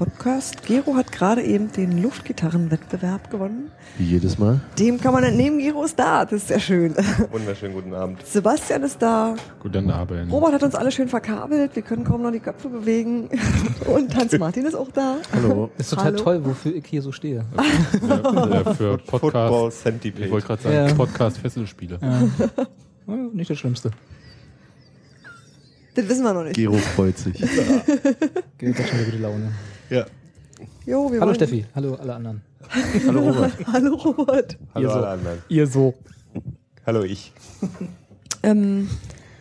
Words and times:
Podcast. 0.00 0.62
Gero 0.66 0.94
hat 0.94 1.12
gerade 1.12 1.42
eben 1.42 1.70
den 1.72 2.00
Luftgitarrenwettbewerb 2.00 3.30
gewonnen. 3.30 3.70
Wie 3.98 4.04
jedes 4.04 4.38
Mal. 4.38 4.58
Dem 4.78 4.98
kann 4.98 5.12
man 5.12 5.24
entnehmen, 5.24 5.58
Gero 5.58 5.84
ist 5.84 5.98
da. 5.98 6.24
Das 6.24 6.32
ist 6.40 6.48
sehr 6.48 6.58
schön. 6.58 6.94
Wunderschönen 7.30 7.74
guten 7.74 7.92
Abend. 7.92 8.24
Sebastian 8.26 8.82
ist 8.82 9.02
da. 9.02 9.34
Guten 9.58 9.90
Abend. 9.90 10.32
Robert 10.32 10.54
hat 10.54 10.62
uns 10.62 10.74
alle 10.74 10.90
schön 10.90 11.06
verkabelt. 11.08 11.76
Wir 11.76 11.82
können 11.82 12.04
kaum 12.04 12.22
noch 12.22 12.30
die 12.32 12.40
Köpfe 12.40 12.70
bewegen. 12.70 13.28
Und 13.94 14.16
Hans-Martin 14.16 14.64
ist 14.64 14.74
auch 14.74 14.90
da. 14.90 15.16
Hallo. 15.34 15.68
Ist 15.76 15.90
total 15.90 16.04
Hallo. 16.06 16.16
toll, 16.16 16.44
wofür 16.46 16.74
ich 16.76 16.86
hier 16.86 17.02
so 17.02 17.12
stehe. 17.12 17.44
Ja, 18.08 18.72
für 18.72 18.96
Podcast. 18.96 19.82
Centipede. 19.82 20.24
Ich 20.24 20.32
wollte 20.32 20.46
gerade 20.46 20.62
sagen, 20.62 20.74
Ja. 20.88 20.94
Podcast 20.94 21.36
Fesselspiele. 21.36 21.98
Ja. 22.00 22.22
Ja, 23.06 23.16
Nicht 23.34 23.50
das 23.50 23.58
Schlimmste. 23.58 23.90
Das 25.94 26.08
wissen 26.08 26.22
wir 26.22 26.32
noch 26.32 26.44
nicht. 26.44 26.56
Gero 26.56 26.72
freut 26.72 27.18
sich. 27.18 27.34
Geht 27.34 28.78
doch 28.78 28.86
schon 28.86 28.98
wieder 28.98 29.04
gute 29.04 29.18
Laune. 29.18 29.52
Ja. 29.90 30.06
Jo, 30.86 31.10
wir 31.10 31.20
Hallo 31.20 31.26
wollen- 31.26 31.34
Steffi, 31.34 31.66
hallo 31.74 31.94
alle 31.94 32.14
anderen. 32.14 32.42
Hallo 33.06 33.20
Robert. 33.20 33.52
Hallo 33.72 33.94
Robert. 33.96 34.58
Hallo 34.74 34.86
Ihr 34.86 34.90
so. 34.92 34.96
alle 34.98 35.08
anderen. 35.08 35.38
Ihr 35.48 35.66
so. 35.66 35.94
Hallo 36.86 37.02
ich. 37.02 37.32
Ähm, 38.42 38.88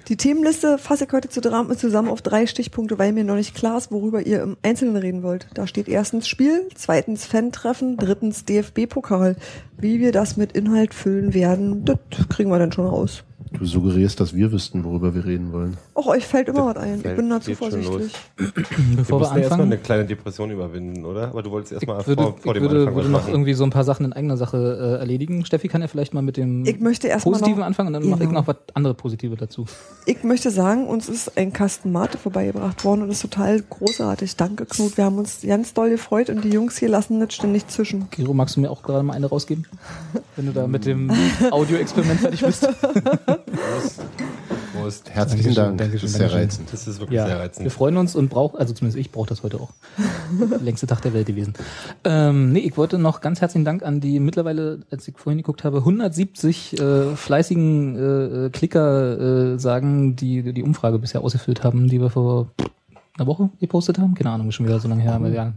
die 0.08 0.17
Themenliste 0.17 0.77
fasse 0.77 1.05
ich 1.05 1.11
heute 1.11 1.30
zusammen 1.30 2.09
auf 2.09 2.22
drei 2.23 2.47
Stichpunkte, 2.47 2.97
weil 2.97 3.14
mir 3.14 3.23
noch 3.23 3.36
nicht 3.36 3.53
klar 3.55 3.77
ist, 3.77 3.92
worüber 3.92 4.25
ihr 4.25 4.42
im 4.42 4.58
Einzelnen 4.64 4.95
reden 4.95 5.22
wollt. 5.22 5.47
Da 5.53 5.67
steht 5.67 5.88
erstens 5.88 6.27
Spiel, 6.27 6.67
zweitens 6.73 7.25
Fan-Treffen, 7.25 7.97
drittens 7.97 8.45
DFB-Pokal. 8.45 9.36
Wie 9.77 10.00
wir 10.00 10.11
das 10.11 10.36
mit 10.38 10.53
Inhalt 10.53 10.94
füllen 10.94 11.33
werden, 11.33 11.86
das 11.86 11.97
kriegen 12.30 12.50
wir 12.50 12.58
dann 12.59 12.72
schon 12.72 12.88
raus. 12.88 13.23
Du 13.52 13.66
suggerierst, 13.66 14.19
dass 14.19 14.36
wir 14.36 14.52
wüssten, 14.52 14.83
worüber 14.83 15.16
wir 15.16 15.25
reden 15.25 15.52
wollen. 15.52 15.75
Och, 15.95 16.05
euch 16.08 16.25
fällt 16.25 16.47
immer 16.50 16.67
was 16.67 16.78
ein. 16.78 16.97
Ich 16.97 17.16
bin 17.16 17.30
da 17.30 17.39
geht 17.39 17.45
schon 17.45 17.55
zuversichtlich. 17.55 18.14
Wir 18.38 18.47
Bevor 18.55 18.66
wir 18.67 18.95
müssen 18.95 19.09
erstmal 19.09 19.44
anfangen, 19.44 19.61
eine 19.64 19.78
kleine 19.78 20.05
Depression 20.05 20.52
überwinden, 20.52 21.03
oder? 21.03 21.30
Aber 21.30 21.42
du 21.42 21.50
wolltest 21.50 21.72
ich 21.72 21.75
erstmal 21.77 22.03
vor, 22.03 22.16
vor 22.16 22.55
ich 22.55 22.61
dem 22.61 22.61
würde, 22.61 22.80
Anfang 22.81 22.95
würde 22.95 22.95
was 22.95 23.05
noch 23.11 23.20
machen. 23.22 23.31
irgendwie 23.31 23.53
so 23.55 23.64
ein 23.64 23.72
paar 23.72 23.83
Sachen 23.83 24.05
in 24.05 24.14
eigener 24.14 24.38
Sache 24.38 24.97
äh, 24.97 25.00
erledigen. 25.00 25.45
Steffi 25.45 25.67
kann 25.67 25.81
ja 25.81 25.88
vielleicht 25.88 26.14
mal 26.14 26.22
mit 26.22 26.38
dem 26.38 26.64
Ich 26.66 26.80
Positiven 26.80 27.59
noch- 27.59 27.66
anfangen 27.66 27.88
und 27.88 27.94
dann 27.94 28.09
mache 28.09 28.22
ich 28.23 28.30
Genau. 28.30 28.42
noch 28.42 28.47
was 28.47 28.58
andere 28.75 28.94
Positive 28.94 29.36
dazu. 29.36 29.66
Ich 30.05 30.23
möchte 30.23 30.52
sagen, 30.52 30.86
uns 30.88 31.09
ist 31.09 31.36
ein 31.36 31.52
Kasten 31.52 31.92
Mate 31.92 32.20
vorbeigebracht 32.20 32.86
worden 32.86 33.02
und 33.02 33.08
das 33.08 33.17
ist 33.17 33.22
total 33.23 33.64
großartig. 33.67 34.36
Danke, 34.36 34.67
Knut. 34.67 34.95
Wir 34.95 35.05
haben 35.05 35.17
uns 35.17 35.39
ganz 35.42 35.73
doll 35.73 35.89
gefreut 35.89 36.30
und 36.30 36.44
die 36.44 36.50
Jungs 36.50 36.77
hier 36.77 36.89
lassen 36.89 37.17
nicht 37.17 37.33
ständig 37.33 37.67
zwischen. 37.67 38.08
Gero, 38.11 38.36
magst 38.36 38.58
du 38.58 38.61
mir 38.61 38.70
auch 38.70 38.83
gerade 38.83 39.02
mal 39.02 39.14
eine 39.14 39.25
rausgeben? 39.25 39.66
Wenn 40.36 40.45
du 40.45 40.52
da 40.52 40.67
mit 40.67 40.86
dem 40.86 41.11
Audio-Experiment 41.50 42.20
fertig 42.20 42.42
bist. 42.45 42.70
Prost. 44.73 45.09
Herzlichen 45.09 45.54
Dankeschön, 45.54 45.56
Dank. 45.56 45.78
Dankeschön, 45.78 46.02
das 46.02 46.12
ist 46.12 46.18
sehr 46.18 46.34
reizend. 46.34 46.73
Das 46.73 46.88
ist 46.88 47.00
wirklich 47.00 47.20
sehr 47.20 47.28
Ja, 47.28 47.36
wir 47.36 47.42
reizend. 47.42 47.72
freuen 47.72 47.98
uns 47.98 48.16
und 48.16 48.30
brauchen, 48.30 48.58
also 48.58 48.73
zumindest 48.73 48.98
ich 49.00 49.12
brauche 49.12 49.28
das 49.30 49.44
heute 49.44 49.59
auch. 49.59 49.72
Längste 50.62 50.88
Tag 50.88 51.02
der 51.02 51.14
Welt 51.14 51.28
gewesen. 51.28 51.54
Ähm, 52.04 52.52
nee, 52.54 52.60
ich 52.60 52.78
wollte 52.78 52.98
noch 52.98 53.22
ganz 53.22 53.42
herzlichen 53.42 53.66
Dank 53.66 53.84
an 53.84 54.00
die 54.00 54.20
mittlerweile, 54.20 54.80
als 54.92 55.08
ich 55.08 55.17
vorhin 55.17 55.38
geguckt 55.39 55.64
habe, 55.64 55.78
170 55.80 56.80
äh, 56.80 57.16
fleißigen 57.16 57.95
äh, 57.95 58.45
äh, 58.45 58.49
Klicker 58.52 59.54
äh, 59.54 59.60
sagen, 59.60 60.16
die 60.16 60.54
die 60.54 60.64
Umfrage 60.64 60.99
bisher 60.99 61.22
ausgefüllt 61.22 61.64
haben, 61.64 61.88
die 61.88 61.99
wir 61.99 62.10
vor 62.10 62.52
einer 63.19 63.27
Woche 63.27 63.49
gepostet 63.59 63.99
haben. 63.99 64.13
Keine 64.15 64.31
Ahnung, 64.31 64.52
schon 64.52 64.65
wieder 64.65 64.80
so 64.80 64.87
lange 64.87 65.02
her. 65.02 65.13
Aber 65.13 65.30
ja. 65.30 65.53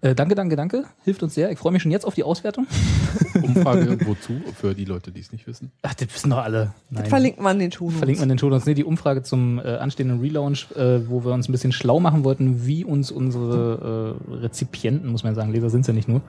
äh, 0.00 0.14
danke, 0.14 0.34
danke, 0.34 0.56
danke. 0.56 0.84
Hilft 1.04 1.22
uns 1.22 1.34
sehr. 1.34 1.50
Ich 1.50 1.58
freue 1.58 1.72
mich 1.72 1.82
schon 1.82 1.90
jetzt 1.92 2.04
auf 2.04 2.14
die 2.14 2.24
Auswertung. 2.24 2.66
Umfrage 3.42 3.98
wozu? 4.06 4.40
Für 4.54 4.74
die 4.74 4.84
Leute, 4.84 5.10
die 5.10 5.20
es 5.20 5.32
nicht 5.32 5.46
wissen. 5.46 5.72
Ach, 5.82 5.94
das 5.94 6.14
wissen 6.14 6.30
doch 6.30 6.38
alle. 6.38 6.72
Nein. 6.90 7.06
Verlinkt 7.06 7.40
man 7.40 7.58
den 7.58 7.72
Schuh. 7.72 7.90
Verlinkt 7.90 8.20
man 8.20 8.28
den 8.28 8.38
Show 8.38 8.48
Notes. 8.48 8.66
Nee, 8.66 8.74
die 8.74 8.84
Umfrage 8.84 9.22
zum 9.22 9.58
äh, 9.58 9.76
anstehenden 9.76 10.20
Relaunch, 10.20 10.70
äh, 10.76 11.08
wo 11.08 11.24
wir 11.24 11.32
uns 11.32 11.48
ein 11.48 11.52
bisschen 11.52 11.72
schlau 11.72 12.00
machen 12.00 12.24
wollten, 12.24 12.66
wie 12.66 12.84
uns 12.84 13.10
unsere 13.10 14.16
äh, 14.30 14.34
Rezipienten, 14.34 15.10
muss 15.10 15.24
man 15.24 15.34
sagen, 15.34 15.52
Leser 15.52 15.70
sind 15.70 15.86
ja 15.86 15.92
nicht 15.92 16.08
nur, 16.08 16.20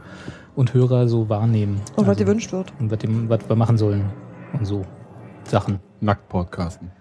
und 0.55 0.73
Hörer 0.73 1.07
so 1.07 1.29
wahrnehmen. 1.29 1.81
Und 1.95 2.07
was 2.07 2.09
Also, 2.09 2.25
gewünscht 2.25 2.51
wird. 2.51 2.73
Und 2.79 2.91
was, 2.91 2.99
dem, 2.99 3.29
was 3.29 3.47
wir 3.47 3.55
machen 3.55 3.77
sollen. 3.77 4.05
Und 4.53 4.65
so. 4.65 4.83
Sachen. 5.43 5.79
Nackt 6.01 6.29
podcasten. 6.29 6.91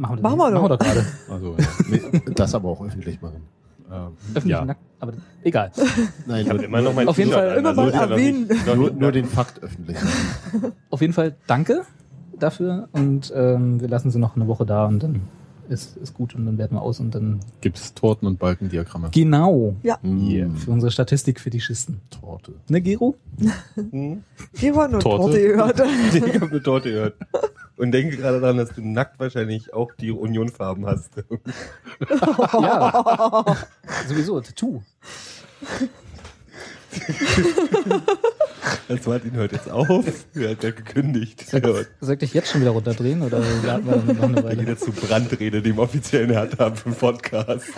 Machen 0.00 0.16
wir, 0.16 0.22
Machen 0.22 0.38
wir 0.38 0.50
machen 0.50 0.62
wir 0.64 0.68
doch 0.70 0.78
gerade. 0.78 1.04
Also, 1.30 1.56
ja. 1.58 1.66
Nee, 1.88 2.00
das 2.34 2.54
aber 2.54 2.70
auch 2.70 2.82
öffentlich 2.84 3.20
machen. 3.20 3.42
ähm, 3.92 4.08
Öffentlich 4.34 4.46
ja. 4.58 4.64
nackt. 4.64 4.80
Aber 4.98 5.12
egal. 5.44 5.70
Nein, 6.26 6.42
Ich 6.42 6.48
habe 6.48 6.58
nur, 6.58 6.64
immer 6.66 6.80
noch 6.80 6.94
mein 6.94 7.06
Auf 7.08 7.18
jeden 7.18 7.32
Fall 7.32 7.58
immer 7.58 7.68
also 7.70 7.82
mal 7.82 7.90
erwähnen. 7.92 8.48
nur, 8.76 8.90
nur 8.92 9.12
den 9.12 9.26
Fakt 9.26 9.62
öffentlich 9.62 9.96
machen. 10.00 10.72
Auf 10.90 11.00
jeden 11.02 11.12
Fall 11.12 11.36
danke 11.46 11.82
dafür 12.38 12.88
und 12.92 13.30
ähm, 13.36 13.80
wir 13.80 13.88
lassen 13.88 14.10
sie 14.10 14.18
noch 14.18 14.36
eine 14.36 14.46
Woche 14.48 14.64
da 14.64 14.86
und 14.86 15.02
dann 15.02 15.20
ist, 15.68 15.96
ist 15.98 16.14
gut 16.14 16.34
und 16.34 16.46
dann 16.46 16.56
werten 16.58 16.74
wir 16.76 16.82
aus 16.82 16.98
und 16.98 17.14
dann 17.14 17.40
Gibt 17.60 17.76
es 17.76 17.92
Torten- 17.94 18.26
und 18.26 18.38
Balkendiagramme? 18.38 19.10
genau 19.12 19.76
Ja, 19.82 19.98
Mm, 20.02 20.56
für 20.56 20.70
unsere 20.70 20.90
Statistik-Fetischisten. 20.90 22.00
Torte. 22.10 22.54
Ne, 22.68 22.80
Gero? 22.80 23.14
Hm? 23.76 24.22
hier 24.54 24.74
war 24.74 24.88
nur 24.88 25.00
Torte. 25.00 25.22
Torte 25.24 25.40
gehört. 25.42 25.82
Ich 26.14 26.40
habe 26.40 26.50
eine 26.50 26.62
Torte 26.62 26.90
gehört. 26.90 27.14
Und 27.80 27.92
denke 27.92 28.18
gerade 28.18 28.40
daran, 28.42 28.58
dass 28.58 28.74
du 28.74 28.82
nackt 28.82 29.18
wahrscheinlich 29.18 29.72
auch 29.72 29.90
die 29.98 30.10
Unionfarben 30.10 30.84
hast. 30.84 31.12
Ja. 32.52 33.56
Sowieso, 34.06 34.38
Tattoo. 34.42 34.82
Das 38.88 39.06
Martin 39.06 39.32
hört 39.32 39.52
jetzt 39.52 39.70
auf. 39.70 40.04
Er 40.34 40.50
hat 40.50 40.62
ja 40.64 40.70
gekündigt. 40.72 41.48
Soll 41.48 41.86
soll 42.00 42.14
ich 42.14 42.18
dich 42.18 42.34
jetzt 42.34 42.50
schon 42.50 42.60
wieder 42.60 42.72
runterdrehen 42.72 43.22
oder 43.22 43.38
warten 43.38 43.86
wir 44.08 44.14
noch 44.14 44.22
eine 44.24 44.36
Weil 44.36 44.44
Weile? 44.44 44.60
jeder 44.62 44.76
zu 44.76 44.90
Brandrede, 44.90 45.62
dem 45.62 45.78
offiziellen 45.78 46.30
Hertha 46.30 46.74
für 46.74 46.90
Podcast. 46.90 47.68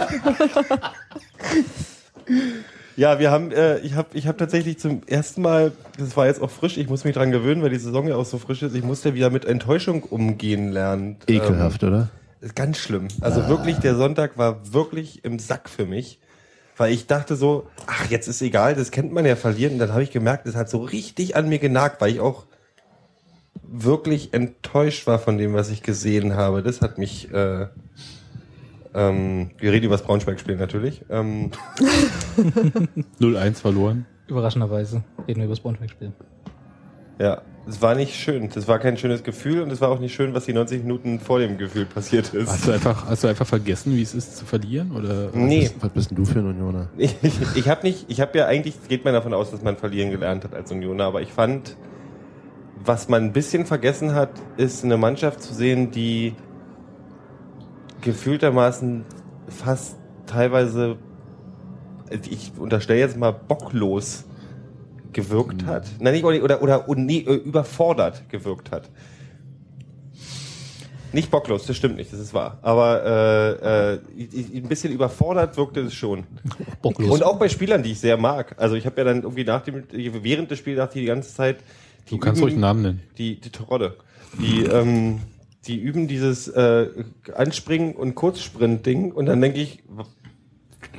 ja, 2.97 3.19
wir 3.19 3.31
haben, 3.31 3.53
äh, 3.53 3.79
ich 3.79 3.95
habe 3.95 4.09
ich 4.13 4.27
hab 4.27 4.39
tatsächlich 4.39 4.79
zum 4.79 5.03
ersten 5.07 5.43
Mal, 5.43 5.73
das 5.99 6.17
war 6.17 6.27
jetzt 6.27 6.43
auch 6.43 6.51
frisch, 6.51 6.77
ich 6.77 6.89
muss 6.89 7.05
mich 7.05 7.15
dran 7.15 7.31
gewöhnen, 7.31 7.63
weil 7.63 7.71
die 7.71 7.79
Saison 7.79 8.07
ja 8.07 8.17
auch 8.17 8.25
so 8.25 8.39
frisch 8.39 8.63
ist, 8.63 8.75
ich 8.75 8.85
musste 8.85 9.15
wieder 9.15 9.31
mit 9.31 9.45
Enttäuschung 9.45 10.03
umgehen 10.03 10.71
lernen. 10.73 11.17
Ekelhaft, 11.27 11.85
oder? 11.85 11.99
Ähm, 11.99 12.09
ist 12.43 12.57
ganz 12.57 12.79
schlimm. 12.79 13.09
Also 13.21 13.49
wirklich, 13.49 13.79
der 13.79 13.95
Sonntag 13.95 14.37
war 14.37 14.73
wirklich 14.73 15.25
im 15.25 15.39
Sack 15.39 15.69
für 15.69 15.87
mich. 15.87 16.19
Weil 16.77 16.93
ich 16.93 17.07
dachte 17.07 17.37
so, 17.37 17.69
ach, 17.87 18.11
jetzt 18.11 18.27
ist 18.29 18.41
egal, 18.43 18.75
das 18.75 18.91
kennt 18.91 19.13
man 19.13 19.27
ja 19.27 19.37
verlieren. 19.37 19.75
Und 19.75 19.79
dann 19.79 19.93
habe 19.93 20.03
ich 20.03 20.11
gemerkt, 20.11 20.47
das 20.47 20.57
hat 20.57 20.71
so 20.71 20.79
richtig 20.79 21.37
an 21.37 21.49
mir 21.49 21.59
genagt, 21.59 22.01
weil 22.01 22.11
ich 22.11 22.21
auch 22.21 22.47
wirklich 23.63 24.35
enttäuscht 24.35 25.07
war 25.07 25.19
von 25.19 25.39
dem, 25.39 25.55
was 25.55 25.71
ich 25.71 25.83
gesehen 25.83 26.35
habe. 26.35 26.63
Das 26.63 26.81
hat 26.81 26.99
mich. 26.99 27.33
Äh, 27.33 27.67
ähm, 28.95 29.51
wir 29.59 29.73
reden 29.73 29.87
über 29.87 29.95
das 29.97 30.05
Braunschweig-Spiel 30.05 30.57
natürlich. 30.57 31.05
Ähm, 31.11 31.51
0-1 33.21 33.55
verloren. 33.55 34.07
Überraschenderweise 34.29 35.03
reden 35.27 35.41
wir 35.41 35.45
über 35.45 35.53
das 35.55 35.61
Braunschweig-Spiel. 35.61 36.13
ja, 37.19 37.43
es 37.69 37.81
war 37.81 37.95
nicht 37.95 38.17
schön. 38.17 38.49
Das 38.53 38.67
war 38.67 38.81
kein 38.81 38.97
schönes 38.97 39.23
Gefühl 39.23 39.63
und 39.63 39.71
es 39.71 39.81
war 39.81 39.89
auch 39.91 40.01
nicht 40.01 40.13
schön, 40.15 40.35
was 40.35 40.47
die 40.47 40.53
90 40.53 40.83
Minuten 40.83 41.21
vor 41.21 41.39
dem 41.39 41.59
Gefühl 41.59 41.87
passiert 41.87 42.35
ist. 42.35 42.49
Hast 42.51 42.67
du 42.67 42.73
einfach, 42.73 43.07
hast 43.07 43.23
du 43.23 43.29
einfach 43.29 43.47
vergessen, 43.47 43.95
wie 43.95 44.03
es 44.03 44.15
ist 44.15 44.37
zu 44.37 44.45
verlieren? 44.45 44.91
Oder? 44.91 45.31
Nee. 45.33 45.71
Was 45.79 45.91
bist 45.91 46.11
denn 46.11 46.17
du 46.17 46.25
für 46.25 46.41
ein 46.41 46.47
Unioner? 46.47 46.89
Ich, 46.99 47.15
ich 47.55 47.69
habe 47.69 47.83
nicht, 47.87 48.07
ich 48.09 48.21
habe 48.21 48.37
ja 48.37 48.47
eigentlich, 48.47 48.75
geht 48.89 49.05
man 49.05 49.15
davon 49.15 49.33
aus, 49.33 49.53
dass 49.53 49.63
man 49.63 49.77
verlieren 49.77 50.11
gelernt 50.11 50.43
hat 50.43 50.55
als 50.55 50.73
Unioner, 50.73 51.05
aber 51.05 51.23
ich 51.23 51.33
fand, 51.33 51.77
was 52.85 53.09
man 53.09 53.23
ein 53.27 53.33
bisschen 53.33 53.65
vergessen 53.65 54.13
hat, 54.15 54.31
ist 54.57 54.83
eine 54.85 54.97
Mannschaft 54.97 55.41
zu 55.41 55.55
sehen, 55.55 55.93
die 55.93 56.35
gefühltermaßen 58.03 59.05
fast 59.49 59.97
teilweise, 60.27 60.97
ich 62.31 62.53
unterstelle 62.59 63.01
jetzt 63.01 63.17
mal 63.17 63.33
bocklos 63.33 64.25
gewirkt 65.13 65.65
hat. 65.67 65.87
Nein, 66.01 66.15
nicht, 66.15 66.25
oder, 66.25 66.63
oder, 66.63 66.89
oder 66.89 67.01
nee, 67.01 67.19
äh, 67.21 67.35
überfordert 67.35 68.29
gewirkt 68.29 68.71
hat. 68.71 68.89
Nicht 71.15 71.31
bocklos, 71.31 71.67
das 71.67 71.77
stimmt 71.77 71.97
nicht, 71.97 72.11
das 72.11 72.21
ist 72.21 72.33
wahr. 72.33 72.59
Aber 72.63 73.05
äh, 73.05 73.95
äh, 73.95 73.99
ein 74.57 74.69
bisschen 74.69 74.95
überfordert 74.95 75.59
wirkte 75.59 75.81
es 75.81 75.93
schon. 75.93 76.25
Bocklos. 76.83 77.11
Und 77.11 77.23
auch 77.23 77.39
bei 77.39 77.51
Spielern, 77.51 77.83
die 77.83 77.93
ich 77.93 78.01
sehr 78.01 78.17
mag. 78.17 78.55
Also 78.57 78.77
ich 78.77 78.87
habe 78.87 78.97
ja 78.99 79.05
dann 79.05 79.23
irgendwie 79.23 79.45
nach 79.45 79.61
dem, 79.63 79.85
während 79.93 80.51
des 80.51 80.59
Spiels 80.59 80.79
dachte 80.79 80.99
ich 80.99 81.03
die 81.03 81.09
ganze 81.09 81.35
Zeit, 81.35 81.59
die 82.09 82.15
Du 82.15 82.19
kannst 82.19 82.39
üben- 82.39 82.45
ruhig 82.45 82.53
einen 82.55 82.61
Namen 82.63 82.83
nennen. 82.83 83.03
Die, 83.19 83.39
die 83.39 83.51
Terodde. 83.51 83.97
Die, 84.41 84.63
ähm, 84.65 85.21
die 85.67 85.79
üben 85.81 86.09
dieses 86.09 86.49
äh, 86.49 86.89
Anspringen 87.35 87.95
und 87.95 88.15
Kurzsprint-Ding 88.15 89.13
und 89.13 89.27
dann 89.27 89.41
denke 89.41 89.61
ich, 89.61 89.83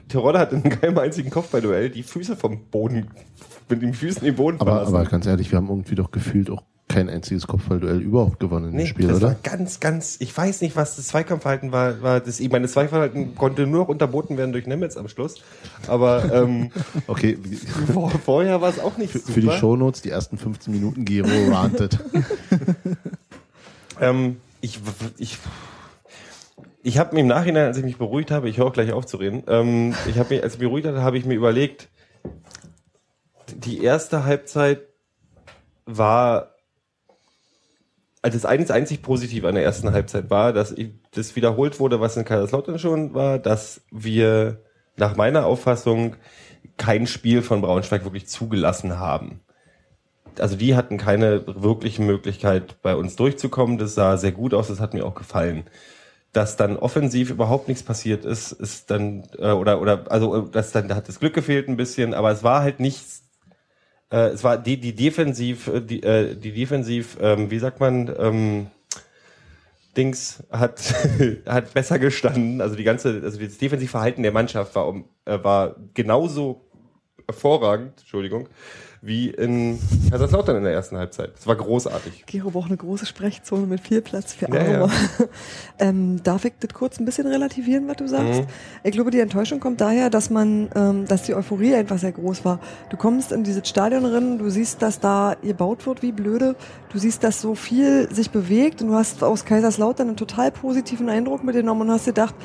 Terodde 0.09 0.39
hat 0.39 0.53
in 0.53 0.63
keinem 0.63 0.97
einzigen 0.99 1.29
Kopfballduell 1.29 1.89
die 1.89 2.03
Füße 2.03 2.35
vom 2.35 2.65
Boden, 2.71 3.07
mit 3.69 3.81
den 3.81 3.93
Füßen 3.93 4.23
den 4.23 4.35
Boden 4.35 4.59
Aber, 4.61 4.71
verlassen. 4.71 4.95
aber 4.95 5.05
ganz 5.05 5.25
ehrlich, 5.25 5.51
wir 5.51 5.57
haben 5.57 5.67
irgendwie 5.69 5.95
doch 5.95 6.11
gefühlt 6.11 6.49
auch 6.49 6.63
kein 6.89 7.09
einziges 7.09 7.47
Kopfballduell 7.47 8.01
überhaupt 8.01 8.39
gewonnen 8.39 8.69
in 8.69 8.75
Nee, 8.75 8.83
dem 8.83 8.87
Spiel, 8.87 9.07
das 9.07 9.17
oder? 9.17 9.27
war 9.29 9.35
ganz, 9.41 9.79
ganz, 9.79 10.17
ich 10.19 10.35
weiß 10.35 10.61
nicht, 10.61 10.75
was 10.75 10.95
das 10.97 11.07
Zweikampfverhalten 11.07 11.71
war. 11.71 12.01
war 12.03 12.19
das, 12.19 12.39
ich 12.39 12.51
meine, 12.51 12.63
das 12.63 12.73
Zweikampfverhalten 12.73 13.35
konnte 13.35 13.65
nur 13.65 13.81
noch 13.81 13.87
unterboten 13.87 14.37
werden 14.37 14.51
durch 14.51 14.67
Nemetz 14.67 14.95
am 14.95 15.07
Schluss. 15.07 15.41
Aber 15.87 16.31
ähm, 16.31 16.69
Okay, 17.07 17.37
vor, 17.91 18.11
vorher 18.11 18.61
war 18.61 18.69
es 18.69 18.79
auch 18.79 18.97
nicht 18.97 19.11
für, 19.11 19.19
super. 19.19 19.31
für 19.33 19.41
die 19.41 19.51
Shownotes 19.51 20.01
die 20.03 20.09
ersten 20.09 20.37
15 20.37 20.73
Minuten 20.73 21.03
Gero 21.05 21.27
rantet. 21.51 21.99
Ähm, 23.99 24.37
ich, 24.63 24.79
ich, 25.17 25.37
ich 26.83 26.97
habe 26.97 27.13
mir 27.13 27.21
im 27.21 27.27
Nachhinein, 27.27 27.65
als 27.65 27.77
ich 27.77 27.83
mich 27.83 27.97
beruhigt 27.97 28.31
habe, 28.31 28.47
ich 28.47 28.57
höre 28.57 28.67
auch 28.67 28.73
gleich 28.73 28.93
auf 28.93 29.05
zu 29.05 29.17
reden, 29.17 29.43
ähm, 29.47 29.93
ich 30.07 30.17
habe 30.17 30.33
mich, 30.33 30.41
als 30.41 30.53
ich 30.53 30.59
mich 30.59 30.69
beruhigt 30.69 30.87
hatte, 30.87 31.01
habe 31.01 31.17
ich 31.17 31.25
mir 31.25 31.33
überlegt, 31.33 31.89
die 33.53 33.83
erste 33.83 34.23
Halbzeit 34.23 34.83
war, 35.85 36.55
also 38.21 38.37
das 38.37 38.45
einzig, 38.45 38.73
einzig 38.73 39.01
Positive 39.01 39.49
an 39.49 39.55
der 39.55 39.65
ersten 39.65 39.91
Halbzeit 39.91 40.29
war, 40.29 40.53
dass 40.53 40.71
ich, 40.71 40.91
das 41.11 41.35
wiederholt 41.35 41.81
wurde, 41.81 41.99
was 41.99 42.15
in 42.15 42.23
Kaiserslautern 42.23 42.79
schon 42.79 43.13
war, 43.13 43.39
dass 43.39 43.81
wir 43.91 44.63
nach 44.95 45.17
meiner 45.17 45.45
Auffassung 45.45 46.15
kein 46.77 47.05
Spiel 47.05 47.41
von 47.41 47.59
Braunschweig 47.59 48.05
wirklich 48.05 48.27
zugelassen 48.27 48.97
haben 48.97 49.41
also 50.39 50.55
die 50.55 50.75
hatten 50.75 50.97
keine 50.97 51.43
wirkliche 51.47 52.01
Möglichkeit, 52.01 52.81
bei 52.81 52.95
uns 52.95 53.15
durchzukommen. 53.15 53.77
Das 53.77 53.95
sah 53.95 54.17
sehr 54.17 54.31
gut 54.31 54.53
aus, 54.53 54.67
das 54.67 54.79
hat 54.79 54.93
mir 54.93 55.05
auch 55.05 55.15
gefallen. 55.15 55.63
Dass 56.31 56.55
dann 56.57 56.77
offensiv 56.77 57.29
überhaupt 57.29 57.67
nichts 57.67 57.83
passiert 57.83 58.25
ist, 58.25 58.51
ist 58.51 58.89
dann, 58.91 59.23
äh, 59.37 59.51
oder, 59.51 59.81
oder, 59.81 60.11
also, 60.11 60.47
äh, 60.47 60.49
das 60.51 60.71
dann, 60.71 60.87
da 60.87 60.95
hat 60.95 61.07
das 61.07 61.19
Glück 61.19 61.33
gefehlt 61.33 61.67
ein 61.67 61.77
bisschen, 61.77 62.13
aber 62.13 62.31
es 62.31 62.43
war 62.43 62.61
halt 62.61 62.79
nichts, 62.79 63.23
äh, 64.11 64.29
es 64.29 64.43
war 64.43 64.57
die, 64.57 64.79
die 64.79 64.95
defensiv, 64.95 65.67
äh, 65.67 65.81
die, 65.81 66.01
äh, 66.03 66.35
die 66.35 66.53
defensiv, 66.53 67.17
ähm, 67.21 67.51
wie 67.51 67.59
sagt 67.59 67.79
man, 67.79 68.13
ähm, 68.17 68.67
Dings 69.95 70.43
hat, 70.51 70.81
hat 71.45 71.73
besser 71.73 71.99
gestanden. 71.99 72.61
Also 72.61 72.75
die 72.75 72.83
ganze, 72.83 73.21
also 73.23 73.39
das 73.39 73.57
Defensivverhalten 73.57 74.23
der 74.23 74.31
Mannschaft 74.31 74.75
war, 74.75 74.95
äh, 75.25 75.43
war 75.43 75.75
genauso 75.93 76.65
hervorragend, 77.27 77.99
Entschuldigung, 77.99 78.49
wie 79.05 79.29
in 79.29 79.79
Kaiserslautern 80.09 80.55
in 80.55 80.63
der 80.63 80.71
ersten 80.71 80.95
Halbzeit. 80.97 81.31
Es 81.37 81.45
war 81.45 81.57
großartig. 81.57 82.23
Gero 82.25 82.51
braucht 82.51 82.67
eine 82.67 82.77
große 82.77 83.05
Sprechzone 83.05 83.67
mit 83.67 83.81
viel 83.81 84.01
Platz 84.01 84.33
für 84.33 84.49
Ja, 84.49 84.61
Arme. 84.61 84.71
ja. 84.71 85.25
ähm, 85.79 86.23
darf 86.23 86.45
ich 86.45 86.53
das 86.61 86.73
kurz 86.73 86.99
ein 87.01 87.05
bisschen 87.05 87.27
relativieren, 87.27 87.85
was 87.89 87.97
du 87.97 88.07
sagst? 88.07 88.41
Mhm. 88.41 88.47
Ich 88.83 88.93
glaube, 88.93 89.11
die 89.11 89.19
Enttäuschung 89.19 89.59
kommt 89.59 89.81
daher, 89.81 90.09
dass 90.09 90.29
man, 90.29 90.69
ähm, 90.73 91.05
dass 91.05 91.23
die 91.23 91.35
Euphorie 91.35 91.75
einfach 91.75 91.97
sehr 91.97 92.13
groß 92.13 92.45
war. 92.45 92.61
Du 92.89 92.95
kommst 92.95 93.33
in 93.33 93.43
dieses 93.43 93.67
Stadion 93.67 94.05
rein, 94.05 94.37
du 94.37 94.49
siehst, 94.49 94.81
dass 94.81 95.01
da 95.01 95.35
gebaut 95.41 95.85
wird 95.85 96.01
wie 96.01 96.13
blöde, 96.13 96.55
du 96.89 96.97
siehst, 96.97 97.25
dass 97.25 97.41
so 97.41 97.55
viel 97.55 98.07
sich 98.09 98.29
bewegt 98.31 98.81
und 98.81 98.87
du 98.87 98.93
hast 98.93 99.21
aus 99.21 99.43
Kaiserslautern 99.43 100.07
einen 100.07 100.17
total 100.17 100.49
positiven 100.49 101.09
Eindruck 101.09 101.43
mitgenommen 101.43 101.81
und 101.81 101.91
hast 101.91 102.05
gedacht, 102.05 102.35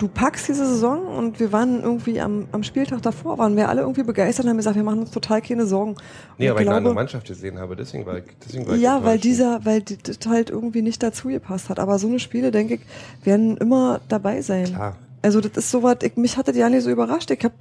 du 0.00 0.08
packst 0.08 0.48
diese 0.48 0.66
Saison 0.66 1.06
und 1.06 1.38
wir 1.38 1.52
waren 1.52 1.82
irgendwie 1.82 2.20
am, 2.20 2.48
am 2.50 2.62
Spieltag 2.64 3.02
davor, 3.02 3.38
waren 3.38 3.54
wir 3.56 3.68
alle 3.68 3.82
irgendwie 3.82 4.02
begeistert 4.02 4.44
und 4.46 4.50
haben 4.50 4.56
gesagt, 4.56 4.74
wir 4.74 4.82
machen 4.82 4.98
uns 5.00 5.10
total 5.12 5.40
keine 5.42 5.66
Sorgen. 5.66 5.94
Nee, 6.38 6.48
aber 6.48 6.60
ich 6.62 6.66
eine 6.66 6.76
andere 6.76 6.92
glaube- 6.94 6.94
Mannschaft 6.94 7.28
gesehen 7.28 7.58
habe, 7.58 7.76
deswegen 7.76 8.04
war 8.06 8.18
ich, 8.18 8.24
deswegen 8.44 8.66
war 8.66 8.74
ich 8.74 8.80
ja, 8.82 9.04
weil 9.04 9.18
dieser, 9.18 9.64
weil 9.64 9.82
die- 9.82 9.98
das 9.98 10.18
halt 10.26 10.50
irgendwie 10.50 10.82
nicht 10.82 11.02
dazu 11.02 11.28
gepasst 11.28 11.68
hat. 11.68 11.78
Aber 11.78 11.98
so 11.98 12.08
eine 12.08 12.18
Spiele, 12.18 12.50
denke 12.50 12.74
ich, 12.74 12.80
werden 13.24 13.56
immer 13.58 14.00
dabei 14.08 14.40
sein. 14.42 14.64
Klar. 14.64 14.96
Also 15.22 15.40
das 15.40 15.52
ist 15.56 15.70
sowas, 15.70 15.98
ich, 16.02 16.16
mich 16.16 16.36
hatte 16.38 16.52
die 16.52 16.58
ja 16.60 16.68
nicht 16.70 16.82
so 16.82 16.90
überrascht. 16.90 17.30
Ich 17.30 17.44
hab, 17.44 17.52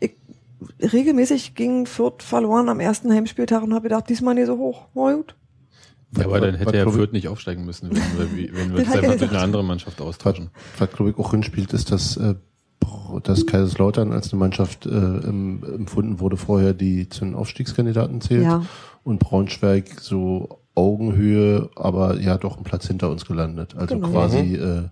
ich, 0.00 0.14
regelmäßig 0.92 1.54
ging 1.54 1.86
Fürth 1.86 2.22
verloren 2.22 2.68
am 2.68 2.80
ersten 2.80 3.12
Heimspieltag 3.12 3.62
und 3.62 3.74
habe 3.74 3.84
gedacht, 3.84 4.08
diesmal 4.08 4.34
nicht 4.34 4.46
so 4.46 4.56
hoch. 4.58 4.86
Na 4.94 5.12
gut. 5.14 5.34
Ja, 6.16 6.24
aber 6.24 6.40
dann 6.40 6.54
hätte 6.54 6.76
er 6.76 6.90
Fürth 6.90 7.12
nicht 7.12 7.28
aufsteigen 7.28 7.64
müssen, 7.66 7.90
wenn 7.90 8.36
wir, 8.36 8.54
wenn 8.54 8.72
wir 8.74 8.78
es 8.82 8.86
einfach 8.88 9.00
durch 9.00 9.12
gesagt. 9.14 9.32
eine 9.32 9.40
andere 9.42 9.62
Mannschaft 9.64 10.00
austauschen. 10.00 10.50
Was, 10.78 10.90
glaube 10.90 11.10
ich, 11.10 11.18
auch 11.18 11.32
hinspielt, 11.32 11.72
ist, 11.74 11.92
dass, 11.92 12.16
äh, 12.16 12.34
dass 13.24 13.44
Kaiserslautern 13.46 14.12
als 14.12 14.32
eine 14.32 14.38
Mannschaft 14.40 14.86
äh, 14.86 14.88
em- 14.90 15.62
empfunden 15.64 16.20
wurde 16.20 16.36
vorher, 16.38 16.72
die 16.72 17.08
zu 17.10 17.24
den 17.26 17.34
Aufstiegskandidaten 17.34 18.20
zählt. 18.22 18.44
Ja. 18.44 18.64
Und 19.04 19.18
Braunschweig 19.18 20.00
so 20.00 20.60
Augenhöhe, 20.74 21.68
aber 21.76 22.18
ja 22.20 22.38
doch 22.38 22.54
einen 22.56 22.64
Platz 22.64 22.86
hinter 22.86 23.10
uns 23.10 23.26
gelandet. 23.26 23.74
Also 23.76 23.96
Genau. 23.96 24.08
quasi 24.10 24.54
äh, 24.54 24.84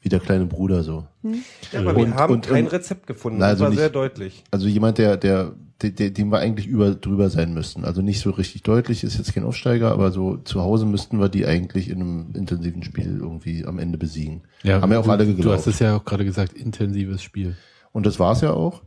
wie 0.00 0.08
der 0.10 0.20
kleine 0.20 0.44
Bruder 0.44 0.82
so. 0.82 1.06
Ja, 1.22 1.80
aber 1.80 1.96
wir 1.96 2.04
Und- 2.04 2.14
haben 2.16 2.34
und- 2.34 2.46
kein 2.46 2.64
und- 2.66 2.72
Rezept 2.72 3.06
gefunden. 3.06 3.38
Na, 3.38 3.46
das 3.46 3.52
also 3.52 3.64
war 3.64 3.70
nicht- 3.70 3.78
sehr 3.78 3.88
deutlich. 3.90 4.44
Also 4.50 4.66
jemand, 4.68 4.98
der, 4.98 5.16
der 5.16 5.52
dem 5.92 6.28
wir 6.30 6.38
eigentlich 6.38 6.66
über, 6.66 6.94
drüber 6.94 7.30
sein 7.30 7.54
müssten. 7.54 7.84
Also 7.84 8.02
nicht 8.02 8.20
so 8.20 8.30
richtig 8.30 8.62
deutlich, 8.62 9.04
ist 9.04 9.18
jetzt 9.18 9.34
kein 9.34 9.44
Aufsteiger, 9.44 9.92
aber 9.92 10.10
so 10.10 10.36
zu 10.38 10.60
Hause 10.60 10.86
müssten 10.86 11.18
wir 11.20 11.28
die 11.28 11.46
eigentlich 11.46 11.88
in 11.90 12.00
einem 12.00 12.26
intensiven 12.34 12.82
Spiel 12.82 13.18
irgendwie 13.20 13.64
am 13.64 13.78
Ende 13.78 13.98
besiegen. 13.98 14.42
Haben 14.64 14.92
ja 14.92 14.98
auch 14.98 15.04
du, 15.04 15.10
alle 15.10 15.26
Du 15.26 15.34
geglaubt. 15.36 15.58
hast 15.58 15.66
es 15.66 15.78
ja 15.78 15.96
auch 15.96 16.04
gerade 16.04 16.24
gesagt, 16.24 16.52
intensives 16.52 17.22
Spiel. 17.22 17.56
Und 17.92 18.06
das 18.06 18.18
war's 18.18 18.40
ja 18.40 18.52
auch. 18.52 18.82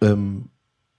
Ähm, 0.00 0.50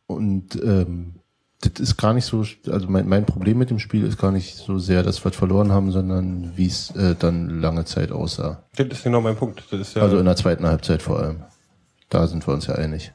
und 0.08 0.62
ähm, 0.64 1.16
das 1.62 1.80
ist 1.80 1.98
gar 1.98 2.14
nicht 2.14 2.26
so, 2.26 2.44
also 2.70 2.88
mein, 2.90 3.08
mein 3.08 3.26
Problem 3.26 3.60
mit 3.60 3.70
dem 3.70 3.78
Spiel 3.80 4.04
ist 4.04 4.18
gar 4.18 4.32
nicht 4.32 4.56
so 4.58 4.80
sehr, 4.80 5.04
dass 5.04 5.24
wir 5.24 5.30
es 5.30 5.38
verloren 5.38 5.72
haben, 5.72 5.92
sondern 5.92 6.52
wie 6.56 6.66
es 6.66 6.90
äh, 6.96 7.16
dann 7.18 7.62
lange 7.62 7.86
Zeit 7.86 8.12
aussah. 8.12 8.64
Das 8.76 8.88
ist 8.88 9.04
genau 9.04 9.22
mein 9.22 9.36
Punkt. 9.36 9.64
Das 9.70 9.80
ist 9.80 9.96
ja, 9.96 10.02
Also 10.02 10.18
in 10.18 10.26
der 10.26 10.36
zweiten 10.36 10.66
Halbzeit 10.66 11.02
vor 11.02 11.20
allem. 11.20 11.44
Da 12.10 12.28
sind 12.28 12.46
wir 12.48 12.54
uns 12.54 12.68
ja 12.68 12.76
einig. 12.76 13.14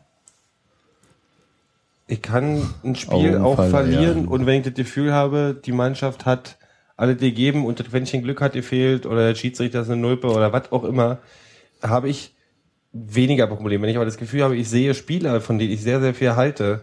Ich 2.08 2.23
kann 2.23 2.62
ein 2.85 2.94
Spiel 2.94 3.38
auch 3.38 3.56
verlieren 3.56 4.25
ja. 4.25 4.31
und 4.31 4.47
wenn 4.47 4.58
ich 4.58 4.64
das 4.64 4.75
Gefühl 4.75 5.12
habe, 5.12 5.61
die 5.64 5.73
Mannschaft 5.73 6.25
hat 6.25 6.58
alle 6.97 7.17
gegeben 7.17 7.67
und 7.67 7.81
das 7.81 7.88
Quäntchen 7.88 8.23
Glück 8.23 8.41
hat 8.41 8.53
gefehlt 8.53 9.06
oder 9.06 9.29
der 9.29 9.35
Schiedsrichter 9.35 9.82
ist 9.82 9.91
eine 9.91 10.00
Nulpe 10.00 10.29
oder 10.29 10.53
was 10.53 10.73
auch 10.73 10.85
immer, 10.85 11.19
habe 11.82 12.08
ich 12.08 12.35
weniger 12.93 13.47
Probleme. 13.47 13.82
Wenn 13.82 13.91
ich 13.91 13.97
aber 13.97 14.06
das 14.06 14.17
Gefühl 14.17 14.44
habe, 14.44 14.56
ich 14.56 14.69
sehe 14.69 14.94
Spieler, 14.94 15.41
von 15.41 15.58
denen 15.58 15.73
ich 15.73 15.82
sehr, 15.82 16.00
sehr 16.00 16.14
viel 16.14 16.37
halte 16.37 16.82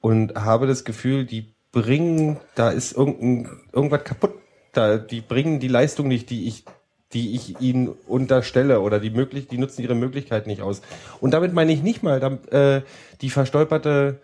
und 0.00 0.34
habe 0.34 0.66
das 0.66 0.84
Gefühl, 0.84 1.24
die 1.24 1.54
bringen, 1.72 2.38
da 2.54 2.70
ist 2.70 2.96
irgendein, 2.96 3.48
irgendwas 3.72 4.04
kaputt. 4.04 4.34
Da, 4.72 4.98
die 4.98 5.20
bringen 5.20 5.60
die 5.60 5.68
Leistung 5.68 6.08
nicht, 6.08 6.30
die 6.30 6.48
ich, 6.48 6.64
die 7.12 7.34
ich 7.34 7.60
ihnen 7.60 7.88
unterstelle 7.88 8.80
oder 8.80 8.98
die 8.98 9.10
möglich, 9.10 9.46
die 9.46 9.56
nutzen 9.56 9.82
ihre 9.82 9.94
Möglichkeiten 9.94 10.50
nicht 10.50 10.62
aus. 10.62 10.82
Und 11.20 11.30
damit 11.30 11.52
meine 11.52 11.72
ich 11.72 11.82
nicht 11.82 12.02
mal 12.02 12.40
äh, 12.50 12.82
die 13.20 13.30
verstolperte, 13.30 14.20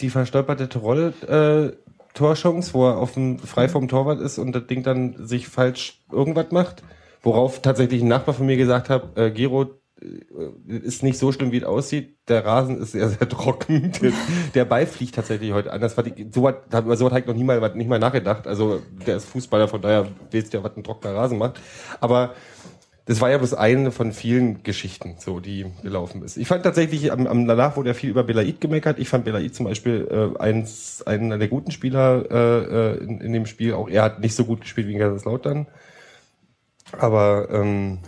die 0.00 0.10
verstolperte 0.10 0.68
Troll, 0.68 1.14
äh, 1.26 1.76
Torchance, 2.14 2.74
wo 2.74 2.88
er 2.88 2.98
auf 2.98 3.12
dem, 3.12 3.38
frei 3.38 3.68
vom 3.68 3.88
Torwart 3.88 4.20
ist 4.20 4.38
und 4.38 4.52
das 4.52 4.66
Ding 4.66 4.82
dann 4.82 5.26
sich 5.26 5.48
falsch 5.48 6.02
irgendwas 6.10 6.50
macht. 6.50 6.82
Worauf 7.22 7.60
tatsächlich 7.60 8.02
ein 8.02 8.08
Nachbar 8.08 8.34
von 8.34 8.46
mir 8.46 8.56
gesagt 8.56 8.88
hat, 8.88 9.16
äh, 9.16 9.30
Gero, 9.30 9.80
äh, 10.00 10.76
ist 10.78 11.02
nicht 11.02 11.18
so 11.18 11.30
schlimm, 11.32 11.52
wie 11.52 11.58
es 11.58 11.64
aussieht. 11.64 12.16
Der 12.28 12.44
Rasen 12.44 12.80
ist 12.80 12.92
sehr, 12.92 13.08
sehr 13.08 13.28
trocken. 13.28 13.92
Der, 14.00 14.12
der 14.54 14.64
Ball 14.64 14.86
fliegt 14.86 15.14
tatsächlich 15.14 15.52
heute 15.52 15.72
an. 15.72 15.80
Das 15.80 15.96
war 15.96 16.04
die, 16.04 16.28
so 16.32 16.48
hat, 16.48 16.66
über 16.72 16.96
so 16.96 17.10
hat 17.10 17.20
ich 17.20 17.26
noch 17.26 17.34
nie 17.34 17.44
mal, 17.44 17.60
nicht 17.74 17.88
mal 17.88 17.98
nachgedacht. 17.98 18.46
Also, 18.46 18.80
der 19.06 19.16
ist 19.16 19.26
Fußballer, 19.26 19.68
von 19.68 19.82
daher 19.82 20.06
weiß 20.32 20.50
der, 20.50 20.64
was 20.64 20.76
ein 20.76 20.84
trockener 20.84 21.14
Rasen 21.14 21.38
macht. 21.38 21.60
Aber, 22.00 22.34
das 23.10 23.20
war 23.20 23.28
ja 23.28 23.38
bloß 23.38 23.54
eine 23.54 23.90
von 23.90 24.12
vielen 24.12 24.62
Geschichten, 24.62 25.16
so, 25.18 25.40
die 25.40 25.66
gelaufen 25.82 26.22
ist. 26.22 26.36
Ich 26.36 26.46
fand 26.46 26.62
tatsächlich, 26.62 27.10
am, 27.10 27.26
am 27.26 27.44
danach 27.44 27.76
wurde 27.76 27.88
ja 27.88 27.94
viel 27.94 28.08
über 28.08 28.22
Belaid 28.22 28.60
gemeckert. 28.60 29.00
Ich 29.00 29.08
fand 29.08 29.24
Belaid 29.24 29.52
zum 29.52 29.66
Beispiel 29.66 30.06
äh, 30.08 30.40
eins, 30.40 31.02
einer 31.04 31.36
der 31.36 31.48
guten 31.48 31.72
Spieler 31.72 32.24
äh, 32.30 32.92
äh, 32.92 33.02
in, 33.02 33.20
in 33.20 33.32
dem 33.32 33.46
Spiel. 33.46 33.74
Auch 33.74 33.88
er 33.88 34.04
hat 34.04 34.20
nicht 34.20 34.36
so 34.36 34.44
gut 34.44 34.60
gespielt 34.60 34.86
wie 34.86 34.92
in 34.92 35.00
Kaiserslautern. 35.00 35.66
Aber 37.00 37.48
ähm, 37.50 37.98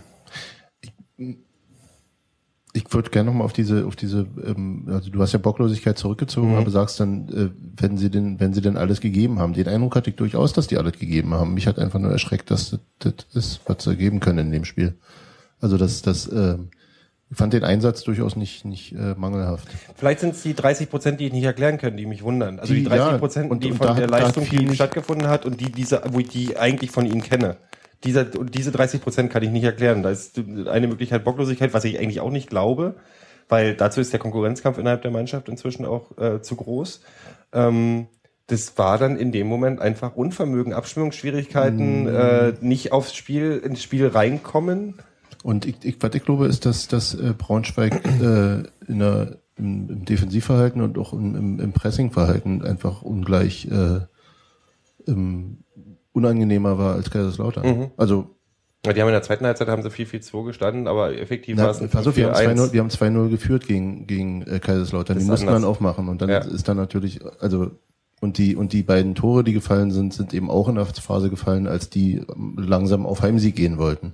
Ich 2.75 2.91
würde 2.91 3.11
gerne 3.11 3.29
nochmal 3.29 3.45
auf 3.45 3.53
diese, 3.53 3.85
auf 3.85 3.95
diese, 3.95 4.25
ähm, 4.43 4.87
also 4.91 5.11
du 5.11 5.21
hast 5.21 5.31
ja 5.31 5.37
Bocklosigkeit 5.37 5.95
zurückgezogen, 5.97 6.51
Mhm. 6.53 6.57
aber 6.57 6.71
sagst 6.71 6.99
dann, 6.99 7.29
äh, 7.29 7.49
wenn 7.79 7.97
sie 7.97 8.09
denn, 8.09 8.39
wenn 8.39 8.53
sie 8.53 8.61
denn 8.61 8.77
alles 8.77 8.99
gegeben 8.99 9.37
haben. 9.37 9.53
Den 9.53 9.67
Eindruck 9.67 9.95
hatte 9.95 10.09
ich 10.09 10.15
durchaus, 10.15 10.53
dass 10.53 10.65
die 10.67 10.77
alles 10.77 10.93
gegeben 10.97 11.35
haben. 11.35 11.53
Mich 11.53 11.67
hat 11.67 11.77
einfach 11.77 11.99
nur 11.99 12.11
erschreckt, 12.11 12.49
dass 12.49 12.71
das, 12.71 12.79
das 12.99 13.13
ist, 13.45 13.61
was 13.67 13.83
sie 13.83 13.95
geben 13.95 14.19
können 14.19 14.39
in 14.39 14.51
dem 14.51 14.65
Spiel. 14.65 14.95
Also 15.61 15.77
das, 15.77 16.01
das, 16.01 16.27
ähm, 16.31 16.69
ich 17.29 17.37
fand 17.37 17.53
den 17.53 17.63
Einsatz 17.63 18.03
durchaus 18.03 18.35
nicht, 18.35 18.65
nicht 18.65 18.93
äh, 18.93 19.13
mangelhaft. 19.17 19.67
Vielleicht 19.95 20.19
sind 20.21 20.33
es 20.33 20.41
die 20.41 20.55
30 20.55 20.89
Prozent, 20.89 21.19
die 21.19 21.27
ich 21.27 21.33
nicht 21.33 21.43
erklären 21.45 21.77
können, 21.77 21.95
die 21.97 22.07
mich 22.07 22.23
wundern. 22.23 22.59
Also 22.59 22.73
die, 22.73 22.79
Die- 22.81 22.85
30 22.89 23.11
ja, 23.11 23.17
Prozent, 23.19 23.51
und- 23.51 23.63
die 23.63 23.71
und 23.71 23.77
von 23.77 23.95
der 23.95 24.05
hat- 24.05 24.09
Leistung, 24.09 24.45
die 24.49 24.73
stattgefunden 24.73 25.27
hat 25.27 25.45
und 25.45 25.61
die 25.61 25.71
diese, 25.71 26.01
wo 26.11 26.19
ich 26.19 26.29
die 26.29 26.57
eigentlich 26.57 26.89
von 26.89 27.05
ihnen 27.05 27.21
kenne. 27.21 27.57
Dieser, 28.03 28.25
diese 28.25 28.71
30 28.71 29.01
Prozent 29.01 29.31
kann 29.31 29.43
ich 29.43 29.49
nicht 29.49 29.63
erklären. 29.63 30.03
Da 30.03 30.09
ist 30.09 30.37
eine 30.37 30.87
Möglichkeit 30.87 31.23
Bocklosigkeit, 31.23 31.73
was 31.73 31.85
ich 31.85 31.99
eigentlich 31.99 32.19
auch 32.19 32.31
nicht 32.31 32.49
glaube, 32.49 32.95
weil 33.49 33.75
dazu 33.75 34.01
ist 34.01 34.11
der 34.11 34.19
Konkurrenzkampf 34.19 34.77
innerhalb 34.77 35.01
der 35.01 35.11
Mannschaft 35.11 35.47
inzwischen 35.49 35.85
auch 35.85 36.17
äh, 36.17 36.41
zu 36.41 36.55
groß. 36.55 37.01
Ähm, 37.53 38.07
das 38.47 38.77
war 38.77 38.97
dann 38.97 39.15
in 39.15 39.31
dem 39.31 39.47
Moment 39.47 39.79
einfach 39.79 40.15
Unvermögen, 40.15 40.73
Abstimmungsschwierigkeiten, 40.73 42.07
äh, 42.07 42.53
nicht 42.59 42.91
aufs 42.91 43.15
Spiel, 43.15 43.61
ins 43.63 43.81
Spiel 43.81 44.07
reinkommen. 44.07 44.95
Und 45.43 45.65
ich, 45.65 45.75
ich, 45.83 45.97
was 46.01 46.13
ich 46.13 46.23
glaube, 46.23 46.47
ist, 46.47 46.65
dass, 46.65 46.87
dass 46.87 47.13
äh, 47.15 47.33
Braunschweig 47.37 48.03
äh, 48.05 48.63
in 48.87 48.99
der, 48.99 49.37
im, 49.55 49.89
im 49.89 50.05
Defensivverhalten 50.05 50.81
und 50.81 50.97
auch 50.97 51.13
im, 51.13 51.35
im, 51.35 51.59
im 51.59 51.73
Pressingverhalten 51.73 52.63
einfach 52.63 53.01
ungleich 53.01 53.67
äh, 53.71 54.01
im, 55.05 55.62
unangenehmer 56.13 56.77
war 56.77 56.93
als 56.95 57.09
Kaiserslautern. 57.11 57.65
Mhm. 57.65 57.91
Also 57.97 58.29
Die 58.85 58.89
haben 58.89 59.07
in 59.07 59.13
der 59.13 59.21
zweiten 59.23 59.45
Halbzeit 59.45 59.67
haben 59.67 59.81
sie 59.83 59.89
4-4-2 59.89 60.45
gestanden, 60.45 60.87
aber 60.87 61.17
effektiv 61.17 61.57
war 61.57 61.69
es 61.71 61.79
ein 61.81 61.85
auf, 61.85 62.15
wir 62.15 62.27
haben 62.27 62.33
2-0 62.35 62.67
4-4-1. 62.69 62.73
wir 62.73 62.79
haben 62.81 62.89
2-0 62.89 63.29
geführt 63.29 63.67
gegen, 63.67 64.07
gegen 64.07 64.41
äh, 64.43 64.59
Kaiserslautern. 64.59 65.15
Das 65.17 65.23
Die 65.25 65.29
mussten 65.29 65.47
anders. 65.47 65.61
dann 65.61 65.69
aufmachen. 65.69 66.07
Und 66.09 66.21
dann 66.21 66.29
Ja. 66.29 66.37
ist 66.39 66.67
dann 66.67 66.77
natürlich, 66.77 67.19
also, 67.39 67.71
und 68.21 68.37
die, 68.37 68.55
und 68.55 68.71
die 68.73 68.83
beiden 68.83 69.15
Tore, 69.15 69.43
die 69.43 69.53
gefallen 69.53 69.91
sind, 69.91 70.13
sind 70.13 70.33
eben 70.33 70.49
auch 70.49 70.69
in 70.69 70.75
der 70.75 70.85
Phase 70.85 71.29
gefallen, 71.29 71.67
als 71.67 71.89
die 71.89 72.17
ähm, 72.17 72.55
langsam 72.57 73.05
auf 73.05 73.21
Heimsieg 73.21 73.55
gehen 73.55 73.77
wollten. 73.77 74.13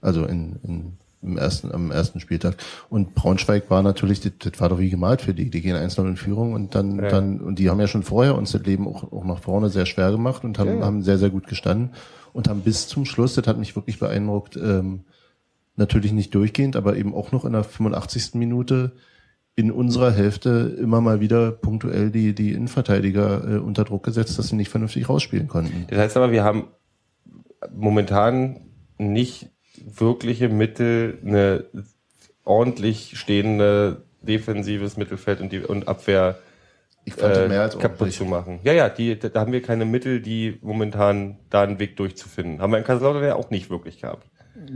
Also 0.00 0.24
in, 0.24 0.56
in, 0.62 0.92
im 1.22 1.36
ersten, 1.36 1.72
am 1.72 1.90
ersten 1.90 2.20
Spieltag. 2.20 2.56
Und 2.88 3.14
Braunschweig 3.14 3.70
war 3.70 3.82
natürlich, 3.82 4.20
das, 4.20 4.32
das 4.38 4.60
war 4.60 4.68
doch 4.68 4.78
wie 4.78 4.90
gemalt 4.90 5.22
für 5.22 5.34
die. 5.34 5.50
Die 5.50 5.60
gehen 5.60 5.76
1-0 5.76 6.06
in 6.06 6.16
Führung 6.16 6.52
und 6.52 6.74
dann, 6.74 6.96
Ja. 7.02 7.08
dann, 7.08 7.40
und 7.40 7.58
die 7.58 7.70
haben 7.70 7.80
ja 7.80 7.88
schon 7.88 8.02
vorher 8.04 8.36
uns 8.36 8.52
das 8.52 8.62
Leben 8.62 8.86
auch, 8.86 9.12
auch 9.12 9.24
nach 9.24 9.40
vorne 9.40 9.68
sehr 9.68 9.86
schwer 9.86 10.10
gemacht 10.10 10.44
und 10.44 10.58
haben, 10.58 10.78
Ja. 10.78 10.84
haben 10.86 11.02
sehr, 11.02 11.18
sehr 11.18 11.30
gut 11.30 11.46
gestanden 11.46 11.90
und 12.32 12.48
haben 12.48 12.60
bis 12.60 12.86
zum 12.88 13.04
Schluss, 13.04 13.34
das 13.34 13.46
hat 13.46 13.58
mich 13.58 13.74
wirklich 13.74 13.98
beeindruckt, 13.98 14.56
ähm, 14.56 15.00
natürlich 15.76 16.12
nicht 16.12 16.34
durchgehend, 16.34 16.76
aber 16.76 16.96
eben 16.96 17.14
auch 17.14 17.32
noch 17.32 17.44
in 17.44 17.52
der 17.52 17.64
85. 17.64 18.34
Minute 18.34 18.92
in 19.56 19.72
unserer 19.72 20.12
Hälfte 20.12 20.76
immer 20.80 21.00
mal 21.00 21.20
wieder 21.20 21.50
punktuell 21.50 22.10
die, 22.12 22.32
die 22.32 22.52
Innenverteidiger 22.52 23.56
äh, 23.56 23.58
unter 23.58 23.82
Druck 23.84 24.04
gesetzt, 24.04 24.38
dass 24.38 24.48
sie 24.48 24.56
nicht 24.56 24.68
vernünftig 24.70 25.08
rausspielen 25.08 25.48
konnten. 25.48 25.86
Das 25.88 25.98
heißt 25.98 26.16
aber, 26.16 26.30
wir 26.30 26.44
haben 26.44 26.68
momentan 27.74 28.60
nicht 28.98 29.50
wirkliche 29.86 30.48
Mittel, 30.48 31.18
eine 31.24 31.64
ordentlich 32.44 33.12
stehende 33.18 34.02
defensives 34.22 34.96
Mittelfeld 34.96 35.40
und, 35.40 35.52
die, 35.52 35.60
und 35.60 35.88
Abwehr 35.88 36.38
Ich 37.04 37.14
fand 37.14 37.36
äh, 37.36 37.48
mehr 37.48 37.62
als 37.62 37.74
kaputt 37.78 37.92
ordentlich. 38.00 38.16
zu 38.16 38.24
machen. 38.24 38.58
Ja, 38.64 38.72
ja, 38.72 38.88
die, 38.88 39.18
da 39.18 39.40
haben 39.40 39.52
wir 39.52 39.62
keine 39.62 39.84
Mittel, 39.84 40.20
die 40.20 40.58
momentan 40.62 41.36
da 41.50 41.62
einen 41.62 41.78
Weg 41.78 41.96
durchzufinden. 41.96 42.60
Haben 42.60 42.72
wir 42.72 42.78
in 42.78 42.84
Kaiserslautern 42.84 43.22
ja 43.24 43.36
auch 43.36 43.50
nicht 43.50 43.70
wirklich 43.70 44.00
gehabt. 44.00 44.26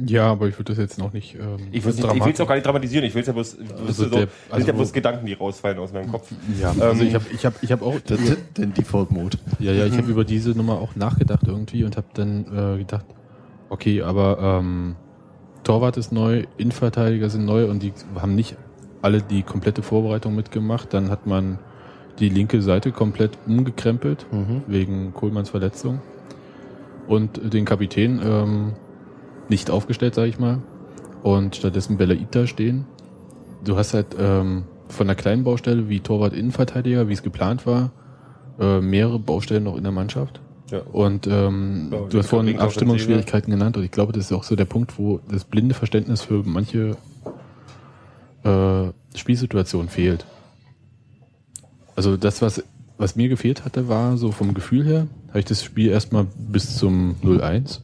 Ja, 0.06 0.26
aber 0.30 0.46
ich 0.46 0.54
würde 0.58 0.72
das 0.72 0.78
jetzt 0.78 0.98
noch 0.98 1.12
nicht. 1.12 1.34
Ähm, 1.34 1.56
Ich 1.72 1.84
will 1.84 1.90
es 1.92 2.04
auch 2.40 2.46
gar 2.46 2.54
nicht 2.54 2.64
dramatisieren. 2.64 3.04
Ich 3.04 3.14
will 3.14 3.22
es 3.22 3.26
ja 3.26 3.32
bloß, 3.32 3.56
Also 3.80 4.04
so, 4.04 4.08
der- 4.10 4.28
also 4.48 4.66
ja 4.66 4.72
wo- 4.72 4.76
bloß 4.78 4.92
Gedanken, 4.92 5.26
die 5.26 5.32
rausfallen 5.32 5.76
aus 5.80 5.92
meinem 5.92 6.08
Kopf. 6.08 6.30
Ja, 6.60 6.68
also 6.68 7.02
Ähm, 7.02 7.08
ich 7.08 7.14
habe 7.14 7.24
ich 7.34 7.44
hab, 7.44 7.60
ich 7.62 7.72
hab 7.72 7.82
auch. 7.82 7.98
Das 8.06 8.20
ist 8.20 8.38
den 8.56 8.72
Default-Mode. 8.72 9.38
Ja, 9.58 9.72
ja, 9.72 9.84
ich 9.86 9.96
habe 9.98 10.08
über 10.08 10.24
diese 10.24 10.50
Nummer 10.50 10.74
auch 10.80 10.94
nachgedacht 10.94 11.42
irgendwie 11.48 11.82
und 11.82 11.96
habe 11.96 12.06
dann 12.14 12.46
äh, 12.76 12.78
gedacht, 12.78 13.04
okay, 13.72 14.02
aber 14.02 14.38
ähm, 14.40 14.96
Torwart 15.64 15.96
ist 15.96 16.12
neu, 16.12 16.44
Innenverteidiger 16.58 17.30
sind 17.30 17.46
neu 17.46 17.68
und 17.70 17.82
die 17.82 17.92
haben 18.20 18.34
nicht 18.34 18.56
alle 19.00 19.22
die 19.22 19.42
komplette 19.42 19.82
Vorbereitung 19.82 20.34
mitgemacht. 20.36 20.92
Dann 20.92 21.10
hat 21.10 21.26
man 21.26 21.58
die 22.18 22.28
linke 22.28 22.60
Seite 22.60 22.92
komplett 22.92 23.38
umgekrempelt 23.46 24.26
Mhm. 24.30 24.62
wegen 24.66 25.14
Kohlmanns 25.14 25.50
Verletzung 25.50 26.00
und 27.08 27.52
den 27.52 27.64
Kapitän 27.64 28.20
ähm, 28.22 28.72
nicht 29.48 29.70
aufgestellt, 29.70 30.14
sage 30.14 30.28
ich 30.28 30.38
mal, 30.38 30.58
und 31.22 31.56
stattdessen 31.56 31.96
Belaita 31.96 32.46
stehen. 32.46 32.84
Du 33.64 33.76
hast 33.76 33.94
halt 33.94 34.08
ähm, 34.18 34.64
von 34.88 35.06
der 35.06 35.16
kleinen 35.16 35.42
Baustelle 35.42 35.88
wie 35.88 36.00
Torwart 36.00 36.34
Innenverteidiger, 36.34 37.08
wie 37.08 37.14
es 37.14 37.22
geplant 37.22 37.66
war, 37.66 37.90
äh, 38.60 38.80
mehrere 38.80 39.18
Baustellen 39.18 39.64
noch 39.64 39.76
in 39.76 39.82
der 39.84 39.92
Mannschaft. 39.92 40.41
Ja. 40.72 40.80
Und 40.90 41.26
ähm, 41.26 41.90
Ja, 41.92 42.00
du 42.08 42.18
hast 42.18 42.28
vorhin 42.28 42.58
Abstimmungsschwierigkeiten 42.58 43.50
genannt 43.50 43.76
und 43.76 43.84
ich 43.84 43.90
glaube, 43.90 44.12
das 44.12 44.24
ist 44.24 44.32
auch 44.32 44.42
so 44.42 44.56
der 44.56 44.64
Punkt, 44.64 44.98
wo 44.98 45.20
das 45.30 45.44
blinde 45.44 45.74
Verständnis 45.74 46.22
für 46.22 46.42
manche 46.44 46.96
äh, 48.42 48.84
Spielsituationen 49.14 49.90
fehlt. 49.90 50.24
Also 51.94 52.16
das, 52.16 52.40
was, 52.40 52.64
was 52.96 53.16
mir 53.16 53.28
gefehlt 53.28 53.66
hatte, 53.66 53.86
war 53.86 54.16
so 54.16 54.32
vom 54.32 54.54
Gefühl 54.54 54.86
her, 54.86 55.06
habe 55.28 55.40
ich 55.40 55.44
das 55.44 55.62
Spiel 55.62 55.90
erstmal 55.90 56.26
bis 56.38 56.78
zum 56.78 57.16
0-1 57.22 57.80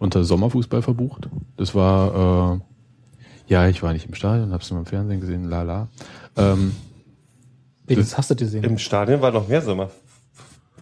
unter 0.00 0.24
Sommerfußball 0.24 0.82
verbucht. 0.82 1.28
Das 1.56 1.76
war, 1.76 2.56
äh, 2.56 3.52
ja, 3.52 3.68
ich 3.68 3.80
war 3.84 3.92
nicht 3.92 4.08
im 4.08 4.14
Stadion, 4.14 4.52
habe 4.52 4.62
es 4.62 4.70
nur 4.72 4.80
im 4.80 4.86
Fernsehen 4.86 5.20
gesehen, 5.20 5.48
la 5.48 5.62
la. 5.62 5.88
Ähm, 6.36 6.72
Wenigstens 7.86 8.18
hast 8.18 8.30
du 8.32 8.34
gesehen. 8.34 8.64
Im 8.64 8.78
Stadion 8.78 9.20
war 9.20 9.30
noch 9.30 9.46
mehr 9.46 9.62
Sommer 9.62 9.90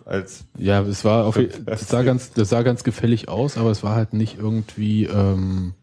als 0.05 0.45
Ja, 0.59 0.83
es 0.83 1.05
war 1.05 1.27
auf, 1.27 1.39
das 1.65 1.89
sah 1.89 2.03
ganz, 2.03 2.33
das 2.33 2.49
sah 2.49 2.63
ganz 2.63 2.85
gefällig 2.85 3.29
aus, 3.29 3.57
aber 3.57 3.71
es 3.71 3.83
war 3.83 3.95
halt 3.95 4.13
nicht 4.13 4.39
irgendwie 4.39 5.05
ähm, 5.05 5.75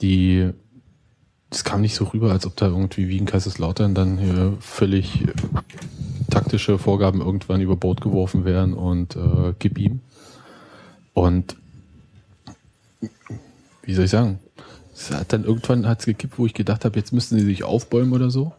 die, 0.00 0.50
das 1.50 1.64
kam 1.64 1.80
nicht 1.80 1.94
so 1.94 2.04
rüber, 2.04 2.30
als 2.30 2.46
ob 2.46 2.56
da 2.56 2.66
irgendwie 2.66 3.08
wie 3.08 3.18
in 3.18 3.26
Kaiserslautern 3.26 3.94
dann 3.94 4.18
hier 4.18 4.56
völlig 4.60 5.22
äh, 5.22 5.32
taktische 6.30 6.78
Vorgaben 6.78 7.20
irgendwann 7.20 7.60
über 7.60 7.76
Bord 7.76 8.00
geworfen 8.00 8.44
werden 8.44 8.74
und 8.74 9.16
äh, 9.16 9.54
gib 9.58 9.78
ihm. 9.78 10.00
Und 11.14 11.56
wie 13.82 13.94
soll 13.94 14.04
ich 14.04 14.10
sagen? 14.10 14.38
Es 14.94 15.10
hat 15.10 15.32
dann 15.32 15.44
irgendwann 15.44 15.86
hat's 15.86 16.06
gekippt, 16.06 16.38
wo 16.38 16.46
ich 16.46 16.54
gedacht 16.54 16.84
habe, 16.84 16.98
jetzt 16.98 17.12
müssten 17.12 17.38
sie 17.38 17.44
sich 17.44 17.64
aufbäumen 17.64 18.12
oder 18.12 18.30
so. 18.30 18.52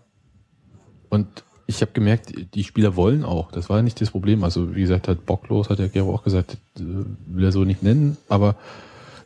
Und 1.09 1.43
ich 1.69 1.81
habe 1.81 1.91
gemerkt, 1.91 2.33
die 2.55 2.63
Spieler 2.63 2.95
wollen 2.95 3.23
auch. 3.23 3.51
Das 3.51 3.69
war 3.69 3.83
nicht 3.83 4.01
das 4.01 4.09
Problem. 4.09 4.43
Also 4.43 4.75
wie 4.75 4.81
gesagt, 4.81 5.07
hat 5.07 5.27
bocklos, 5.27 5.69
hat 5.69 5.77
der 5.77 5.89
Gero 5.89 6.11
auch 6.11 6.23
gesagt, 6.23 6.57
äh, 6.79 6.81
will 7.27 7.43
er 7.43 7.51
so 7.51 7.63
nicht 7.63 7.83
nennen. 7.83 8.17
Aber 8.27 8.55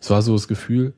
es 0.02 0.10
war 0.10 0.22
so 0.22 0.34
das 0.34 0.50
Gefühl, 0.50 0.92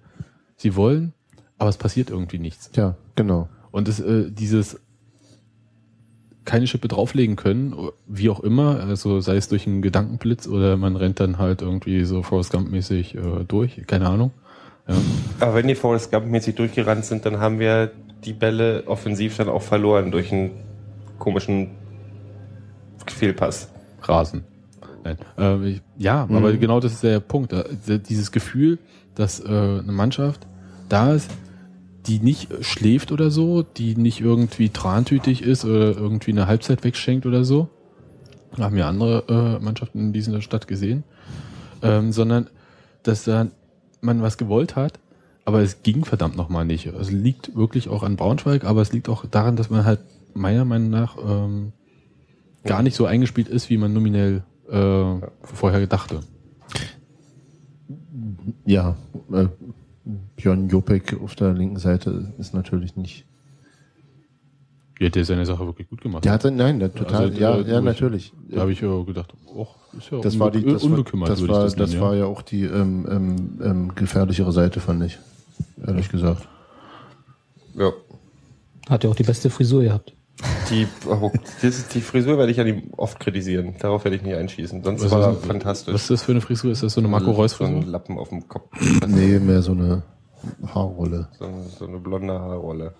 sie 0.58 0.75
wollen, 0.75 1.14
aber 1.60 1.70
es 1.70 1.78
passiert 1.78 2.10
irgendwie 2.10 2.40
nichts. 2.40 2.72
Ja, 2.75 2.96
genau. 3.16 3.48
Und 3.70 3.88
es, 3.88 4.00
äh, 4.00 4.32
dieses 4.32 4.80
keine 6.46 6.66
Schippe 6.66 6.88
drauflegen 6.88 7.36
können, 7.36 7.75
wie 8.08 8.30
auch 8.30 8.40
immer, 8.40 8.80
also 8.80 9.20
sei 9.20 9.36
es 9.36 9.48
durch 9.48 9.68
einen 9.68 9.84
Gedankenblitz 9.84 10.48
oder 10.48 10.78
man 10.78 10.96
rennt 10.96 11.20
dann 11.20 11.38
halt 11.38 11.62
irgendwie 11.62 12.06
so 12.06 12.24
Forrest 12.24 12.52
Gump-mäßig 12.54 13.16
äh, 13.16 13.44
durch, 13.48 13.86
keine 13.86 14.08
Ahnung. 14.10 14.32
Ja. 14.88 14.96
Aber 15.42 15.56
wenn 15.56 15.68
die 15.68 15.75
Forrest 15.75 16.12
Gump-mäßig 16.12 16.56
durchgerannt 16.56 17.06
sind, 17.06 17.24
dann 17.28 17.40
haben 17.40 17.60
wir 17.60 17.92
die 18.24 18.34
Bälle 18.34 18.84
offensiv 18.88 19.38
dann 19.38 19.50
auch 19.50 19.62
verloren 19.62 20.12
durch 20.12 20.32
einen 20.32 20.64
komischen 21.19 21.69
Fehlpass. 23.07 23.69
Rasen. 24.01 24.43
Nein. 25.03 25.17
Äh, 25.38 25.69
ich- 25.69 25.81
ja, 25.98 26.24
aber 26.24 26.53
genau 26.53 26.79
das 26.79 26.93
ist 26.93 27.03
der 27.03 27.19
Punkt. 27.19 27.53
Äh, 27.53 28.00
Dieses 28.00 28.31
Gefühl, 28.31 28.79
dass 29.15 29.39
äh, 29.39 29.45
eine 29.48 29.91
Mannschaft 29.91 30.45
da 30.89 31.13
ist, 31.13 31.29
die 32.07 32.19
nicht 32.19 32.50
schläft 32.63 33.12
oder 33.12 33.31
so, 33.31 33.63
die 33.63 33.95
nicht 33.95 34.22
irgendwie 34.22 34.69
trantütig 34.69 35.41
ist 35.41 35.65
oder 35.65 35.95
irgendwie 35.95 36.31
eine 36.31 36.48
Halbzeit 36.48 36.84
wegschenkt 36.84 37.25
oder 37.25 37.43
so. 37.43 37.69
Haben 38.60 38.77
ja 38.77 38.88
andere 38.88 39.57
äh, 39.60 39.63
Mannschaften 39.63 40.00
in 40.00 40.13
dieser 40.13 40.41
Stadt 40.41 40.67
gesehen. 40.67 41.03
Ähm, 41.81 42.12
sondern, 42.12 42.48
dass 43.03 43.25
da 43.25 43.48
man 44.01 44.22
was 44.22 44.38
gewollt 44.38 44.75
hat, 44.75 45.00
aber 45.45 45.62
es 45.62 45.84
ging 45.84 46.05
verdammt 46.05 46.36
nochmal 46.38 46.65
nicht. 46.65 46.86
Es 46.88 47.12
liegt 47.12 47.55
wirklich 47.55 47.89
auch 47.89 48.01
an 48.03 48.15
Braunschweig, 48.15 48.63
aber 48.65 48.81
es 48.81 48.91
liegt 48.93 49.10
auch 49.10 49.25
daran, 49.25 49.55
dass 49.55 49.69
man 49.69 49.84
halt 49.86 50.00
meiner 50.36 50.65
Meinung 50.65 50.89
nach 50.89 51.18
ähm, 51.18 51.72
gar 52.63 52.84
nicht 52.84 52.96
so 52.96 53.06
eingespielt 53.06 53.48
ist, 53.48 53.70
wie 53.70 53.77
man 53.77 53.94
nominell 53.94 54.44
äh, 54.70 55.15
vorher 55.42 55.88
dachte. 55.88 56.22
Ja, 58.65 58.96
äh, 59.32 59.48
Björn 60.36 60.70
Jopek 60.70 61.20
auf 61.22 61.36
der 61.36 61.54
linken 61.54 61.77
Seite 61.77 62.34
ist 62.38 62.54
natürlich 62.54 62.96
nicht. 62.96 63.25
Ja, 65.00 65.10
der 65.10 65.24
hat 65.24 65.27
seine 65.27 65.46
Sache 65.46 65.65
wirklich 65.65 65.89
gut 65.89 66.01
gemacht. 66.01 66.24
Der 66.24 66.32
hatte, 66.32 66.51
nein, 66.51 66.80
der 66.80 66.94
total, 66.94 67.25
Also, 67.25 67.39
ja, 67.39 67.58
äh, 67.58 67.70
ja, 67.70 67.82
natürlich. 67.82 68.32
Da 68.50 68.62
habe 68.62 68.72
ich 68.72 68.80
ja 68.80 69.04
gedacht, 69.04 69.34
och, 69.54 69.75
ist 69.98 70.10
ja 70.10 70.20
Das 70.22 70.39
war 70.39 70.51
die, 70.51 70.63
das 70.63 70.84
war, 70.84 70.92
unbekümmert, 70.92 71.30
das 71.30 71.42
würde 71.42 71.54
war, 71.54 71.68
ich 71.68 71.75
das, 71.75 71.89
nennen, 71.89 72.01
war 72.01 72.15
ja 72.15 72.25
auch 72.25 72.42
die 72.42 72.63
ähm, 72.63 73.06
ähm, 73.10 73.60
ähm, 73.62 73.96
gefährlichere 73.96 74.54
Seite, 74.54 74.80
fand 74.80 75.04
ich. 75.04 75.20
Ehrlich 75.86 76.10
gesagt. 76.10 76.48
Ja. 77.74 77.92
Hat 78.89 79.04
ja 79.04 79.10
auch 79.10 79.15
die 79.15 79.24
beste 79.24 79.50
Frisur 79.50 79.84
gehabt. 79.84 80.13
Die, 80.70 80.88
oh, 81.08 81.32
das, 81.62 81.88
die 81.88 82.01
Frisur 82.01 82.38
werde 82.38 82.51
ich 82.51 82.58
ja 82.58 82.65
oft 82.98 83.20
kritisieren. 83.20 83.75
Darauf 83.80 84.04
werde 84.04 84.18
ich 84.18 84.24
nicht 84.24 84.36
einschießen. 84.36 84.84
Sonst 84.84 85.06
Was 85.06 85.12
war 85.12 85.32
ist- 85.32 85.46
fantastisch. 85.46 85.94
Was 85.94 86.01
ist 86.04 86.10
das 86.12 86.24
für 86.24 86.32
eine 86.34 86.42
Frisur? 86.42 86.72
Ist 86.72 86.84
das 86.84 86.94
so 86.94 87.01
eine 87.01 87.08
Marco 87.08 87.32
Reus 87.32 87.54
so 87.54 87.63
ein 87.63 87.75
Frisur? 87.77 87.92
Lappen 87.92 88.18
auf 88.18 88.30
dem 88.30 88.48
Kopf. 88.48 88.70
Nee, 89.08 89.39
mehr 89.39 89.62
so 89.62 89.72
eine 89.72 90.04
Haarrolle. 90.74 91.30
So, 91.39 91.46
eine- 91.46 91.63
so 91.80 91.88
eine 91.88 91.98
blonde 92.00 92.34
Haarrolle. 92.39 92.94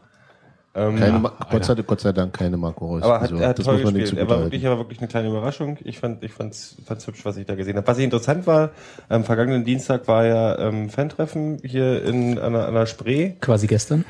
Ähm, 0.77 0.98
Keine, 0.98 1.20
Ma- 1.20 1.32
Gott, 1.50 1.63
sei, 1.63 1.75
Gott 1.75 2.01
sei 2.01 2.12
Dank 2.12 2.34
keine 2.34 2.58
Marco 2.58 2.86
Reus. 2.86 3.04
Aber 3.04 3.22
hat, 3.22 3.30
Frisur. 3.30 3.42
er 3.44 3.50
hat 3.50 3.60
das 3.60 3.65
toll 3.65 3.82
gespielt. 3.82 4.13
Er 4.18 4.30
war 4.30 4.39
wirklich, 4.42 4.63
er 4.63 4.72
war 4.72 4.77
wirklich 4.80 5.00
eine 5.00 5.08
kleine 5.08 5.30
Überraschung. 5.30 5.77
Ich 5.86 6.00
fand, 6.00 6.22
ich 6.24 6.34
fand's, 6.34 6.75
fand's 6.86 7.08
hübsch, 7.08 7.24
was 7.24 7.38
ich 7.38 7.46
da 7.46 7.56
gesehen 7.56 7.77
habe. 7.77 7.88
Was 7.88 7.98
ich 7.98 8.04
interessant 8.04 8.46
war, 8.46 8.72
am 9.08 9.24
vergangenen 9.24 9.63
Dienstag 9.63 10.08
war 10.10 10.25
ja 10.25 10.58
ähm, 10.60 10.89
Fantreffen 10.89 11.60
hier 11.63 12.04
in 12.04 12.38
an 12.39 12.51
der, 12.54 12.68
an 12.68 12.74
der 12.74 12.86
Spree. 12.88 13.32
Quasi 13.39 13.68
gestern. 13.68 14.04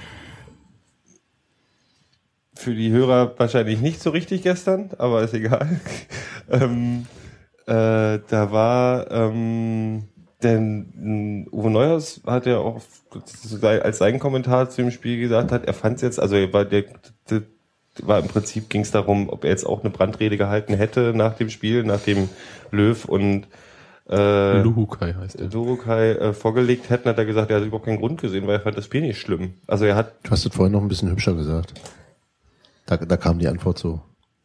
Für 2.55 2.73
die 2.73 2.91
Hörer 2.91 3.33
wahrscheinlich 3.37 3.81
nicht 3.81 4.01
so 4.01 4.11
richtig 4.11 4.43
gestern, 4.43 4.91
aber 4.97 5.23
ist 5.23 5.33
egal. 5.33 5.79
ähm, 6.49 7.05
äh, 7.67 8.19
da 8.29 8.51
war, 8.51 9.11
ähm, 9.11 10.03
denn 10.43 11.45
äh, 11.51 11.55
Uwe 11.55 11.71
Neuhaus 11.71 12.21
hat 12.25 12.45
ja 12.45 12.57
auch 12.57 12.81
als 13.61 13.97
seinen 13.97 14.19
Kommentar 14.19 14.69
zu 14.69 14.81
dem 14.81 14.91
Spiel 14.91 15.19
gesagt 15.19 15.51
hat, 15.51 15.65
er 15.65 15.73
fand 15.73 15.97
es 15.97 16.01
jetzt, 16.01 16.19
also 16.19 16.35
er 16.35 16.53
war 16.53 16.65
der, 16.65 16.83
der 17.29 17.43
war 18.03 18.19
im 18.19 18.27
Prinzip 18.27 18.69
ging 18.69 18.81
es 18.81 18.91
darum, 18.91 19.29
ob 19.29 19.43
er 19.43 19.51
jetzt 19.51 19.65
auch 19.65 19.81
eine 19.81 19.89
Brandrede 19.89 20.37
gehalten 20.37 20.73
hätte 20.73 21.13
nach 21.15 21.35
dem 21.35 21.49
Spiel, 21.49 21.83
nachdem 21.83 22.29
Löw 22.71 23.05
und 23.05 23.47
äh, 24.09 24.61
Luhukai 24.61 25.13
heißt 25.13 25.39
er. 25.39 25.49
Luhukai 25.49 26.11
äh, 26.11 26.33
vorgelegt 26.33 26.89
hätten, 26.89 27.09
hat 27.09 27.17
er 27.17 27.25
gesagt, 27.25 27.49
er 27.49 27.57
hat 27.57 27.65
überhaupt 27.65 27.85
keinen 27.85 27.99
Grund 27.99 28.21
gesehen, 28.21 28.45
weil 28.45 28.55
er 28.55 28.61
fand 28.61 28.77
das 28.77 28.85
Spiel 28.85 29.01
nicht 29.01 29.19
schlimm. 29.19 29.55
Also 29.65 29.85
er 29.85 29.95
hat, 29.95 30.13
Du 30.23 30.31
hast 30.31 30.45
es 30.45 30.53
vorhin 30.53 30.73
noch 30.73 30.81
ein 30.81 30.87
bisschen 30.87 31.09
hübscher 31.09 31.33
gesagt. 31.33 31.73
Da, 32.85 32.97
da 32.97 33.17
kam 33.17 33.39
die 33.39 33.47
Antwort 33.47 33.79
so. 33.79 34.01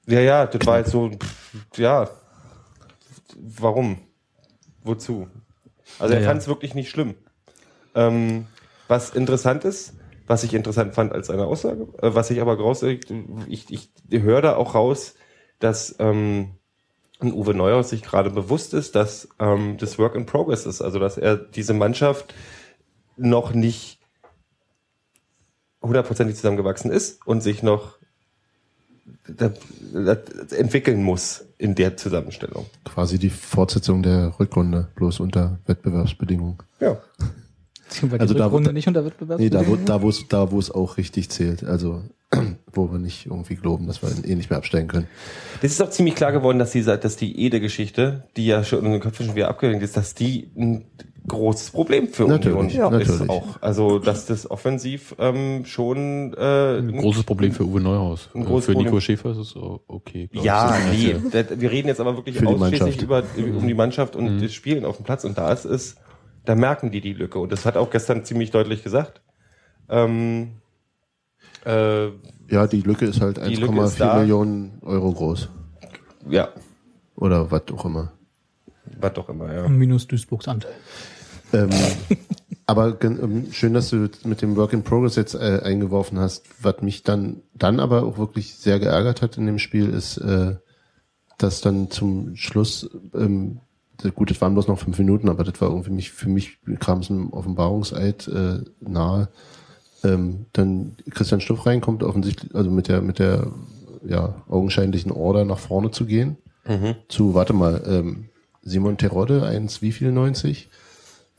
ja, 0.06 0.20
ja, 0.20 0.46
das 0.46 0.66
war 0.66 0.78
jetzt 0.78 0.90
so, 0.90 1.10
pff, 1.10 1.78
ja, 1.78 2.08
warum? 3.36 3.98
Wozu? 4.82 5.28
Also 5.98 6.14
er 6.14 6.20
Ja, 6.20 6.24
ja. 6.24 6.28
fand 6.30 6.40
es 6.42 6.48
wirklich 6.48 6.74
nicht 6.74 6.90
schlimm. 6.90 7.14
Ähm, 7.94 8.46
was 8.88 9.10
interessant 9.10 9.64
ist, 9.64 9.94
was 10.26 10.44
ich 10.44 10.54
interessant 10.54 10.94
fand 10.94 11.12
als 11.12 11.28
eine 11.28 11.44
Aussage, 11.46 11.88
äh, 12.00 12.14
was 12.14 12.30
ich 12.30 12.40
aber 12.40 12.56
raus, 12.58 12.82
ich, 12.82 13.70
ich 13.70 13.90
höre 14.10 14.42
da 14.42 14.56
auch 14.56 14.74
raus, 14.74 15.14
dass 15.58 15.96
ähm, 15.98 16.56
ein 17.20 17.32
Uwe 17.32 17.52
Neuhaus 17.54 17.90
sich 17.90 18.02
gerade 18.02 18.30
bewusst 18.30 18.72
ist, 18.72 18.94
dass 18.94 19.28
ähm, 19.38 19.76
das 19.78 19.98
Work 19.98 20.14
in 20.14 20.26
Progress 20.26 20.66
ist, 20.66 20.80
also 20.80 20.98
dass 20.98 21.18
er 21.18 21.36
diese 21.36 21.74
Mannschaft 21.74 22.34
noch 23.16 23.52
nicht 23.52 24.00
hundertprozentig 25.82 26.36
zusammengewachsen 26.36 26.90
ist 26.90 27.26
und 27.26 27.42
sich 27.42 27.62
noch 27.62 27.99
da, 29.36 29.52
da, 29.92 30.16
entwickeln 30.56 31.02
muss 31.02 31.44
in 31.58 31.74
der 31.74 31.96
Zusammenstellung. 31.96 32.66
Quasi 32.84 33.18
die 33.18 33.30
Fortsetzung 33.30 34.02
der 34.02 34.34
Rückrunde, 34.38 34.88
bloß 34.96 35.20
unter 35.20 35.58
Wettbewerbsbedingungen. 35.66 36.58
Ja. 36.80 36.96
Die 38.02 38.10
Also 38.20 38.34
da- 38.34 38.44
Rückrunde 38.46 38.68
da- 38.68 38.72
nicht 38.72 38.86
unter 38.88 39.04
Wettbewerb. 39.04 39.40
Nee, 39.40 39.50
da 39.50 39.66
wo, 39.66 39.76
da, 39.76 40.00
wo 40.02 40.08
es, 40.08 40.26
da, 40.28 40.50
wo 40.52 40.58
es 40.58 40.70
auch 40.70 40.96
richtig 40.96 41.28
zählt. 41.30 41.64
Also, 41.64 42.02
wo 42.72 42.90
wir 42.92 42.98
nicht 43.00 43.26
irgendwie 43.26 43.56
glauben, 43.56 43.86
dass 43.88 44.00
wir 44.02 44.10
eh 44.24 44.34
nicht 44.36 44.48
mehr 44.50 44.58
absteigen 44.58 44.86
können. 44.86 45.08
Das 45.60 45.72
ist 45.72 45.82
auch 45.82 45.90
ziemlich 45.90 46.14
klar 46.14 46.30
geworden, 46.30 46.58
dass 46.60 46.70
diese, 46.70 46.96
dass 46.96 47.16
die 47.16 47.40
Ede-Geschichte, 47.40 48.24
die 48.36 48.46
ja 48.46 48.62
schon 48.62 48.84
in 48.86 48.92
den 48.92 49.00
Köpfen 49.00 49.26
schon 49.26 49.34
wieder 49.34 49.48
abgelenkt 49.48 49.82
ist, 49.82 49.96
dass 49.96 50.14
die 50.14 50.50
ein 50.56 50.84
großes 51.28 51.70
Problem 51.70 52.08
für 52.08 52.24
Natürlich, 52.26 52.56
Union 52.78 52.92
ja. 52.92 52.98
ist 52.98 53.08
natürlich. 53.08 53.30
auch. 53.30 53.60
Also, 53.60 53.98
dass 53.98 54.26
das 54.26 54.50
offensiv 54.50 55.14
ähm, 55.18 55.64
schon 55.64 56.34
äh, 56.34 56.78
Ein 56.78 56.96
großes 56.96 57.24
Problem 57.24 57.52
für 57.52 57.64
Uwe 57.64 57.80
Neuhaus. 57.80 58.28
Ein 58.34 58.42
Äh, 58.42 58.44
großes 58.46 58.64
für 58.66 58.70
Nico 58.72 58.82
Problem. 58.84 59.00
Schäfer 59.00 59.30
ist 59.32 59.38
es 59.38 59.56
o- 59.56 59.80
okay. 59.86 60.28
Ja, 60.32 60.76
nee. 60.90 61.16
Das- 61.30 61.60
Wir 61.60 61.70
reden 61.70 61.88
jetzt 61.88 62.00
aber 62.00 62.16
wirklich 62.16 62.36
Für 62.38 62.46
ausschließlich 62.48 63.02
über 63.02 63.22
um 63.58 63.66
die 63.66 63.74
Mannschaft 63.74 64.16
und 64.16 64.40
das 64.42 64.52
Spielen 64.52 64.84
auf 64.84 64.96
dem 64.96 65.04
Platz. 65.04 65.24
Und 65.24 65.36
da 65.38 65.52
ist 65.52 65.64
es, 65.64 65.96
da 66.44 66.54
merken 66.54 66.90
die 66.90 67.00
die 67.00 67.12
Lücke. 67.12 67.38
Und 67.38 67.52
das 67.52 67.64
hat 67.66 67.76
auch 67.76 67.90
gestern 67.90 68.24
ziemlich 68.24 68.50
deutlich 68.50 68.82
gesagt. 68.82 69.20
Ähm, 69.88 70.52
äh, 71.66 72.06
Ja, 72.50 72.66
die 72.66 72.80
Lücke 72.80 73.04
ist 73.06 73.20
halt 73.20 73.36
Die 73.46 73.56
Lücke 73.56 73.80
ist 73.82 74.00
da. 74.00 74.14
1,4 74.14 74.20
Millionen 74.20 74.78
Euro 74.82 75.12
groß. 75.12 75.48
ja, 76.28 76.48
Oder 77.16 77.50
was 77.50 77.62
auch 77.72 77.84
immer. 77.84 78.12
Was 78.98 79.12
doch 79.14 79.28
immer, 79.28 79.52
ja. 79.52 79.68
Minus 79.68 80.06
Duisburgs 80.06 80.48
Anteil. 80.48 80.72
Ähm, 81.52 81.70
aber 82.66 82.96
ähm, 83.02 83.48
schön, 83.52 83.74
dass 83.74 83.90
du 83.90 84.08
mit 84.24 84.42
dem 84.42 84.56
Work 84.56 84.72
in 84.72 84.82
Progress 84.82 85.16
jetzt 85.16 85.34
äh, 85.34 85.60
eingeworfen 85.62 86.18
hast. 86.18 86.44
Was 86.62 86.82
mich 86.82 87.02
dann, 87.02 87.42
dann 87.54 87.80
aber 87.80 88.04
auch 88.04 88.18
wirklich 88.18 88.54
sehr 88.54 88.78
geärgert 88.78 89.22
hat 89.22 89.36
in 89.36 89.46
dem 89.46 89.58
Spiel, 89.58 89.88
ist, 89.88 90.18
äh, 90.18 90.56
dass 91.38 91.60
dann 91.60 91.90
zum 91.90 92.36
Schluss, 92.36 92.90
ähm, 93.14 93.60
gut, 94.14 94.30
das 94.30 94.40
waren 94.40 94.54
bloß 94.54 94.68
noch 94.68 94.78
fünf 94.78 94.98
Minuten, 94.98 95.28
aber 95.28 95.44
das 95.44 95.60
war 95.60 95.68
irgendwie 95.68 95.90
mich, 95.90 96.10
für 96.10 96.28
mich 96.28 96.58
kam 96.78 97.00
es 97.00 97.10
einem 97.10 97.32
Offenbarungseid 97.32 98.28
äh, 98.28 98.60
nahe. 98.80 99.28
Ähm, 100.02 100.46
dann 100.54 100.96
Christian 101.10 101.42
Stuff 101.42 101.66
reinkommt, 101.66 102.02
offensichtlich, 102.02 102.54
also 102.54 102.70
mit 102.70 102.88
der, 102.88 103.02
mit 103.02 103.18
der 103.18 103.48
ja, 104.06 104.42
augenscheinlichen 104.48 105.12
Order 105.12 105.44
nach 105.44 105.58
vorne 105.58 105.90
zu 105.90 106.06
gehen. 106.06 106.38
Zu, 107.08 107.34
warte 107.34 107.52
mal, 107.52 107.82
ähm, 107.86 108.29
Simon 108.70 108.96
Terodde, 108.96 109.42
1 109.44 109.82
wie 109.82 109.92
viel 109.92 110.12
90? 110.12 110.68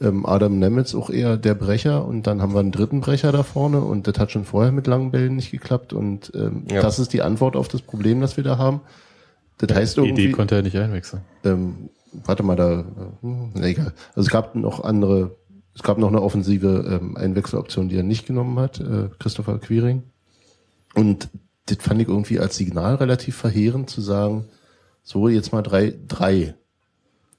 ähm, 0.02 0.26
Adam 0.26 0.58
Nemitz 0.58 0.96
auch 0.96 1.12
eher 1.12 1.38
der 1.38 1.54
Brecher 1.54 2.06
und 2.06 2.26
dann 2.26 2.42
haben 2.42 2.54
wir 2.56 2.60
einen 2.60 2.72
dritten 2.72 3.02
Brecher 3.02 3.32
da 3.32 3.44
vorne 3.44 3.82
und 3.82 4.08
das 4.08 4.18
hat 4.18 4.32
schon 4.32 4.46
vorher 4.46 4.72
mit 4.72 4.88
langen 4.88 5.12
Bällen 5.12 5.36
nicht 5.36 5.52
geklappt 5.52 5.94
und 5.94 6.32
ähm, 6.34 6.64
Ja. 6.72 6.82
das 6.82 6.98
ist 6.98 7.14
die 7.14 7.22
Antwort 7.22 7.56
auf 7.56 7.68
das 7.68 7.84
Problem, 7.84 8.20
das 8.20 8.36
wir 8.36 8.44
da 8.44 8.58
haben. 8.58 8.82
Das 9.60 9.76
heißt 9.78 9.98
Die 9.98 10.02
irgendwie, 10.02 10.24
Idee 10.24 10.32
konnte 10.32 10.56
er 10.56 10.64
nicht 10.64 10.76
einwechseln. 10.76 11.22
ähm, 11.44 11.90
warte 12.26 12.42
mal, 12.42 12.56
da, 12.56 12.84
hm, 13.22 13.52
na 13.54 13.68
egal. 13.68 13.94
Also 14.16 14.22
es 14.26 14.30
gab 14.32 14.56
noch 14.56 14.84
andere, 14.84 15.36
es 15.76 15.84
gab 15.84 16.00
noch 16.00 16.08
eine 16.08 16.24
offensive 16.24 17.00
ähm, 17.00 17.16
Einwechseloption, 17.16 17.88
die 17.88 17.98
er 17.98 18.04
nicht 18.04 18.26
genommen 18.26 18.58
hat, 18.58 18.80
äh, 18.80 19.10
Christopher 19.20 19.60
Quiring. 19.60 20.02
Und 20.96 21.30
das 21.68 21.78
fand 21.80 22.02
ich 22.02 22.08
irgendwie 22.08 22.40
als 22.40 22.58
Signal 22.58 22.96
relativ 22.96 23.36
verheerend 23.38 23.90
zu 23.92 24.02
sagen, 24.02 24.46
so 25.04 25.30
jetzt 25.30 25.54
mal 25.54 25.62
drei, 25.62 25.94
drei 26.08 26.56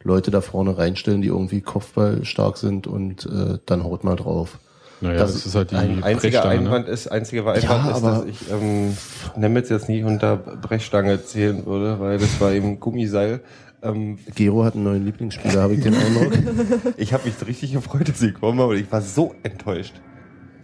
Leute 0.04 0.30
da 0.30 0.40
vorne 0.40 0.76
reinstellen, 0.78 1.22
die 1.22 1.28
irgendwie 1.28 1.60
Kopfball 1.60 2.24
stark 2.24 2.56
sind 2.56 2.86
und 2.86 3.26
äh, 3.26 3.58
dann 3.66 3.84
haut 3.84 4.04
mal 4.04 4.16
drauf. 4.16 4.58
Naja, 5.00 5.18
Das 5.18 5.32
das, 5.32 5.46
ist 5.46 5.54
halt 5.56 5.72
die 5.72 5.76
Ein 5.76 6.02
einziger 6.04 6.42
Brechstange, 6.42 6.48
Einwand 6.60 6.86
ne? 6.86 6.92
ist, 6.92 7.08
einziger 7.08 7.42
Einwand 7.52 7.62
Ja, 7.64 7.90
ist, 7.90 8.02
dass 8.04 8.24
ich 8.24 8.50
ähm, 8.52 8.96
Nemitz 9.36 9.68
jetzt 9.68 9.88
nicht 9.88 10.04
unter 10.04 10.36
Brechstange 10.36 11.24
zählen 11.24 11.66
würde, 11.66 11.98
weil 11.98 12.18
das 12.18 12.40
war 12.40 12.52
eben 12.52 12.78
Gummiseil. 12.78 13.40
Ähm, 13.82 14.18
Gero 14.36 14.64
hat 14.64 14.74
einen 14.74 14.84
neuen 14.84 15.04
Lieblingsspieler, 15.04 15.60
habe 15.60 15.74
ich 15.74 15.82
den 15.82 15.94
Eindruck. 15.94 16.32
ich 16.96 17.12
habe 17.12 17.24
mich 17.24 17.34
richtig 17.44 17.72
gefreut, 17.72 18.08
dass 18.08 18.20
sie 18.20 18.32
gekommen 18.32 18.60
haben, 18.60 18.64
aber 18.64 18.74
ich 18.74 18.90
war 18.92 19.00
so 19.00 19.34
enttäuscht. 19.42 19.94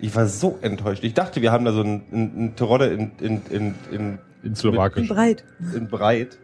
Ich 0.01 0.14
war 0.14 0.29
so 0.29 0.57
enttäuscht. 0.62 1.03
Ich 1.03 1.14
dachte, 1.14 1.42
wir 1.42 1.51
haben 1.51 1.64
da 1.64 1.72
so 1.72 1.81
einen, 1.81 2.03
einen, 2.12 2.33
einen 2.37 2.57
Terodde 2.57 2.87
in, 2.87 3.11
in, 3.18 3.42
in, 3.51 3.74
in, 3.90 4.18
In 4.44 4.55
Slowakisch. 4.55 5.09
Breit. 5.09 5.42
in 5.74 5.88
breit. 5.88 6.38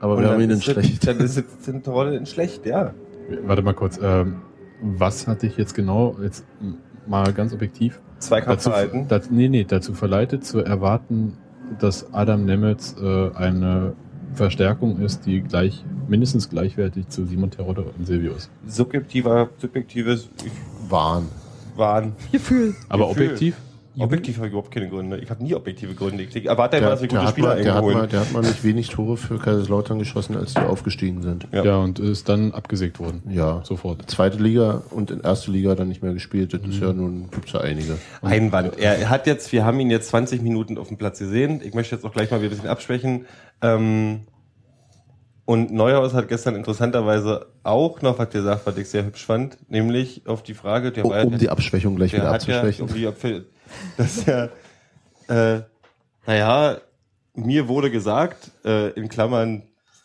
Aber 0.00 0.18
wir 0.18 0.30
haben 0.30 0.40
ihn 0.40 0.50
in 0.50 0.62
schlecht. 0.62 1.06
Dann 1.06 1.18
ist 1.18 1.38
ein 1.68 1.82
Terodde 1.82 2.16
in 2.16 2.26
schlecht, 2.26 2.66
ja. 2.66 2.94
Warte 3.44 3.62
mal 3.62 3.74
kurz. 3.74 3.98
Ähm, 4.02 4.36
was 4.82 5.26
hat 5.26 5.42
dich 5.42 5.56
jetzt 5.56 5.74
genau, 5.74 6.16
jetzt 6.22 6.44
mal 7.06 7.32
ganz 7.32 7.52
objektiv, 7.52 8.00
dazu, 8.14 8.28
Zweikampfverhalten. 8.28 9.08
dazu, 9.08 9.28
nee, 9.32 9.48
nee, 9.48 9.64
dazu 9.64 9.94
verleitet 9.94 10.44
zu 10.44 10.60
erwarten, 10.60 11.36
dass 11.78 12.12
Adam 12.12 12.44
Nemetz 12.46 12.96
äh, 13.00 13.30
eine 13.34 13.94
Verstärkung 14.34 15.00
ist, 15.00 15.26
die 15.26 15.42
gleich 15.42 15.84
mindestens 16.08 16.48
gleichwertig 16.48 17.08
zu 17.08 17.26
Simon 17.26 17.50
Terodde 17.50 17.82
und 17.82 18.06
Silvio 18.06 18.32
ist. 18.32 18.50
Subjektiver, 18.66 19.50
subjektives 19.58 20.30
ich, 20.44 20.52
Waren. 20.90 21.28
Wahn. 21.76 22.12
Gefühl. 22.32 22.74
Aber 22.88 23.08
Gefühl. 23.08 23.24
objektiv? 23.26 23.56
Objektiv 24.00 24.36
habe 24.36 24.46
ich 24.46 24.52
überhaupt 24.52 24.72
keine 24.72 24.88
Gründe. 24.88 25.18
Ich 25.18 25.30
habe 25.30 25.42
nie 25.42 25.54
objektive 25.54 25.94
Gründe. 25.94 26.22
Ich 26.22 26.46
erwarte 26.46 26.76
einfach, 26.76 26.90
dass 26.90 27.02
wir 27.02 27.08
der, 27.08 27.18
gute 27.18 27.26
hat 27.26 27.32
Spieler 27.32 27.48
mal, 27.48 27.62
der, 27.62 27.74
hat 27.74 27.82
mal, 27.82 27.88
eingeholt. 27.88 28.12
der 28.12 28.20
hat 28.20 28.32
mal 28.32 28.42
nicht 28.42 28.64
wenig 28.64 28.88
Tore 28.88 29.16
für 29.16 29.38
Kaiserslautern 29.38 29.98
geschossen, 29.98 30.36
als 30.36 30.54
die 30.54 30.60
aufgestiegen 30.60 31.22
sind. 31.22 31.46
Ja. 31.52 31.64
Ja. 31.64 31.76
und 31.78 31.98
ist 31.98 32.28
dann 32.28 32.52
abgesägt 32.52 32.98
worden. 32.98 33.22
Ja. 33.28 33.62
Sofort. 33.64 34.10
Zweite 34.10 34.38
Liga 34.38 34.82
und 34.90 35.10
in 35.10 35.20
erste 35.20 35.50
Liga 35.50 35.74
dann 35.74 35.88
nicht 35.88 36.02
mehr 36.02 36.12
gespielt. 36.12 36.54
Das 36.54 36.62
ist 36.62 36.80
ja 36.80 36.92
nun, 36.92 37.30
gibt's 37.30 37.52
ja 37.52 37.60
einige. 37.60 37.98
Einwand. 38.22 38.78
Er 38.78 39.08
hat 39.08 39.26
jetzt, 39.26 39.52
wir 39.52 39.64
haben 39.64 39.78
ihn 39.80 39.90
jetzt 39.90 40.08
20 40.08 40.42
Minuten 40.42 40.78
auf 40.78 40.88
dem 40.88 40.96
Platz 40.96 41.18
gesehen. 41.18 41.60
Ich 41.64 41.74
möchte 41.74 41.94
jetzt 41.94 42.04
auch 42.04 42.12
gleich 42.12 42.30
mal 42.30 42.40
wieder 42.40 42.50
ein 42.52 42.56
bisschen 42.56 42.70
abschwächen. 42.70 43.26
Ähm, 43.62 44.20
und 45.50 45.72
Neuhaus 45.72 46.14
hat 46.14 46.28
gestern 46.28 46.54
interessanterweise 46.54 47.46
auch 47.64 48.02
noch 48.02 48.18
was 48.20 48.30
gesagt, 48.30 48.62
was 48.66 48.76
ich 48.76 48.88
sehr 48.88 49.04
hübsch 49.04 49.26
fand, 49.26 49.58
nämlich 49.68 50.22
auf 50.26 50.44
die 50.44 50.54
Frage, 50.54 50.92
der 50.92 51.04
Oh, 51.04 51.10
war 51.10 51.24
um 51.26 51.38
die 51.38 51.48
Abschwächung 51.48 51.96
gleich 51.96 52.12
der 52.12 52.20
wieder 52.20 52.30
hat 52.30 52.46
ja, 52.46 52.60
abzuschwächen. 52.60 52.88
um 52.88 52.94
die 52.94 53.08
Abf- 53.08 53.42
dass 53.96 54.28
er, 54.28 54.50
äh, 55.28 55.62
naja, 56.26 56.76
mir 57.34 57.66
wurde 57.66 57.90
gesagt, 57.90 58.52
äh, 58.64 58.90
in 58.90 59.08
Klammern 59.08 59.62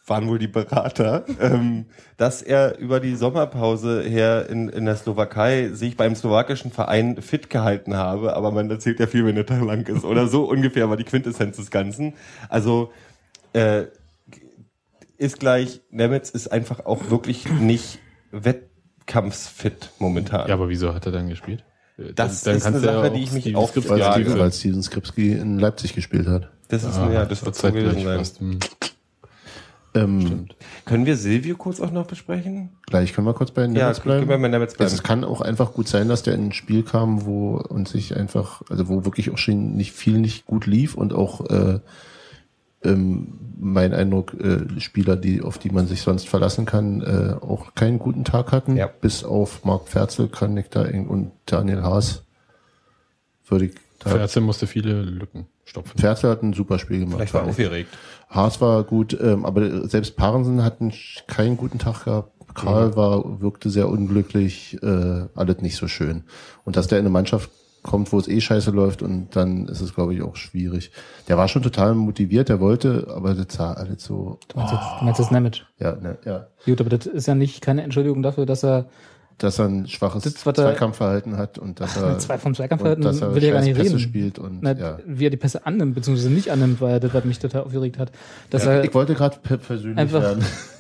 waren 0.08 0.27
wohl 0.27 0.39
die 0.39 0.47
Berater, 0.47 1.25
ähm, 1.39 1.86
dass 2.17 2.41
er 2.41 2.77
über 2.79 2.99
die 2.99 3.15
Sommerpause 3.15 4.01
her 4.03 4.47
in, 4.49 4.69
in 4.69 4.86
der 4.86 4.95
Slowakei 4.95 5.69
sich 5.73 5.95
beim 5.95 6.15
slowakischen 6.15 6.71
Verein 6.71 7.21
fit 7.21 7.49
gehalten 7.51 7.95
habe, 7.97 8.36
aber 8.36 8.49
man 8.51 8.69
erzählt 8.71 8.99
ja 8.99 9.05
viel, 9.08 9.25
wenn 9.25 9.36
der 9.36 9.45
Tag 9.45 9.63
lang 9.63 9.86
ist. 9.88 10.05
Oder 10.05 10.27
so 10.27 10.45
ungefähr 10.49 10.89
war 10.89 10.97
die 10.97 11.03
Quintessenz 11.05 11.58
des 11.58 11.69
Ganzen. 11.71 12.13
Also 12.49 12.91
äh, 13.53 13.86
ist 15.17 15.39
gleich, 15.39 15.82
Nemetz 15.89 16.30
ist 16.30 16.51
einfach 16.51 16.86
auch 16.86 17.10
wirklich 17.10 17.49
nicht 17.49 17.99
wettkampfsfit 18.32 19.89
momentan. 19.99 20.47
Ja, 20.47 20.54
aber 20.56 20.69
wieso 20.69 20.93
hat 20.93 21.06
er 21.06 21.12
dann 21.12 21.30
gespielt? 21.30 21.63
Äh, 21.97 22.13
Das 22.13 22.43
dann, 22.43 22.56
ist 22.58 22.65
eine 22.65 22.80
Sache, 22.80 23.12
die 23.12 23.23
ich 23.23 23.32
mich 23.32 23.56
auch 23.56 23.69
Skripski 23.69 23.89
weil, 23.91 23.99
frage. 23.99 24.13
Steven, 24.13 24.28
fragen. 24.32 24.39
weil 24.41 24.51
Steven 24.54 24.84
Skripski 24.84 25.32
in 25.34 25.60
Leipzig 25.60 25.93
gespielt 25.95 26.28
hat. 26.28 26.49
Das 26.67 26.84
ist, 26.84 26.97
Ah, 26.97 27.12
ja, 27.12 27.25
das 27.25 27.45
wird 27.45 27.56
so 27.56 27.71
gewesen 27.71 28.04
sein. 28.04 28.17
fast. 28.17 28.39
Hm, 28.39 28.60
Ähm, 29.93 30.21
Stimmt. 30.21 30.56
Können 30.84 31.06
wir 31.06 31.15
Silvio 31.15 31.56
kurz 31.56 31.80
auch 31.80 31.91
noch 31.91 32.06
besprechen? 32.06 32.71
Gleich 32.88 33.13
können 33.13 33.28
wir 33.28 33.34
kurz 33.34 33.51
bei 33.51 33.62
den 33.62 33.75
Ja, 33.75 33.84
Nemitz 33.84 34.01
können 34.01 34.19
wir 34.19 34.25
bleiben. 34.25 34.41
bei 34.41 34.47
Nemitz 34.49 34.73
bleiben. 34.75 34.91
Es 34.93 35.04
kann 35.04 35.23
auch 35.23 35.39
einfach 35.39 35.71
gut 35.73 35.88
sein, 35.88 36.10
dass 36.10 36.21
der 36.21 36.34
in 36.34 36.47
ein 36.47 36.51
Spiel 36.51 36.84
kam, 36.84 37.25
wo 37.25 37.56
und 37.56 37.88
sich 37.88 38.13
einfach, 38.17 38.62
also 38.69 38.89
wo 38.89 39.06
wirklich 39.06 39.30
auch 39.32 39.38
schon 39.38 39.75
nicht 39.78 39.93
viel 39.93 40.17
nicht 40.19 40.45
gut 40.45 40.65
lief 40.65 40.95
und 40.95 41.13
auch 41.13 41.49
äh, 41.49 41.80
ähm, 42.86 43.39
mein 43.58 43.93
Eindruck, 43.93 44.34
äh, 44.34 44.80
Spieler, 44.80 45.15
die, 45.15 45.41
auf 45.41 45.58
die 45.58 45.69
man 45.69 45.88
sich 45.88 46.02
sonst 46.02 46.28
verlassen 46.28 46.65
kann, 46.65 47.02
äh, 47.02 47.36
auch 47.41 47.74
keinen 47.76 48.00
guten 48.00 48.24
Tag 48.24 48.52
hatten. 48.52 48.76
Ja. 48.76 48.88
Bis 48.88 49.24
auf 49.24 49.63
Marc 49.65 49.88
Ferzel 49.88 50.28
kann 50.28 50.56
ich 50.58 50.69
da 50.69 50.82
und 50.82 51.32
Daniel 51.45 51.82
Haas 51.84 52.24
würde 53.48 53.65
ich 53.65 53.76
da. 54.00 54.10
Ferzel 54.12 54.41
musste 54.41 54.67
viele 54.67 55.02
Lücken 55.02 55.48
stopfen. 55.63 55.98
Ferzel 55.98 56.30
hat 56.30 56.43
ein 56.43 56.54
super 56.54 56.80
Spiel 56.80 57.00
gemacht. 57.00 57.17
Vielleicht 57.17 57.34
war 57.34 57.43
ich. 57.43 57.50
aufgeregt. 57.50 57.89
Haas 58.30 58.62
war 58.62 58.84
gut, 58.84 59.17
ähm, 59.21 59.45
aber 59.45 59.88
selbst 59.88 60.15
Parensen 60.15 60.63
hat 60.63 60.82
einen, 60.82 60.93
keinen 61.28 61.58
guten 61.58 61.80
Tag 61.80 62.06
gehabt. 62.06 62.32
Karl 62.54 62.95
war, 62.95 63.41
wirkte 63.41 63.69
sehr 63.69 63.89
unglücklich, 63.89 64.82
äh, 64.82 65.26
alles 65.36 65.60
nicht 65.60 65.76
so 65.76 65.88
schön. 65.88 66.24
Und 66.63 66.78
dass 66.78 66.88
der 66.88 67.00
in 67.00 67.04
eine 67.06 67.12
Mannschaft 67.12 67.52
kommt, 67.86 68.12
wo 68.12 68.17
es 68.19 68.28
eh 68.28 68.41
scheiße 68.41 68.71
läuft 68.71 69.02
und 69.04 69.36
dann 69.36 69.67
ist 69.67 69.80
es, 69.80 69.93
glaube 69.93 70.13
ich, 70.15 70.21
auch 70.24 70.36
schwierig. 70.36 70.91
Der 71.28 71.38
war 71.38 71.48
schon 71.48 71.62
total 71.62 71.93
motiviert, 71.95 72.50
der 72.50 72.60
wollte, 72.60 73.08
aber 73.15 73.34
das 73.36 73.56
sah 73.56 73.74
alles 73.74 74.04
so, 74.04 74.39
Du 74.48 74.58
meinst, 74.58 74.74
jetzt, 74.74 74.84
du 75.00 75.06
meinst 75.06 75.19
jetzt 75.19 75.32
Nemec. 75.32 75.65
ja, 75.80 75.95
ne, 75.95 76.17
ja, 76.26 76.48
Gut, 76.65 76.82
aber 76.82 76.89
das 76.89 77.06
ist 77.06 77.28
ja 77.28 77.36
nicht 77.36 77.62
keine 77.62 77.84
Entschuldigung 77.84 78.21
dafür, 78.24 78.45
dass 78.45 78.63
er 78.63 78.86
dass 79.38 79.60
er 79.60 79.65
ein 79.65 79.86
schwaches 79.88 80.24
Das, 80.24 80.45
er- 80.45 80.54
Zweikampfverhalten 80.54 81.36
hat 81.38 81.58
und 81.60 81.82
dass 81.82 81.98
er, 81.98 82.17
zwei 82.19 82.38
vom 82.38 82.56
Zweikampfverhalten 82.56 83.04
dass 83.04 83.19
er 83.19 83.36
will 83.36 83.43
ja 83.43 83.52
gar 83.54 83.62
nicht 83.62 83.76
Pässe 83.76 83.89
reden. 83.89 84.00
spielt 84.00 84.39
und, 84.39 84.60
Na, 84.62 84.71
ja. 84.71 84.98
Wie 85.06 85.26
er 85.26 85.30
die 85.30 85.36
Pässe 85.36 85.65
annimmt, 85.65 85.93
beziehungsweise 85.93 86.30
nicht 86.32 86.50
annimmt, 86.52 86.80
ja 86.80 87.00
das, 87.00 87.13
was 87.13 87.26
mich 87.26 87.39
total 87.39 87.63
aufgeregt 87.63 88.00
hat. 88.00 88.13
Dass 88.50 88.63
ja. 88.63 88.71
er 88.71 88.86
Ich 88.86 88.93
wollte 88.93 89.13
gerade 89.13 89.38
per 89.43 89.58
persönlich 89.58 89.98
einfach- 89.98 90.21
werden. 90.21 90.43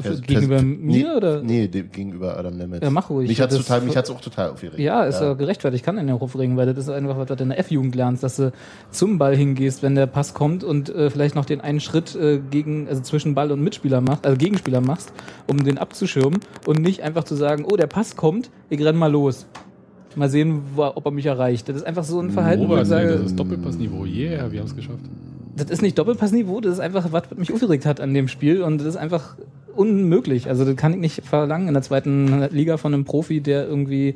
Für- 0.00 0.20
gegenüber 0.20 0.60
mir, 0.60 1.04
nee, 1.04 1.16
oder? 1.16 1.40
Nee, 1.42 1.68
dem, 1.68 1.90
gegenüber 1.92 2.36
Adam 2.36 2.56
Nemetz. 2.56 2.82
Ja, 2.82 2.90
mach 2.90 3.10
ruhig. 3.10 3.28
Mich 3.28 3.40
hat's 3.40 3.54
Das- 3.54 3.64
total, 3.64 3.82
mich 3.82 3.96
hat's 3.96 4.10
auch 4.10 4.20
total 4.20 4.50
aufgeregt. 4.50 4.78
Ja, 4.80 5.04
ist 5.04 5.20
ja, 5.20 5.34
gerechtfertigt, 5.34 5.84
kann 5.84 5.98
in 5.98 6.08
der 6.08 6.16
aufregen, 6.20 6.56
weil 6.56 6.66
das 6.66 6.78
ist 6.78 6.88
einfach, 6.88 7.16
was 7.16 7.26
du 7.28 7.34
in 7.34 7.50
der 7.50 7.58
F-Jugend 7.60 7.94
lernst, 7.94 8.22
dass 8.24 8.36
du 8.36 8.52
zum 8.90 9.18
Ball 9.18 9.36
hingehst, 9.36 9.82
wenn 9.84 9.94
der 9.94 10.06
Pass 10.06 10.34
kommt 10.34 10.64
und 10.64 10.88
äh, 10.88 11.10
vielleicht 11.10 11.36
noch 11.36 11.44
den 11.44 11.60
einen 11.60 11.78
Schritt 11.78 12.16
äh, 12.16 12.40
gegen, 12.50 12.88
also 12.88 13.02
zwischen 13.02 13.34
Ball 13.36 13.52
und 13.52 13.62
Mitspieler 13.62 14.00
machst, 14.00 14.26
also 14.26 14.36
Gegenspieler 14.36 14.80
machst, 14.80 15.12
um 15.46 15.62
den 15.62 15.78
abzuschirmen 15.78 16.40
und 16.66 16.80
nicht 16.80 17.02
einfach 17.02 17.22
zu 17.22 17.36
sagen, 17.36 17.64
oh, 17.70 17.76
der 17.76 17.86
Pass 17.86 18.16
kommt, 18.16 18.50
ich 18.70 18.84
renn 18.84 18.96
mal 18.96 19.12
los. 19.12 19.46
Mal 20.16 20.28
sehen, 20.28 20.62
wo, 20.74 20.84
ob 20.84 21.04
er 21.06 21.10
mich 21.12 21.26
erreicht. 21.26 21.68
Das 21.68 21.76
ist 21.76 21.86
einfach 21.86 22.04
so 22.04 22.20
ein 22.20 22.30
Verhalten, 22.30 22.62
wo 22.62 22.66
Robert, 22.66 22.84
ich 22.84 22.90
nee, 22.90 22.96
sage, 22.96 23.12
das 23.18 23.26
ist 23.26 23.38
Doppelpassniveau. 23.38 24.04
Yeah, 24.04 24.50
wir 24.52 24.60
haben 24.60 24.66
es 24.66 24.74
geschafft. 24.76 25.00
das 25.56 25.70
ist 25.70 25.82
nicht 25.82 25.98
Doppelpassniveau, 25.98 26.60
das 26.60 26.74
ist 26.74 26.80
einfach, 26.80 27.12
was 27.12 27.24
was 27.30 27.38
mich 27.38 27.52
aufgeregt 27.52 27.84
hat 27.86 28.00
an 28.00 28.12
dem 28.14 28.26
Spiel 28.28 28.62
und 28.62 28.78
das 28.78 28.86
ist 28.88 28.96
einfach 28.96 29.36
unmöglich. 29.76 30.48
Also 30.48 30.64
das 30.64 30.76
kann 30.76 30.92
ich 30.92 30.98
nicht 30.98 31.24
verlangen 31.24 31.68
in 31.68 31.74
der 31.74 31.82
zweiten 31.82 32.48
Liga 32.50 32.76
von 32.76 32.94
einem 32.94 33.04
Profi, 33.04 33.40
der 33.40 33.66
irgendwie 33.66 34.14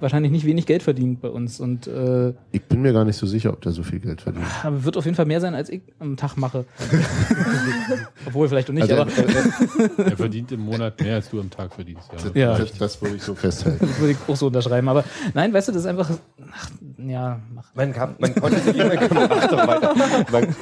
wahrscheinlich 0.00 0.30
nicht 0.32 0.44
wenig 0.46 0.66
Geld 0.66 0.82
verdient 0.82 1.20
bei 1.20 1.28
uns 1.28 1.60
und 1.60 1.86
äh, 1.86 2.32
Ich 2.52 2.62
bin 2.62 2.82
mir 2.82 2.92
gar 2.92 3.04
nicht 3.04 3.16
so 3.16 3.26
sicher, 3.26 3.52
ob 3.52 3.60
der 3.62 3.72
so 3.72 3.82
viel 3.82 4.00
Geld 4.00 4.20
verdient. 4.20 4.44
aber 4.62 4.84
wird 4.84 4.96
auf 4.96 5.04
jeden 5.04 5.16
Fall 5.16 5.26
mehr 5.26 5.40
sein, 5.40 5.54
als 5.54 5.68
ich 5.68 5.82
am 5.98 6.16
Tag 6.16 6.36
mache. 6.36 6.64
Obwohl 8.26 8.48
vielleicht 8.48 8.68
auch 8.68 8.74
nicht, 8.74 8.90
Also, 8.90 8.96
aber 9.02 9.10
äh, 9.10 10.10
Er 10.10 10.16
verdient 10.16 10.52
im 10.52 10.60
Monat 10.60 11.00
mehr, 11.00 11.16
als 11.16 11.30
du 11.30 11.40
am 11.40 11.50
Tag 11.50 11.74
verdienst. 11.74 12.08
Ja. 12.34 12.52
Ja. 12.52 12.58
das, 12.58 12.72
das 12.76 13.02
würde 13.02 13.16
ich 13.16 13.22
so 13.22 13.34
festhalten. 13.34 13.86
das 13.86 13.98
würde 14.00 14.12
ich 14.12 14.18
auch 14.28 14.36
so 14.36 14.46
unterschreiben. 14.48 14.88
Aber 14.88 15.04
nein, 15.34 15.52
weißt 15.52 15.68
du, 15.68 15.72
das 15.72 15.82
ist 15.82 15.86
einfach, 15.86 16.10
ach, 16.52 16.70
ja, 16.98 17.40
mach. 17.54 17.74
Man, 17.74 17.92
kann, 17.92 18.14
man 18.18 18.34
konnte 18.34 18.58
sich 18.60 18.76
immer. 18.76 18.94
Man, 20.32 20.54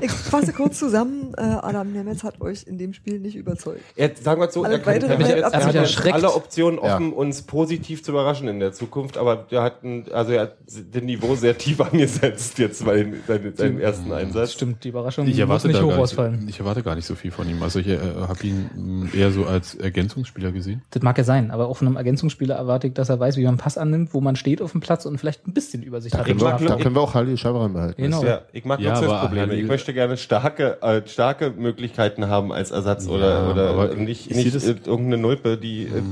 Ich 0.00 0.10
fasse 0.10 0.52
kurz 0.52 0.78
zusammen, 0.78 1.32
äh, 1.36 1.40
Adam 1.42 1.92
Nemetz 1.92 2.22
hat 2.24 2.40
euch 2.40 2.64
in 2.66 2.78
dem 2.78 2.92
Spiel 2.94 3.18
nicht 3.20 3.36
überzeugt. 3.36 3.80
er, 3.96 4.10
sagen 4.16 4.40
wir 4.40 4.48
es 4.48 4.54
so, 4.54 4.64
Alle 4.64 4.74
er, 4.74 4.80
kann, 4.80 4.94
er, 4.94 5.08
hat 5.08 5.18
Welt 5.18 5.28
jetzt, 5.28 5.38
er 5.38 5.54
absichern. 5.54 6.04
hat 6.06 6.12
alle 6.14 6.34
Optionen 6.34 6.78
Ja. 6.82 6.94
offen, 6.96 7.12
uns 7.12 7.42
positiv 7.42 8.02
zu 8.02 8.12
überraschen 8.12 8.48
in 8.48 8.60
der 8.60 8.63
Zukunft, 8.72 9.18
aber 9.18 9.36
der 9.50 9.62
hat 9.62 9.82
ein, 9.84 10.06
also 10.12 10.32
er 10.32 10.42
hat 10.42 10.56
den 10.66 11.06
Niveau 11.06 11.34
sehr 11.34 11.56
tief 11.58 11.80
angesetzt 11.82 12.58
jetzt 12.58 12.84
bei 12.84 12.96
den- 13.02 13.14
seinen, 13.26 13.54
seinem 13.56 13.80
ersten 13.80 14.12
Einsatz. 14.12 14.52
Stimmt, 14.52 14.82
die 14.84 14.88
Überraschung 14.88 15.24
Ich 15.26 15.32
muss 15.32 15.38
erwarte, 15.40 15.68
nicht 15.68 15.80
da 15.80 15.84
hoch 15.84 15.96
ausfallen. 15.98 16.46
ich 16.48 16.58
erwarte 16.58 16.82
gar 16.82 16.94
nicht 16.94 17.06
so 17.06 17.14
viel 17.14 17.30
von 17.30 17.48
ihm. 17.48 17.62
Also 17.62 17.78
ich 17.80 17.88
äh, 17.88 17.98
habe 17.98 18.46
ihn 18.46 18.70
mh, 18.74 19.14
eher 19.14 19.30
so 19.30 19.44
als 19.46 19.74
Ergänzungsspieler 19.74 20.52
gesehen. 20.52 20.82
Das 20.90 21.02
mag 21.02 21.16
ja 21.18 21.24
sein, 21.24 21.50
aber 21.50 21.68
auch 21.68 21.76
von 21.76 21.86
einem 21.88 21.96
Ergänzungsspieler 21.96 22.54
erwarte 22.54 22.86
ich, 22.88 22.94
dass 22.94 23.08
er 23.08 23.18
weiß, 23.20 23.36
wie 23.36 23.42
man 23.42 23.48
einen 23.50 23.58
Pass 23.58 23.76
annimmt, 23.78 24.14
wo 24.14 24.20
man 24.20 24.36
steht 24.36 24.62
auf 24.62 24.72
dem 24.72 24.80
Platz 24.80 25.06
und 25.06 25.18
vielleicht 25.18 25.46
ein 25.46 25.52
bisschen 25.52 25.82
Übersicht 25.82 26.16
hat. 26.16 26.24
Können 26.26 26.40
wir, 26.40 26.50
da 26.68 26.76
können 26.76 26.94
wir 26.94 27.00
auch 27.00 27.14
Halil 27.14 27.36
Schabaran 27.36 27.72
behalten. 27.72 28.00
Genau. 28.02 28.24
Ja, 28.24 28.42
ich 28.52 28.64
mag 28.64 28.80
Ja, 28.80 28.94
aber 28.94 29.52
Ich 29.52 29.66
möchte 29.66 29.92
gerne 29.94 30.16
starke, 30.16 30.78
äh, 30.82 31.02
starke 31.06 31.50
Möglichkeiten 31.50 32.28
haben 32.28 32.52
als 32.52 32.70
Ersatz 32.70 33.06
Ja, 33.06 33.12
oder, 33.12 33.50
oder 33.78 33.94
nicht, 33.94 34.30
ich 34.30 34.36
nicht 34.36 34.54
das- 34.54 34.64
irgendeine 34.64 35.18
Nulpe, 35.18 35.56
die 35.56 35.84
äh, 35.84 36.02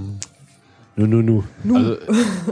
Nu, 0.94 1.06
nu, 1.06 1.42
nu. 1.64 1.76
Also 1.76 1.96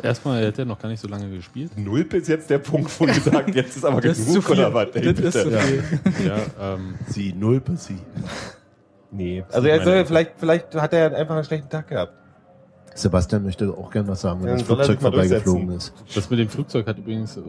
erstmal, 0.03 0.40
er 0.42 0.48
hat 0.48 0.57
ja 0.59 0.64
noch 0.64 0.79
gar 0.79 0.88
nicht 0.88 1.00
so 1.00 1.09
lange 1.09 1.29
gespielt. 1.29 1.76
Nulpe 1.76 2.16
ist 2.16 2.29
jetzt 2.29 2.48
der 2.48 2.59
Punkt, 2.59 2.90
wo 2.98 3.05
du 3.07 3.12
sagst, 3.12 3.55
jetzt 3.55 3.76
ist 3.76 3.85
aber 3.85 4.00
Das 4.00 4.24
genug 4.24 4.48
oder 4.48 4.72
was? 4.72 4.88
Ey, 4.94 5.12
Das 5.12 5.35
ist 5.35 5.44
bitte. 5.44 5.50
zu 5.50 5.61
viel. 5.61 6.26
Ja, 6.26 6.74
ähm, 6.74 6.94
Sie, 7.07 7.33
Nulpe, 7.35 7.76
sie. 7.76 7.98
Nee. 9.11 9.44
Also 9.53 9.68
er 9.68 9.85
soll, 9.85 10.07
vielleicht, 10.07 10.33
vielleicht 10.38 10.74
hat 10.74 10.92
er 10.94 11.14
einfach 11.16 11.35
einen 11.35 11.44
schlechten 11.44 11.68
Tag 11.68 11.88
gehabt. 11.88 12.14
Sebastian 12.94 13.44
möchte 13.44 13.68
auch 13.70 13.90
gerne 13.90 14.09
was 14.09 14.20
sagen, 14.22 14.40
wenn 14.42 14.48
Ja, 14.48 14.55
das 14.55 14.62
er 14.62 14.66
Flugzeug 14.76 15.00
vorbeigeflogen 15.00 15.70
ist. 15.72 15.92
das 16.14 16.31
mit 16.31 16.38
dem 16.38 16.48
Flugzeug 16.48 16.87
hat 16.87 16.98
übrigens, 16.98 17.37
äh, 17.37 17.40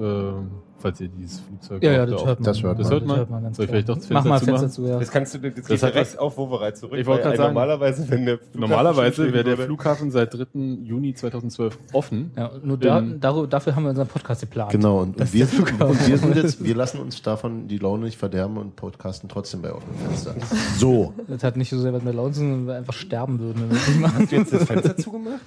falls 0.82 1.00
ihr 1.02 1.08
dieses 1.10 1.40
Flugzeug 1.40 1.84
Ja, 1.84 1.92
ja, 1.92 2.06
das 2.06 2.26
hört 2.26 2.40
man. 2.40 2.46
Das 2.46 2.62
hört 2.64 2.80
Das 2.80 2.90
man. 3.08 3.18
hört 3.18 3.30
man. 3.30 3.44
ganz 3.44 3.58
Soll 3.58 3.66
ich 3.66 3.72
vielleicht 3.72 3.90
doch 3.90 3.96
das 3.98 4.10
Mach 4.10 4.26
mal 4.26 4.40
Fenster 4.40 4.60
Fenster 4.60 4.70
zu, 4.82 4.88
ja. 4.88 5.00
Das 5.00 5.12
kannst 5.12 5.34
du, 5.34 5.38
das, 5.40 5.54
Das 5.56 5.68
geht 5.68 5.84
hat 5.84 5.94
direkt 5.94 6.20
auf 6.20 6.38
Wovereit 6.38 6.78
zurück. 6.78 6.98
Ich 7.00 7.06
wollte 7.06 7.24
sagen- 7.24 7.42
normalerweise, 7.54 8.10
wenn 8.10 8.26
der 8.26 8.38
Flughafen 8.40 8.60
Normalerweise 8.62 9.34
wäre 9.34 9.44
der 9.44 9.58
Flughafen 9.58 10.12
seit 10.12 10.34
3. 10.34 10.46
Juni 10.84 11.14
2012 11.14 11.78
offen. 11.94 12.32
Ja, 12.36 12.52
nur 12.64 12.78
da, 12.78 13.00
Ähm, 13.00 13.20
daru- 13.20 13.48
dafür 13.48 13.76
haben 13.76 13.84
wir 13.84 13.90
unseren 13.92 14.08
Podcast 14.08 14.42
geplant. 14.42 14.72
Genau, 14.72 15.02
und, 15.02 15.20
Das 15.20 15.30
und, 15.30 15.34
wir, 15.36 15.88
und 15.88 16.08
wir 16.08 16.18
sind 16.18 16.36
jetzt, 16.36 16.64
wir 16.64 16.76
lassen 16.76 17.00
uns 17.00 17.22
davon 17.22 17.68
die 17.68 17.78
Laune 17.78 18.06
nicht 18.06 18.18
verderben 18.18 18.58
und 18.58 18.76
podcasten 18.76 19.30
trotzdem 19.30 19.62
bei 19.62 19.72
offenem 19.74 19.96
Fenster. 20.08 20.36
So. 20.78 21.14
Das 21.28 21.44
hat 21.44 21.58
nicht 21.58 21.70
so 21.70 21.80
sehr 21.80 21.94
was 21.94 22.04
mit 22.04 22.16
Laune, 22.16 22.34
sondern 22.34 22.68
wir 22.68 22.76
einfach 22.76 22.94
sterben 22.94 23.40
würden, 23.40 23.62
wenn 23.62 23.70
wir 23.70 23.76
das 23.78 23.88
nicht 23.88 24.00
machen. 24.00 24.16
Hast 24.22 24.32
du 24.32 24.36
jetzt 24.36 24.54
das 24.54 24.64
Fenster 24.64 24.98
zugemacht? 24.98 25.40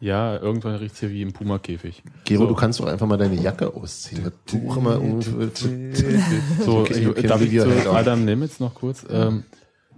Ja, 0.00 0.36
irgendwann 0.36 0.76
riecht 0.76 0.94
es 0.94 1.00
hier 1.00 1.10
wie 1.10 1.22
im 1.22 1.32
Puma-Käfig. 1.32 2.02
Gero, 2.24 2.42
So. 2.44 2.48
du 2.48 2.54
kannst 2.54 2.78
doch 2.78 2.86
einfach 2.86 3.06
mal 3.06 3.16
deine 3.16 3.34
Jacke 3.34 3.74
ausziehen. 3.74 4.30
Tuch 4.46 4.76
immer 4.76 4.92
irgendwie. 5.02 5.92
So, 6.64 6.78
Okay, 6.80 7.00
ich, 7.00 7.08
okay, 7.08 7.26
darf 7.26 7.40
ich 7.40 7.50
zu. 7.50 7.90
Adam 7.90 8.24
Nemitz 8.24 8.60
noch 8.60 8.74
kurz? 8.74 9.04
Ähm, 9.10 9.42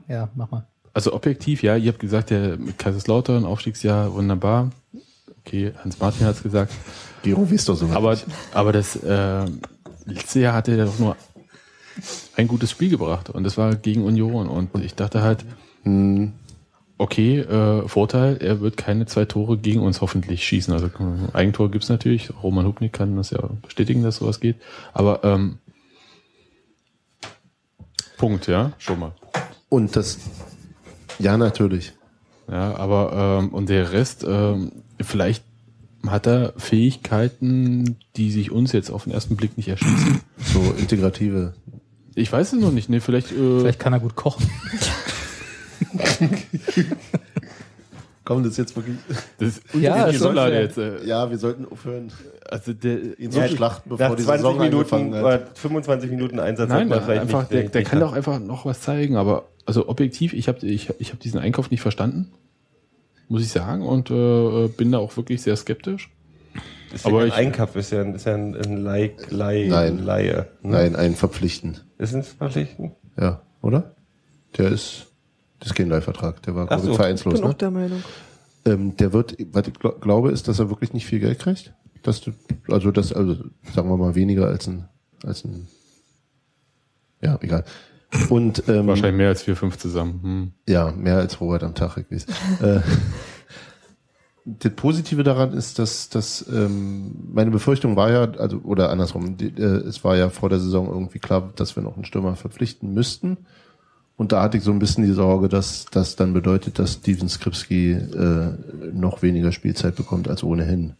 Ja, 0.08 0.28
mach 0.34 0.50
mal. 0.50 0.66
also 0.94 1.12
objektiv, 1.12 1.62
ja, 1.62 1.76
ihr 1.76 1.92
habt 1.92 2.00
gesagt, 2.00 2.30
der 2.30 2.56
mit 2.56 2.78
Kaiserslautern, 2.78 3.44
Aufstiegsjahr, 3.44 4.14
wunderbar. 4.14 4.70
Okay, 5.40 5.72
Hans-Martin 5.84 6.26
hat 6.26 6.36
es 6.36 6.42
gesagt. 6.42 6.72
Gero, 7.22 7.50
wisst 7.50 7.68
doch 7.68 7.76
so 7.76 7.88
was. 7.90 7.96
Aber, 7.96 8.16
aber 8.52 8.72
das 8.72 8.96
äh, 8.96 9.44
letzte 10.06 10.40
Jahr 10.40 10.54
hatte 10.54 10.74
er 10.76 10.86
doch 10.86 10.98
nur 10.98 11.16
ein 12.36 12.48
gutes 12.48 12.70
Spiel 12.70 12.88
gebracht 12.88 13.28
und 13.28 13.44
das 13.44 13.58
war 13.58 13.74
gegen 13.76 14.04
Union. 14.04 14.48
Und 14.48 14.70
ich 14.82 14.94
dachte 14.94 15.22
halt, 15.22 15.44
Hm, 15.82 16.32
okay, 17.00 17.38
äh, 17.38 17.88
Vorteil, 17.88 18.36
er 18.42 18.60
wird 18.60 18.76
keine 18.76 19.06
zwei 19.06 19.24
Tore 19.24 19.56
gegen 19.56 19.80
uns 19.80 20.02
hoffentlich 20.02 20.44
schießen. 20.44 20.72
Also 20.74 20.90
Eigentor 21.32 21.70
gibt's 21.70 21.88
natürlich. 21.88 22.30
Roman 22.42 22.66
Hubnik 22.66 22.92
kann 22.92 23.16
das 23.16 23.30
ja 23.30 23.40
bestätigen, 23.62 24.02
dass 24.02 24.16
sowas 24.16 24.38
geht. 24.38 24.56
Aber 24.92 25.24
ähm, 25.24 25.58
Punkt, 28.18 28.46
ja, 28.48 28.72
schon 28.76 28.98
mal. 28.98 29.12
Und 29.70 29.96
das, 29.96 30.18
ja, 31.18 31.38
natürlich. 31.38 31.94
Ja, 32.50 32.76
aber 32.76 33.40
ähm, 33.40 33.48
und 33.48 33.70
der 33.70 33.92
Rest, 33.92 34.26
ähm, 34.28 34.72
vielleicht 35.00 35.42
hat 36.06 36.26
er 36.26 36.52
Fähigkeiten, 36.58 37.96
die 38.16 38.30
sich 38.30 38.50
uns 38.50 38.72
jetzt 38.72 38.90
auf 38.90 39.04
den 39.04 39.14
ersten 39.14 39.36
Blick 39.36 39.56
nicht 39.56 39.68
erschließen. 39.68 40.20
So 40.36 40.60
integrative. 40.76 41.54
Ich 42.14 42.30
weiß 42.30 42.52
es 42.52 42.60
noch 42.60 42.72
nicht. 42.72 42.90
Ne, 42.90 43.00
vielleicht, 43.00 43.32
äh, 43.32 43.60
Vielleicht 43.60 43.78
kann 43.78 43.94
er 43.94 44.00
gut 44.00 44.16
kochen. 44.16 44.50
Kommt 48.24 48.46
das 48.46 48.56
jetzt 48.58 48.76
wirklich? 48.76 48.96
das 49.38 49.58
ist 49.58 49.62
Ja, 49.74 49.92
unsere 49.94 50.10
ist 50.10 50.18
Schublade 50.22 50.60
jetzt. 50.60 50.78
Äh, 50.78 51.04
Ja, 51.04 51.30
wir 51.30 51.38
sollten 51.38 51.64
aufhören, 51.66 52.12
also 52.48 52.72
der, 52.72 53.18
ihn 53.18 53.32
zu 53.32 53.48
schlachten, 53.48 53.88
bevor 53.90 54.10
Nach 54.10 54.14
die 54.16 54.22
20 54.22 54.42
Saison 54.42 54.58
Minuten 54.58 55.14
oder 55.14 55.46
25 55.54 56.10
Minuten 56.10 56.38
Einsatz 56.38 56.68
Nein, 56.68 56.90
hat 56.90 57.06
man 57.08 57.18
einfach, 57.18 57.40
nicht, 57.42 57.52
der, 57.52 57.62
nicht 57.62 57.74
der 57.74 57.82
kann 57.84 57.98
doch 58.00 58.12
einfach 58.12 58.38
noch 58.38 58.64
was 58.66 58.82
zeigen, 58.82 59.16
aber 59.16 59.48
also 59.66 59.88
objektiv, 59.88 60.32
ich 60.32 60.48
habe 60.48 60.64
ich, 60.66 60.90
ich 60.98 61.12
hab 61.12 61.20
diesen 61.20 61.40
Einkauf 61.40 61.70
nicht 61.70 61.80
verstanden, 61.80 62.30
muss 63.28 63.42
ich 63.42 63.48
sagen, 63.48 63.82
und 63.86 64.10
äh, 64.10 64.68
bin 64.68 64.92
da 64.92 64.98
auch 64.98 65.16
wirklich 65.16 65.42
sehr 65.42 65.56
skeptisch. 65.56 66.10
Ist 66.92 67.04
ja 67.04 67.10
aber 67.10 67.20
kein 67.20 67.28
ich- 67.28 67.34
Einkauf 67.34 67.74
ist 67.76 67.90
ja 67.90 68.00
ein, 68.02 68.14
ist 68.14 68.26
ja 68.26 68.34
ein, 68.34 68.54
ein 68.54 68.76
Leih, 68.76 69.12
Leih, 69.30 69.66
Nein. 69.68 69.98
Laie. 69.98 70.48
Hm? 70.62 70.70
Nein, 70.70 70.94
einen 70.96 71.14
verpflichtend. 71.16 71.84
Ist 71.98 72.12
es 72.14 72.28
verpflichtend? 72.32 72.92
Ja, 73.18 73.42
oder? 73.62 73.94
Der 74.58 74.70
ist, 74.72 75.06
das 75.60 75.68
ist 75.68 75.74
kein 75.74 75.88
Leihvertrag. 75.88 76.42
Der 76.42 76.54
war, 76.56 76.66
Ach 76.70 76.78
ich, 76.78 76.84
so. 76.84 76.94
vereinslos. 76.94 77.34
bin 77.34 77.44
auch 77.44 77.48
Ne? 77.50 77.54
der 77.54 77.70
Meinung. 77.70 78.02
Ähm, 78.66 78.96
der 78.96 79.12
wird, 79.12 79.36
was 79.52 79.66
ich 79.68 79.74
gl- 79.74 79.98
glaube, 80.00 80.30
ist, 80.32 80.48
dass 80.48 80.58
er 80.58 80.68
wirklich 80.68 80.92
nicht 80.92 81.06
viel 81.06 81.20
Geld 81.20 81.38
kriegt. 81.38 81.72
Dass 82.02 82.20
du, 82.20 82.32
also 82.68 82.90
das, 82.90 83.12
also 83.12 83.36
sagen 83.74 83.88
wir 83.88 83.96
mal 83.96 84.14
weniger 84.14 84.46
als 84.48 84.66
ein, 84.66 84.88
als 85.24 85.44
ein, 85.44 85.68
ja, 87.22 87.38
egal. 87.40 87.64
Und 88.28 88.64
ähm, 88.68 88.86
Wahrscheinlich 88.88 89.16
mehr 89.18 89.28
als 89.28 89.42
vier, 89.42 89.54
fünf 89.54 89.78
zusammen. 89.78 90.20
Hm. 90.22 90.52
Ja, 90.68 90.90
mehr 90.92 91.16
als 91.18 91.40
Robert 91.40 91.62
am 91.62 91.74
Tag, 91.74 91.96
ich 91.98 92.10
weiß. 92.10 92.26
äh, 92.62 92.80
das 94.44 94.72
Positive 94.74 95.22
daran 95.22 95.52
ist, 95.52 95.78
dass, 95.78 96.08
dass 96.08 96.46
ähm, 96.50 97.14
meine 97.32 97.50
Befürchtung 97.50 97.94
war 97.96 98.10
ja, 98.10 98.30
also 98.32 98.58
oder 98.64 98.90
andersrum, 98.90 99.36
die, 99.36 99.48
äh, 99.48 99.62
es 99.86 100.02
war 100.02 100.16
ja 100.16 100.30
vor 100.30 100.48
der 100.48 100.58
Saison 100.58 100.88
irgendwie 100.88 101.18
klar, 101.18 101.52
dass 101.56 101.76
wir 101.76 101.82
noch 101.82 101.94
einen 101.94 102.04
Stürmer 102.06 102.34
verpflichten 102.36 102.92
müssten. 102.92 103.36
Und 104.20 104.32
da 104.32 104.42
hatte 104.42 104.58
ich 104.58 104.64
so 104.64 104.70
ein 104.70 104.78
bisschen 104.78 105.04
die 105.04 105.12
Sorge, 105.14 105.48
dass 105.48 105.86
das 105.90 106.14
dann 106.14 106.34
bedeutet, 106.34 106.78
dass 106.78 106.92
Steven 106.92 107.26
Skripski 107.26 107.92
äh, 107.92 108.48
noch 108.92 109.22
weniger 109.22 109.50
Spielzeit 109.50 109.96
bekommt 109.96 110.28
als 110.28 110.42
ohnehin. 110.44 110.92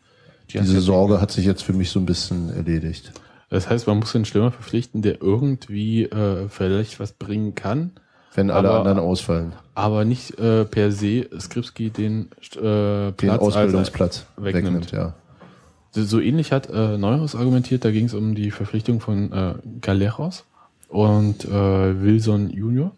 Diese 0.51 0.81
Sorge 0.81 1.21
hat 1.21 1.31
sich 1.31 1.45
jetzt 1.45 1.63
für 1.63 1.75
mich 1.75 1.91
so 1.91 2.01
ein 2.01 2.07
bisschen 2.07 2.49
erledigt. 2.49 3.13
Das 3.51 3.69
heißt, 3.69 3.87
man 3.87 3.99
muss 3.99 4.15
einen 4.17 4.25
Stürmer 4.25 4.53
verpflichten, 4.53 5.03
der 5.03 5.21
irgendwie 5.21 6.05
äh, 6.05 6.49
vielleicht 6.49 6.99
was 6.99 7.13
bringen 7.13 7.55
kann, 7.55 7.91
Wenn 8.35 8.51
alle 8.51 8.71
Aber- 8.71 8.79
anderen 8.79 8.99
ausfallen. 8.99 9.53
aber 9.75 10.07
nicht 10.07 10.39
äh, 10.39 10.65
per 10.65 10.91
se 10.91 11.29
Skripski 11.39 11.91
den 11.91 12.31
äh, 12.57 13.11
Den 13.13 13.15
Platz 13.19 13.43
Ausbildungsplatz 13.43 14.25
wegnimmt. 14.39 14.65
wegnimmt. 14.67 14.93
ja. 14.93 15.13
So, 15.91 16.05
so 16.05 16.21
ähnlich 16.21 16.53
hat 16.53 16.71
äh, 16.71 16.97
Neuhaus 16.97 17.35
argumentiert, 17.35 17.85
da 17.85 17.91
ging 17.91 18.07
es 18.07 18.15
um 18.15 18.35
die 18.35 18.51
Verpflichtung 18.51 18.99
von 19.01 19.31
äh, 19.31 19.55
Galeros 19.83 20.47
und 20.89 21.45
äh, 21.45 21.51
Wilson 22.03 22.49
Junior. 22.49 22.93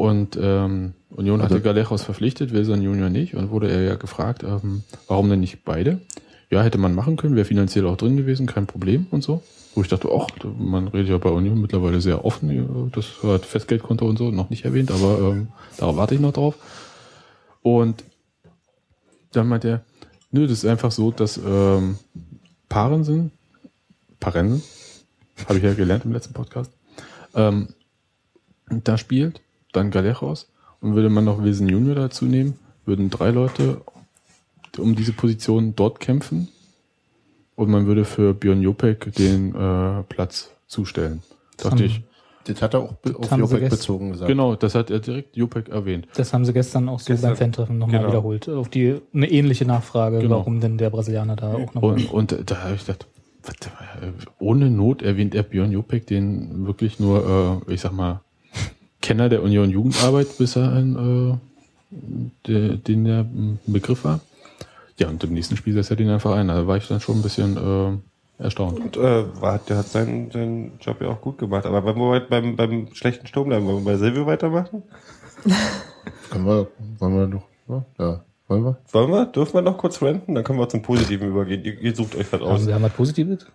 Und 0.00 0.38
ähm, 0.40 0.94
Union 1.10 1.42
hatte 1.42 1.56
Also- 1.56 1.64
Galeros 1.64 2.02
verpflichtet, 2.04 2.54
Wilson 2.54 2.80
Junior 2.80 3.10
nicht. 3.10 3.34
Und 3.34 3.50
wurde 3.50 3.70
er 3.70 3.82
ja 3.82 3.96
gefragt, 3.96 4.42
ähm, 4.42 4.82
warum 5.08 5.28
denn 5.28 5.40
nicht 5.40 5.62
beide? 5.62 6.00
Ja, 6.48 6.62
hätte 6.62 6.78
man 6.78 6.94
machen 6.94 7.18
können, 7.18 7.36
wäre 7.36 7.44
finanziell 7.44 7.86
auch 7.86 7.98
drin 7.98 8.16
gewesen, 8.16 8.46
kein 8.46 8.66
Problem 8.66 9.06
und 9.10 9.22
so. 9.22 9.42
Wo 9.74 9.82
ich 9.82 9.88
dachte, 9.88 10.08
ach, 10.10 10.28
man 10.58 10.88
redet 10.88 11.10
ja 11.10 11.18
bei 11.18 11.28
Union 11.28 11.60
mittlerweile 11.60 12.00
sehr 12.00 12.24
offen, 12.24 12.90
das 12.94 13.22
hat 13.22 13.44
Festgeldkonto 13.44 14.08
und 14.08 14.16
so, 14.16 14.30
noch 14.30 14.48
nicht 14.48 14.64
erwähnt, 14.64 14.90
aber 14.90 15.18
ähm, 15.32 15.48
darauf 15.76 15.98
warte 15.98 16.14
ich 16.14 16.20
noch 16.22 16.32
drauf. 16.32 16.54
Und 17.60 18.02
dann 19.32 19.48
meint 19.48 19.66
er, 19.66 19.84
nö, 20.32 20.44
das 20.46 20.52
ist 20.52 20.64
einfach 20.64 20.92
so, 20.92 21.10
dass 21.10 21.36
ähm, 21.36 21.98
Paaren 22.70 23.04
sind, 23.04 23.32
Paaren, 24.18 24.62
habe 25.46 25.58
ich 25.58 25.62
ja 25.64 25.74
gelernt 25.74 26.06
im 26.06 26.12
letzten 26.12 26.32
Podcast, 26.32 26.72
ähm, 27.34 27.68
da 28.70 28.96
spielt, 28.96 29.42
dann 29.72 29.90
Galejos 29.90 30.48
und 30.80 30.94
würde 30.94 31.10
man 31.10 31.24
noch 31.24 31.42
Wilson 31.42 31.68
Junior 31.68 31.94
dazu 31.94 32.24
nehmen, 32.24 32.54
würden 32.86 33.10
drei 33.10 33.30
Leute 33.30 33.80
um 34.78 34.94
diese 34.94 35.12
Position 35.12 35.74
dort 35.76 36.00
kämpfen 36.00 36.48
und 37.56 37.68
man 37.70 37.86
würde 37.86 38.04
für 38.04 38.34
Björn 38.34 38.62
Jopek 38.62 39.12
den 39.14 39.54
äh, 39.54 40.02
Platz 40.08 40.50
zustellen. 40.66 41.22
Dachte 41.56 41.70
haben- 41.70 41.84
ich, 41.84 42.02
Das 42.44 42.62
hat 42.62 42.74
er 42.74 42.80
auch 42.80 42.94
auf 43.18 43.36
Jopek 43.36 43.68
bezogen 43.68 44.12
gesagt. 44.12 44.28
genau, 44.28 44.54
das 44.56 44.74
hat 44.74 44.90
er 44.90 45.00
direkt 45.00 45.36
Jopek 45.36 45.68
erwähnt. 45.68 46.06
Das 46.14 46.32
haben 46.32 46.44
sie 46.44 46.52
gestern 46.52 46.88
auch 46.88 46.98
so 47.00 47.12
Gestern. 47.12 47.30
beim 47.30 47.36
Fan-Treffen 47.36 47.78
nochmal 47.78 47.98
Genau. 47.98 48.10
wiederholt. 48.10 48.48
Auf 48.48 48.68
die 48.70 48.96
eine 49.12 49.30
ähnliche 49.30 49.66
Nachfrage, 49.66 50.20
Genau. 50.20 50.38
warum 50.38 50.60
denn 50.60 50.78
der 50.78 50.88
Brasilianer 50.90 51.36
da 51.36 51.52
auch 51.52 51.74
noch. 51.74 51.82
Und, 51.82 52.10
und 52.12 52.50
da 52.50 52.62
habe 52.62 52.74
ich 52.76 52.86
gedacht, 52.86 53.06
äh, 54.00 54.06
ohne 54.38 54.70
Not 54.70 55.02
erwähnt 55.02 55.34
er 55.34 55.42
Björn 55.42 55.72
Jopek, 55.72 56.06
den 56.06 56.66
wirklich 56.66 56.98
nur, 57.00 57.62
äh, 57.68 57.74
ich 57.74 57.80
sag 57.82 57.92
mal, 57.92 58.20
Kenner 59.02 59.28
der 59.28 59.42
Union 59.42 59.70
Jugendarbeit, 59.70 60.38
bis 60.38 60.56
er 60.56 60.72
ein, 60.72 61.40
äh, 61.92 62.46
der, 62.46 62.76
den 62.76 63.04
der 63.04 63.26
Begriff 63.66 64.04
war. 64.04 64.20
Ja, 64.98 65.08
und 65.08 65.24
im 65.24 65.32
nächsten 65.32 65.56
Spiel 65.56 65.74
setzt 65.74 65.90
er 65.90 65.96
den 65.96 66.10
einfach 66.10 66.36
ein. 66.36 66.48
Da 66.48 66.66
war 66.66 66.76
ich 66.76 66.86
dann 66.86 67.00
schon 67.00 67.18
ein 67.18 67.22
bisschen 67.22 67.56
äh, 67.56 68.42
erstaunt. 68.42 68.78
Und 68.80 68.96
äh, 68.96 69.24
war, 69.40 69.58
der 69.58 69.78
hat 69.78 69.88
seinen, 69.88 70.30
seinen 70.30 70.72
Job 70.80 71.00
ja 71.00 71.08
auch 71.08 71.20
gut 71.20 71.38
gemacht. 71.38 71.64
Aber 71.64 71.84
wenn 71.84 71.96
wir 71.96 72.20
beim, 72.20 72.56
beim 72.56 72.88
schlechten 72.92 73.26
Sturm 73.26 73.48
bleiben, 73.48 73.66
wollen 73.66 73.84
wir 73.84 73.92
bei 73.92 73.96
Silvio 73.96 74.26
weitermachen? 74.26 74.82
Können 76.30 76.46
wir, 76.46 76.68
wollen 76.98 77.16
wir 77.16 77.26
noch, 77.26 77.42
ja, 77.68 77.84
ja, 77.98 78.20
wollen 78.46 78.64
wir? 78.64 78.78
Wollen 78.92 79.10
wir? 79.10 79.26
Dürfen 79.26 79.54
wir 79.54 79.62
noch 79.62 79.78
kurz 79.78 80.02
renten? 80.02 80.34
Dann 80.34 80.44
können 80.44 80.58
wir 80.58 80.68
zum 80.68 80.82
Positiven 80.82 81.28
übergehen. 81.28 81.64
Ihr, 81.64 81.80
ihr 81.80 81.94
sucht 81.94 82.14
euch 82.14 82.30
was 82.32 82.40
Haben 82.40 82.50
aus. 82.50 82.64
Sie 82.64 82.74
haben 82.74 82.82
was 82.82 82.92
Positives? 82.92 83.46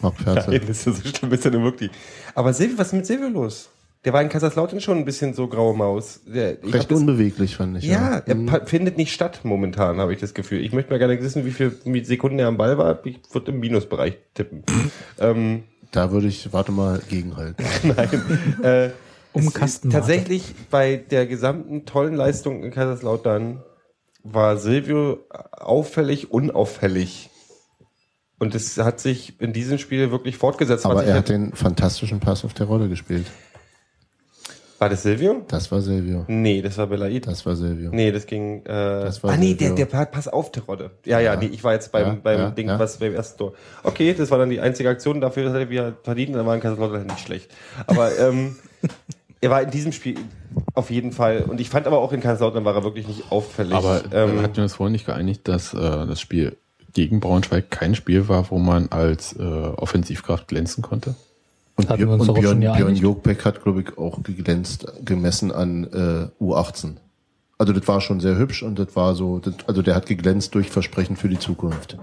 Marc 0.00 0.16
Ferzel. 0.20 0.54
Nein, 0.54 0.66
das 0.66 0.78
ist 0.86 0.86
ja 0.86 0.92
so 0.92 1.16
schlimm, 1.16 1.32
ist 1.32 1.44
ja 1.44 1.50
nur 1.50 1.62
wirklich. 1.62 1.90
Aber 2.34 2.52
Silvio, 2.52 2.78
was 2.78 2.88
ist 2.88 2.92
mit 2.92 3.06
Silvio 3.06 3.28
los? 3.28 3.68
Der 4.08 4.14
war 4.14 4.22
in 4.22 4.30
Kaiserslautern 4.30 4.80
schon 4.80 4.96
ein 4.96 5.04
bisschen 5.04 5.34
so 5.34 5.48
graue 5.48 5.76
Maus. 5.76 6.22
Der, 6.26 6.64
ich 6.64 6.72
Recht 6.72 6.90
unbeweglich, 6.90 7.56
fand 7.56 7.76
ich. 7.76 7.84
Ja, 7.84 8.22
er 8.24 8.34
Mhm. 8.36 8.48
findet 8.64 8.96
nicht 8.96 9.12
statt 9.12 9.40
momentan, 9.42 9.98
habe 9.98 10.14
ich 10.14 10.18
das 10.18 10.32
Gefühl. 10.32 10.64
Ich 10.64 10.72
möchte 10.72 10.90
mal 10.90 10.98
gerne 10.98 11.20
wissen, 11.20 11.44
wie 11.44 11.50
viele 11.50 11.74
Sekunden 12.06 12.38
er 12.38 12.46
am 12.48 12.56
Ball 12.56 12.78
war. 12.78 13.04
Ich 13.04 13.18
würde 13.32 13.50
im 13.52 13.60
Minusbereich 13.60 14.16
tippen. 14.32 14.62
ähm, 15.20 15.64
Da 15.90 16.10
würde 16.10 16.26
ich, 16.26 16.50
warte 16.54 16.72
mal, 16.72 17.02
gegenhalten. 17.06 17.62
nein. 17.82 18.62
Äh, 18.62 18.90
Um 19.34 19.52
Kastenwarte. 19.52 20.06
Tatsächlich 20.06 20.54
bei 20.70 20.96
der 20.96 21.26
gesamten 21.26 21.84
tollen 21.84 22.14
Leistung 22.14 22.64
in 22.64 22.70
Kaiserslautern 22.70 23.62
war 24.24 24.56
Silvio 24.56 25.18
auffällig 25.52 26.30
unauffällig. 26.32 27.28
Und 28.38 28.54
es 28.54 28.78
hat 28.78 29.00
sich 29.00 29.38
in 29.42 29.52
diesem 29.52 29.76
Spiel 29.76 30.10
wirklich 30.10 30.38
fortgesetzt. 30.38 30.86
Aber 30.86 31.04
er 31.04 31.12
hat 31.14 31.24
hätte- 31.28 31.32
den 31.34 31.52
fantastischen 31.52 32.20
Pass 32.20 32.44
auf 32.46 32.54
der 32.54 32.66
Rolle 32.66 32.88
gespielt. 32.88 33.26
War 34.78 34.88
das 34.88 35.02
Silvio? 35.02 35.42
Das 35.48 35.70
war 35.72 35.80
Silvio. 35.80 36.24
Nee, 36.28 36.62
das 36.62 36.78
war 36.78 36.86
Belaid. 36.86 37.26
Das 37.26 37.44
war 37.44 37.56
Silvio. 37.56 37.90
Nee, 37.92 38.12
das 38.12 38.26
ging. 38.26 38.64
Äh, 38.64 38.66
Das 38.66 39.22
war 39.22 39.32
ah, 39.32 39.36
nee, 39.36 39.56
Silvio. 39.58 39.74
der, 39.74 39.86
der 39.86 40.04
Pass 40.06 40.28
auf 40.28 40.52
Terodde. 40.52 40.90
Ja, 41.04 41.18
ja, 41.20 41.36
nee, 41.36 41.46
ich 41.46 41.64
war 41.64 41.72
jetzt 41.72 41.90
beim, 41.90 42.06
Ja, 42.06 42.16
beim 42.22 42.38
ja, 42.38 42.50
Ding, 42.50 42.68
ja. 42.68 42.78
was 42.78 42.98
beim 42.98 43.14
ersten 43.14 43.38
Tor. 43.38 43.54
Okay, 43.82 44.14
das 44.14 44.30
war 44.30 44.38
dann 44.38 44.50
die 44.50 44.60
einzige 44.60 44.88
Aktion, 44.88 45.20
dafür 45.20 45.50
hat 45.50 45.56
er 45.56 45.70
wieder 45.70 45.96
verdient, 46.02 46.36
dann 46.36 46.46
war 46.46 46.54
in 46.54 46.60
Kaiserslautern 46.60 47.06
nicht 47.06 47.20
schlecht. 47.20 47.50
Aber 47.86 48.16
ähm, 48.20 48.56
er 49.40 49.50
war 49.50 49.62
in 49.62 49.70
diesem 49.70 49.92
Spiel 49.92 50.16
auf 50.74 50.90
jeden 50.90 51.12
Fall. 51.12 51.42
Und 51.42 51.60
ich 51.60 51.70
fand 51.70 51.86
aber 51.86 51.98
auch 51.98 52.12
in 52.12 52.20
Kaiserslautern 52.20 52.64
war 52.64 52.74
er 52.74 52.84
wirklich 52.84 53.06
nicht 53.06 53.30
auffällig. 53.30 53.74
Aber 53.74 54.02
ähm, 54.12 54.30
ähm, 54.30 54.42
hatten 54.42 54.56
wir 54.56 54.62
uns 54.62 54.74
vorhin 54.74 54.92
nicht 54.92 55.06
geeinigt, 55.06 55.48
dass 55.48 55.74
äh, 55.74 55.78
das 55.78 56.20
Spiel 56.20 56.56
gegen 56.94 57.20
Braunschweig 57.20 57.70
kein 57.70 57.94
Spiel 57.94 58.28
war, 58.28 58.50
wo 58.50 58.58
man 58.58 58.88
als 58.90 59.34
äh, 59.34 59.42
Offensivkraft 59.42 60.48
glänzen 60.48 60.82
konnte? 60.82 61.14
Und, 61.78 61.88
Hatten 61.88 62.00
wir 62.00 62.06
Björn, 62.06 62.20
uns 62.20 62.28
und 62.28 62.40
Björn, 62.40 62.58
Björn. 62.60 62.96
Jokbeck 62.96 63.44
hat, 63.44 63.62
glaube 63.62 63.82
ich, 63.82 63.96
auch 63.98 64.20
geglänzt, 64.24 64.86
gemessen 65.04 65.52
an 65.52 65.84
äh, 65.84 66.42
U18. 66.42 66.96
Also 67.56 67.72
das 67.72 67.86
war 67.86 68.00
schon 68.00 68.18
sehr 68.20 68.36
hübsch 68.36 68.62
und 68.64 68.78
das 68.80 68.94
war 68.96 69.14
so, 69.14 69.38
das, 69.38 69.54
also 69.66 69.82
der 69.82 69.94
hat 69.94 70.06
geglänzt 70.06 70.54
durch 70.56 70.70
Versprechen 70.70 71.14
für 71.16 71.28
die 71.28 71.38
Zukunft. 71.38 71.96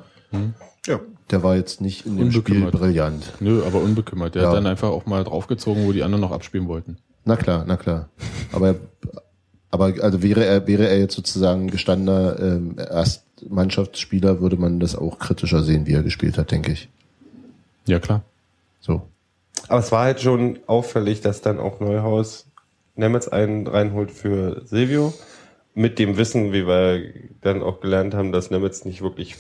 ja. 0.87 0.99
Der 1.31 1.43
war 1.43 1.55
jetzt 1.57 1.81
nicht 1.81 2.05
in 2.05 2.15
dem 2.17 2.31
Spiel 2.31 2.63
Unbekümmert. 2.63 2.71
brillant. 2.73 3.33
Nö, 3.41 3.63
aber 3.65 3.81
unbekümmert. 3.81 4.35
Der 4.35 4.43
Ja. 4.43 4.49
hat 4.49 4.55
dann 4.57 4.67
einfach 4.67 4.89
auch 4.89 5.05
mal 5.07 5.23
draufgezogen, 5.23 5.85
wo 5.85 5.91
die 5.91 6.03
anderen 6.03 6.21
noch 6.21 6.31
abspielen 6.31 6.67
wollten. 6.69 6.97
Na 7.25 7.35
klar, 7.35 7.65
na 7.67 7.75
klar. 7.77 8.07
Aber, 8.53 8.75
aber 9.71 9.93
also 10.01 10.21
wäre 10.23 10.45
er, 10.45 10.67
wäre 10.67 10.87
er 10.87 10.99
jetzt 10.99 11.15
sozusagen 11.15 11.67
gestandener 11.69 12.39
ähm, 12.39 12.75
Erstmannschaftsspieler, 12.77 14.39
würde 14.39 14.57
man 14.57 14.79
das 14.79 14.95
auch 14.95 15.19
kritischer 15.19 15.63
sehen, 15.63 15.85
wie 15.87 15.93
er 15.93 16.03
gespielt 16.03 16.37
hat, 16.37 16.51
denke 16.51 16.71
ich. 16.71 16.89
Ja, 17.87 17.99
klar. 17.99 18.21
So. 18.81 19.01
Aber 19.67 19.79
es 19.79 19.91
war 19.91 20.03
halt 20.03 20.21
schon 20.21 20.59
auffällig, 20.67 21.21
dass 21.21 21.41
dann 21.41 21.59
auch 21.59 21.79
Neuhaus 21.79 22.47
Nemetz 22.95 23.27
einen 23.27 23.67
reinholt 23.67 24.11
für 24.11 24.61
Silvio. 24.65 25.13
Mit 25.73 25.99
dem 25.99 26.17
Wissen, 26.17 26.53
wie 26.53 26.67
wir 26.67 27.11
dann 27.41 27.61
auch 27.61 27.81
gelernt 27.81 28.13
haben, 28.13 28.31
dass 28.31 28.51
Nemetz 28.51 28.85
nicht 28.85 29.01
wirklich, 29.01 29.35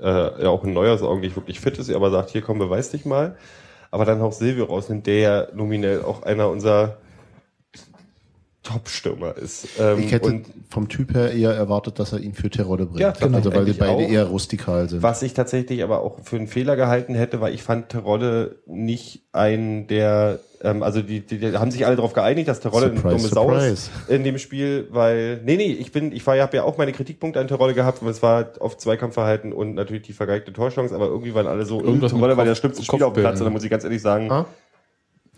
äh, 0.00 0.42
ja 0.42 0.48
auch 0.48 0.64
in 0.64 0.72
Neuhaus 0.72 1.02
Augen 1.02 1.20
nicht 1.20 1.36
wirklich 1.36 1.60
fit 1.60 1.78
ist, 1.78 1.90
aber 1.90 2.10
sagt, 2.10 2.30
hier 2.30 2.42
komm, 2.42 2.58
beweis 2.58 2.90
dich 2.90 3.04
mal. 3.04 3.36
Aber 3.90 4.04
dann 4.04 4.20
auch 4.20 4.32
Silvio 4.32 4.64
rausnimmt, 4.64 5.06
der 5.06 5.18
ja 5.18 5.46
nominell 5.54 6.02
auch 6.02 6.22
einer 6.22 6.48
unserer 6.48 6.96
Top-Stürmer 8.66 9.36
ist. 9.36 9.68
Ähm, 9.78 10.00
Ich 10.00 10.12
hätte 10.12 10.26
und 10.26 10.46
vom 10.70 10.88
Typ 10.88 11.14
her 11.14 11.32
eher 11.32 11.52
erwartet, 11.52 11.98
dass 11.98 12.12
er 12.12 12.18
ihn 12.20 12.34
für 12.34 12.50
Terodde 12.50 12.86
bringt. 12.86 13.00
Ja, 13.00 13.12
genau. 13.12 13.38
Also 13.38 13.54
weil 13.54 13.64
die 13.64 13.72
beide 13.72 13.92
auch. 13.92 14.00
eher 14.00 14.24
rustikal 14.24 14.88
sind. 14.88 15.02
Was 15.02 15.22
ich 15.22 15.34
tatsächlich 15.34 15.82
aber 15.84 16.00
auch 16.00 16.18
für 16.24 16.36
einen 16.36 16.48
Fehler 16.48 16.74
gehalten 16.76 17.14
hätte, 17.14 17.40
weil 17.40 17.54
ich 17.54 17.62
fand 17.62 17.88
Terodde 17.90 18.56
nicht 18.66 19.22
ein 19.32 19.86
der, 19.86 20.40
ähm, 20.62 20.82
also 20.82 21.02
die, 21.02 21.20
die, 21.20 21.38
die 21.38 21.56
haben 21.56 21.70
sich 21.70 21.86
alle 21.86 21.94
darauf 21.96 22.12
geeinigt, 22.14 22.48
dass 22.48 22.60
Terodde 22.60 22.86
eine 22.86 23.00
dumme 23.00 23.18
Sau 23.18 23.54
ist 23.54 23.90
in 24.08 24.24
dem 24.24 24.38
Spiel, 24.38 24.88
weil, 24.90 25.40
nee, 25.44 25.56
nee, 25.56 25.72
ich 25.72 25.92
bin, 25.92 26.10
ich 26.10 26.26
war, 26.26 26.36
habe 26.38 26.56
ja 26.56 26.64
auch 26.64 26.76
meine 26.78 26.92
Kritikpunkte 26.92 27.38
an 27.38 27.46
Terodde 27.48 27.74
gehabt, 27.74 28.02
und 28.02 28.08
es 28.08 28.22
war 28.22 28.46
auf 28.60 28.76
Zweikampfverhalten 28.78 29.52
und 29.52 29.74
natürlich 29.74 30.02
die 30.04 30.12
vergeigte 30.14 30.52
Torchance, 30.52 30.94
aber 30.94 31.06
irgendwie 31.06 31.34
waren 31.34 31.46
alle 31.46 31.64
so, 31.66 31.80
Irgendwas 31.82 32.12
Terodde 32.12 32.36
war 32.36 32.44
der 32.44 32.54
schlimmste 32.54 32.82
Spieler 32.82 33.06
auf 33.06 33.12
dem. 33.12 33.22
Platz, 33.22 33.38
und 33.40 33.44
da 33.44 33.50
muss 33.50 33.62
ich 33.62 33.70
ganz 33.70 33.84
ehrlich 33.84 34.02
sagen, 34.02 34.30
Ah? 34.30 34.46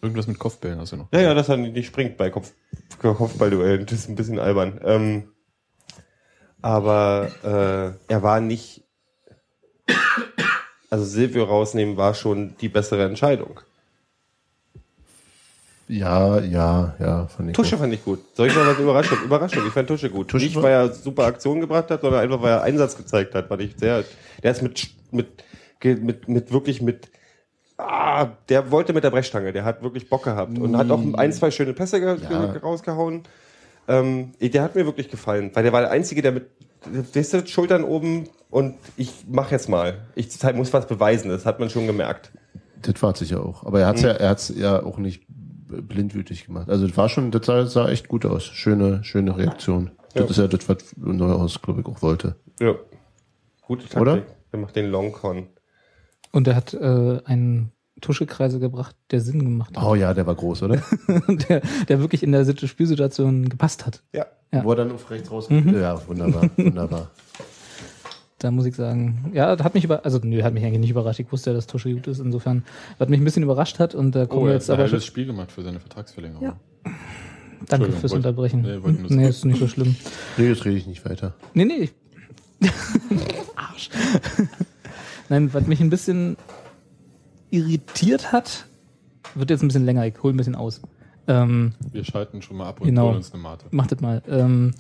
Irgendwas 0.00 0.26
mit 0.26 0.38
Kopfbällen 0.38 0.80
hast 0.80 0.92
du 0.92 0.96
noch. 0.96 1.08
ja, 1.12 1.20
ja, 1.20 1.34
dass 1.34 1.48
er 1.48 1.56
nicht 1.56 1.86
springt 1.86 2.16
bei 2.16 2.30
Kopf, 2.30 2.52
Kopfballduellen. 2.98 3.86
Das 3.86 3.98
ist 4.00 4.08
ein 4.08 4.14
bisschen 4.14 4.38
albern. 4.38 4.80
Ähm, 4.84 5.28
aber 6.62 7.30
äh, 8.08 8.12
er 8.12 8.22
war 8.22 8.40
nicht. 8.40 8.84
Also 10.90 11.04
Silvio 11.04 11.44
rausnehmen 11.44 11.96
war 11.96 12.14
schon 12.14 12.56
die 12.60 12.68
bessere 12.68 13.04
Entscheidung. 13.04 13.60
Ja, 15.88 16.38
ja, 16.40 16.94
ja, 16.98 17.26
fand 17.26 17.50
ich. 17.50 17.56
Tusche 17.56 17.76
auch. 17.76 17.80
fand 17.80 17.94
ich 17.94 18.04
gut. 18.04 18.20
Soll 18.34 18.48
ich 18.48 18.54
noch 18.54 18.66
was 18.66 18.78
Überraschung? 18.78 19.18
Überraschung, 19.24 19.66
ich 19.66 19.72
fand 19.72 19.88
Tusche 19.88 20.10
gut. 20.10 20.28
Tusche 20.28 20.44
nicht, 20.44 20.56
weil 20.56 20.72
er 20.72 20.92
super 20.92 21.24
Aktionen 21.24 21.62
gebracht 21.62 21.90
hat, 21.90 22.02
sondern 22.02 22.20
einfach, 22.20 22.42
weil 22.42 22.52
er 22.52 22.62
Einsatz 22.62 22.96
gezeigt 22.96 23.34
hat. 23.34 23.48
Fand 23.48 23.62
ich 23.62 23.74
sehr, 23.76 24.04
der 24.42 24.50
ist 24.50 24.62
mit, 24.62 24.90
mit, 25.10 25.44
mit, 25.82 26.28
mit 26.28 26.52
wirklich 26.52 26.82
mit, 26.82 27.10
ah, 27.78 28.28
der 28.48 28.70
wollte 28.70 28.92
mit 28.92 29.04
der 29.04 29.10
Brechstange, 29.10 29.52
der 29.52 29.64
hat 29.64 29.82
wirklich 29.82 30.08
Bock 30.10 30.24
gehabt 30.24 30.58
und 30.58 30.76
hat 30.76 30.90
auch 30.90 31.00
ein, 31.14 31.32
zwei 31.32 31.50
schöne 31.50 31.72
Pässe 31.72 31.98
Ja. 31.98 32.14
ge- 32.14 32.58
rausgehauen. 32.60 33.22
Ähm, 33.86 34.32
der 34.40 34.62
hat 34.62 34.74
mir 34.74 34.84
wirklich 34.84 35.08
gefallen, 35.08 35.50
weil 35.54 35.62
der 35.62 35.72
war 35.72 35.80
der 35.80 35.90
Einzige, 35.90 36.20
der 36.20 36.32
mit, 36.32 36.46
weißt 37.14 37.34
du, 37.34 37.46
Schultern 37.46 37.84
oben 37.84 38.28
und 38.50 38.74
ich 38.96 39.24
mach 39.28 39.50
jetzt 39.50 39.68
mal. 39.68 39.98
Ich 40.14 40.30
zeig- 40.30 40.56
muss 40.56 40.72
was 40.72 40.86
beweisen, 40.86 41.30
das 41.30 41.46
hat 41.46 41.58
man 41.60 41.70
schon 41.70 41.86
gemerkt. 41.86 42.30
Das 42.82 43.02
war 43.02 43.12
es 43.12 43.18
sicher 43.20 43.44
auch. 43.44 43.64
Aber 43.64 43.80
er 43.80 43.86
hat's 43.86 44.02
ja, 44.02 44.10
er 44.10 44.28
hat's 44.28 44.52
ja 44.54 44.82
auch 44.84 44.98
nicht 44.98 45.24
blindwütig 45.68 46.46
gemacht. 46.46 46.68
Also 46.68 46.86
das 46.86 46.96
war 46.96 47.08
schon, 47.08 47.30
das 47.30 47.46
sah, 47.46 47.66
sah 47.66 47.88
echt 47.88 48.08
gut 48.08 48.24
aus. 48.26 48.44
Schöne, 48.44 49.02
schöne 49.04 49.36
Reaktion. 49.36 49.90
Das 50.14 50.24
Ja. 50.24 50.30
ist 50.30 50.36
ja 50.38 50.46
das, 50.48 50.68
was 50.68 50.94
Neuhaus, 50.96 51.60
glaube 51.60 51.80
ich, 51.80 51.86
auch 51.86 52.00
wollte. 52.02 52.36
Ja. 52.60 52.74
Gute 53.62 53.82
Taktik. 53.82 54.00
Oder? 54.00 54.22
Der 54.52 54.60
macht 54.60 54.76
den 54.76 54.90
Longcon. 54.90 55.48
Und 56.32 56.46
er 56.48 56.56
hat 56.56 56.74
äh, 56.74 57.20
einen 57.24 57.72
Tuschekreise 58.00 58.60
gebracht, 58.60 58.94
der 59.10 59.20
Sinn 59.20 59.40
gemacht 59.40 59.76
hat. 59.76 59.84
Oh 59.84 59.94
ja, 59.94 60.14
der 60.14 60.26
war 60.26 60.34
groß, 60.34 60.62
oder? 60.62 60.82
der, 61.28 61.62
der 61.88 62.00
wirklich 62.00 62.22
in 62.22 62.32
der 62.32 62.44
Sit- 62.44 62.60
Spielsituation 62.60 63.48
gepasst 63.48 63.86
hat. 63.86 64.02
Ja. 64.12 64.26
Ja. 64.52 64.64
Wo 64.64 64.70
er 64.70 64.76
dann 64.76 64.92
auf 64.92 65.10
rechts 65.10 65.30
raus. 65.30 65.48
Ja, 65.50 66.00
wunderbar, 66.08 66.48
wunderbar. 66.56 67.10
Da 68.38 68.50
muss 68.52 68.66
ich 68.66 68.76
sagen, 68.76 69.30
ja, 69.34 69.54
das 69.56 69.64
hat 69.64 69.74
mich 69.74 69.82
über, 69.84 70.04
also 70.04 70.20
nö, 70.22 70.42
hat 70.44 70.54
mich 70.54 70.64
eigentlich 70.64 70.78
nicht 70.78 70.90
überrascht. 70.90 71.18
Ich 71.18 71.30
wusste 71.32 71.50
ja, 71.50 71.54
dass 71.56 71.66
Tusche 71.66 71.92
gut 71.92 72.06
ist. 72.06 72.20
Insofern, 72.20 72.64
was 72.98 73.08
mich 73.08 73.20
ein 73.20 73.24
bisschen 73.24 73.42
überrascht 73.42 73.80
hat 73.80 73.94
und 73.96 74.14
da 74.14 74.26
kommen 74.26 74.42
Oh, 74.42 74.44
wir 74.46 74.52
er 74.52 74.54
jetzt 74.58 74.68
hat 74.68 74.78
ein 74.78 74.88
aber 74.88 75.00
Spiel 75.00 75.26
gemacht 75.26 75.50
für 75.50 75.62
seine 75.62 75.80
Vertragsverlängerung. 75.80 76.44
Ja. 76.44 76.56
danke 77.66 77.90
fürs 77.90 78.12
wollte- 78.12 78.16
Unterbrechen. 78.28 78.62
nee, 78.62 79.16
Nee, 79.16 79.28
ist 79.28 79.44
nicht 79.44 79.58
so 79.58 79.66
schlimm. 79.66 79.96
Nee, 80.36 80.48
jetzt 80.50 80.64
rede 80.64 80.76
ich 80.76 80.86
nicht 80.86 81.04
weiter. 81.04 81.34
Nee, 81.52 81.64
nee. 81.64 81.90
ich- 82.60 82.70
Arsch. 83.56 83.90
Nein, 85.28 85.52
was 85.52 85.66
mich 85.66 85.80
ein 85.80 85.90
bisschen 85.90 86.36
irritiert 87.50 88.32
hat, 88.32 88.66
wird 89.34 89.50
jetzt 89.50 89.62
ein 89.62 89.68
bisschen 89.68 89.84
länger, 89.84 90.06
ich 90.06 90.22
hole 90.22 90.34
ein 90.34 90.36
bisschen 90.36 90.54
aus. 90.54 90.80
Ähm, 91.26 91.72
Wir 91.92 92.04
schalten 92.04 92.40
schon 92.42 92.56
mal 92.56 92.68
ab 92.68 92.80
und 92.80 92.86
Genau. 92.86 93.06
holen 93.08 93.16
uns 93.16 93.32
eine 93.32 93.42
Mate. 93.42 93.66
Macht 93.70 93.92
das 93.92 94.00
mal. 94.00 94.22
Ähm, 94.28 94.72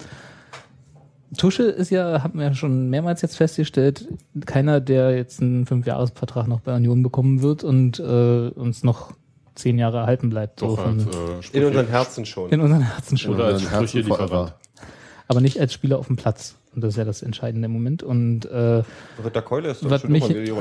Tusche 1.36 1.64
ist 1.64 1.90
ja, 1.90 2.22
haben 2.22 2.38
wir 2.38 2.46
ja 2.46 2.54
schon 2.54 2.88
mehrmals 2.88 3.20
jetzt 3.20 3.36
festgestellt, 3.36 4.08
keiner, 4.46 4.80
der 4.80 5.14
jetzt 5.14 5.42
einen 5.42 5.66
Fünfjahresvertrag 5.66 6.48
noch 6.48 6.60
bei 6.60 6.74
Union 6.74 7.02
bekommen 7.02 7.42
wird 7.42 7.64
und 7.64 7.98
äh, 8.00 8.48
uns 8.48 8.82
noch 8.82 9.12
zehn 9.54 9.78
Jahre 9.78 9.98
erhalten 9.98 10.30
bleibt. 10.30 10.60
So 10.60 10.68
Doch, 10.68 10.82
von, 10.84 11.00
als, 11.36 11.50
äh, 11.52 11.58
In 11.58 11.64
unseren 11.66 11.88
Herzen 11.88 12.24
schon. 12.24 12.48
in 12.50 12.60
unseren 12.60 12.80
Herzen 12.82 13.18
schon. 13.18 13.34
Oder 13.34 13.44
als 13.46 13.62
Sprüche-Lieferant. 13.62 14.54
Aber 15.26 15.40
nicht 15.42 15.60
als 15.60 15.74
Spieler 15.74 15.98
auf 15.98 16.06
dem 16.06 16.16
Platz. 16.16 16.56
Und 16.78 16.82
das 16.82 16.90
ist 16.90 16.98
ja 16.98 17.04
das 17.04 17.22
Entscheidende 17.22 17.66
im 17.66 17.72
Moment. 17.72 18.04
Und 18.04 18.44
äh, 18.44 18.84
Ritter 19.24 19.42
Keule 19.42 19.70
ist 19.70 19.82
doch 19.82 19.98
schon 19.98 20.12
mich-. 20.12 20.30
Ich, 20.30 20.48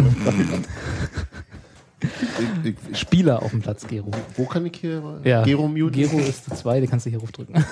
ich, 2.64 2.76
Spieler 2.98 3.44
auf 3.44 3.52
dem 3.52 3.62
Platz, 3.62 3.86
Gero. 3.86 4.10
wo 4.36 4.46
kann 4.46 4.66
ich 4.66 4.78
hier 4.78 5.22
Ja, 5.24 5.44
Gero 5.44 5.68
muten? 5.68 5.92
Gero 5.92 6.18
ist 6.18 6.48
die 6.48 6.56
zwei, 6.56 6.82
die 6.82 6.88
kannst 6.88 7.06
du 7.06 7.12
hier 7.12 7.22
aufdrücken. 7.22 7.54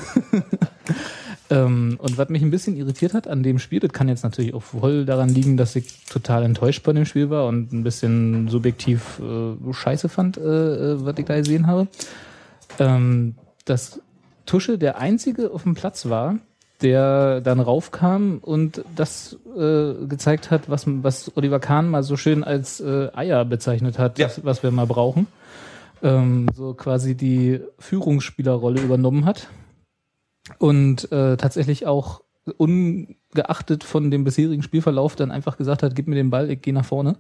ähm, 1.50 1.98
und 2.00 2.20
was 2.20 2.30
mich 2.30 2.44
ein 2.44 2.52
bisschen 2.52 2.78
irritiert 2.78 3.16
hat 3.16 3.28
an 3.28 3.42
dem 3.42 3.58
Spiel, 3.58 3.80
das 3.80 3.94
kann 3.94 4.10
jetzt 4.10 4.22
natürlich 4.22 4.54
auch 4.54 4.62
voll 4.62 5.06
daran 5.06 5.30
liegen, 5.30 5.58
dass 5.58 5.76
ich 5.76 6.06
total 6.06 6.44
enttäuscht 6.44 6.84
bei 6.84 6.94
dem 6.94 7.06
Spiel 7.06 7.32
war 7.32 7.48
und 7.48 7.74
ein 7.74 7.84
bisschen 7.84 8.48
subjektiv 8.48 9.20
äh, 9.24 9.56
scheiße 9.74 10.08
fand, 10.08 10.38
äh, 10.38 10.42
äh, 10.42 11.04
was 11.04 11.18
ich 11.18 11.26
da 11.26 11.36
gesehen 11.36 11.66
habe. 11.66 11.88
Ähm, 12.78 13.34
dass 13.66 14.02
Tusche 14.46 14.78
der 14.78 15.00
einzige 15.00 15.50
auf 15.50 15.64
dem 15.64 15.74
Platz 15.74 16.08
war, 16.08 16.38
der 16.82 17.42
dann 17.42 17.60
raufkam 17.60 18.40
und 18.42 18.84
das 18.96 19.38
äh, 19.58 19.94
gezeigt 20.08 20.52
hat, 20.52 20.70
was, 20.70 20.84
was 20.88 21.32
Oliver 21.36 21.60
Kahn 21.60 21.90
mal 21.90 22.04
so 22.04 22.18
schön 22.18 22.44
als 22.44 22.80
äh, 22.82 23.10
Eier 23.14 23.46
bezeichnet 23.46 23.98
hat, 23.98 24.20
Ja. 24.20 24.28
was, 24.28 24.44
was 24.44 24.64
wir 24.64 24.72
mal 24.72 24.86
brauchen. 24.88 25.28
Ähm, 26.04 26.48
so 26.54 26.74
quasi 26.74 27.16
die 27.16 27.62
Führungsspielerrolle 27.80 28.82
übernommen 28.82 29.26
hat 29.26 29.48
und 30.60 31.12
äh, 31.12 31.38
tatsächlich 31.38 31.88
auch 31.88 32.22
ungeachtet 32.58 33.84
von 33.84 34.12
dem 34.12 34.24
bisherigen 34.24 34.62
Spielverlauf 34.62 35.16
dann 35.16 35.32
einfach 35.32 35.58
gesagt 35.58 35.82
hat, 35.82 35.96
gib 35.96 36.08
mir 36.08 36.16
den 36.16 36.30
Ball, 36.30 36.52
ich 36.52 36.62
gehe 36.62 36.74
nach 36.74 36.86
vorne. 36.86 37.16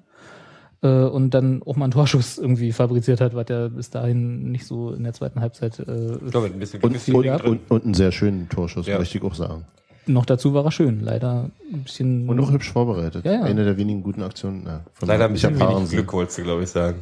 Äh, 0.85 1.05
und 1.07 1.31
dann 1.33 1.63
auch 1.63 1.75
mal 1.77 1.85
einen 1.85 1.91
Torschuss 1.91 2.37
irgendwie 2.37 2.71
fabriziert 2.71 3.19
hat, 3.21 3.33
was 3.33 3.47
er 3.49 3.69
bis 3.69 3.89
dahin 3.89 4.51
nicht 4.51 4.65
so 4.67 4.91
in 4.93 5.03
der 5.03 5.13
zweiten 5.13 5.39
Halbzeit 5.41 5.79
äh, 5.79 6.15
Ich 6.25 6.31
glaube, 6.31 6.47
ein 6.47 6.59
bisschen 6.59 6.81
Und, 6.81 6.95
und, 7.15 7.23
Ja. 7.25 7.41
und, 7.43 7.59
und 7.71 7.85
einen 7.85 7.93
sehr 7.93 8.11
schönen 8.11 8.49
Torschuss, 8.49 8.85
Ja. 8.87 8.97
möchte 8.99 9.17
ich 9.17 9.23
auch 9.23 9.33
sagen. 9.35 9.65
noch 10.07 10.25
dazu 10.25 10.53
war 10.53 10.63
er 10.65 10.71
schön. 10.71 10.99
Leider 11.01 11.49
ein 11.73 11.81
bisschen. 11.83 12.29
Und 12.29 12.39
auch 12.39 12.51
hübsch 12.51 12.71
vorbereitet. 12.71 13.25
Ja, 13.25 13.31
ja. 13.33 13.41
Eine 13.43 13.63
der 13.65 13.77
wenigen 13.77 14.03
guten 14.03 14.21
Aktionen. 14.21 14.67
Von 14.93 15.07
Leider 15.07 15.25
ein 15.25 15.33
bisschen 15.33 15.59
wenig. 15.59 15.89
Glück, 15.89 16.13
wolltest 16.13 16.37
du, 16.37 16.43
glaube 16.43 16.61
ich, 16.63 16.69
sagen. 16.69 16.99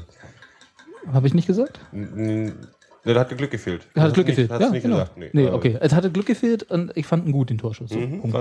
Habe 1.11 1.27
ich 1.27 1.33
nicht 1.33 1.47
gesagt? 1.47 1.79
N- 1.91 2.53
Ne, 3.05 3.13
da 3.13 3.19
hatte 3.19 3.35
Glück 3.35 3.51
gefehlt. 3.51 3.85
Hat 3.97 4.13
Glück 4.13 4.27
Nicht- 4.27 4.37
gefehlt. 4.37 4.49
Hast 4.51 4.61
Ja, 4.61 4.67
du 4.67 4.71
nicht 4.73 4.83
genau. 4.83 4.95
gesagt. 4.95 5.17
Nee, 5.17 5.29
Nee, 5.33 5.47
okay. 5.49 5.77
Es 5.81 5.93
hatte 5.93 6.09
Glück 6.09 6.25
gefehlt 6.25 6.63
und 6.71 6.95
ich 6.95 7.05
fand 7.05 7.25
ihn 7.25 7.33
gut, 7.33 7.49
den 7.49 7.57
Torschuss. 7.57 7.91
Mhm, 7.91 8.21
Punkt. 8.21 8.37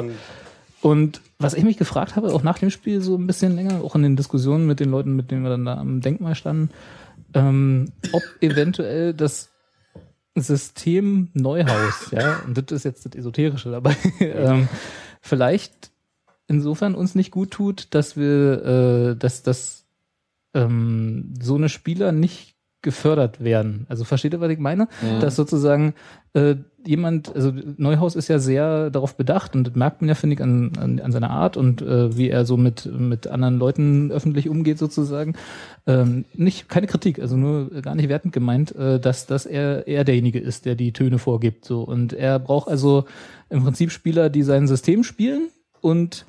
Und 0.83 1.21
was 1.39 1.55
ich 1.55 1.63
mich 1.63 1.77
gefragt 1.77 2.17
habe, 2.17 2.35
auch 2.35 2.43
nach 2.43 2.59
dem 2.59 2.71
Spiel 2.71 3.01
so 3.01 3.17
ein 3.17 3.29
bisschen 3.29 3.55
länger, 3.55 3.83
auch 3.85 3.95
in 3.95 4.03
den 4.03 4.17
Diskussionen 4.17 4.67
mit 4.67 4.81
den 4.81 4.91
Leuten, 4.91 5.15
mit 5.15 5.31
denen 5.31 5.45
wir 5.45 5.51
dann 5.51 5.65
da 5.65 5.79
am 5.79 6.01
Denkmal 6.01 6.35
standen, 6.35 6.71
ähm, 7.35 7.93
ob 8.13 8.23
eventuell 8.41 9.15
das 9.15 9.51
System 10.35 11.29
Neuhaus, 11.35 12.11
ja, 12.11 12.41
und 12.47 12.59
das 12.59 12.79
ist 12.79 12.85
jetzt 12.85 13.07
das 13.07 13.15
Esoterische 13.15 13.71
dabei, 13.71 13.97
ähm, 14.21 14.69
vielleicht 15.21 15.93
insofern 16.49 16.97
uns 16.97 17.15
nicht 17.15 17.31
gut 17.31 17.53
tut, 17.53 17.95
dass 17.95 18.17
wir, 18.17 19.13
äh, 19.13 19.17
dass 19.17 19.45
das 19.45 19.85
ähm, 20.53 21.33
so 21.41 21.55
eine 21.55 21.69
Spieler 21.69 22.11
nicht 22.11 22.57
gefördert 22.83 23.43
werden. 23.43 23.87
Also 23.89 24.05
versteht 24.05 24.33
ihr, 24.33 24.41
was 24.41 24.51
ich 24.51 24.59
meine? 24.59 24.89
Dass 25.21 25.37
sozusagen 25.37 25.95
äh, 26.35 26.57
jemand, 26.87 27.35
also 27.35 27.53
Neuhaus 27.77 28.17
ist 28.17 28.29
ja 28.29 28.39
sehr 28.39 28.91
darauf 28.91 29.17
bedacht 29.17 29.55
und 29.55 29.69
das 29.69 29.75
merkt 29.75 30.01
man 30.01 30.09
ja, 30.09 30.15
finde 30.15 30.35
ich, 30.35 30.43
an, 30.43 30.73
an, 30.79 31.01
an 31.01 31.13
seiner 31.13 31.31
Art 31.31 31.57
und 31.57 31.83
äh, 31.83 32.17
wie 32.17 32.29
er 32.29 32.45
so 32.45 32.57
mit, 32.57 32.87
mit 32.87 33.27
anderen 33.27 33.59
Leuten 33.59 34.11
öffentlich 34.11 34.49
umgeht 34.49 34.79
sozusagen. 34.79 35.35
Ähm, 35.87 36.25
nicht, 36.35 36.69
keine 36.69 36.87
Kritik, 36.87 37.19
also 37.19 37.37
nur 37.37 37.71
gar 37.83 37.95
nicht 37.95 38.09
wertend 38.09 38.33
gemeint, 38.33 38.75
äh, 38.75 38.99
dass, 39.01 39.27
dass 39.27 39.47
er, 39.47 39.87
er 39.87 40.05
derjenige 40.05 40.39
ist, 40.39 40.65
der 40.65 40.75
die 40.75 40.93
Töne 40.93 41.19
vorgibt. 41.19 41.65
So. 41.65 41.83
Und 41.83 42.13
er 42.13 42.39
braucht 42.39 42.69
also 42.69 43.05
im 43.51 43.63
Prinzip 43.63 43.91
Spieler, 43.91 44.31
die 44.31 44.43
sein 44.43 44.67
System 44.67 45.05
spielen 45.05 45.49
und 45.81 46.27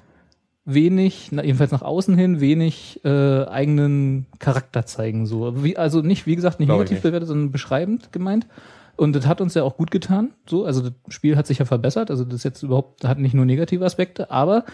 wenig, 0.65 1.29
na, 1.31 1.43
jedenfalls 1.43 1.71
nach 1.71 1.81
außen 1.81 2.17
hin, 2.17 2.39
wenig 2.39 3.01
äh, 3.03 3.45
eigenen 3.45 4.27
Charakter 4.39 4.85
zeigen. 4.85 5.25
So. 5.25 5.63
Wie, 5.63 5.77
also 5.77 6.01
nicht, 6.01 6.25
wie 6.25 6.35
gesagt, 6.35 6.59
nicht 6.59 6.67
Glaub 6.67 6.83
ich 6.83 6.89
negativ 6.89 7.03
bewertet, 7.03 7.27
sondern 7.27 7.51
beschreibend 7.51 8.11
gemeint. 8.11 8.47
Und 8.95 9.15
das 9.15 9.25
hat 9.25 9.41
uns 9.41 9.55
ja 9.55 9.63
auch 9.63 9.75
gut 9.75 9.89
getan. 9.91 10.33
So, 10.47 10.65
also 10.65 10.81
das 10.81 10.93
Spiel 11.09 11.35
hat 11.35 11.47
sich 11.47 11.59
ja 11.59 11.65
verbessert. 11.65 12.11
Also 12.11 12.25
das 12.25 12.43
jetzt 12.43 12.61
überhaupt 12.61 13.05
hat 13.05 13.17
nicht 13.17 13.33
nur 13.33 13.45
negative 13.45 13.85
Aspekte, 13.85 14.29
aber 14.29 14.65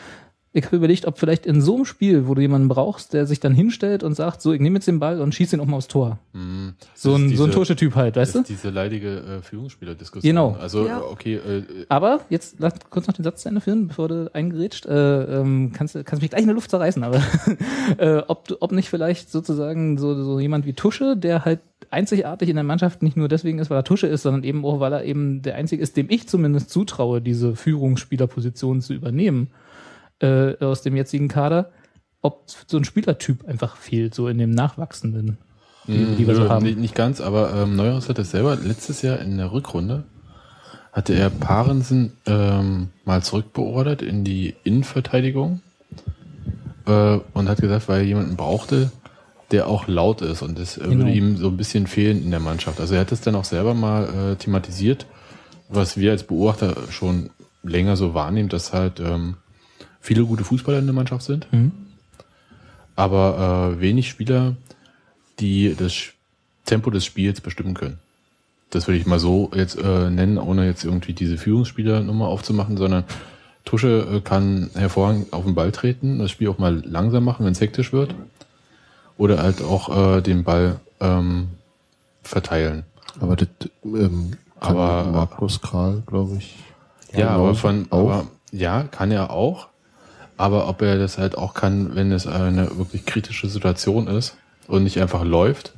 ich 0.52 0.66
habe 0.66 0.78
überlegt, 0.78 1.06
ob 1.06 1.20
vielleicht 1.20 1.46
in 1.46 1.62
so 1.62 1.76
einem 1.76 1.86
Spiel, 1.86 2.28
wo 2.28 2.34
du 2.34 2.42
jemanden 2.42 2.70
brauchst, 2.70 3.14
der 3.14 3.28
sich 3.28 3.40
dann 3.40 3.54
hinstellt 3.54 4.02
und 4.02 4.16
sagt, 4.16 4.42
so, 4.42 4.52
ich 4.52 4.60
nehme 4.60 4.78
jetzt 4.78 4.88
den 4.88 5.00
Ball 5.00 5.22
und 5.22 5.36
schieße 5.36 5.56
ihn 5.56 5.60
auch 5.60 5.68
mal 5.68 5.78
aufs 5.78 5.88
Tor. 5.88 6.18
Mhm. 6.34 6.74
So 6.96 7.14
ein, 7.14 7.30
ist 7.32 7.38
so 7.38 7.44
ein 7.44 7.48
diese- 7.48 7.52
Tursche-Typ 7.52 7.96
halt, 7.96 8.16
weißt 8.16 8.34
du? 8.36 8.42
diese 8.44 8.72
leidige 8.72 9.18
äh, 9.20 9.42
Führungsspieler-Diskussion. 9.44 10.28
Genau. 10.28 10.58
Also, 10.60 10.88
Ja. 10.88 11.02
okay, 11.02 11.36
äh, 11.36 11.64
Aber 11.88 12.22
jetzt 12.30 12.56
lass 12.60 12.74
kurz 12.90 13.06
noch 13.06 13.14
den 13.14 13.24
Satz 13.24 13.44
zu 13.44 13.50
Ende 13.50 13.62
führen, 13.62 13.88
bevor 13.90 14.08
du 14.08 14.32
eingerätscht. 14.34 14.88
Äh, 14.88 15.24
ähm, 15.40 15.72
kannst, 15.74 15.94
du- 15.94 16.04
kannst 16.04 16.22
mich 16.24 16.32
gleich 16.32 16.42
in 16.42 16.48
der 16.48 16.56
Luft 16.56 16.72
zerreißen, 16.72 17.04
aber 17.04 17.22
äh, 18.00 18.24
ob, 18.28 18.48
du- 18.48 18.58
ob 18.60 18.72
nicht 18.72 18.90
vielleicht 18.90 19.32
sozusagen 19.32 19.98
so, 20.00 20.16
so 20.24 20.40
jemand 20.40 20.66
wie 20.66 20.74
Tusche, 20.74 21.16
der 21.16 21.46
halt 21.46 21.60
einzigartig 21.92 22.50
in 22.50 22.56
der 22.56 22.64
Mannschaft 22.64 23.04
nicht 23.04 23.18
nur 23.18 23.28
deswegen 23.28 23.60
ist, 23.60 23.70
weil 23.70 23.78
er 23.78 23.84
Tusche 23.84 24.08
ist, 24.08 24.24
sondern 24.24 24.44
eben 24.44 24.66
auch, 24.66 24.80
weil 24.80 24.94
er 24.94 25.06
eben 25.06 25.42
der 25.44 25.56
Einzige 25.56 25.82
ist, 25.82 25.96
dem 25.96 26.08
ich 26.10 26.28
zumindest 26.28 26.70
zutraue, 26.72 27.22
diese 27.22 27.56
Führungsspielerposition 27.56 28.82
zu 28.82 28.94
übernehmen 28.94 29.48
äh, 30.21 30.58
aus 30.63 30.82
dem 30.82 30.95
jetzigen 30.95 31.27
Kader, 31.27 31.71
ob 32.21 32.43
so 32.67 32.77
ein 32.77 32.84
Spielertyp 32.84 33.47
einfach 33.47 33.77
fehlt, 33.77 34.13
so 34.13 34.27
in 34.27 34.38
dem 34.38 34.51
Nachwachsenden, 34.51 35.38
die, 35.88 36.15
die 36.17 36.27
wir 36.27 36.36
so 36.36 36.43
nö, 36.43 36.49
haben. 36.49 36.65
Nicht, 36.65 36.77
nicht 36.77 36.95
ganz, 36.95 37.21
aber 37.21 37.53
ähm, 37.53 37.75
Neuhaus 37.75 38.10
hat 38.10 38.17
das 38.17 38.32
selber 38.32 38.55
letztes 38.55 39.01
Jahr 39.01 39.19
in 39.19 39.38
der 39.38 39.51
Rückrunde 39.51 40.03
hatte 40.91 41.13
er 41.13 41.29
Parensen 41.29 42.13
ähm, 42.25 42.89
mal 43.05 43.21
zurückbeordert 43.23 44.01
in 44.01 44.23
die 44.23 44.55
Innenverteidigung 44.63 45.62
äh, 46.86 47.19
und 47.34 47.47
hat 47.49 47.62
gesagt, 47.62 47.88
weil 47.88 48.01
er 48.01 48.05
jemanden 48.08 48.36
brauchte, 48.36 48.91
der 49.51 49.67
auch 49.67 49.88
laut 49.88 50.21
ist 50.21 50.41
und 50.41 50.58
das 50.60 50.77
äh, 50.77 50.82
Genau. 50.82 51.05
würde 51.05 51.12
ihm 51.12 51.38
so 51.38 51.47
ein 51.47 51.58
bisschen 51.58 51.88
fehlen 51.88 52.23
in 52.23 52.32
der 52.32 52.39
Mannschaft. 52.39 52.79
Also 52.79 52.95
er 52.95 53.01
hat 53.01 53.12
es 53.12 53.21
dann 53.21 53.36
auch 53.36 53.45
selber 53.45 53.73
mal 53.73 54.32
äh, 54.32 54.36
thematisiert, 54.36 55.05
was 55.69 55.97
wir 55.97 56.12
als 56.12 56.23
Beobachter 56.23 56.75
schon 56.89 57.29
länger 57.63 57.95
so 57.95 58.13
wahrnehmen, 58.13 58.49
dass 58.49 58.74
halt 58.74 58.99
ähm, 58.99 59.38
viele 60.10 60.26
gute 60.26 60.43
Fußballer 60.43 60.80
in 60.80 60.88
der 60.88 60.95
Mannschaft 60.95 61.22
sind, 61.24 61.45
Mhm. 61.53 61.72
aber 62.95 63.76
äh, 63.78 63.80
wenig 63.80 64.10
Spieler, 64.10 64.55
die 65.39 65.76
das 65.78 65.93
Tempo 66.66 66.89
des 66.89 67.05
Spiels 67.05 67.41
bestimmen 67.41 67.76
können. 67.76 67.99
Das 68.72 68.88
will 68.88 68.95
ich 68.95 69.05
mal 69.05 69.20
so 69.20 69.51
jetzt 69.53 69.78
äh, 69.78 70.10
nennen, 70.10 70.39
ohne 70.39 70.66
jetzt 70.66 70.84
irgendwie 70.84 71.14
diese 71.14 71.38
Führungsspielernummer 71.38 72.28
aufzumachen, 72.28 72.76
sondern 72.78 73.03
Tusche 73.66 74.07
äh, 74.16 74.22
kann 74.22 74.72
hervorragend 74.74 75.32
auf 75.32 75.43
den 75.45 75.53
Ball 75.53 75.72
treten, 75.72 76.18
das 76.18 76.32
Spiel 76.32 76.49
auch 76.49 76.57
mal 76.57 76.82
langsam 76.86 77.24
machen, 77.24 77.45
wenn 77.45 77.51
es 77.53 77.62
hektisch 77.62 77.93
wird. 77.93 78.16
Oder 79.18 79.43
halt 79.43 79.62
auch 79.62 80.18
äh, 80.18 80.22
den 80.22 80.43
Ball 80.43 80.80
ähm, 80.99 81.49
verteilen. 82.24 82.84
Aber 83.20 83.36
das 83.36 83.47
ähm, 83.86 84.32
kann 84.60 84.76
Aber- 84.76 85.12
Markus 85.12 85.62
Kral, 85.62 86.01
glaube 86.07 86.38
ich. 86.38 86.57
Ja, 87.14 87.30
aber 87.30 87.53
von, 87.53 87.86
Auch? 87.91 88.10
aber, 88.12 88.28
ja, 88.51 88.84
kann 88.84 89.12
er 89.12 89.30
auch. 89.32 89.68
Aber 90.40 90.70
ob 90.70 90.82
er 90.82 90.98
das 90.98 91.18
halt 91.18 91.38
auch 91.38 91.54
kann, 91.54 91.96
wenn 91.96 92.14
es 92.14 92.26
eine 92.26 92.78
wirklich 92.78 93.06
kritische 93.06 93.50
Situation 93.50 94.08
ist 94.08 94.38
und 94.68 94.86
nicht 94.86 95.02
einfach 95.02 95.26
läuft, 95.26 95.74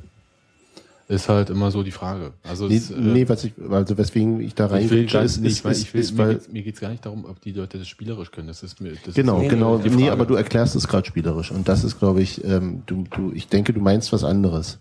ist 1.08 1.28
halt 1.28 1.50
immer 1.50 1.72
so 1.72 1.82
die 1.82 1.90
Frage. 1.90 2.32
Also 2.44 2.68
Nee, 2.68 2.76
es, 2.76 2.92
äh, 2.92 2.94
nee, 2.96 3.28
was 3.28 3.42
ich, 3.42 3.54
also 3.68 3.98
weswegen 3.98 4.40
ich 4.40 4.54
da 4.54 4.66
ich 4.78 4.88
will 4.88 5.04
ist, 5.04 5.40
nicht, 5.40 5.50
ist, 5.50 5.64
weil 5.64 5.72
ich 5.72 5.92
will, 5.92 6.00
ist, 6.00 6.12
mir 6.12 6.18
weil, 6.18 6.34
geht's, 6.34 6.48
mir 6.48 6.62
geht's 6.62 6.78
gar 6.78 6.90
nicht 6.90 7.04
darum, 7.04 7.24
ob 7.24 7.40
die 7.40 7.50
Leute 7.50 7.76
das 7.76 7.88
spielerisch 7.88 8.30
können. 8.30 8.46
Das 8.46 8.62
ist 8.62 8.80
mir, 8.80 8.92
das 9.04 9.14
genau, 9.14 9.40
ist 9.40 9.48
genau, 9.48 9.78
die 9.78 9.90
nee, 9.90 10.10
aber 10.10 10.26
du 10.26 10.36
erklärst 10.36 10.76
es 10.76 10.86
gerade 10.86 11.08
spielerisch 11.08 11.50
und 11.50 11.66
das 11.66 11.82
ist, 11.82 11.98
glaube 11.98 12.22
ich, 12.22 12.44
ähm, 12.44 12.84
du, 12.86 13.02
du, 13.10 13.32
ich 13.34 13.48
denke, 13.48 13.72
du 13.72 13.80
meinst 13.80 14.12
was 14.12 14.22
anderes. 14.22 14.78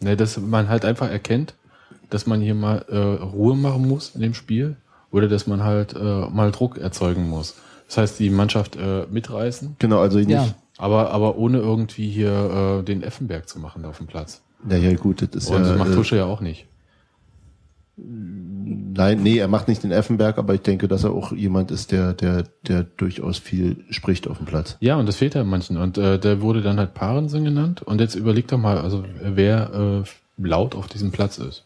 Ne, 0.00 0.16
dass 0.16 0.36
man 0.36 0.68
halt 0.68 0.84
einfach 0.84 1.08
erkennt, 1.08 1.54
dass 2.08 2.26
man 2.26 2.40
hier 2.40 2.56
mal 2.56 2.84
äh, 2.88 2.96
Ruhe 2.96 3.54
machen 3.54 3.86
muss 3.86 4.16
in 4.16 4.20
dem 4.20 4.34
Spiel 4.34 4.74
oder 5.12 5.28
dass 5.28 5.46
man 5.46 5.62
halt 5.62 5.94
äh, 5.94 6.28
mal 6.28 6.50
Druck 6.50 6.76
erzeugen 6.76 7.28
muss. 7.28 7.54
Das 7.90 7.98
heißt, 7.98 8.20
die 8.20 8.30
Mannschaft 8.30 8.76
äh, 8.76 9.06
mitreißen, 9.10 9.74
Genau, 9.80 9.98
also 9.98 10.18
nicht, 10.18 10.30
Ja. 10.30 10.54
aber, 10.78 11.10
aber 11.10 11.36
ohne 11.36 11.58
irgendwie 11.58 12.08
hier 12.08 12.78
äh, 12.80 12.84
den 12.84 13.02
Effenberg 13.02 13.48
zu 13.48 13.58
machen 13.58 13.84
auf 13.84 13.98
dem 13.98 14.06
Platz. 14.06 14.42
ja, 14.68 14.76
ja, 14.76 14.94
gut, 14.94 15.22
das 15.22 15.30
ist 15.44 15.50
Und 15.50 15.64
ja, 15.64 15.70
das 15.70 15.76
macht 15.78 15.90
äh, 15.90 15.94
Tusche 15.96 16.16
ja 16.16 16.24
auch 16.26 16.40
nicht. 16.40 16.66
Nein, 17.96 19.24
nee, 19.24 19.38
er 19.38 19.48
macht 19.48 19.66
nicht 19.66 19.82
den 19.82 19.90
Effenberg, 19.90 20.38
aber 20.38 20.54
ich 20.54 20.60
denke, 20.62 20.86
dass 20.86 21.02
er 21.02 21.10
auch 21.10 21.32
jemand 21.32 21.72
ist, 21.72 21.90
der, 21.90 22.12
der, 22.14 22.44
der 22.68 22.84
durchaus 22.84 23.38
viel 23.38 23.84
spricht 23.90 24.28
auf 24.28 24.36
dem 24.38 24.46
Platz. 24.46 24.76
Ja, 24.78 24.94
und 24.94 25.06
das 25.06 25.16
fehlt 25.16 25.34
ja 25.34 25.42
manchen. 25.42 25.76
Und 25.76 25.98
äh, 25.98 26.16
der 26.20 26.40
wurde 26.40 26.62
dann 26.62 26.78
halt 26.78 26.94
Parensen 26.94 27.42
genannt. 27.44 27.82
Und 27.82 28.00
jetzt 28.00 28.14
überleg 28.14 28.46
doch 28.46 28.58
mal, 28.58 28.78
also 28.78 29.04
wer 29.20 30.04
äh, 30.06 30.08
laut 30.40 30.76
auf 30.76 30.86
diesem 30.86 31.10
Platz 31.10 31.38
ist. 31.38 31.64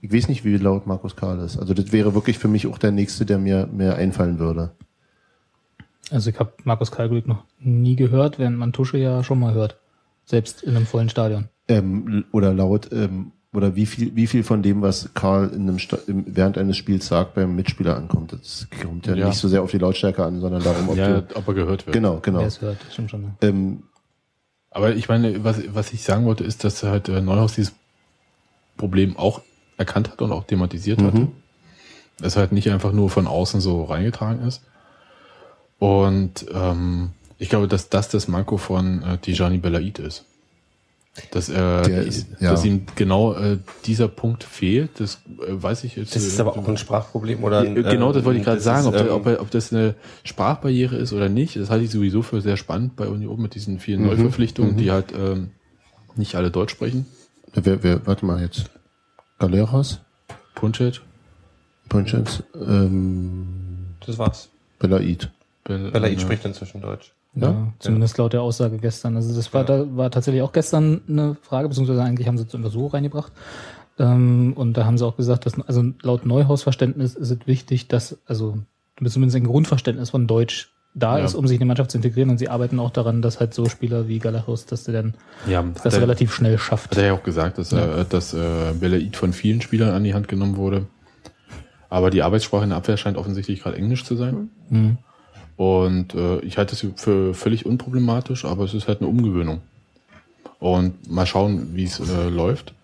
Ich 0.00 0.12
weiß 0.12 0.28
nicht, 0.28 0.44
wie 0.44 0.56
laut 0.56 0.88
Markus 0.88 1.14
Karl 1.14 1.38
ist. 1.38 1.56
Also 1.58 1.72
das 1.74 1.92
wäre 1.92 2.12
wirklich 2.14 2.38
für 2.38 2.48
mich 2.48 2.66
auch 2.66 2.76
der 2.76 2.90
nächste, 2.90 3.24
der 3.24 3.38
mir 3.38 3.68
mehr 3.72 3.94
einfallen 3.96 4.40
würde. 4.40 4.72
Also 6.10 6.30
ich 6.30 6.38
habe 6.38 6.52
Markus 6.64 6.90
Kalglück 6.90 7.26
noch 7.26 7.44
nie 7.60 7.96
gehört, 7.96 8.38
während 8.38 8.58
man 8.58 8.72
Tusche 8.72 8.98
ja 8.98 9.24
schon 9.24 9.38
mal 9.40 9.54
hört. 9.54 9.76
Selbst 10.26 10.62
in 10.62 10.76
einem 10.76 10.86
vollen 10.86 11.08
Stadion. 11.08 11.48
Ähm, 11.68 12.24
oder 12.32 12.52
laut, 12.54 12.90
ähm, 12.92 13.32
oder 13.52 13.76
wie 13.76 13.86
viel, 13.86 14.14
wie 14.16 14.26
viel 14.26 14.42
von 14.42 14.62
dem, 14.62 14.82
was 14.82 15.10
Karl 15.14 15.48
in 15.50 15.62
einem 15.62 15.78
Sta 15.78 15.96
im, 16.06 16.24
während 16.26 16.58
eines 16.58 16.76
Spiels 16.76 17.06
sagt, 17.06 17.34
beim 17.34 17.54
Mitspieler 17.54 17.96
ankommt. 17.96 18.32
Das 18.32 18.66
kommt 18.82 19.06
ja, 19.06 19.14
Ja. 19.14 19.28
nicht 19.28 19.38
so 19.38 19.48
sehr 19.48 19.62
auf 19.62 19.70
die 19.70 19.78
Lautstärke 19.78 20.24
an, 20.24 20.40
sondern 20.40 20.62
darum, 20.62 20.88
ob 20.88 20.96
Ja, 20.96 21.20
du, 21.20 21.36
ob 21.36 21.46
er 21.48 21.54
gehört 21.54 21.86
wird. 21.86 21.94
genau, 21.94 22.18
genau. 22.20 22.40
Wer 22.40 22.46
es 22.48 22.60
hört, 22.60 22.78
stimmt 22.90 23.10
schon. 23.10 23.20
ne? 23.22 23.34
Ähm, 23.42 23.82
Aber 24.70 24.94
ich 24.96 25.08
meine, 25.08 25.44
was, 25.44 25.60
was 25.72 25.92
ich 25.92 26.02
sagen 26.02 26.24
wollte, 26.26 26.42
ist, 26.44 26.64
dass 26.64 26.82
halt 26.82 27.08
äh, 27.08 27.20
Neuhaus 27.20 27.54
dieses 27.54 27.74
Problem 28.76 29.16
auch 29.16 29.40
erkannt 29.76 30.10
hat 30.10 30.20
und 30.20 30.32
auch 30.32 30.44
thematisiert 30.44 31.00
hat. 31.02 31.14
Mhm. 31.14 31.28
Es 32.20 32.36
halt 32.36 32.52
nicht 32.52 32.70
einfach 32.70 32.92
nur 32.92 33.08
von 33.10 33.26
außen 33.26 33.60
so 33.60 33.84
reingetragen 33.84 34.46
ist. 34.46 34.62
Und 35.78 36.46
ähm, 36.52 37.10
ich 37.38 37.48
glaube, 37.48 37.68
dass 37.68 37.88
das 37.88 38.08
das 38.08 38.28
Manko 38.28 38.56
von 38.56 39.02
äh, 39.02 39.18
Tijani 39.18 39.58
Belaid 39.58 39.98
ist. 39.98 40.24
Dass, 41.30 41.48
er, 41.48 41.82
Der 41.82 42.02
ist- 42.02 42.26
ja. 42.40 42.50
dass 42.50 42.64
ihm 42.64 42.86
genau 42.96 43.34
äh, 43.34 43.58
dieser 43.86 44.08
Punkt 44.08 44.42
fehlt, 44.42 44.98
das 44.98 45.20
äh, 45.46 45.62
weiß 45.62 45.84
ich 45.84 45.94
jetzt. 45.94 46.16
Das 46.16 46.24
ist 46.24 46.40
aber 46.40 46.56
auch 46.58 46.66
ein 46.66 46.76
Sprachproblem 46.76 47.44
oder 47.44 47.60
ein, 47.60 47.74
genau, 47.76 48.12
das 48.12 48.24
wollte 48.24 48.40
ich 48.40 48.46
ähm, 48.46 48.50
gerade 48.50 48.60
sagen, 48.60 48.80
ist, 48.92 49.00
ob, 49.00 49.26
ähm, 49.26 49.36
ob, 49.36 49.40
ob 49.42 49.50
das 49.52 49.72
eine 49.72 49.94
Sprachbarriere 50.24 50.96
ist 50.96 51.12
oder 51.12 51.28
nicht. 51.28 51.54
Das 51.54 51.70
halte 51.70 51.84
ich 51.84 51.90
sowieso 51.92 52.22
für 52.22 52.40
sehr 52.40 52.56
spannend 52.56 52.96
bei 52.96 53.06
Union 53.06 53.40
mit 53.40 53.54
diesen 53.54 53.78
vielen 53.78 54.00
Mhm. 54.00 54.06
Neuverpflichtungen, 54.08 54.72
Mhm. 54.72 54.76
die 54.76 54.90
halt 54.90 55.12
ähm, 55.16 55.50
nicht 56.16 56.34
alle 56.34 56.50
Deutsch 56.50 56.72
sprechen. 56.72 57.06
wer, 57.52 57.84
wer, 57.84 58.04
warte 58.08 58.26
mal 58.26 58.40
jetzt. 58.42 58.64
Galeras, 59.38 60.00
Puncic, 60.56 61.00
Ponchens, 61.88 62.42
ähm, 62.60 63.46
Das 64.04 64.18
war's. 64.18 64.48
Belaid. 64.80 65.30
Bel- 65.64 65.90
Belaid 65.90 66.18
äh, 66.18 66.20
spricht 66.20 66.44
inzwischen 66.44 66.80
Deutsch. 66.80 67.12
Ja? 67.34 67.50
Ja, 67.50 67.72
zumindest 67.78 68.16
laut 68.18 68.32
der 68.32 68.42
Aussage 68.42 68.78
gestern. 68.78 69.16
Also 69.16 69.34
das 69.34 69.52
war, 69.52 69.64
da 69.64 69.84
war 69.96 70.10
tatsächlich 70.10 70.42
auch 70.42 70.52
gestern 70.52 71.00
eine 71.08 71.36
Frage, 71.42 71.68
beziehungsweise 71.68 72.02
eigentlich 72.02 72.28
haben 72.28 72.38
sie 72.38 72.44
es 72.44 72.54
in 72.54 72.60
Untersuchung 72.60 72.90
reingebracht. 72.92 73.32
Ähm, 73.98 74.52
und 74.56 74.76
da 74.76 74.84
haben 74.84 74.98
sie 74.98 75.06
auch 75.06 75.16
gesagt, 75.16 75.46
dass 75.46 75.60
also 75.66 75.82
laut 76.02 76.26
Neuhausverständnis 76.26 77.14
ist 77.14 77.30
es 77.30 77.46
wichtig, 77.46 77.88
dass 77.88 78.18
also 78.26 78.58
zumindest 79.04 79.36
ein 79.36 79.44
Grundverständnis 79.44 80.10
von 80.10 80.26
Deutsch 80.26 80.70
da 80.96 81.18
Ja. 81.18 81.24
ist, 81.24 81.34
um 81.34 81.48
sich 81.48 81.56
in 81.56 81.60
die 81.60 81.66
Mannschaft 81.66 81.90
zu 81.90 81.98
integrieren. 81.98 82.30
Und 82.30 82.38
sie 82.38 82.48
arbeiten 82.48 82.78
auch 82.78 82.90
daran, 82.90 83.20
dass 83.20 83.40
halt 83.40 83.52
so 83.52 83.68
Spieler 83.68 84.06
wie 84.06 84.20
Galachos, 84.20 84.66
dass 84.66 84.84
der 84.84 84.94
dann 84.94 85.14
Ja, 85.48 85.64
das 85.82 85.94
er, 85.94 86.02
relativ 86.02 86.32
schnell 86.32 86.56
schafft. 86.58 86.92
hat 86.92 86.98
er 86.98 87.06
ja 87.06 87.12
auch 87.14 87.24
gesagt, 87.24 87.58
dass, 87.58 87.72
er, 87.72 88.04
dass 88.04 88.32
äh, 88.32 88.74
Belaid 88.78 89.16
von 89.16 89.32
vielen 89.32 89.60
Spielern 89.60 89.92
an 89.92 90.04
die 90.04 90.14
Hand 90.14 90.28
genommen 90.28 90.56
wurde. 90.56 90.86
Aber 91.88 92.10
die 92.10 92.22
Arbeitssprache 92.22 92.62
in 92.64 92.70
der 92.70 92.78
Abwehr 92.78 92.96
scheint 92.96 93.16
offensichtlich 93.16 93.62
gerade 93.62 93.76
Englisch 93.76 94.04
zu 94.04 94.14
sein. 94.14 94.50
Mhm. 94.70 94.98
Und 95.56 96.14
äh, 96.14 96.40
ich 96.40 96.58
halte 96.58 96.74
es 96.74 96.84
für 97.00 97.32
völlig 97.34 97.64
unproblematisch, 97.66 98.44
aber 98.44 98.64
es 98.64 98.74
ist 98.74 98.88
halt 98.88 99.00
eine 99.00 99.08
Umgewöhnung. 99.08 99.60
Und 100.58 101.10
mal 101.10 101.26
schauen, 101.26 101.70
wie 101.74 101.84
es 101.84 102.00
äh, 102.00 102.28
läuft. 102.28 102.74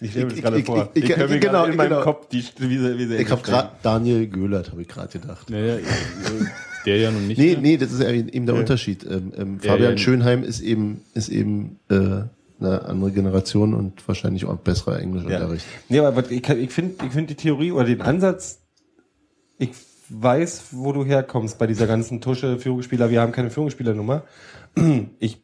Ich 0.00 0.10
stelle 0.10 0.26
mir 0.26 0.30
das 0.30 0.38
Ich- 0.38 0.44
gerade 0.44 0.58
ich- 0.58 0.64
vor. 0.66 0.90
ich- 0.94 1.04
Ich, 1.04 1.10
ich- 1.10 1.16
höre 1.16 1.28
mir 1.28 1.38
genau, 1.40 1.64
in 1.64 1.76
meinem 1.76 1.88
genau. 1.90 2.02
Kopf, 2.02 2.28
die, 2.28 2.44
wie 2.58 2.78
sie, 2.78 2.98
wie 2.98 3.06
sie 3.06 3.16
Ich 3.16 3.30
habe 3.30 3.42
gerade 3.42 3.70
Daniel 3.82 4.26
Göhlert, 4.26 4.70
habe 4.70 4.82
ich 4.82 4.88
gerade 4.88 5.08
gedacht. 5.18 5.48
Naja, 5.50 5.78
der 6.84 6.96
ja 6.98 7.10
nun 7.10 7.26
nicht. 7.26 7.38
Nee, 7.38 7.52
mehr. 7.52 7.60
nee, 7.60 7.76
das 7.78 7.92
ist 7.92 8.00
ja 8.00 8.10
eben 8.10 8.46
der 8.46 8.54
Unterschied. 8.54 9.04
Ähm, 9.04 9.32
ähm, 9.36 9.58
Ja, 9.62 9.72
Fabian 9.72 9.92
ja. 9.92 9.98
Schönheim 9.98 10.44
ist 10.44 10.60
eben, 10.60 11.00
ist 11.14 11.28
eben 11.30 11.78
äh, 11.88 11.94
eine 12.60 12.84
andere 12.84 13.10
Generation 13.12 13.74
und 13.74 14.06
wahrscheinlich 14.06 14.44
auch 14.44 14.56
besserer 14.56 15.00
Englischunterricht. 15.00 15.64
Nee, 15.88 15.98
aber 16.00 16.30
ich, 16.30 16.48
ich 16.48 16.70
finde 16.70 17.04
ich 17.04 17.12
find 17.12 17.30
die 17.30 17.34
Theorie 17.34 17.72
oder 17.72 17.84
den 17.84 18.02
Ansatz, 18.02 18.60
ich 19.58 19.70
weiß, 20.08 20.68
wo 20.72 20.92
du 20.92 21.04
herkommst 21.04 21.58
bei 21.58 21.66
dieser 21.66 21.86
ganzen 21.86 22.20
Tusche 22.20 22.58
Führungsspieler. 22.58 23.10
Wir 23.10 23.20
haben 23.20 23.32
keine 23.32 23.50
Führungsspielernummer. 23.50 24.24
Ich 25.18 25.42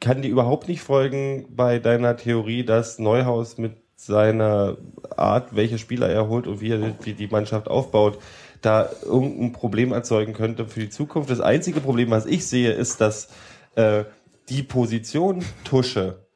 kann 0.00 0.20
dir 0.20 0.28
überhaupt 0.28 0.68
nicht 0.68 0.82
folgen 0.82 1.46
bei 1.50 1.78
deiner 1.78 2.16
Theorie, 2.16 2.64
dass 2.64 2.98
Neuhaus 2.98 3.56
mit 3.56 3.76
seiner 3.94 4.76
Art, 5.16 5.54
welche 5.54 5.78
Spieler 5.78 6.08
er 6.08 6.28
holt 6.28 6.46
und 6.46 6.60
wie 6.60 6.72
er 6.72 6.90
die 6.90 7.28
Mannschaft 7.28 7.68
aufbaut, 7.68 8.18
da 8.60 8.90
irgendein 9.04 9.52
Problem 9.52 9.92
erzeugen 9.92 10.32
könnte 10.32 10.66
für 10.66 10.80
die 10.80 10.90
Zukunft. 10.90 11.30
Das 11.30 11.40
einzige 11.40 11.80
Problem, 11.80 12.10
was 12.10 12.26
ich 12.26 12.46
sehe, 12.46 12.72
ist, 12.72 13.00
dass 13.00 13.28
äh, 13.76 14.04
die 14.48 14.62
Position 14.62 15.44
Tusche, 15.64 16.26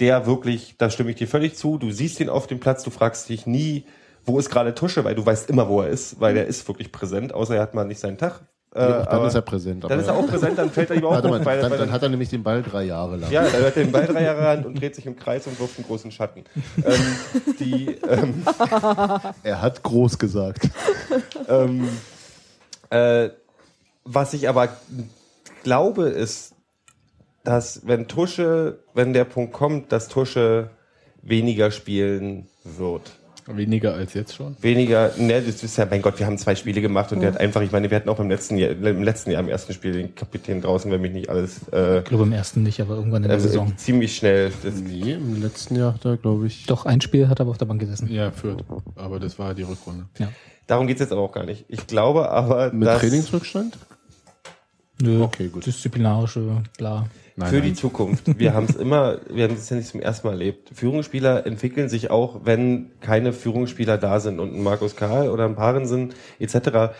der 0.00 0.26
wirklich, 0.26 0.76
da 0.78 0.90
stimme 0.90 1.10
ich 1.10 1.16
dir 1.16 1.28
völlig 1.28 1.56
zu, 1.56 1.78
du 1.78 1.90
siehst 1.90 2.18
ihn 2.20 2.28
auf 2.28 2.46
dem 2.48 2.60
Platz, 2.60 2.82
du 2.82 2.90
fragst 2.90 3.28
dich 3.28 3.46
nie, 3.46 3.84
wo 4.24 4.38
ist 4.38 4.50
gerade 4.50 4.74
Tusche, 4.74 5.04
weil 5.04 5.14
du 5.14 5.24
weißt 5.24 5.50
immer, 5.50 5.68
wo 5.68 5.82
er 5.82 5.88
ist, 5.88 6.20
weil 6.20 6.36
er 6.36 6.46
ist 6.46 6.66
wirklich 6.68 6.92
präsent, 6.92 7.34
außer 7.34 7.56
er 7.56 7.62
hat 7.62 7.74
mal 7.74 7.84
nicht 7.84 8.00
seinen 8.00 8.18
Tag. 8.18 8.40
Äh, 8.74 8.80
Ja, 8.80 9.02
dann 9.04 9.26
ist 9.26 9.34
er 9.34 9.42
präsent. 9.42 9.84
dann 9.84 10.00
ist 10.00 10.06
er 10.06 10.14
auch 10.14 10.26
präsent, 10.26 10.56
dann 10.56 10.70
fällt 10.70 10.88
er 10.90 10.96
überhaupt 10.96 11.16
Warte 11.16 11.28
mal, 11.28 11.44
weil, 11.44 11.60
dann, 11.60 11.70
weil 11.70 11.78
dann 11.78 11.92
hat 11.92 12.02
er 12.02 12.08
nämlich 12.08 12.30
den 12.30 12.42
Ball 12.42 12.62
drei 12.62 12.84
Jahre 12.84 13.16
lang. 13.16 13.30
ja, 13.30 13.42
er 13.42 13.66
hat 13.66 13.76
den 13.76 13.92
Ball 13.92 14.06
drei 14.06 14.22
Jahre 14.22 14.48
an 14.48 14.64
und 14.64 14.80
dreht 14.80 14.94
sich 14.94 15.04
im 15.04 15.14
Kreis 15.16 15.46
und 15.46 15.60
wirft 15.60 15.76
einen 15.76 15.86
großen 15.86 16.10
Schatten. 16.10 16.44
ähm, 16.84 17.54
die, 17.60 17.86
ähm, 18.08 18.42
Er 19.42 19.60
hat 19.60 19.82
groß 19.82 20.18
gesagt. 20.18 20.70
ähm, 21.48 21.86
äh, 22.90 23.28
was 24.04 24.32
ich 24.32 24.48
aber 24.48 24.68
glaube, 25.64 26.04
ist, 26.08 26.54
dass 27.44 27.86
wenn 27.86 28.08
Tusche, 28.08 28.78
wenn 28.94 29.12
der 29.12 29.24
Punkt 29.24 29.52
kommt, 29.52 29.92
dass 29.92 30.08
Tusche 30.08 30.70
weniger 31.22 31.70
spielen 31.70 32.48
wird. 32.64 33.12
Weniger 33.46 33.94
als 33.94 34.14
jetzt 34.14 34.34
schon. 34.36 34.56
Weniger, 34.60 35.10
ne, 35.18 35.42
das 35.42 35.62
ist 35.62 35.76
ja, 35.76 35.86
mein 35.90 36.00
Gott, 36.00 36.18
wir 36.18 36.26
haben 36.26 36.38
zwei 36.38 36.54
Spiele 36.54 36.80
gemacht 36.80 37.10
und 37.12 37.20
der 37.20 37.32
hat 37.32 37.40
einfach, 37.40 37.60
ich 37.62 37.72
meine, 37.72 37.90
wir 37.90 37.96
hatten 37.96 38.08
auch 38.08 38.20
im 38.20 38.28
letzten 38.30 38.56
Jahr, 38.56 38.70
im 38.70 39.02
letzten 39.02 39.30
Jahr 39.32 39.40
im 39.40 39.48
ersten 39.48 39.72
Spiel 39.72 39.92
den 39.92 40.14
Kapitän 40.14 40.60
draußen, 40.60 40.90
wenn 40.90 41.00
mich 41.00 41.12
nicht 41.12 41.28
alles 41.28 41.60
äh, 41.72 41.98
Ich 41.98 42.04
glaube 42.04 42.22
im 42.24 42.32
ersten 42.32 42.62
nicht, 42.62 42.80
aber 42.80 42.94
irgendwann 42.94 43.22
in 43.24 43.28
der 43.28 43.38
äh, 43.38 43.40
Saison. 43.40 43.72
ziemlich 43.76 44.16
schnell. 44.16 44.52
Das, 44.62 44.74
Nee, 44.74 45.14
im 45.14 45.42
letzten 45.42 45.74
Jahr 45.76 45.94
hat 45.94 46.04
er, 46.04 46.16
glaube 46.16 46.46
ich. 46.46 46.66
Doch, 46.66 46.86
ein 46.86 47.00
Spiel 47.00 47.28
hat 47.28 47.40
er 47.40 47.42
aber 47.42 47.50
auf 47.50 47.58
der 47.58 47.66
Bank 47.66 47.80
gesessen. 47.80 48.08
Ja, 48.12 48.30
führt. 48.30 48.64
Aber 48.94 49.18
das 49.18 49.38
war 49.38 49.54
die 49.54 49.62
Rückrunde. 49.62 50.06
Ja. 50.18 50.28
darum 50.66 50.86
geht's 50.86 51.00
jetzt 51.00 51.12
aber 51.12 51.22
auch 51.22 51.32
gar 51.32 51.44
nicht. 51.44 51.64
Ich 51.68 51.86
glaube 51.86 52.30
aber, 52.30 52.72
Mit 52.72 52.86
dass 52.86 53.00
Trainingsrückstand? 53.00 53.76
Nö, 55.00 55.22
Okay, 55.22 55.48
gut. 55.48 55.66
Disziplinarische, 55.66 56.62
klar. 56.76 57.08
Nein, 57.36 57.48
für 57.48 57.56
nein. 57.56 57.64
die 57.64 57.74
Zukunft. 57.74 58.38
Wir 58.38 58.54
haben 58.54 58.66
es 58.68 58.76
immer, 58.76 59.18
wir 59.28 59.44
haben 59.44 59.54
es 59.54 59.68
ja 59.70 59.76
nicht 59.76 59.88
zum 59.88 60.00
ersten 60.00 60.26
Mal 60.26 60.34
erlebt. 60.34 60.70
Führungsspieler 60.74 61.46
entwickeln 61.46 61.88
sich 61.88 62.10
auch, 62.10 62.40
wenn 62.44 62.90
keine 63.00 63.32
Führungsspieler 63.32 63.98
da 63.98 64.20
sind. 64.20 64.40
Und 64.40 64.54
ein 64.54 64.62
Markus 64.62 64.96
Karl 64.96 65.30
oder 65.30 65.44
ein 65.44 65.54
Parensen 65.54 66.14
etc. 66.38 66.94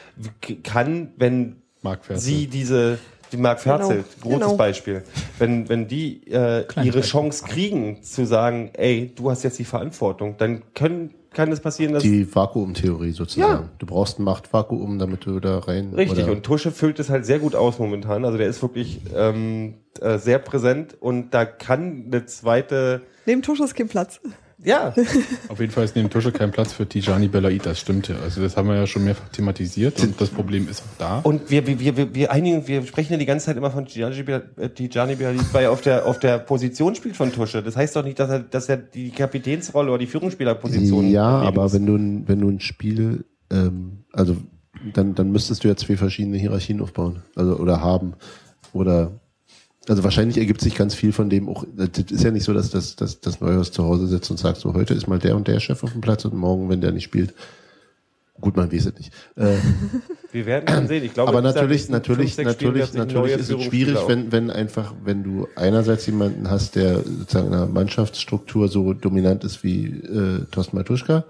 kann, 0.62 1.12
wenn 1.16 1.56
sie 2.14 2.46
diese, 2.46 2.98
die 3.32 3.36
Marc 3.36 3.60
Ferzel, 3.60 3.96
Genau, 3.96 4.04
großes 4.22 4.40
genau. 4.40 4.56
Beispiel, 4.56 5.02
wenn, 5.38 5.68
wenn 5.68 5.88
die 5.88 6.26
äh, 6.28 6.64
ihre. 6.82 7.00
Chance 7.00 7.44
kriegen, 7.44 8.02
zu 8.02 8.24
sagen, 8.26 8.70
ey, 8.74 9.12
du 9.14 9.30
hast 9.30 9.42
jetzt 9.42 9.58
die 9.58 9.64
Verantwortung, 9.64 10.36
dann 10.38 10.62
können, 10.74 11.14
kann 11.34 11.50
es 11.52 11.60
passieren, 11.60 11.92
dass 11.94 12.02
Die 12.02 12.34
Vakuumtheorie 12.34 13.12
sozusagen. 13.12 13.64
Ja. 13.64 13.68
Du 13.78 13.86
brauchst 13.86 14.18
ein 14.18 14.24
Machtvakuum, 14.24 14.98
damit 14.98 15.26
du 15.26 15.40
da 15.40 15.58
rein. 15.58 15.92
Richtig, 15.94 16.24
oder- 16.24 16.32
und 16.32 16.42
Tusche 16.42 16.70
füllt 16.70 16.98
es 16.98 17.10
halt 17.10 17.26
sehr 17.26 17.38
gut 17.38 17.54
aus 17.54 17.78
momentan. 17.78 18.24
Also 18.24 18.38
der 18.38 18.48
ist 18.48 18.62
wirklich 18.62 19.00
ähm, 19.14 19.74
äh, 20.00 20.18
sehr 20.18 20.38
präsent 20.38 20.96
und 21.00 21.32
da 21.34 21.44
kann 21.44 22.04
eine 22.06 22.26
zweite, 22.26 23.02
Neben 23.26 23.42
Tusch 23.42 23.60
ist 23.60 23.74
kein 23.74 23.88
Platz. 23.88 24.20
Ja, 24.64 24.94
Auf 25.48 25.58
jeden 25.58 25.72
Fall 25.72 25.84
ist 25.84 25.96
neben 25.96 26.08
Tusche 26.08 26.30
kein 26.30 26.52
Platz 26.52 26.72
für 26.72 26.86
Tijani 26.88 27.26
Belaid, 27.28 27.66
das 27.66 27.80
stimmt 27.80 28.06
ja. 28.08 28.14
Also 28.22 28.40
das 28.40 28.56
haben 28.56 28.68
wir 28.68 28.76
ja 28.76 28.86
schon 28.86 29.02
mehrfach 29.04 29.28
thematisiert 29.30 30.00
und 30.00 30.20
das 30.20 30.28
Problem 30.30 30.68
ist 30.68 30.82
auch 30.82 30.98
da. 30.98 31.18
und 31.24 31.50
wir, 31.50 31.66
wir, 31.66 31.96
wir, 31.96 32.14
wir, 32.14 32.30
einigen, 32.30 32.66
wir 32.68 32.86
sprechen 32.86 33.12
ja 33.14 33.18
die 33.18 33.26
ganze 33.26 33.46
Zeit 33.46 33.56
immer 33.56 33.70
von 33.72 33.86
Tijani 33.86 34.14
äh, 34.20 34.68
Tijani 34.68 35.16
Belaid, 35.16 35.40
weil 35.52 35.64
er 35.64 35.72
auf 35.72 35.80
der, 35.80 36.06
auf 36.06 36.20
der 36.20 36.38
Position 36.38 36.94
spielt 36.94 37.16
von 37.16 37.32
Tusche. 37.32 37.62
Das 37.62 37.74
heißt 37.76 37.96
doch 37.96 38.04
nicht, 38.04 38.18
dass 38.20 38.30
er, 38.30 38.38
dass 38.40 38.68
er 38.68 38.76
die 38.76 39.10
Kapitänsrolle 39.10 39.90
oder 39.90 39.98
die 39.98 40.06
Führungsspielerposition 40.06 41.10
Ja, 41.10 41.26
aber 41.26 41.72
wenn 41.72 41.84
du, 41.86 41.96
ein- 41.96 42.28
wenn 42.28 42.40
du 42.40 42.48
ein 42.48 42.60
Spiel, 42.60 43.24
ähm, 43.50 44.04
also 44.12 44.36
dann, 44.94 45.14
dann 45.16 45.30
müsstest 45.32 45.64
du 45.64 45.68
ja 45.68 45.76
zwei 45.76 45.96
verschiedene 45.96 46.36
Hierarchien 46.38 46.80
aufbauen. 46.80 47.22
Also 47.34 47.56
oder 47.56 47.80
haben. 47.80 48.14
Oder 48.72 49.20
also 49.88 50.04
wahrscheinlich 50.04 50.38
ergibt 50.38 50.60
sich 50.60 50.74
ganz 50.74 50.94
viel 50.94 51.12
von 51.12 51.28
dem 51.28 51.48
auch. 51.48 51.64
Das 51.76 52.04
ist 52.10 52.22
ja 52.22 52.30
nicht 52.30 52.44
so, 52.44 52.52
dass 52.52 52.70
das, 52.70 52.96
dass, 52.96 53.20
dass 53.20 53.40
Neuhaus 53.40 53.72
zu 53.72 53.84
Hause 53.84 54.06
sitzt 54.06 54.30
und 54.30 54.36
sagt, 54.36 54.58
so 54.58 54.74
heute 54.74 54.94
ist 54.94 55.08
mal 55.08 55.18
der 55.18 55.36
und 55.36 55.48
der 55.48 55.60
Chef 55.60 55.82
auf 55.82 55.92
dem 55.92 56.00
Platz 56.00 56.24
und 56.24 56.34
morgen, 56.34 56.68
wenn 56.68 56.80
der 56.80 56.92
nicht 56.92 57.04
spielt. 57.04 57.34
Gut, 58.40 58.56
man 58.56 58.72
weiß 58.72 58.86
es 58.86 58.98
nicht. 58.98 59.12
Äh, 59.36 59.56
Wir 60.32 60.46
werden 60.46 60.68
schon 60.68 60.88
sehen. 60.88 61.04
Ich 61.04 61.14
glaube, 61.14 61.28
aber 61.28 61.42
natürlich, 61.42 61.88
natürlich, 61.90 62.34
fünf, 62.34 62.48
sechs 62.48 62.52
Spielen 62.54 62.72
natürlich, 62.78 62.94
natürlich 62.94 63.36
ist 63.36 63.50
es 63.50 63.62
schwierig, 63.62 63.98
wenn, 64.08 64.32
wenn 64.32 64.50
einfach, 64.50 64.94
wenn 65.04 65.22
du 65.22 65.46
einerseits 65.56 66.06
jemanden 66.06 66.50
hast, 66.50 66.74
der 66.74 67.02
sozusagen 67.02 67.48
in 67.48 67.54
einer 67.54 67.66
Mannschaftsstruktur 67.66 68.68
so 68.68 68.94
dominant 68.94 69.44
ist 69.44 69.62
wie 69.62 69.86
äh, 69.86 70.44
Thorsten 70.50 70.76
Matuschka, 70.76 71.24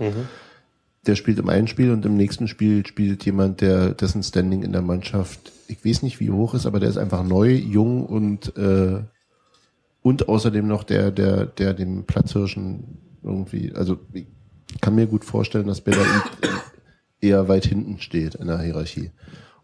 der 1.06 1.16
spielt 1.16 1.38
im 1.38 1.48
einen 1.48 1.68
Spiel 1.68 1.90
und 1.90 2.06
im 2.06 2.16
nächsten 2.16 2.46
Spiel 2.48 2.86
spielt 2.86 3.24
jemand, 3.24 3.60
der 3.60 3.90
dessen 3.90 4.22
Standing 4.22 4.62
in 4.62 4.72
der 4.72 4.82
Mannschaft, 4.82 5.52
ich 5.66 5.84
weiß 5.84 6.02
nicht, 6.02 6.20
wie 6.20 6.30
hoch 6.30 6.54
ist, 6.54 6.66
aber 6.66 6.80
der 6.80 6.88
ist 6.88 6.96
einfach 6.96 7.24
neu, 7.24 7.52
jung 7.52 8.06
und 8.06 8.56
äh, 8.56 9.02
und 10.02 10.28
außerdem 10.28 10.66
noch 10.66 10.82
der, 10.82 11.12
der, 11.12 11.46
der 11.46 11.74
dem 11.74 12.04
Platzhirschen 12.04 12.98
irgendwie, 13.22 13.72
also 13.72 14.00
ich 14.12 14.26
kann 14.80 14.96
mir 14.96 15.06
gut 15.06 15.24
vorstellen, 15.24 15.68
dass 15.68 15.80
Belaid 15.80 16.04
eher 17.20 17.48
weit 17.48 17.66
hinten 17.66 18.00
steht 18.00 18.34
in 18.34 18.48
der 18.48 18.58
Hierarchie. 18.58 19.10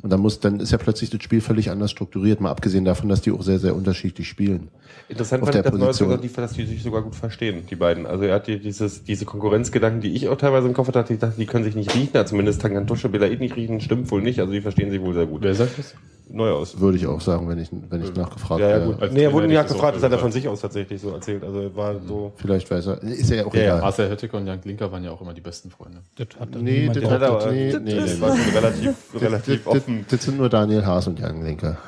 Und 0.00 0.10
dann 0.10 0.20
muss, 0.20 0.38
dann 0.38 0.60
ist 0.60 0.70
ja 0.70 0.78
plötzlich 0.78 1.10
das 1.10 1.22
Spiel 1.22 1.40
völlig 1.40 1.70
anders 1.70 1.90
strukturiert, 1.90 2.40
mal 2.40 2.50
abgesehen 2.50 2.84
davon, 2.84 3.08
dass 3.08 3.20
die 3.20 3.32
auch 3.32 3.42
sehr, 3.42 3.58
sehr 3.58 3.74
unterschiedlich 3.74 4.28
spielen. 4.28 4.68
Interessant 5.08 5.42
fand 5.44 5.56
ich, 5.56 5.62
der 5.62 5.72
dass 5.72 6.00
Neues 6.00 6.52
die 6.52 6.66
sich 6.66 6.82
sogar 6.84 7.02
gut 7.02 7.16
verstehen, 7.16 7.64
die 7.68 7.74
beiden. 7.74 8.06
Also 8.06 8.24
er 8.24 8.36
hat 8.36 8.46
die, 8.46 8.60
dieses, 8.60 9.02
diese 9.02 9.24
Konkurrenzgedanken, 9.24 10.00
die 10.00 10.14
ich 10.14 10.28
auch 10.28 10.36
teilweise 10.36 10.68
im 10.68 10.74
Kopf 10.74 10.94
hatte, 10.94 11.12
ich 11.12 11.18
dachte, 11.18 11.36
die 11.36 11.46
können 11.46 11.64
sich 11.64 11.74
nicht 11.74 11.92
riechen, 11.96 12.10
ja, 12.14 12.24
zumindest 12.24 12.62
Tangantusche 12.62 13.08
Belaid 13.08 13.40
nicht 13.40 13.56
riechen, 13.56 13.80
stimmt 13.80 14.08
wohl 14.12 14.22
nicht, 14.22 14.38
also 14.38 14.52
die 14.52 14.60
verstehen 14.60 14.90
sich 14.90 15.00
wohl 15.00 15.14
sehr 15.14 15.26
gut. 15.26 15.42
Wer 15.42 15.54
sagt 15.56 15.78
das? 15.78 15.94
Neu 16.30 16.50
aus. 16.52 16.78
Würde 16.80 16.96
ich 16.98 17.06
auch 17.06 17.20
sagen, 17.20 17.48
wenn 17.48 17.58
ich, 17.58 17.68
wenn 17.72 18.02
ich 18.02 18.14
nachgefragt 18.14 18.60
Ja, 18.60 18.68
ja, 18.68 18.76
wäre. 18.76 18.92
gut. 18.92 19.02
als 19.02 19.12
Nee, 19.12 19.22
er 19.24 19.32
wurde 19.32 19.46
nie 19.46 19.54
ich 19.54 19.60
das 19.60 19.76
das 19.76 20.02
hat 20.02 20.12
er 20.12 20.18
von 20.18 20.30
sich 20.32 20.46
aus 20.48 20.60
tatsächlich 20.60 21.00
so 21.00 21.10
erzählt. 21.10 21.42
Also 21.44 21.74
war 21.74 21.94
so. 22.06 22.32
Vielleicht 22.36 22.70
weiß 22.70 22.86
er. 22.88 23.02
Ist 23.02 23.30
ja 23.30 23.46
auch 23.46 23.54
Ja, 23.54 23.60
ja. 23.60 23.66
egal. 23.66 23.80
Marcel 23.80 24.10
Hötteke 24.10 24.36
und 24.36 24.46
Jan 24.46 24.60
Klinker 24.60 24.90
waren 24.92 25.02
ja 25.04 25.10
auch 25.10 25.20
immer 25.20 25.34
die 25.34 25.40
besten 25.40 25.70
Freunde. 25.70 25.98
Das 26.16 26.28
hat 26.38 26.50
Nee, 26.60 26.88
das 26.92 27.04
hat 27.10 27.22
aber- 27.22 27.50
nee, 27.50 27.72
Das 27.72 27.80
nee, 27.82 27.94
nee, 27.94 28.20
war 28.20 28.34
nee. 28.34 28.42
so 28.42 28.50
relativ, 28.58 28.94
Das, 29.12 29.22
relativ 29.22 29.64
das, 29.64 29.66
offen. 29.76 29.98
das, 30.02 30.10
das 30.18 30.24
sind 30.26 30.36
nur 30.38 30.48
Daniel 30.48 30.84
Haas 30.84 31.06
und 31.06 31.18
Jan 31.18 31.42
Lenker. 31.42 31.78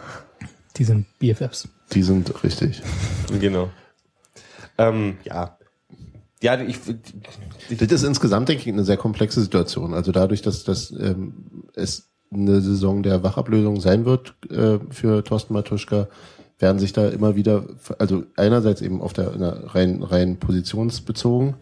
Die 0.77 0.85
sind 0.85 1.07
BFFs. 1.19 1.69
Die 1.93 2.03
sind 2.03 2.43
richtig. 2.45 2.83
Genau. 3.41 3.69
Ähm, 4.79 5.19
ja. 5.25 5.57
Ja, 6.43 6.59
ich, 6.59 6.79
ich 7.69 7.77
Das 7.79 7.93
ist 7.93 8.03
insgesamt, 8.05 8.49
denke 8.49 8.63
ich, 8.63 8.69
eine 8.73 8.85
sehr 8.85 8.97
komplexe 8.97 9.43
Situation. 9.43 9.93
Also 9.93 10.11
dadurch, 10.13 10.41
dass, 10.41 10.65
dass 10.65 10.91
ähm, 10.93 11.35
es 11.75 12.10
eine 12.33 12.61
Saison 12.61 13.03
der 13.03 13.23
Wachablösung 13.23 13.81
sein 13.81 14.05
wird 14.05 14.35
äh, 14.51 14.79
für 14.91 15.25
Thorsten 15.25 15.55
Matuschka, 15.55 16.09
werden 16.59 16.79
sich 16.79 16.93
da 16.93 17.09
immer 17.09 17.37
wieder, 17.37 17.65
also 17.99 18.25
einerseits 18.37 18.83
eben 18.83 19.01
auf 19.01 19.13
der 19.13 19.31
der 19.31 19.75
rein, 19.75 20.03
rein 20.03 20.37
positionsbezogen, 20.37 21.55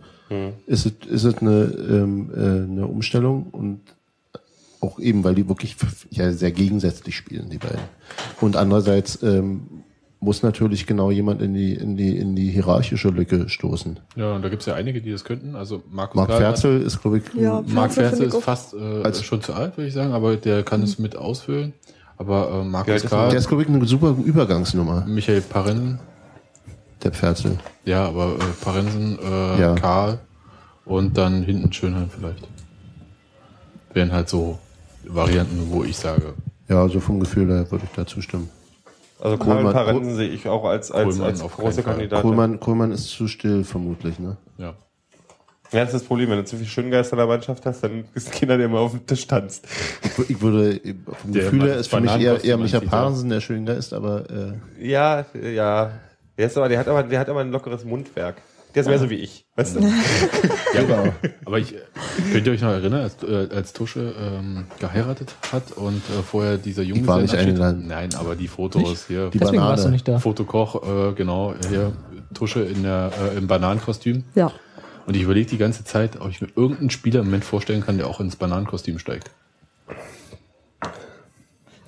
ist 0.66 0.86
es, 0.86 0.92
ist 1.08 1.24
es 1.24 1.38
eine, 1.38 1.64
ähm, 1.88 2.30
äh, 2.34 2.70
eine 2.70 2.86
Umstellung 2.86 3.46
und 3.50 3.80
auch 4.80 4.98
eben, 4.98 5.24
weil 5.24 5.34
die 5.34 5.48
wirklich 5.48 5.76
ja 6.10 6.32
sehr 6.32 6.52
gegensätzlich 6.52 7.16
spielen, 7.16 7.48
die 7.50 7.58
beiden. 7.58 7.80
Und 8.40 8.56
andererseits 8.56 9.22
ähm, 9.22 9.77
muss 10.20 10.42
natürlich 10.42 10.86
genau 10.86 11.10
jemand 11.12 11.40
in 11.42 11.54
die, 11.54 11.74
in 11.74 11.96
die, 11.96 12.16
in 12.18 12.34
die 12.34 12.50
hierarchische 12.50 13.08
Lücke 13.10 13.48
stoßen. 13.48 14.00
Ja, 14.16 14.34
und 14.34 14.42
da 14.42 14.48
gibt's 14.48 14.66
ja 14.66 14.74
einige, 14.74 15.00
die 15.00 15.12
das 15.12 15.22
könnten. 15.24 15.54
Also 15.54 15.82
Markus 15.90 16.16
Marc 16.16 16.28
Karl- 16.28 16.40
Ferzel 16.40 16.82
ist, 16.82 17.00
glaube 17.00 17.18
ich, 17.18 17.24
Ja, 17.34 17.62
Marc 17.68 17.92
Ferzel 17.92 18.26
ist 18.26 18.36
fast 18.42 18.74
äh, 18.74 19.02
Als- 19.04 19.22
schon 19.22 19.40
zu 19.42 19.54
alt, 19.54 19.76
würde 19.76 19.86
ich 19.88 19.94
sagen, 19.94 20.12
aber 20.12 20.36
der 20.36 20.64
kann 20.64 20.82
es 20.82 20.98
mit 20.98 21.14
ausfüllen. 21.16 21.72
Aber 22.16 22.48
äh, 22.50 22.56
Ja, 22.58 22.64
Markus 22.64 22.94
ist- 22.96 23.06
Karl, 23.10 23.30
Der 23.30 23.38
ist, 23.38 23.46
glaube 23.48 23.62
ich, 23.62 23.68
eine 23.68 23.84
super 23.86 24.16
Übergangsnummer, 24.24 25.04
Michael 25.06 25.40
Parensen, 25.40 26.00
der 27.04 27.12
Ferzel. 27.12 27.56
ja, 27.84 28.04
aber 28.08 28.34
äh, 28.34 28.64
Parensen, 28.64 29.18
äh, 29.22 29.60
Ja. 29.60 29.74
Karl 29.76 30.18
und 30.84 31.16
dann 31.16 31.44
hinten 31.44 31.72
Schönheim 31.72 32.10
vielleicht. 32.10 32.48
Wären 33.94 34.10
halt 34.12 34.28
so 34.28 34.58
Varianten, 35.04 35.68
wo 35.70 35.84
ich 35.84 35.96
sage, 35.96 36.34
Ja, 36.68 36.88
so 36.88 36.98
vom 36.98 37.20
Gefühl 37.20 37.48
her 37.48 37.70
würde 37.70 37.84
ich 37.88 37.94
da 37.96 38.04
zustimmen. 38.04 38.48
Also 39.20 39.36
Karl 39.36 39.56
Kohlmann- 39.56 39.72
Parensen 39.72 40.16
sehe 40.16 40.28
ich 40.28 40.48
auch 40.48 40.64
als, 40.64 40.90
als, 40.90 41.08
Kohlmann 41.16 41.26
als 41.30 41.40
große 41.40 41.56
keinen 41.58 41.74
Fall. 41.74 41.84
Kandidat. 41.94 42.22
Kohlmann, 42.22 42.60
Kohlmann 42.60 42.92
ist 42.92 43.08
zu 43.08 43.26
still, 43.28 43.64
vermutlich, 43.64 44.18
ne? 44.18 44.36
ja. 44.58 44.74
Ja, 45.70 45.80
das 45.80 45.88
ist 45.92 46.00
das 46.00 46.04
Problem. 46.04 46.30
Wenn 46.30 46.38
du 46.38 46.44
zu 46.46 46.56
viel 46.56 46.66
Schöngeister 46.66 47.12
in 47.12 47.18
der 47.18 47.26
Mannschaft 47.26 47.66
hast, 47.66 47.82
dann 47.84 48.06
ist 48.14 48.32
Kinder, 48.32 48.56
der 48.56 48.64
immer 48.66 48.78
auf 48.80 48.92
dem 48.92 49.04
Tisch 49.04 49.26
tanzt. 49.26 49.66
Ich, 50.02 50.12
wür- 50.12 50.30
ich 50.30 50.40
würde, 50.40 50.80
vom 51.20 51.32
Der 51.32 51.42
Gefühl 51.44 51.62
her 51.68 51.76
ist 51.76 51.88
für 51.88 52.00
mich 52.00 52.18
eher, 52.18 52.42
eher 52.42 52.56
Micha. 52.56 52.80
Parensen 52.80 53.28
der 53.28 53.42
Schöngeist, 53.42 53.92
aber 53.92 54.24
äh, 54.30 54.88
Ja, 54.88 55.26
ja. 55.38 55.90
Der, 56.38 56.46
ist 56.46 56.56
aber, 56.56 56.70
der, 56.70 56.78
hat 56.78 56.88
aber, 56.88 57.02
der 57.02 57.20
hat 57.20 57.28
aber 57.28 57.40
ein 57.40 57.50
lockeres 57.50 57.84
Mundwerk. 57.84 58.36
Der 58.74 58.82
ist 58.82 58.88
mehr 58.88 58.98
so 58.98 59.10
wie 59.10 59.16
ich. 59.16 59.46
Weißt 59.56 59.76
du? 59.76 59.80
Ja, 60.74 60.82
aber, 60.82 61.14
aber 61.46 61.58
ich, 61.58 61.74
könnt 62.30 62.46
ihr 62.46 62.52
euch 62.52 62.60
noch 62.60 62.68
erinnern, 62.70 63.00
als, 63.00 63.22
äh, 63.22 63.48
als 63.54 63.72
Tusche 63.72 64.14
ähm, 64.20 64.66
geheiratet 64.78 65.34
hat 65.50 65.72
und 65.72 66.02
äh, 66.10 66.22
vorher 66.22 66.58
dieser 66.58 66.82
Junge. 66.82 67.06
war 67.06 67.22
nicht 67.22 67.34
eingeladen. 67.34 67.86
Nein, 67.88 68.10
aber 68.14 68.36
die 68.36 68.48
Fotos 68.48 69.06
hier. 69.06 69.30
Die 69.30 69.38
Deswegen 69.38 69.56
Banane. 69.56 69.70
warst 69.70 69.86
du 69.86 69.88
nicht 69.88 70.06
da. 70.06 70.18
Fotokoch, 70.18 71.10
äh, 71.10 71.14
genau, 71.14 71.54
hier 71.70 71.92
Tusche 72.34 72.60
in 72.60 72.82
der, 72.82 73.10
äh, 73.34 73.38
im 73.38 73.46
Bananenkostüm. 73.46 74.24
Ja. 74.34 74.52
Und 75.06 75.16
ich 75.16 75.22
überlege 75.22 75.48
die 75.48 75.56
ganze 75.56 75.84
Zeit, 75.84 76.20
ob 76.20 76.28
ich 76.28 76.42
mir 76.42 76.48
irgendeinen 76.54 76.90
Spieler 76.90 77.20
im 77.20 77.26
Moment 77.26 77.44
vorstellen 77.44 77.80
kann, 77.80 77.96
der 77.96 78.08
auch 78.08 78.20
ins 78.20 78.36
Bananenkostüm 78.36 78.98
steigt. 78.98 79.30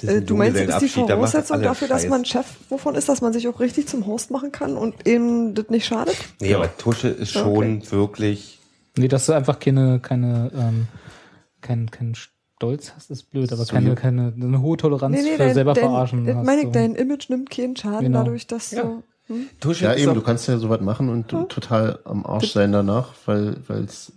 Äh, 0.05 0.22
du 0.22 0.36
meinst, 0.36 0.59
ist 0.61 0.80
die 0.80 0.88
Voraussetzung 0.88 1.62
dafür, 1.62 1.88
dass 1.88 2.03
Scheiß. 2.03 2.11
man 2.11 2.24
Chef 2.24 2.46
wovon 2.68 2.94
ist, 2.94 3.09
dass 3.09 3.20
man 3.20 3.32
sich 3.32 3.46
auch 3.48 3.61
richtig 3.61 3.88
zum 3.88 4.07
Host 4.07 4.30
machen 4.30 4.53
kann 4.53 4.76
und 4.76 5.07
eben 5.07 5.55
das 5.55 5.68
nicht 5.68 5.86
schadet? 5.86 6.16
Nee, 6.40 6.55
aber 6.55 6.76
Tusche 6.76 7.09
ist 7.09 7.34
Ja, 7.34 7.42
schon 7.42 7.90
wirklich. 7.90 8.59
Nee, 8.96 9.09
dass 9.09 9.26
du 9.26 9.32
einfach 9.32 9.59
keine, 9.59 10.01
keine, 10.01 10.51
ähm, 10.55 10.88
kein, 11.61 11.90
kein 11.90 12.14
Stolz 12.14 12.92
hast, 12.94 13.11
ist 13.11 13.30
blöd, 13.30 13.53
aber 13.53 13.64
keine, 13.64 13.94
keine, 13.94 14.32
eine 14.36 14.61
hohe 14.61 14.76
Toleranz 14.76 15.18
für 15.18 15.55
selber 15.55 15.74
verarschen. 15.74 16.26
dein, 16.26 16.36
hast 16.38 16.44
meine 16.46 16.62
ich, 16.62 16.68
dein 16.72 16.94
Image 16.94 17.28
nimmt 17.30 17.51
keinen 17.51 17.76
Schaden 17.76 18.07
Genau. 18.07 18.18
dadurch, 18.18 18.46
dass 18.46 18.70
du. 18.70 19.03
Tusche 19.61 19.84
ja 19.84 19.92
ist 19.92 20.03
eben, 20.03 20.14
du 20.14 20.22
kannst 20.22 20.48
ja 20.48 20.59
sowas 20.59 20.80
machen 20.80 21.09
und 21.09 21.30
du 21.30 21.44
total 21.44 22.01
am 22.05 22.26
Arsch 22.26 22.53
sein 22.53 22.72
danach, 22.72 23.14
weil 23.26 23.57
weil's, 23.68 24.12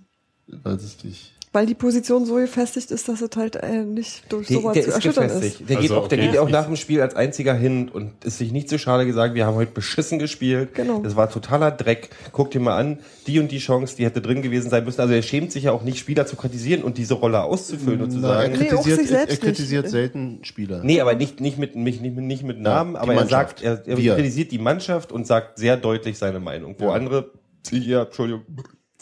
weil 0.48 0.74
es 0.76 0.98
dich. 0.98 1.33
Weil 1.56 1.68
die 1.68 1.76
Position 1.76 2.26
so 2.26 2.34
gefestigt 2.36 2.90
ist, 2.90 3.08
dass 3.08 3.22
es 3.22 3.30
halt 3.38 3.56
äh, 3.58 3.84
nicht 3.86 4.24
durch 4.30 4.48
sowas 4.48 4.74
der 4.74 4.84
zu 4.84 4.90
ist 4.90 4.96
erschüttern 4.96 5.28
gefestigt. 5.28 5.62
ist. 5.62 5.70
Der 5.70 5.76
geht 5.78 5.92
Also, 5.92 6.02
auch, 6.02 6.08
der 6.08 6.18
okay, 6.18 6.28
geht 6.32 6.38
auch 6.40 6.50
nach 6.50 6.66
dem 6.66 6.76
Spiel 6.76 7.00
als 7.00 7.16
einziger 7.16 7.54
hin 7.54 7.90
und 7.90 8.26
ist 8.26 8.40
sich 8.40 8.52
nicht 8.52 8.70
so 8.70 8.80
schade 8.80 9.06
gesagt, 9.06 9.36
wir 9.36 9.46
haben 9.46 9.54
heute 9.56 9.72
beschissen 9.72 10.18
gespielt. 10.18 10.74
Genau. 10.74 11.02
Das 11.04 11.16
war 11.16 11.30
totaler 11.30 11.70
Dreck. 11.70 12.10
Guck 12.32 12.50
dir 12.50 12.60
mal 12.60 12.76
an, 12.76 12.98
die 13.28 13.40
und 13.40 13.52
die 13.52 13.60
Chance, 13.60 13.96
die 13.96 14.04
hätte 14.04 14.20
drin 14.20 14.42
gewesen 14.42 14.72
sein 14.72 14.84
müssen. 14.84 15.00
Also 15.00 15.14
er 15.14 15.22
schämt 15.22 15.52
sich 15.52 15.66
ja 15.66 15.74
auch 15.74 15.84
nicht, 15.84 16.00
Spieler 16.00 16.26
zu 16.26 16.36
kritisieren 16.38 16.84
und 16.84 16.98
diese 16.98 17.14
Rolle 17.14 17.44
auszufüllen 17.44 18.02
und 18.02 18.10
zu 18.10 18.18
er 18.18 18.22
sagen. 18.24 18.54
Nee, 18.54 18.66
auch 18.66 18.70
kritisiert, 18.72 19.00
sich 19.02 19.10
selbst 19.10 19.34
er 19.44 19.46
kritisiert 19.48 19.84
nicht. 19.84 19.92
selten 19.92 20.40
Spieler. 20.44 20.82
Nee, 20.84 21.02
aber 21.02 21.14
nicht, 21.14 21.40
nicht 21.40 21.60
mit, 21.60 21.76
nicht, 21.76 22.02
nicht, 22.02 22.16
mit- 22.16 22.26
nicht 22.26 22.44
mit 22.44 22.60
Namen, 22.60 22.94
die 22.94 23.00
aber 23.00 23.14
er 23.14 23.28
sagt, 23.28 23.62
er, 23.62 23.84
er 23.86 23.96
kritisiert 24.16 24.52
die 24.52 24.58
Mannschaft 24.58 25.12
und 25.12 25.28
sagt 25.28 25.60
sehr 25.60 25.78
deutlich 25.78 26.18
seine 26.18 26.40
Meinung. 26.40 26.74
Wo 26.80 26.90
andere 26.90 27.30
sich 27.62 27.88
eher, 27.88 28.02
Entschuldigung, 28.08 28.42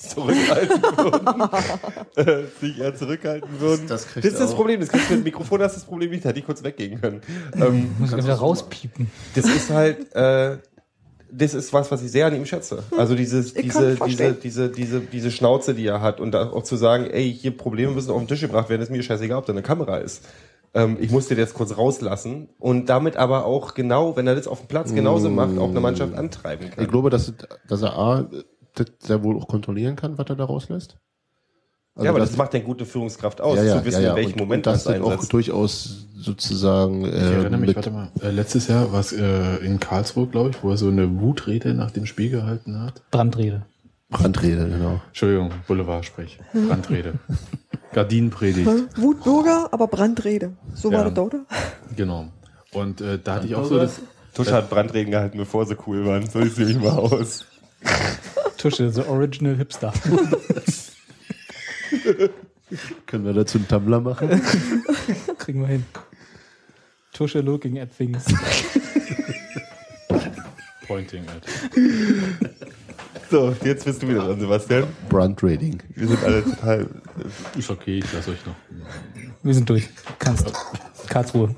zurückhalten 0.10 0.82
würden. 0.82 1.50
äh, 2.16 2.44
sich 2.60 2.80
eher 2.80 2.96
zurückhalten 2.96 3.60
würden. 3.60 3.88
Das 3.88 4.04
Das, 4.04 4.12
kriegt 4.14 4.26
ist 4.26 4.40
das. 4.40 4.54
Problem. 4.54 4.80
Das 4.80 4.90
kriegst 4.90 5.10
du 5.10 5.14
mit 5.14 5.22
dem 5.22 5.26
Mikrofon 5.26 5.62
hast 5.62 5.76
du 5.76 5.80
das 5.80 5.86
Problem 5.88 6.12
nicht, 6.12 6.26
da 6.26 6.30
hätte 6.30 6.40
ich 6.40 6.46
kurz 6.46 6.64
weggehen 6.64 7.00
können. 7.00 7.22
Ähm, 7.56 7.92
Muss 8.00 8.12
ich 8.12 8.18
wieder 8.18 8.36
rauspiepen. 8.36 9.10
das 9.36 9.46
ist 9.46 9.70
halt, 9.70 10.14
äh, 10.16 10.58
das 11.32 11.54
ist 11.54 11.72
was, 11.72 11.90
was 11.92 12.02
ich 12.04 12.12
sehr 12.12 12.26
an 12.28 12.36
ihm 12.36 12.46
schätze. 12.46 12.84
Also 12.98 13.16
dieses, 13.16 13.56
Ich 13.56 13.64
diese, 13.64 13.96
diese, 13.96 14.34
diese, 14.34 14.70
diese, 14.70 15.00
diese 15.00 15.32
Schnauze, 15.32 15.74
die 15.74 15.88
er 15.88 16.02
hat 16.02 16.20
und 16.20 16.36
auch 16.36 16.64
zu 16.64 16.76
sagen, 16.76 17.06
ey, 17.10 17.34
hier 17.34 17.56
Probleme 17.56 17.94
müssen 17.94 18.12
auf 18.12 18.18
den 18.20 18.28
Tisch 18.28 18.42
gebracht 18.42 18.70
werden, 18.70 18.82
ist 18.82 18.92
mir 18.92 19.02
scheißegal, 19.02 19.38
ob 19.38 19.46
da 19.46 19.54
eine 19.54 19.62
Kamera 19.62 19.98
ist. 19.98 20.24
Ähm, 20.74 20.98
ich 21.00 21.12
muss 21.12 21.28
dir 21.28 21.36
das 21.36 21.54
kurz 21.54 21.78
rauslassen 21.78 22.50
und 22.60 22.88
damit 22.88 23.18
aber 23.18 23.46
auch 23.46 23.74
genau, 23.74 24.16
wenn 24.16 24.28
er 24.28 24.36
das 24.36 24.48
auf 24.48 24.60
dem 24.60 24.68
Platz 24.68 24.94
genauso 24.94 25.30
macht, 25.30 25.58
auch 25.58 25.70
eine 25.70 25.80
Mannschaft 25.82 26.14
antreiben 26.16 26.70
kann. 26.70 26.84
Ich 26.84 26.90
glaube, 26.90 27.10
dass, 27.10 27.34
dass 27.68 27.82
er 27.82 27.98
A, 27.98 28.30
das 28.76 28.88
sehr 29.00 29.24
wohl 29.24 29.38
auch 29.38 29.48
kontrollieren 29.48 29.96
kann, 29.96 30.18
was 30.18 30.28
er 30.30 30.36
da 30.36 30.46
rauslässt. 30.46 30.98
Also 31.96 32.06
ja, 32.06 32.12
aber 32.12 32.20
dass- 32.20 32.30
das 32.30 32.38
macht 32.38 32.54
eine 32.56 32.64
gute 32.64 32.86
Führungskraft 32.86 33.42
aus, 33.42 33.58
ja, 33.58 33.64
ja, 33.64 33.80
zu 33.80 33.86
wissen, 33.86 34.02
ja, 34.02 34.08
ja. 34.08 34.10
in 34.12 34.16
welchem 34.18 34.34
und, 34.34 34.40
Moment 34.40 34.66
und 34.68 34.72
man 34.72 34.80
das 34.84 34.86
es 34.96 35.02
auch 35.02 35.12
einsetzt. 35.12 35.34
durchaus 35.34 36.06
sozusagen 36.18 37.04
Ich 37.06 37.14
äh, 37.14 37.18
erinnere 37.34 37.58
mich, 37.58 37.68
mit, 37.68 37.76
warte 37.76 37.92
mal, 37.92 38.12
äh, 38.22 38.32
letztes 38.32 38.68
Jahr 38.68 38.92
war 38.94 39.00
es 39.02 39.12
äh, 39.12 39.56
in 39.58 39.80
Karlsruhe, 39.80 40.28
glaube 40.28 40.52
ich, 40.52 40.64
wo 40.64 40.70
er 40.70 40.78
so 40.78 40.88
eine 40.88 41.20
Wutrede 41.20 41.74
nach 41.74 41.92
dem 41.92 42.06
Spiel 42.06 42.30
gehalten 42.30 42.80
hat. 42.82 43.02
Brandrede. 43.12 43.64
Brandrede, 44.10 44.68
genau. 44.70 45.02
Entschuldigung, 45.08 45.52
Boulevard-Sprech. 45.68 46.38
Brandrede. 46.54 47.14
Gardinenpredigt. 47.94 48.70
Hm? 48.70 48.88
Wutbürger, 48.96 49.70
aber 49.72 49.88
Brandrede. 49.88 50.54
So 50.74 50.92
war 50.92 51.04
Ja. 51.06 51.10
das, 51.10 51.26
oder? 51.26 51.46
Genau. 51.96 52.28
Und 52.74 53.02
äh, 53.02 53.20
da 53.22 53.36
hatte 53.36 53.48
ich 53.48 53.56
auch 53.56 53.66
so 53.66 53.78
das. 53.78 54.00
Tusche 54.34 54.54
hat 54.54 54.70
Brandreden 54.70 55.12
gehalten, 55.12 55.38
bevor 55.38 55.66
sie 55.66 55.76
cool 55.88 56.06
waren. 56.06 56.26
So 56.30 56.42
sieht 56.42 56.58
nämlich 56.58 56.80
mal 56.80 56.92
aus. 56.98 57.46
Tusche, 58.62 58.92
the 58.92 59.02
original 59.08 59.56
Hipster. 59.56 59.92
Können 63.08 63.26
wir 63.26 63.34
dazu 63.34 63.58
einen 63.58 63.68
Tumblr 63.68 64.00
machen? 64.00 64.30
Kriegen 65.40 65.62
wir 65.62 65.68
hin. 65.68 65.84
Tusche 67.12 67.42
looking 67.42 67.80
at 67.80 67.90
things. 67.98 68.24
Pointing 70.88 71.26
at. 71.28 71.44
So, 73.32 73.56
jetzt 73.64 73.86
bist 73.86 74.04
du 74.04 74.10
wieder 74.10 74.28
dran, 74.28 74.40
Sebastian. 74.40 74.84
Brandrading. 75.10 75.82
Wir 75.96 76.08
sind 76.08 76.24
alle 76.24 76.44
total. 76.44 76.88
Ist 77.58 77.72
okay, 77.72 77.98
ich 77.98 78.14
lasse 78.14 78.30
euch 78.30 78.46
noch. 78.46 78.54
Wir 79.42 79.56
sind 79.56 79.68
durch. 79.68 79.90
Kannst. 80.20 80.54
Karlsruhe. 81.10 81.56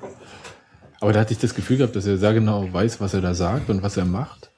Aber 1.01 1.11
da 1.11 1.19
hatte 1.19 1.33
ich 1.33 1.39
das 1.39 1.53
Gefühl 1.53 1.79
gehabt, 1.79 1.97
dass 1.97 2.05
er 2.05 2.17
sehr 2.17 2.33
genau 2.33 2.71
weiß, 2.71 3.01
was 3.01 3.13
er 3.13 3.19
da 3.19 3.33
sagt 3.33 3.69
und 3.69 3.83
was 3.83 3.97
er 3.97 4.05
macht. 4.05 4.51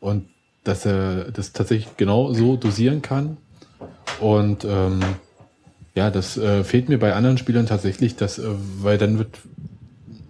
Und 0.00 0.28
dass 0.68 0.84
er 0.84 1.30
das 1.32 1.52
tatsächlich 1.52 1.96
genau 1.96 2.32
so 2.34 2.56
dosieren 2.56 3.00
kann. 3.00 3.38
Und 4.20 4.64
ähm, 4.64 5.00
ja, 5.94 6.10
das 6.10 6.36
äh, 6.36 6.62
fehlt 6.62 6.88
mir 6.88 6.98
bei 6.98 7.14
anderen 7.14 7.38
Spielern 7.38 7.66
tatsächlich, 7.66 8.16
dass, 8.16 8.38
äh, 8.38 8.44
weil 8.80 8.98
dann 8.98 9.18
wird, 9.18 9.38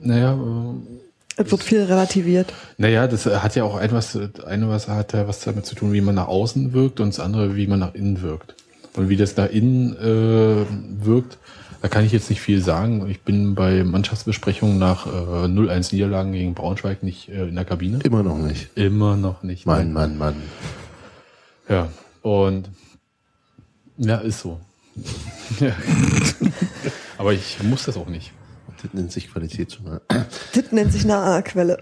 naja, 0.01 0.34
äh, 0.34 1.43
Es 1.43 1.51
wird 1.51 1.62
viel 1.62 1.82
relativiert. 1.82 2.53
naja, 2.78 3.09
das 3.09 3.26
hat 3.26 3.57
ja 3.57 3.64
auch 3.64 3.80
etwas, 3.80 4.16
eine 4.47 4.68
was 4.68 4.89
hat 4.89 5.12
ja 5.12 5.26
was 5.26 5.41
damit 5.41 5.66
zu 5.66 5.74
tun, 5.74 5.93
wie 5.93 6.01
man 6.01 6.14
nach 6.14 6.28
außen 6.28 6.72
wirkt 6.72 7.01
und 7.01 7.09
das 7.09 7.20
andere, 7.20 7.57
wie 7.57 7.66
man 7.66 7.80
nach 7.80 7.95
innen 7.95 8.22
wirkt. 8.22 8.55
Und 8.95 9.09
wie 9.09 9.16
das 9.16 9.36
nach 9.36 9.51
innen 9.51 9.97
äh, 9.97 11.05
wirkt, 11.05 11.39
da 11.80 11.88
kann 11.88 12.04
ich 12.04 12.12
jetzt 12.12 12.28
nicht 12.30 12.40
viel 12.40 12.60
sagen. 12.60 13.08
Ich 13.08 13.20
bin 13.22 13.54
bei 13.54 13.84
Mannschaftsbesprechungen 13.84 14.78
nach 14.78 15.06
äh, 15.06 15.46
0-1 15.46 15.94
Niederlagen 15.94 16.32
gegen 16.32 16.54
Braunschweig 16.54 17.02
nicht 17.02 17.28
äh, 17.28 17.46
in 17.46 17.54
der 17.54 17.64
Kabine. 17.64 18.00
Immer 18.02 18.22
noch 18.22 18.38
nicht. 18.38 18.76
Immer 18.76 19.16
noch 19.16 19.42
nicht. 19.42 19.66
Mann, 19.66 19.92
Mann, 19.92 20.18
Mann. 20.18 20.36
Ja, 21.68 21.88
und 22.22 22.68
ja, 23.96 24.16
ist 24.16 24.40
so. 24.40 24.60
ja. 25.60 25.72
Aber 27.18 27.32
ich 27.32 27.62
muss 27.62 27.84
das 27.84 27.96
auch 27.96 28.08
nicht. 28.08 28.32
Das 28.82 28.94
nennt 28.94 29.12
sich 29.12 29.30
Qualitätsjournal. 29.30 30.00
Das 30.54 30.72
nennt 30.72 30.92
sich 30.92 31.04
eine 31.04 31.16
AA-Quelle. 31.16 31.78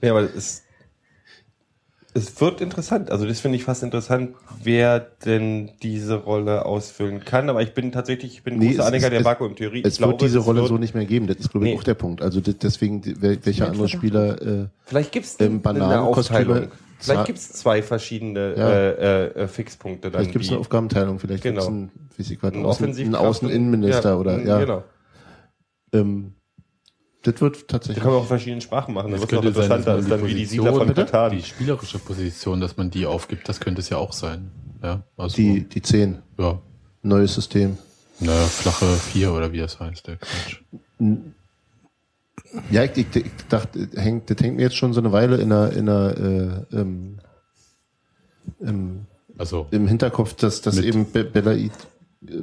Ja, 0.00 0.12
aber 0.12 0.22
es, 0.22 0.62
es 2.16 2.40
wird 2.40 2.60
interessant. 2.60 3.10
Also 3.10 3.26
das 3.26 3.40
finde 3.40 3.56
ich 3.56 3.64
fast 3.64 3.82
interessant, 3.82 4.34
wer 4.62 4.98
denn 5.24 5.70
diese 5.82 6.14
Rolle 6.16 6.64
ausfüllen 6.64 7.24
kann. 7.24 7.48
Aber 7.50 7.62
ich 7.62 7.74
bin 7.74 7.92
tatsächlich, 7.92 8.32
ich 8.34 8.42
bin 8.42 8.54
ein 8.54 8.58
Nee, 8.60 8.68
großer 8.70 8.80
es- 8.80 8.86
Anhänger 8.86 9.04
es- 9.06 9.10
der 9.10 9.20
es- 9.20 9.24
Vakuumtheorie. 9.26 9.82
Es 9.84 9.92
Ich 9.94 9.98
glaube, 9.98 10.12
wird 10.14 10.22
diese 10.22 10.38
es 10.40 10.46
Rolle 10.46 10.60
wird- 10.60 10.68
so 10.68 10.78
nicht 10.78 10.94
mehr 10.94 11.04
geben. 11.04 11.26
Das 11.26 11.36
ist, 11.36 11.50
glaube 11.50 11.66
ich, 11.66 11.72
Nee. 11.74 11.78
auch 11.78 11.84
der 11.84 11.94
Punkt. 11.94 12.22
Also 12.22 12.40
deswegen, 12.40 13.02
wel- 13.02 13.38
welcher 13.44 13.68
andere 13.68 13.88
Spieler, 13.88 14.42
äh, 14.42 14.66
Vielleicht 14.86 15.12
gibt 15.12 15.26
es 15.26 15.36
Ähm, 15.40 15.46
eine 15.52 15.58
Bananenkostüme-. 15.60 16.68
Vielleicht 16.98 17.26
gibt 17.26 17.38
es 17.38 17.52
zwei 17.52 17.82
verschiedene 17.82 18.54
Ja. 18.56 18.70
äh, 18.70 18.90
äh, 18.90 19.42
äh, 19.42 19.48
Fixpunkte. 19.48 20.10
Dann 20.10 20.20
vielleicht 20.20 20.32
gibt 20.32 20.44
es 20.46 20.50
eine 20.50 20.60
Aufgabenteilung, 20.60 21.18
vielleicht 21.18 21.42
gibt 21.42 21.58
es 21.58 21.64
Genau. 21.66 21.76
einen, 21.76 21.90
wie 22.16 22.22
ich 22.22 22.42
einen 22.42 22.54
einen 22.54 23.14
Außeninnenminister 23.14 24.18
oder, 24.18 24.42
ja. 24.42 24.58
Genau. 24.60 24.82
Ähm, 25.92 26.32
das 27.26 27.40
wird 27.40 27.56
Da 27.56 27.66
tatsächlich. 27.68 28.02
kann 28.02 28.12
man 28.12 28.18
auch 28.20 28.24
in 28.24 28.28
verschiedenen 28.28 28.60
Sprachen 28.60 28.94
machen. 28.94 29.10
Das 29.12 29.20
noch 29.20 29.28
könnte 29.28 29.52
sein, 29.52 29.68
dass 29.68 29.78
interessanter 29.78 29.92
man 29.96 30.04
die 30.04 30.10
dann 30.10 30.26
wie 30.26 30.34
die 30.34 30.44
Siedler 30.46 30.70
von 30.72 30.78
Position, 30.86 31.06
Katan. 31.06 31.32
die 31.36 31.42
spielerische 31.42 31.98
Position, 31.98 32.60
dass 32.60 32.76
man 32.76 32.90
die 32.90 33.06
aufgibt, 33.06 33.48
das 33.48 33.60
könnte 33.60 33.80
es 33.80 33.88
ja 33.88 33.96
auch 33.98 34.12
sein. 34.12 34.50
Ja, 34.82 35.02
also, 35.16 35.36
Die, 35.36 35.64
die 35.68 35.82
10. 35.82 36.18
ja, 36.38 36.60
Neues 37.02 37.34
System. 37.34 37.78
naja, 38.20 38.44
flache 38.46 38.86
vier 38.96 39.32
oder 39.32 39.52
wie 39.52 39.58
das 39.58 39.78
heißt, 39.80 40.06
der 40.06 40.16
Quatsch. 40.16 40.60
Ja, 42.70 42.84
ich, 42.84 42.96
ich, 42.96 43.16
ich 43.16 43.24
dachte, 43.48 43.88
hängt, 43.96 44.30
das 44.30 44.36
hängt 44.40 44.56
mir 44.56 44.62
jetzt 44.62 44.76
schon 44.76 44.92
so 44.92 45.00
eine 45.00 45.12
Weile 45.12 45.36
in 45.36 45.50
der, 45.50 45.72
in 45.72 45.86
der, 45.86 46.66
äh, 46.72 46.76
ähm, 46.76 47.18
im, 48.60 49.06
Also, 49.38 49.66
im 49.70 49.86
Hinterkopf, 49.88 50.34
dass, 50.34 50.60
dass 50.62 50.78
eben 50.78 51.10
Be 51.10 51.24
Belaid, 51.24 51.72
äh, 52.26 52.42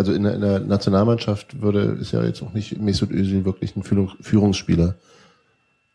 also 0.00 0.14
in 0.14 0.22
der, 0.22 0.34
in 0.34 0.40
der 0.40 0.60
Nationalmannschaft 0.60 1.60
würde, 1.60 1.98
ist 2.00 2.12
ja 2.12 2.24
jetzt 2.24 2.42
auch 2.42 2.54
nicht 2.54 2.80
Mesut 2.80 3.10
Özil 3.10 3.44
wirklich 3.44 3.76
ein 3.76 3.82
Führung, 3.82 4.12
Führungsspieler. 4.22 4.96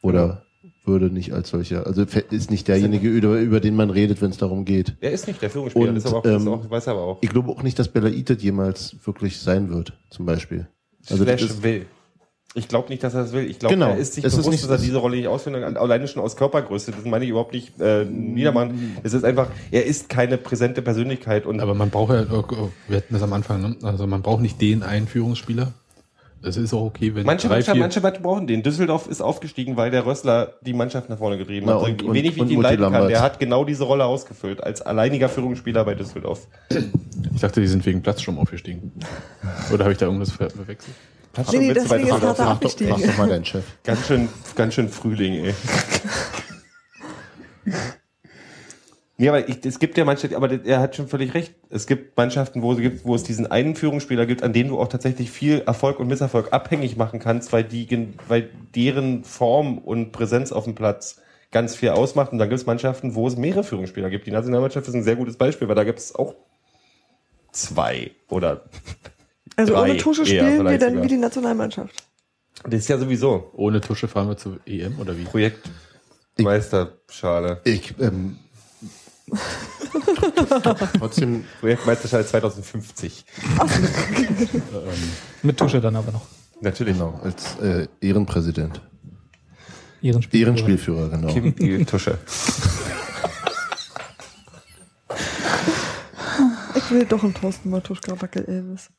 Oder 0.03 0.43
würde 0.83 1.07
nicht 1.07 1.33
als 1.33 1.49
solcher, 1.49 1.87
also 1.87 2.05
ist 2.29 2.51
nicht 2.51 2.67
derjenige, 2.67 3.09
über, 3.09 3.39
über 3.39 3.59
den 3.59 3.75
man 3.75 3.89
redet, 3.89 4.21
wenn 4.21 4.29
es 4.29 4.37
darum 4.37 4.63
geht. 4.63 4.95
Er 5.01 5.11
ist 5.11 5.25
nicht 5.25 5.41
der 5.41 5.49
Führungsspieler, 5.49 5.89
Und, 5.89 5.95
das, 5.95 6.05
ist 6.05 6.09
aber 6.11 6.19
auch, 6.19 6.23
das 6.23 6.43
ähm, 6.43 6.47
auch, 6.47 6.69
weiß 6.69 6.85
er 6.85 6.93
aber 6.93 7.01
auch. 7.01 7.17
Ich 7.21 7.29
glaube 7.29 7.49
auch 7.49 7.63
nicht, 7.63 7.79
dass 7.79 7.87
Belaid 7.87 8.29
das 8.29 8.43
jemals 8.43 8.95
wirklich 9.03 9.39
sein 9.39 9.71
wird, 9.71 9.93
zum 10.11 10.27
Beispiel. 10.27 10.67
Also 11.09 11.23
Slash 11.23 11.63
will. 11.63 11.87
Ich 12.57 12.67
glaube 12.69 12.87
nicht, 12.89 13.03
dass 13.03 13.13
er 13.13 13.23
das 13.23 13.33
will. 13.33 13.45
Ich 13.49 13.59
glaube, 13.59 13.75
Genau. 13.75 13.89
er 13.89 13.97
ist 13.97 14.13
sich 14.13 14.23
Es 14.23 14.31
ist 14.33 14.37
bewusst, 14.39 14.51
nicht- 14.51 14.63
dass 14.63 14.71
er 14.71 14.77
diese 14.77 14.97
Rolle 14.97 15.17
nicht 15.17 15.27
ausführen 15.27 15.61
kann. 15.61 15.75
Alleine 15.77 16.07
schon 16.07 16.21
aus 16.23 16.37
Körpergröße. 16.37 16.91
Das 16.91 17.03
meine 17.03 17.25
ich 17.25 17.29
überhaupt 17.31 17.53
nicht 17.53 17.79
äh, 17.81 18.05
niedermachen. 18.05 18.95
Es 19.03 19.13
ist 19.13 19.25
einfach, 19.25 19.49
er 19.71 19.85
ist 19.85 20.07
keine 20.07 20.37
präsente 20.37 20.81
Persönlichkeit 20.81 21.45
und 21.45 21.59
aber 21.59 21.73
man 21.73 21.89
braucht 21.89 22.13
ja, 22.13 22.21
äh, 22.21 22.27
wir 22.87 22.97
hatten 22.97 23.13
das 23.13 23.21
am 23.23 23.33
Anfang, 23.33 23.61
ne? 23.61 23.75
also 23.83 24.07
man 24.07 24.21
braucht 24.21 24.41
nicht 24.41 24.61
den 24.61 24.83
einen 24.83 25.07
Führungsspieler. 25.07 25.73
Es 26.43 26.57
ist 26.57 26.73
auch 26.75 26.83
okay, 26.83 27.15
wenn 27.15 27.25
Manche 27.25 27.47
drei, 27.47 27.55
Mannschaften, 27.55 27.73
vier, 27.73 27.81
manche 27.81 27.99
Mannschaften 28.01 28.23
brauchen 28.23 28.45
den. 28.47 28.61
Düsseldorf 28.61 29.07
ist 29.07 29.19
aufgestiegen, 29.19 29.77
weil 29.77 29.89
der 29.89 30.05
Rössler 30.05 30.53
die 30.61 30.73
Mannschaft 30.73 31.09
nach 31.09 31.17
vorne 31.17 31.37
getrieben 31.39 31.65
Na, 31.67 31.81
hat. 31.81 31.89
und- 31.89 32.01
so 32.01 32.07
und- 32.07 32.13
wenig 32.13 32.35
wie 32.35 32.41
und 32.41 32.47
ich 32.47 32.53
ihn 32.53 32.61
leiten 32.61 32.89
kann. 32.91 33.07
Der 33.07 33.21
hat 33.21 33.39
genau 33.39 33.65
diese 33.65 33.83
Rolle 33.83 34.05
ausgefüllt 34.05 34.63
als 34.63 34.81
alleiniger 34.81 35.27
Führungsspieler 35.27 35.83
bei 35.83 35.95
Düsseldorf. 35.95 36.47
ich 37.33 37.41
dachte, 37.41 37.61
die 37.61 37.67
sind 37.67 37.83
wegen 37.85 38.01
Platzsturm 38.03 38.37
aufgestiegen. 38.37 38.91
Oder 39.73 39.85
habe 39.85 39.93
ich 39.93 39.97
da 39.97 40.05
irgendwas 40.05 40.31
ver 40.31 40.49
verwechselt? 41.35 41.61
Nee, 41.61 41.67
nee, 41.67 41.73
deswegen 41.73 42.07
ist? 42.07 42.21
Hertha 42.21 42.51
abgestiegen. 42.51 42.95
frag 42.95 43.07
doch 43.07 43.17
mal 43.17 43.29
deinen 43.29 43.45
Chef. 43.45 43.63
Ganz 43.83 44.07
schön, 44.07 44.29
ganz 44.55 44.73
schön 44.73 44.89
Frühling, 44.89 45.45
ey. 45.45 45.53
Ja, 49.17 49.31
aber 49.31 49.47
ich, 49.47 49.65
es 49.65 49.79
gibt 49.79 49.97
ja 49.97 50.03
Mannschaften, 50.03 50.35
aber 50.35 50.51
er 50.65 50.81
hat 50.81 50.97
schon 50.97 51.07
völlig 51.07 51.33
recht. 51.33 51.55
Es 51.69 51.87
gibt 51.87 52.17
Mannschaften, 52.17 52.61
wo 52.61 52.73
es 52.73 52.79
gibt, 52.79 53.05
wo 53.05 53.15
es 53.15 53.23
diesen 53.23 53.49
einen 53.49 53.75
Führungsspieler 53.75 54.25
gibt, 54.25 54.43
an 54.43 54.51
dem 54.51 54.67
du 54.67 54.77
auch 54.77 54.89
tatsächlich 54.89 55.31
viel 55.31 55.61
Erfolg 55.65 56.01
und 56.01 56.07
Misserfolg 56.07 56.51
abhängig 56.51 56.97
machen 56.97 57.19
kannst, 57.19 57.53
weil 57.53 57.63
die, 57.63 58.09
weil 58.27 58.49
deren 58.75 59.23
Form 59.23 59.77
und 59.77 60.11
Präsenz 60.11 60.51
auf 60.51 60.65
dem 60.65 60.75
Platz 60.75 61.21
ganz 61.51 61.77
viel 61.77 61.89
ausmacht. 61.89 62.33
Und 62.33 62.39
dann 62.39 62.49
gibt 62.49 62.59
es 62.59 62.65
Mannschaften, 62.65 63.15
wo 63.15 63.25
es 63.29 63.37
mehrere 63.37 63.63
Führungsspieler 63.63 64.09
gibt. 64.09 64.27
Die 64.27 64.31
Nationalmannschaft 64.31 64.85
ist 64.89 64.93
ein 64.93 65.03
sehr 65.03 65.15
gutes 65.15 65.37
Beispiel, 65.37 65.69
weil 65.69 65.75
da 65.75 65.85
gibt 65.85 65.99
es 65.99 66.13
auch 66.13 66.35
zwei 67.53 68.11
oder 68.29 68.65
Also 69.55 69.73
drei 69.73 69.91
ohne 69.91 69.97
Tusche 69.97 70.25
spielen 70.25 70.65
wir 70.65 70.77
dann 70.77 70.89
sogar. 70.89 71.03
wie 71.03 71.07
die 71.07 71.17
Nationalmannschaft. 71.17 72.03
das 72.63 72.73
ist 72.81 72.87
ja 72.87 72.97
sowieso 72.97 73.51
Ohne 73.53 73.81
Tusche 73.81 74.07
fahren 74.07 74.27
wir 74.27 74.37
zur 74.37 74.59
EM 74.65 74.99
oder 74.99 75.17
wie? 75.17 75.23
Projekt 75.23 75.69
Meisterschale. 76.37 77.61
Ich, 77.63 77.95
ähm, 77.99 78.37
trotzdem, 80.99 81.45
Projektmeisterschale 81.59 82.25
2050. 82.25 83.25
Mit 85.43 85.57
Tusche 85.57 85.79
dann 85.81 85.95
aber 85.95 86.11
noch. 86.11 86.27
Natürlich. 86.61 86.93
genau, 86.93 87.19
als 87.23 87.57
äh, 87.59 87.87
Ehrenpräsident. 88.01 88.81
Ehrenspiel. 90.01 90.41
Ehrenspielführer, 90.41 91.09
genau. 91.09 91.33
Kim 91.33 91.55
die 91.55 91.85
Tusche. 91.85 92.17
Ich 96.75 96.91
will 96.91 97.05
doch 97.05 97.23
einen 97.23 97.33
Thorsten 97.33 97.69
Matuschka 97.71 98.21
Wackel 98.21 98.45
Elvis. 98.45 98.89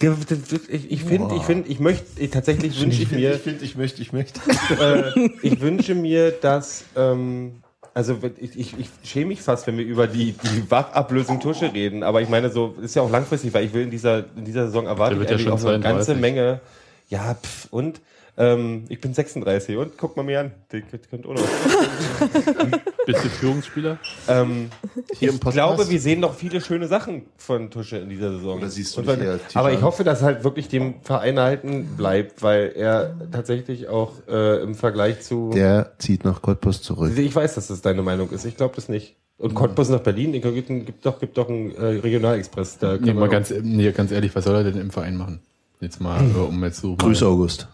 Ich, 0.00 0.90
ich 0.90 1.04
finde, 1.04 1.36
ich 1.36 1.42
finde, 1.42 1.68
ich 1.68 1.80
möchte, 1.80 2.20
ich, 2.20 2.30
tatsächlich 2.30 2.80
wünsche 2.80 3.02
ich 3.02 3.10
mir, 3.10 3.34
finde, 3.38 3.64
ich 3.64 3.76
möchte, 3.76 4.02
ich 4.02 4.12
möchte. 4.12 4.40
äh, 4.80 5.30
ich 5.42 5.60
wünsche 5.60 5.94
mir, 5.94 6.32
dass, 6.32 6.84
ähm, 6.96 7.62
also 7.94 8.18
ich, 8.38 8.58
ich, 8.58 8.74
ich 8.78 8.88
schäme 9.04 9.26
mich 9.26 9.40
fast, 9.40 9.66
wenn 9.66 9.78
wir 9.78 9.84
über 9.84 10.06
die, 10.06 10.32
die 10.32 10.70
Wachablösung 10.70 11.40
Tusche 11.40 11.72
reden, 11.72 12.02
aber 12.02 12.20
ich 12.20 12.28
meine, 12.28 12.50
so 12.50 12.74
ist 12.82 12.96
ja 12.96 13.02
auch 13.02 13.10
langfristig, 13.10 13.54
weil 13.54 13.64
ich 13.64 13.72
will 13.72 13.82
in 13.82 13.90
dieser, 13.90 14.24
in 14.36 14.44
dieser 14.44 14.66
Saison 14.66 14.86
erwarte 14.86 15.16
Der 15.16 15.36
ich 15.36 15.44
ja 15.44 15.52
auch 15.52 15.64
eine 15.64 15.80
ganze 15.80 16.12
32. 16.14 16.20
Menge, 16.20 16.60
ja, 17.08 17.34
pff, 17.34 17.68
und, 17.70 18.00
ähm, 18.36 18.86
ich 18.88 19.00
bin 19.00 19.14
36 19.14 19.76
und 19.76 19.96
guck 19.96 20.16
mal 20.16 20.24
mir 20.24 20.40
an, 20.40 20.52
die 20.72 20.82
könnt 20.82 21.08
könnt 21.08 21.26
auch 21.26 21.34
noch. 21.34 21.42
Bist 23.06 23.24
du 23.24 23.28
Führungsspieler? 23.28 23.98
Ähm, 24.28 24.70
Hier 25.18 25.30
im 25.30 25.34
ich 25.36 25.40
glaube, 25.52 25.88
wir 25.88 26.00
sehen 26.00 26.20
noch 26.20 26.34
viele 26.34 26.60
schöne 26.60 26.86
Sachen 26.86 27.22
von 27.36 27.70
Tusche 27.70 27.98
in 27.98 28.08
dieser 28.08 28.30
Saison. 28.32 28.58
Oder 28.58 28.70
siehst 28.70 28.96
du 28.96 29.00
Und 29.00 29.08
eher 29.20 29.38
aber 29.54 29.72
ich 29.72 29.82
hoffe, 29.82 30.04
dass 30.04 30.22
halt 30.22 30.44
wirklich 30.44 30.68
dem 30.68 30.94
Verein 31.02 31.36
erhalten 31.36 31.96
bleibt, 31.96 32.42
weil 32.42 32.72
er 32.74 33.14
tatsächlich 33.30 33.88
auch 33.88 34.12
äh, 34.28 34.62
im 34.62 34.74
Vergleich 34.74 35.20
zu. 35.22 35.50
Der 35.54 35.92
zieht 35.98 36.24
nach 36.24 36.42
Cottbus 36.42 36.82
zurück. 36.82 37.16
ich 37.16 37.34
weiß, 37.34 37.54
dass 37.54 37.68
das 37.68 37.82
deine 37.82 38.02
Meinung 38.02 38.30
ist. 38.30 38.44
Ich 38.44 38.56
glaube 38.56 38.74
das 38.76 38.88
nicht. 38.88 39.16
Und 39.36 39.54
Cottbus 39.54 39.88
nach 39.88 40.00
Berlin, 40.00 40.32
ich 40.32 40.42
glaub, 40.42 40.54
gibt, 40.54 41.04
doch, 41.04 41.18
gibt 41.18 41.36
doch 41.36 41.48
einen 41.48 41.74
äh, 41.74 41.84
Regionalexpress. 41.84 42.78
Da 42.78 42.96
Nee, 42.96 43.12
mal 43.12 43.28
ganz, 43.28 43.52
nee, 43.62 43.90
ganz 43.90 44.12
ehrlich, 44.12 44.34
was 44.34 44.44
soll 44.44 44.54
er 44.54 44.64
denn 44.64 44.80
im 44.80 44.90
Verein 44.90 45.16
machen? 45.16 45.40
Jetzt 45.80 46.00
mal, 46.00 46.20
äh, 46.22 46.38
um 46.38 46.62
jetzt 46.64 46.80
so. 46.80 46.90
mal- 46.90 46.96
Grüß 46.98 47.22
August. 47.24 47.68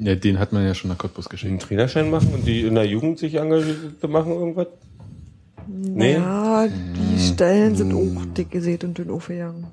Ja, 0.00 0.14
den 0.14 0.38
hat 0.38 0.52
man 0.52 0.64
ja 0.64 0.74
schon 0.74 0.88
nach 0.88 0.98
Cottbus 0.98 1.26
einen 1.26 1.30
geschickt. 1.30 1.62
Trainerschein 1.62 2.10
machen 2.10 2.32
und 2.32 2.46
die 2.46 2.62
in 2.62 2.74
der 2.74 2.86
Jugend 2.86 3.18
sich 3.18 3.34
engagiert 3.34 4.02
machen 4.08 4.32
irgendwas. 4.32 4.68
Nee? 5.68 6.14
Ja, 6.14 6.66
die 6.68 7.20
Stellen 7.20 7.76
sind 7.76 7.92
auch 7.92 8.24
dick 8.34 8.50
gesät 8.50 8.82
und 8.82 8.96
dünn 8.96 9.10
aufgegangen. 9.10 9.66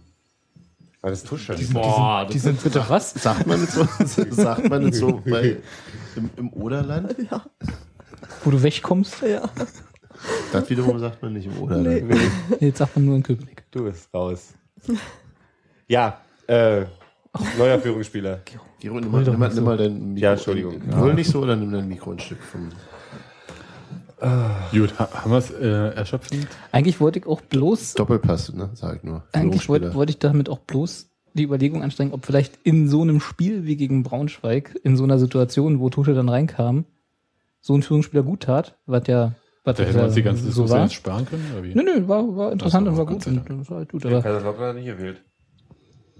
War 1.01 1.11
das 1.11 1.23
Tusche? 1.23 1.55
Boah, 1.71 2.27
Die 2.31 2.39
sind 2.39 2.61
bitte 2.61 2.83
was? 2.87 3.11
Sagt 3.13 3.47
man 3.47 3.61
nicht 3.61 3.71
so, 3.71 3.87
sagt 4.31 4.69
man 4.69 4.83
nicht 4.83 4.95
so 4.95 5.21
bei, 5.25 5.57
im, 6.15 6.29
im 6.35 6.53
Oderland? 6.53 7.15
Wo 8.43 8.51
du 8.51 8.61
wegkommst? 8.61 9.21
Ja. 9.21 9.49
Das 10.51 10.69
wiederum 10.69 10.99
sagt 10.99 11.21
man 11.21 11.33
nicht 11.33 11.45
im 11.45 11.57
Oderland. 11.59 12.07
Nee, 12.07 12.17
Jetzt 12.59 12.79
sagt 12.79 12.95
man 12.95 13.05
nur 13.05 13.15
in 13.15 13.23
Köpenick. 13.23 13.63
Du 13.71 13.83
bist 13.83 14.13
raus. 14.13 14.53
Ja, 15.87 16.19
äh, 16.47 16.85
neuer 17.57 17.79
Führungsspieler. 17.79 18.41
Gero, 18.79 18.99
nimm 18.99 19.11
mal, 19.11 19.23
nimm 19.23 19.39
mal, 19.39 19.53
nimm 19.53 19.63
mal 19.63 19.77
dein 19.77 20.13
Mikro. 20.13 20.23
Ja, 20.23 20.33
Entschuldigung. 20.33 20.75
Hol 20.95 21.13
nicht 21.13 21.29
so 21.29 21.39
oder 21.41 21.55
nimm 21.55 21.71
dein 21.71 21.87
Mikro 21.87 22.11
ein 22.11 22.19
Stück 22.19 22.41
vom. 22.41 22.69
Gut, 24.71 24.97
ha 24.99 25.09
haben 25.13 25.31
wir 25.31 25.37
es 25.37 25.51
äh, 25.51 25.89
erschöpfend? 25.95 26.47
Eigentlich 26.71 26.99
wollte 26.99 27.19
ich 27.19 27.27
auch 27.27 27.41
bloß, 27.41 27.93
Doppelpass, 27.93 28.51
ne? 28.53 28.71
Sag 28.73 28.97
ich 28.97 29.03
nur. 29.03 29.23
eigentlich 29.31 29.69
wollte, 29.69 29.93
wollte 29.93 30.09
ich 30.11 30.17
damit 30.17 30.49
auch 30.49 30.57
bloß 30.59 31.09
die 31.35 31.43
Überlegung 31.43 31.83
anstrengen, 31.83 32.13
ob 32.13 32.25
vielleicht 32.25 32.57
in 32.63 32.87
so 32.89 33.03
einem 33.03 33.19
Spiel 33.19 33.65
wie 33.65 33.75
gegen 33.75 34.01
Braunschweig, 34.01 34.75
in 34.83 34.97
so 34.97 35.03
einer 35.03 35.19
Situation, 35.19 35.79
wo 35.79 35.91
Tusche 35.91 36.15
dann 36.15 36.29
reinkam, 36.29 36.85
so 37.61 37.75
ein 37.75 37.83
Führungsspieler 37.83 38.23
gut 38.23 38.41
tat, 38.41 38.75
was 38.87 39.05
ja, 39.05 39.35
was 39.63 39.77
Da 39.77 39.83
hätten 39.83 39.93
wir 39.93 39.99
ja 40.01 40.05
uns 40.07 40.15
die 40.15 40.23
ganze 40.23 40.41
so 40.41 40.47
Diskussion 40.47 40.77
war. 40.79 40.85
jetzt 40.85 40.93
sparen 40.95 41.25
können, 41.27 41.45
oder 41.53 41.63
wie? 41.63 41.75
Nö, 41.75 41.83
nö, 41.83 42.07
war, 42.07 42.35
war 42.35 42.51
interessant 42.51 42.87
Das 42.87 42.93
und 42.93 42.97
war 42.97 43.05
war 43.05 43.13
gut. 43.13 43.27
Und 43.27 43.59
das 43.59 43.69
war 43.69 43.77
halt 43.77 43.91
gut 43.91 44.03
aber, 44.03 44.21
Kaiserslautern 44.23 44.63
hat 44.69 44.75
nicht 44.77 44.85
gewählt. 44.87 45.23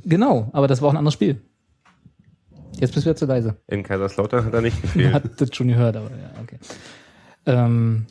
genau, 0.05 0.49
aber 0.53 0.67
das 0.67 0.81
war 0.83 0.89
auch 0.89 0.93
ein 0.93 0.97
anderes 0.97 1.15
Spiel. 1.15 1.41
Jetzt 2.79 2.93
bist 2.93 3.05
du 3.05 3.09
wieder 3.09 3.15
zu 3.15 3.25
leise. 3.25 3.57
In 3.67 3.83
Kaiserslautern 3.83 4.45
hat 4.45 4.53
er 4.53 4.61
nicht 4.61 4.81
gefehlt. 4.81 5.13
hat 5.13 5.23
das 5.41 5.55
schon 5.55 5.67
gehört, 5.67 5.95
aber 5.95 6.09
ja, 6.11 6.31
okay. 6.41 6.57
Ähm, 7.45 8.05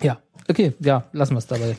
ja, 0.00 0.18
okay, 0.48 0.72
ja, 0.80 1.04
lassen 1.12 1.34
wir 1.34 1.38
es 1.38 1.46
dabei. 1.46 1.76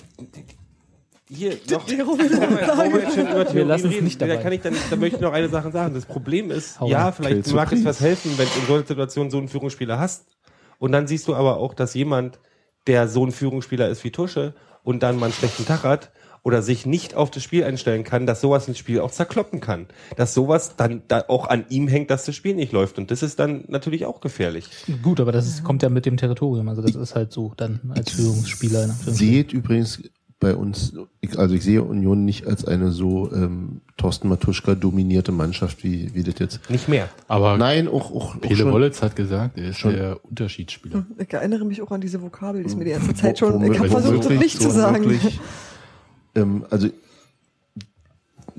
Hier, 1.29 1.57
noch, 1.71 1.87
wir 1.87 3.65
lassen 3.65 3.91
es 3.91 4.01
nicht 4.01 4.21
Da, 4.21 4.27
dabei. 4.27 4.41
kann 4.43 4.53
ich 4.53 4.61
dann, 4.61 4.75
da 4.89 4.95
möchte 4.95 5.15
ich 5.15 5.21
noch 5.21 5.33
eine 5.33 5.49
Sache 5.49 5.71
sagen. 5.71 5.93
Das 5.93 6.05
Problem 6.05 6.51
ist, 6.51 6.79
Hau 6.79 6.87
ja, 6.87 7.11
vielleicht 7.11 7.45
Kill 7.45 7.53
mag 7.53 7.71
es 7.71 7.83
was 7.85 8.01
helfen, 8.01 8.31
wenn 8.37 8.47
du 8.47 8.59
in 8.59 8.67
solchen 8.67 8.87
Situationen 8.87 9.31
so 9.31 9.37
einen 9.37 9.47
Führungsspieler 9.47 9.97
hast. 9.99 10.25
Und 10.79 10.91
dann 10.91 11.07
siehst 11.07 11.27
du 11.27 11.35
aber 11.35 11.57
auch, 11.57 11.73
dass 11.73 11.93
jemand, 11.93 12.39
der 12.87 13.07
so 13.07 13.25
ein 13.25 13.31
Führungsspieler 13.31 13.87
ist 13.87 14.03
wie 14.03 14.11
Tusche 14.11 14.53
und 14.83 15.01
dann 15.01 15.17
mal 15.17 15.27
einen 15.27 15.33
schlechten 15.33 15.65
Tag 15.65 15.83
hat 15.83 16.11
oder 16.43 16.61
sich 16.61 16.85
nicht 16.85 17.15
auf 17.15 17.31
das 17.31 17.41
Spiel 17.41 17.63
einstellen 17.63 18.03
kann, 18.03 18.25
dass 18.25 18.41
sowas 18.41 18.67
ein 18.67 18.75
Spiel 18.75 18.99
auch 18.99 19.11
zerkloppen 19.11 19.61
kann. 19.61 19.87
Dass 20.17 20.33
sowas 20.33 20.75
dann 20.75 21.01
da 21.07 21.23
auch 21.29 21.47
an 21.47 21.65
ihm 21.69 21.87
hängt, 21.87 22.09
dass 22.11 22.25
das 22.25 22.35
Spiel 22.35 22.53
nicht 22.55 22.73
läuft. 22.73 22.97
Und 22.97 23.11
das 23.11 23.23
ist 23.23 23.39
dann 23.39 23.63
natürlich 23.69 24.05
auch 24.05 24.19
gefährlich. 24.19 24.69
Gut, 25.01 25.21
aber 25.21 25.31
das 25.31 25.47
ist, 25.47 25.63
kommt 25.63 25.83
ja 25.83 25.89
mit 25.89 26.05
dem 26.05 26.17
Territorium. 26.17 26.67
Also 26.67 26.81
das 26.81 26.95
ist 26.95 27.15
halt 27.15 27.31
so 27.31 27.53
dann 27.55 27.79
als 27.95 28.11
Führungsspieler. 28.11 28.87
Seht 29.05 29.53
übrigens 29.53 30.01
bei 30.41 30.53
uns, 30.53 30.91
ich, 31.21 31.39
also 31.39 31.55
ich 31.55 31.63
sehe 31.63 31.81
Union 31.81 32.25
nicht 32.25 32.45
als 32.45 32.65
eine 32.65 32.91
so 32.91 33.31
ähm, 33.31 33.79
Thorsten 33.95 34.27
Matuschka 34.27 34.75
dominierte 34.75 35.31
Mannschaft, 35.31 35.85
wie, 35.85 36.13
wie 36.13 36.23
das 36.23 36.35
jetzt. 36.39 36.69
Nicht 36.69 36.89
mehr. 36.89 37.07
Aber 37.29 37.57
Nein, 37.57 37.87
auch, 37.87 38.11
auch, 38.11 38.35
auch 38.35 38.41
Pele 38.41 38.57
schon, 38.57 38.73
Wollitz 38.73 39.01
hat 39.01 39.15
gesagt, 39.15 39.57
er 39.57 39.69
ist 39.69 39.77
Schon. 39.77 39.93
der 39.93 40.19
Unterschiedsspieler. 40.25 41.05
Ich 41.17 41.31
erinnere 41.31 41.63
mich 41.63 41.81
auch 41.81 41.91
an 41.91 42.01
diese 42.01 42.21
Vokabel, 42.21 42.63
die 42.63 42.67
ist 42.67 42.77
mir 42.77 42.83
die 42.83 42.91
ganze 42.91 43.13
Zeit 43.13 43.39
schon. 43.39 43.63
Ich 43.71 43.79
habe 43.79 43.87
versucht, 43.87 44.23
wirklich- 44.25 44.39
nicht 44.39 44.61
zu 44.61 44.69
sagen. 44.69 45.17
Ähm, 46.35 46.65
also 46.69 46.87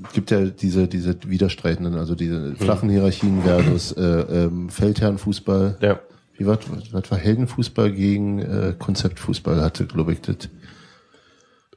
es 0.03 0.13
gibt 0.13 0.31
ja 0.31 0.45
diese, 0.45 0.87
diese 0.87 1.17
widerstreitenden, 1.25 1.95
also 1.95 2.15
diese 2.15 2.55
flachen 2.55 2.89
Hierarchien 2.89 3.43
versus 3.43 3.91
äh, 3.93 4.01
ähm, 4.01 4.69
Feldherrenfußball. 4.69 5.77
Ja. 5.81 5.99
Wie 6.37 6.45
war, 6.45 6.59
was 6.91 7.11
war 7.11 7.17
Heldenfußball 7.17 7.91
gegen 7.93 8.39
äh, 8.39 8.75
Konzeptfußball, 8.77 9.61
hatte, 9.61 9.85
glaube 9.85 10.11
ich, 10.13 10.21
das 10.21 10.49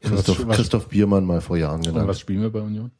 Christoph, 0.00 0.48
Christoph 0.48 0.88
Biermann 0.88 1.24
mal 1.24 1.40
vor 1.40 1.56
Jahren 1.56 1.80
Und 1.80 1.86
genannt. 1.86 2.08
was 2.08 2.20
spielen 2.20 2.42
wir 2.42 2.50
bei 2.50 2.60
Union? 2.60 2.90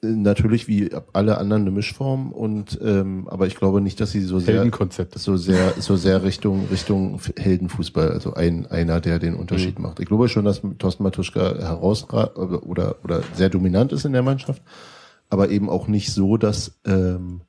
Natürlich 0.00 0.68
wie 0.68 0.90
alle 1.12 1.38
anderen 1.38 1.62
eine 1.62 1.70
Mischform 1.72 2.32
und 2.32 2.78
ähm, 2.82 3.26
aber 3.28 3.46
ich 3.46 3.56
glaube 3.56 3.80
nicht, 3.80 4.00
dass 4.00 4.12
sie 4.12 4.22
so 4.22 4.38
sehr 4.38 4.70
so 5.14 5.36
sehr 5.36 5.74
so 5.78 5.96
sehr 5.96 6.22
Richtung 6.22 6.66
Richtung 6.70 7.20
Heldenfußball, 7.36 8.12
also 8.12 8.34
ein 8.34 8.66
einer, 8.66 9.00
der 9.00 9.18
den 9.18 9.34
Unterschied 9.34 9.78
macht. 9.78 9.98
Ich 9.98 10.06
glaube 10.06 10.28
schon, 10.28 10.44
dass 10.44 10.62
Thorsten 10.78 11.02
Matuschka 11.02 11.58
herausragt 11.58 12.38
oder 12.38 12.96
oder 13.04 13.22
sehr 13.34 13.50
dominant 13.50 13.92
ist 13.92 14.04
in 14.04 14.12
der 14.12 14.22
Mannschaft, 14.22 14.62
aber 15.30 15.50
eben 15.50 15.68
auch 15.68 15.88
nicht 15.88 16.12
so, 16.12 16.36
dass 16.36 16.78
ähm, 16.84 17.40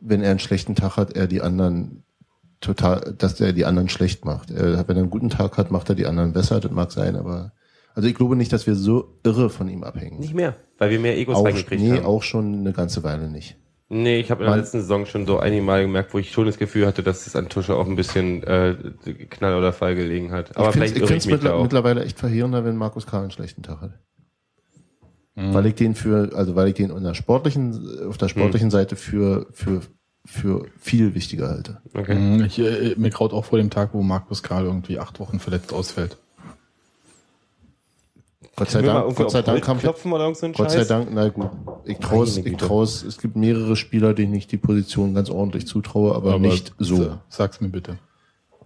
wenn 0.00 0.22
er 0.22 0.30
einen 0.30 0.40
schlechten 0.40 0.74
Tag 0.74 0.96
hat, 0.96 1.16
er 1.16 1.26
die 1.26 1.40
anderen 1.40 2.02
total, 2.60 3.14
dass 3.16 3.40
er 3.40 3.52
die 3.52 3.64
anderen 3.64 3.88
schlecht 3.88 4.24
macht. 4.24 4.50
Er, 4.50 4.86
wenn 4.88 4.96
er 4.96 5.02
einen 5.02 5.10
guten 5.10 5.30
Tag 5.30 5.56
hat, 5.56 5.70
macht 5.70 5.88
er 5.88 5.94
die 5.94 6.06
anderen 6.06 6.32
besser. 6.32 6.60
Das 6.60 6.72
mag 6.72 6.92
sein, 6.92 7.16
aber 7.16 7.52
also 8.00 8.08
ich 8.08 8.14
glaube 8.14 8.34
nicht, 8.36 8.52
dass 8.52 8.66
wir 8.66 8.74
so 8.74 9.18
irre 9.24 9.50
von 9.50 9.68
ihm 9.68 9.84
abhängen. 9.84 10.18
Nicht 10.20 10.34
mehr. 10.34 10.56
Weil 10.78 10.90
wir 10.90 10.98
mehr 10.98 11.18
Egos 11.18 11.36
Auch, 11.36 11.44
reingekriegt 11.44 11.82
nee, 11.82 11.92
haben. 11.98 12.04
auch 12.06 12.22
schon 12.22 12.54
eine 12.60 12.72
ganze 12.72 13.02
Weile 13.02 13.28
nicht. 13.28 13.56
Nee, 13.90 14.20
ich 14.20 14.30
habe 14.30 14.44
in 14.44 14.48
der 14.50 14.56
letzten 14.58 14.80
Saison 14.80 15.04
schon 15.04 15.26
so 15.26 15.38
einige 15.38 15.62
Mal 15.62 15.82
gemerkt, 15.82 16.14
wo 16.14 16.18
ich 16.18 16.30
schon 16.30 16.46
das 16.46 16.58
Gefühl 16.58 16.86
hatte, 16.86 17.02
dass 17.02 17.26
es 17.26 17.34
an 17.36 17.48
Tusche 17.48 17.74
auch 17.74 17.86
ein 17.86 17.96
bisschen 17.96 18.42
äh, 18.44 18.76
Knall 19.30 19.56
oder 19.58 19.72
Fall 19.72 19.96
gelegen 19.96 20.30
hat. 20.32 20.56
Aber 20.56 20.68
ich 20.68 20.74
vielleicht 20.74 20.94
finde 20.94 21.06
irre 21.08 21.16
es 21.18 21.26
ich 21.26 21.40
da 21.40 21.54
auch. 21.54 21.62
mittlerweile 21.62 22.04
echt 22.04 22.18
verheerender, 22.18 22.64
wenn 22.64 22.76
Markus 22.76 23.06
Karl 23.06 23.22
einen 23.22 23.30
schlechten 23.32 23.62
Tag 23.62 23.80
hat. 23.80 23.98
Mhm. 25.34 25.54
Weil 25.54 25.66
ich 25.66 25.74
den 25.74 25.94
für, 25.94 26.30
also 26.34 26.54
weil 26.56 26.68
ich 26.68 26.74
den 26.74 26.90
in 26.90 27.02
der 27.02 27.14
sportlichen, 27.14 28.06
auf 28.08 28.16
der 28.18 28.28
sportlichen 28.28 28.68
Mhm. 28.68 28.72
Seite 28.72 28.96
für, 28.96 29.46
für, 29.52 29.80
für 30.24 30.66
viel 30.78 31.14
wichtiger 31.14 31.48
halte. 31.48 31.80
Okay. 31.94 32.14
Mhm, 32.14 32.44
Ich, 32.44 32.58
äh, 32.58 32.94
mir 32.96 33.10
graut 33.10 33.32
auch 33.32 33.44
vor 33.44 33.58
dem 33.58 33.70
Tag, 33.70 33.90
wo 33.92 34.02
Markus 34.02 34.42
Karl 34.42 34.64
irgendwie 34.66 34.98
acht 34.98 35.18
Wochen 35.20 35.38
verletzt 35.40 35.72
ausfällt. 35.72 36.16
Gott 38.56 38.70
sei 38.70 38.82
Dank, 38.82 39.16
Gott 39.16 39.30
sei 39.30 39.42
Dank 39.42 39.66
haben 39.68 39.78
klopfen 39.78 40.12
oder 40.12 40.24
irgend 40.24 40.36
so 40.38 40.50
Gott 40.52 40.70
sei? 40.70 40.84
Dank, 40.84 41.08
na 41.12 41.28
gut. 41.28 41.48
Ich 41.84 41.98
traus, 41.98 42.36
Meine 42.36 42.48
ich 42.50 42.56
traus, 42.58 43.02
es 43.02 43.18
gibt 43.18 43.36
mehrere 43.36 43.74
Spieler, 43.76 44.12
denen 44.12 44.34
ich 44.34 44.46
die 44.46 44.58
Position 44.58 45.14
ganz 45.14 45.30
ordentlich 45.30 45.66
zutraue, 45.66 46.14
aber, 46.14 46.38
nicht 46.38 46.74
so. 46.78 46.96
sa- 46.96 47.20
Sag's 47.28 47.60
mir 47.60 47.68
bitte. 47.68 47.98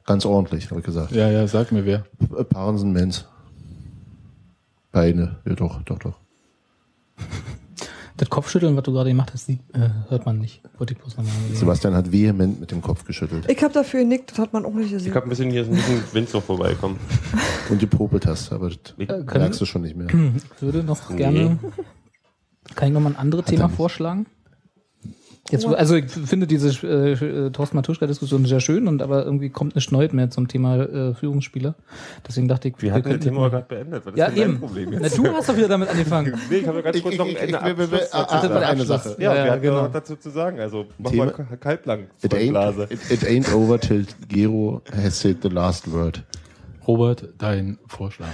Ganz 0.07 0.27
ordentlich, 0.27 0.71
habe 0.71 0.81
ich 0.81 0.87
gesagt. 0.87 1.13
Ja, 1.13 1.31
ja, 1.31 1.47
sag 1.47 1.71
mir 1.73 1.85
wer. 1.85 2.05
Äh, 2.37 2.45
Parensen, 2.45 2.93
Menz. 2.93 3.25
Beine, 4.93 5.37
ja 5.47 5.55
doch, 5.55 5.83
doch, 5.83 5.99
doch. 5.99 6.15
Das 8.17 8.31
Kopfschütteln, 8.31 8.77
was 8.77 8.85
du 8.85 8.93
gerade 8.93 9.11
gemacht 9.11 9.33
hast, 9.33 9.47
sieht, 9.47 9.61
äh, 9.73 9.89
hört 10.09 10.25
man 10.25 10.39
nicht. 10.39 10.63
Wollte 10.79 10.93
ich 10.95 11.01
bloß 11.01 11.17
nochmal. 11.17 11.33
Sebastian 11.53 11.95
hat 11.95 12.13
vehement 12.13 12.61
mit 12.61 12.71
dem 12.71 12.81
Kopf 12.81 13.05
geschüttelt. 13.05 13.51
Ich 13.51 13.61
habe 13.63 13.75
dafür 13.75 14.01
genickt, 14.01 14.31
das 14.31 14.39
hat 14.39 14.53
man 14.53 14.65
auch 14.65 14.73
nicht 14.75 14.87
Ich 14.87 14.93
gesehen. 14.93 15.15
habe 15.17 15.27
ein 15.27 15.31
bisschen 15.31 15.51
hier 15.51 15.63
ist 15.63 15.69
ein 15.69 15.75
bisschen 15.75 16.03
Wind 16.13 16.33
noch 16.33 16.43
vorbeikommen. 16.45 16.97
Und 17.71 17.81
gepopelt 17.81 18.27
hast, 18.27 18.53
aber 18.53 18.69
das 18.71 18.95
Äh, 19.09 19.25
merkst 19.39 19.61
du 19.61 19.65
schon 19.65 19.83
nicht 19.83 19.97
mehr. 19.97 20.07
Ich 20.09 20.63
würde 20.63 20.85
noch 20.85 21.17
gerne. 21.17 21.59
Kann 22.77 22.89
ich 22.89 22.95
noch 22.95 23.01
mal 23.01 23.11
ein 23.11 23.17
anderes 23.17 23.47
er 23.47 23.51
Thema 23.51 23.69
vorschlagen? 23.69 24.27
Jetzt, 25.51 25.67
also 25.67 25.95
ich 25.95 26.07
finde 26.11 26.47
diese 26.47 26.71
äh, 26.87 27.13
äh, 27.13 27.51
Thorsten 27.51 27.77
Matuschka-Diskussion 27.77 28.47
sehr 28.47 28.61
schön 28.61 28.89
und 28.89 29.03
aber 29.03 29.27
irgendwie 29.27 29.51
kommt 29.51 29.75
nicht 29.75 29.93
neu 29.93 30.09
mehr 30.11 30.31
zum 30.31 30.49
Thema 30.49 30.77
äh, 30.79 31.13
Führungsspieler. 31.15 31.75
Deswegen 32.27 32.49
dachte 32.49 32.69
ich, 32.69 32.75
Wir 32.81 32.93
hatten 32.93 33.03
das 33.03 33.11
könnten- 33.13 33.25
Thema 33.29 33.51
gerade 33.51 33.67
beendet. 33.69 34.07
Was 34.07 34.15
ist 34.15 34.19
ja 34.19 34.27
denn 34.29 34.37
dein 34.37 34.49
eben. 34.51 34.59
Problem 34.61 34.89
Na, 34.95 35.01
jetzt? 35.03 35.19
du 35.19 35.27
hast 35.27 35.49
doch 35.51 35.57
wieder 35.57 35.69
damit 35.69 35.91
angefangen. 35.91 36.35
Nee, 36.51 36.57
ich 36.57 36.67
habe 36.67 36.79
ja 36.79 36.83
ganz 36.83 36.97
Ich- 36.97 37.03
kurz 37.03 37.13
ich- 37.13 37.19
noch 37.19 37.27
ein 37.27 37.33
ich- 37.33 37.41
Ende 37.43 37.59
ich- 37.59 37.77
wir- 37.79 37.91
wir- 37.93 38.15
Abschluss 38.15 38.15
ah, 38.15 38.55
ah, 38.55 38.59
eine. 38.71 38.85
Sache. 38.87 39.17
Ja, 39.19 39.23
Ja, 39.23 39.31
wir 39.35 39.45
ja, 39.47 39.53
hatten 39.53 39.63
genau. 39.63 39.83
noch 39.83 39.93
dazu 39.93 40.17
zu 40.17 40.31
sagen. 40.31 40.61
Also 40.61 40.87
mach 40.99 41.11
Thema- 41.11 41.25
mal 41.27 41.31
Ka- 41.33 41.57
kaltlang 41.61 42.05
It 42.23 42.33
ain't, 42.35 42.51
Blase. 42.51 42.87
it, 42.89 43.11
it 43.11 43.25
ain't 43.29 43.53
over 43.55 43.79
till 43.79 44.05
Gero 44.29 44.81
has 44.97 45.21
said 45.21 45.37
the 45.43 45.49
last 45.51 45.93
word. 45.93 46.23
Robert, 46.89 47.29
dein 47.37 47.79
Vorschlag. 47.87 48.29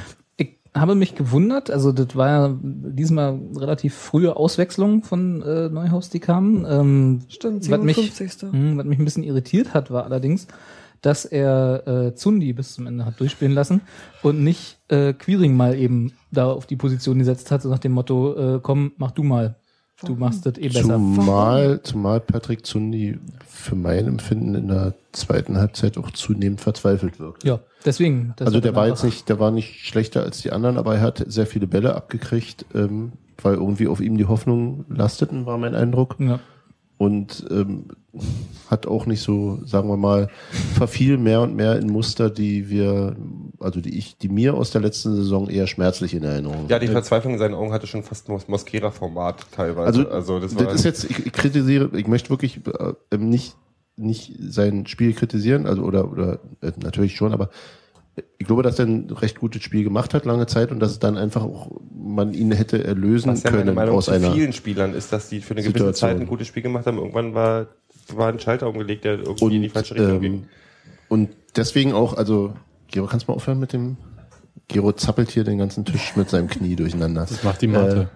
Ich 0.72 0.80
habe 0.80 0.94
mich 0.94 1.16
gewundert, 1.16 1.70
also 1.70 1.90
das 1.90 2.14
war 2.14 2.28
ja 2.28 2.58
diesmal 2.62 3.40
relativ 3.56 3.94
frühe 3.94 4.36
Auswechslung 4.36 5.02
von 5.02 5.42
äh, 5.42 5.68
Neuhaus, 5.68 6.10
die 6.10 6.20
kamen. 6.20 6.64
Ähm, 6.68 7.20
Stimmt, 7.28 7.68
was 7.68 7.80
mich, 7.82 7.96
57. 7.96 8.52
Hm, 8.52 8.78
was 8.78 8.86
mich 8.86 8.98
ein 8.98 9.04
bisschen 9.04 9.24
irritiert 9.24 9.74
hat, 9.74 9.90
war 9.90 10.04
allerdings, 10.04 10.46
dass 11.02 11.24
er 11.24 11.86
äh, 11.88 12.14
Zundi 12.14 12.52
bis 12.52 12.74
zum 12.74 12.86
Ende 12.86 13.04
hat 13.04 13.18
durchspielen 13.18 13.52
lassen 13.52 13.80
und 14.22 14.44
nicht 14.44 14.78
äh, 14.88 15.12
Quiring 15.12 15.56
mal 15.56 15.76
eben 15.76 16.12
da 16.30 16.46
auf 16.46 16.66
die 16.66 16.76
Position 16.76 17.18
gesetzt 17.18 17.50
hat, 17.50 17.62
so 17.62 17.68
nach 17.68 17.78
dem 17.80 17.92
Motto, 17.92 18.56
äh, 18.56 18.60
komm, 18.62 18.92
mach 18.96 19.10
du 19.10 19.24
mal. 19.24 19.56
Du 20.04 20.14
machst 20.14 20.46
das 20.46 20.56
eh 20.56 20.68
besser. 20.68 20.82
Zumal, 20.82 21.82
zumal 21.82 22.20
Patrick 22.20 22.64
Zundi 22.64 23.18
für 23.46 23.74
mein 23.74 24.06
Empfinden 24.06 24.54
in 24.54 24.68
der 24.68 24.94
zweiten 25.12 25.58
Halbzeit 25.58 25.98
auch 25.98 26.10
zunehmend 26.12 26.60
verzweifelt 26.60 27.18
wirkt. 27.18 27.44
Ja, 27.44 27.60
deswegen. 27.84 28.34
das 28.36 28.48
Also 28.48 28.60
der 28.60 28.74
war 28.74 28.88
jetzt 28.88 29.04
nicht, 29.04 29.28
der 29.28 29.38
war 29.38 29.50
nicht 29.50 29.86
schlechter 29.86 30.22
als 30.22 30.42
die 30.42 30.52
anderen, 30.52 30.76
aber 30.76 30.96
er 30.96 31.00
hat 31.00 31.24
sehr 31.26 31.46
viele 31.46 31.66
Bälle 31.66 31.94
abgekriegt, 31.94 32.66
ähm, 32.74 33.12
weil 33.42 33.54
irgendwie 33.54 33.88
auf 33.88 34.00
ihm 34.00 34.16
die 34.16 34.26
Hoffnung 34.26 34.84
lasteten, 34.88 35.46
war 35.46 35.58
mein 35.58 35.74
Eindruck. 35.74 36.16
Ja. 36.18 36.40
Und 36.98 37.46
ähm, 37.50 37.86
hat 38.70 38.86
auch 38.86 39.06
nicht 39.06 39.22
so, 39.22 39.60
sagen 39.64 39.88
wir 39.88 39.96
mal, 39.96 40.28
verfiel 40.74 41.16
mehr 41.16 41.40
und 41.40 41.54
mehr 41.54 41.78
in 41.78 41.88
Muster, 41.88 42.28
die 42.28 42.68
wir, 42.68 43.16
also 43.58 43.80
die 43.80 43.96
ich, 43.96 44.18
die 44.18 44.28
mir 44.28 44.54
aus 44.54 44.70
der 44.70 44.80
letzten 44.80 45.14
Saison 45.14 45.48
eher 45.48 45.66
schmerzlich 45.66 46.14
in 46.14 46.22
Erinnerung 46.24 46.68
Ja, 46.68 46.78
die 46.78 46.88
Verzweiflung 46.88 47.34
in 47.34 47.38
seinen 47.38 47.54
Augen 47.54 47.72
hatte 47.72 47.86
schon 47.86 48.02
fast 48.02 48.28
Mos 48.28 48.48
Mosquera-Format 48.48 49.46
teilweise. 49.52 50.00
Also, 50.00 50.10
also 50.10 50.40
das 50.40 50.54
das, 50.54 50.66
war 50.66 50.74
ist 50.74 50.84
jetzt, 50.84 51.04
ich, 51.04 51.26
ich 51.26 51.32
kritisiere, 51.32 51.90
ich 51.96 52.06
möchte 52.06 52.30
wirklich 52.30 52.60
äh, 52.66 53.16
nicht, 53.16 53.56
nicht 54.00 54.34
sein 54.38 54.86
Spiel 54.86 55.12
kritisieren, 55.14 55.66
also 55.66 55.82
oder, 55.82 56.10
oder 56.10 56.40
äh, 56.60 56.72
natürlich 56.82 57.16
schon, 57.16 57.32
aber 57.32 57.50
ich 58.38 58.46
glaube, 58.46 58.62
dass 58.62 58.78
er 58.78 58.86
ein 58.86 59.08
recht 59.10 59.38
gutes 59.38 59.62
Spiel 59.62 59.84
gemacht 59.84 60.14
hat 60.14 60.24
lange 60.24 60.46
Zeit 60.46 60.72
und 60.72 60.80
dass 60.80 60.90
es 60.90 60.98
dann 60.98 61.16
einfach 61.16 61.42
auch 61.42 61.70
man 61.94 62.34
ihn 62.34 62.50
hätte 62.52 62.82
erlösen 62.82 63.30
Was 63.32 63.42
ja 63.44 63.50
meine 63.50 63.64
können 63.64 63.74
Meinung 63.76 63.96
aus 63.96 64.06
zu 64.06 64.10
einer. 64.10 64.32
vielen 64.32 64.52
Spielern 64.52 64.94
ist, 64.94 65.12
dass 65.12 65.28
die 65.28 65.40
für 65.40 65.52
eine 65.54 65.62
gewisse 65.62 65.78
Situation. 65.78 66.10
Zeit 66.10 66.20
ein 66.20 66.26
gutes 66.26 66.48
Spiel 66.48 66.62
gemacht 66.62 66.86
haben. 66.86 66.98
Irgendwann 66.98 67.34
war, 67.34 67.68
war 68.14 68.28
ein 68.28 68.40
Schalter 68.40 68.68
umgelegt, 68.68 69.04
der 69.04 69.20
irgendwie 69.20 69.56
in 69.56 69.62
die 69.62 69.68
Und, 69.68 69.72
falsche 69.72 69.94
Richtung 69.94 70.20
ging. 70.20 70.32
ähm, 70.34 70.44
und 71.08 71.30
deswegen 71.56 71.92
auch, 71.92 72.14
also, 72.14 72.54
Gero, 72.88 73.06
kannst 73.06 73.26
du 73.26 73.32
mal 73.32 73.36
aufhören 73.36 73.60
mit 73.60 73.72
dem? 73.72 73.96
Gero 74.68 74.92
zappelt 74.92 75.30
hier 75.30 75.44
den 75.44 75.58
ganzen 75.58 75.84
Tisch 75.84 76.14
mit 76.16 76.28
seinem 76.30 76.48
Knie 76.48 76.76
durcheinander. 76.76 77.26
Das 77.28 77.42
macht 77.42 77.62
die 77.62 77.66
Mate. 77.68 78.08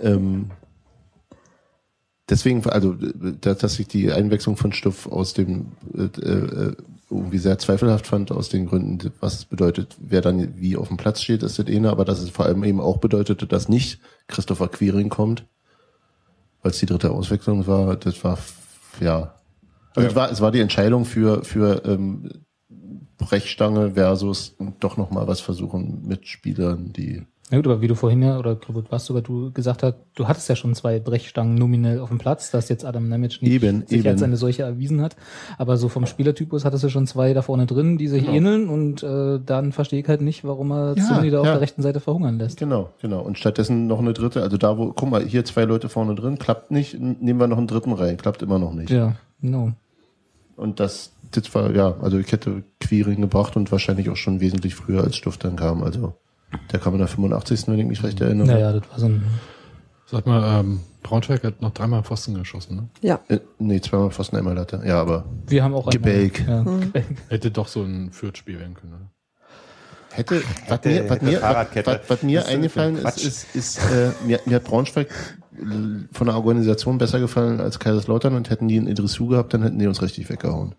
Ähm, 0.00 0.50
deswegen, 2.30 2.64
also, 2.68 2.94
dass, 2.94 3.58
dass 3.58 3.78
ich 3.78 3.88
die 3.88 4.12
Einwechslung 4.12 4.56
von 4.56 4.72
Stuff 4.72 5.06
aus 5.06 5.34
dem 5.34 5.72
äh, 5.94 6.04
äh, 6.04 6.76
irgendwie 7.10 7.38
sehr 7.38 7.58
zweifelhaft 7.58 8.06
fand, 8.06 8.30
aus 8.30 8.48
den 8.48 8.66
Gründen, 8.66 9.12
was 9.20 9.34
es 9.34 9.44
bedeutet, 9.44 9.96
wer 9.98 10.20
dann 10.20 10.60
wie 10.60 10.76
auf 10.76 10.88
dem 10.88 10.96
Platz 10.96 11.20
steht, 11.22 11.42
ist 11.42 11.58
das 11.58 11.66
eine, 11.66 11.90
aber 11.90 12.04
dass 12.04 12.20
es 12.20 12.30
vor 12.30 12.46
allem 12.46 12.62
eben 12.62 12.80
auch 12.80 12.98
bedeutete, 12.98 13.46
dass 13.46 13.68
nicht 13.68 14.00
Christopher 14.28 14.68
Quiring 14.68 15.08
kommt, 15.08 15.44
weil 16.62 16.70
es 16.70 16.78
die 16.78 16.86
dritte 16.86 17.10
Auswechslung 17.10 17.66
war, 17.66 17.96
das 17.96 18.22
war, 18.22 18.38
ja. 19.00 19.34
Also 19.96 20.08
es, 20.08 20.14
war, 20.14 20.30
es 20.30 20.40
war 20.40 20.52
die 20.52 20.60
Entscheidung 20.60 21.04
für, 21.04 21.42
für 21.42 21.84
ähm, 21.84 22.30
Brechstange 23.18 23.92
versus 23.92 24.54
doch 24.78 24.96
nochmal 24.96 25.26
was 25.26 25.40
versuchen 25.40 26.06
mit 26.06 26.28
Spielern, 26.28 26.92
die 26.92 27.26
Na 27.50 27.58
gut, 27.58 27.66
aber 27.66 27.80
wie 27.80 27.88
du 27.88 27.96
vorhin 27.96 28.22
ja, 28.22 28.38
oder 28.38 28.56
was 28.90 29.06
sogar 29.06 29.22
du 29.22 29.50
gesagt 29.50 29.82
hast, 29.82 29.96
du 30.14 30.28
hattest 30.28 30.48
ja 30.48 30.54
schon 30.54 30.72
zwei 30.76 31.00
Brechstangen 31.00 31.56
nominell 31.56 31.98
auf 31.98 32.08
dem 32.08 32.18
Platz, 32.18 32.52
dass 32.52 32.68
jetzt 32.68 32.84
Adam 32.84 33.08
Nemec 33.08 33.42
nicht 33.42 33.50
Eben, 33.50 33.84
sich 33.88 33.98
eben. 33.98 34.08
als 34.08 34.22
eine 34.22 34.36
solche 34.36 34.62
erwiesen 34.62 35.00
hat. 35.00 35.16
Aber 35.58 35.76
so 35.76 35.88
vom 35.88 36.06
Spielertypus 36.06 36.64
hattest 36.64 36.84
du 36.84 36.88
schon 36.88 37.08
zwei 37.08 37.34
da 37.34 37.42
vorne 37.42 37.66
drin, 37.66 37.98
die 37.98 38.06
sich 38.06 38.28
ähneln 38.28 38.68
und 38.68 39.02
äh, 39.02 39.40
dann 39.44 39.72
verstehe 39.72 40.00
ich 40.00 40.06
halt 40.06 40.20
nicht, 40.20 40.44
warum 40.44 40.70
er 40.70 40.94
Ja, 40.96 41.04
Zimmerli 41.04 41.30
da 41.30 41.40
auf 41.40 41.46
ja. 41.46 41.52
der 41.52 41.60
rechten 41.60 41.82
Seite 41.82 41.98
verhungern 41.98 42.38
lässt. 42.38 42.56
Genau, 42.58 42.90
genau. 43.02 43.20
Und 43.20 43.36
stattdessen 43.36 43.88
noch 43.88 43.98
eine 43.98 44.12
dritte, 44.12 44.42
also 44.42 44.56
da 44.56 44.78
wo, 44.78 44.92
guck 44.92 45.10
mal, 45.10 45.24
hier 45.24 45.44
zwei 45.44 45.64
Leute 45.64 45.88
vorne 45.88 46.14
drin, 46.14 46.38
klappt 46.38 46.70
nicht, 46.70 47.00
nehmen 47.00 47.40
wir 47.40 47.48
noch 47.48 47.58
einen 47.58 47.66
dritten 47.66 47.92
rein, 47.92 48.16
klappt 48.16 48.42
immer 48.42 48.60
noch 48.60 48.72
nicht. 48.72 48.90
Ja, 48.90 49.16
genau. 49.40 49.72
Und 50.56 50.78
das, 50.78 51.12
das 51.32 51.52
war, 51.52 51.74
ja, 51.74 51.96
also 52.00 52.18
ich 52.18 52.30
hätte 52.30 52.62
Quiring 52.78 53.22
gebracht 53.22 53.56
und 53.56 53.72
wahrscheinlich 53.72 54.08
auch 54.08 54.16
schon 54.16 54.40
wesentlich 54.40 54.76
früher 54.76 55.02
als 55.02 55.16
Stuff 55.16 55.36
dann 55.36 55.56
kam. 55.56 55.82
Also 55.82 56.14
der 56.72 56.80
kam 56.80 56.94
in 56.94 56.98
der 56.98 57.08
85. 57.08 57.68
wenn 57.68 57.78
ich 57.78 57.86
mich 57.86 58.02
recht 58.02 58.20
erinnere. 58.20 58.46
Naja, 58.48 58.72
das 58.72 58.90
war 58.90 58.98
so 58.98 59.06
ein 59.06 59.22
Sag 60.06 60.26
mal, 60.26 60.58
ähm, 60.60 60.80
Braunschweig 61.04 61.44
hat 61.44 61.62
noch 61.62 61.70
dreimal 61.72 62.02
Pfosten 62.02 62.34
geschossen, 62.34 62.74
ne? 62.76 62.88
Ja. 63.00 63.20
Äh, 63.28 63.38
nee, 63.60 63.80
zweimal 63.80 64.10
fast 64.10 64.34
einmal 64.34 64.54
Latte. 64.56 64.82
Ja, 64.84 65.00
aber 65.00 65.24
Wir 65.46 65.62
haben 65.62 65.72
auch 65.72 65.86
einmal- 65.86 65.92
Gebälk. 65.92 66.44
Ja, 66.48 66.62
Gebälk. 66.64 67.06
Hätte 67.28 67.52
doch 67.52 67.68
so 67.68 67.82
ein 67.84 68.10
Fürth-Spiel 68.10 68.58
werden 68.58 68.74
können, 68.74 68.94
oder? 68.94 69.10
hätte, 70.12 70.42
was 70.66 70.78
Hätte- 70.78 70.88
mir, 70.88 71.04
was 71.04 71.10
hätte 71.16 71.24
mir, 71.26 71.32
was, 71.34 71.40
Fahrradkette. 71.40 72.00
was, 72.02 72.10
was 72.10 72.22
mir 72.24 72.40
ist 72.40 72.48
eingefallen 72.48 72.96
ist, 72.96 73.24
ist, 73.24 73.54
ist 73.54 73.78
äh, 73.92 74.10
mir, 74.26 74.40
mir 74.46 74.56
hat 74.56 74.64
Braunschweig 74.64 75.08
von 76.12 76.26
der 76.26 76.34
Organisation 76.34 76.98
besser 76.98 77.20
gefallen 77.20 77.60
als 77.60 77.78
Kaiserslautern 77.78 78.34
und 78.34 78.50
hätten 78.50 78.66
die 78.66 78.78
einen 78.78 78.88
Idrisu 78.88 79.28
gehabt, 79.28 79.54
dann 79.54 79.62
hätten 79.62 79.78
die 79.78 79.86
uns 79.86 80.02
richtig 80.02 80.28
weggehauen. 80.28 80.74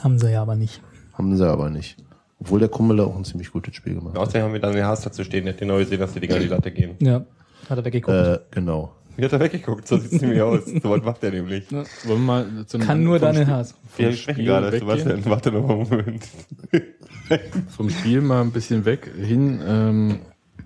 Haben 0.00 0.20
sie 0.20 0.30
ja 0.30 0.42
aber 0.42 0.54
nicht. 0.54 0.80
Haben 1.14 1.36
sie 1.36 1.48
aber 1.48 1.70
nicht. 1.70 1.96
Obwohl 2.38 2.60
der 2.60 2.68
Kummel 2.68 3.00
auch 3.00 3.16
ein 3.16 3.24
ziemlich 3.24 3.50
gutes 3.50 3.74
Spiel 3.76 3.94
gemacht 3.94 4.14
hat. 4.14 4.20
Außerdem 4.22 4.42
haben 4.42 4.52
wir 4.52 4.60
dann 4.60 4.74
den 4.74 4.84
Haas 4.84 5.00
dazu 5.02 5.24
stehen, 5.24 5.44
der 5.44 5.54
hat 5.54 5.60
genau 5.60 5.78
gesehen, 5.78 5.98
dass 6.00 6.12
die 6.12 6.20
Dinger 6.20 6.38
die 6.38 6.46
Latte 6.48 6.70
gehen. 6.70 6.96
Ja, 7.00 7.24
hat 7.68 7.78
er 7.78 7.84
weggeguckt. 7.84 8.16
Äh, 8.16 8.38
genau. 8.50 8.92
Wie 9.16 9.24
hat 9.24 9.32
er 9.32 9.40
weggeguckt? 9.40 9.88
So 9.88 9.96
sieht's 9.96 10.20
nämlich 10.20 10.42
aus. 10.42 10.66
So 10.66 10.90
was 10.90 11.02
macht 11.02 11.24
er 11.24 11.30
nämlich. 11.30 11.72
Wollen 11.72 11.86
wir 12.04 12.16
mal 12.16 12.66
zu 12.66 12.76
einem- 12.76 12.86
Kann 12.86 13.02
nur 13.02 13.18
Daniel 13.18 13.46
Haas. 13.46 13.74
Wir 13.96 14.08
vom 14.08 14.16
sprechen 14.16 14.34
Spiel 14.34 14.44
gerade, 14.46 14.66
weggehen? 14.72 14.80
Sebastian. 14.88 15.24
Warte 15.24 15.52
noch 15.52 15.66
mal 15.66 15.74
einen 15.78 15.88
Moment. 15.88 16.28
Vom 17.74 17.88
Spiel 17.90 18.20
mal 18.20 18.42
ein 18.42 18.52
bisschen 18.52 18.84
weg 18.84 19.10
hin 19.18 19.60
ähm, 19.66 20.18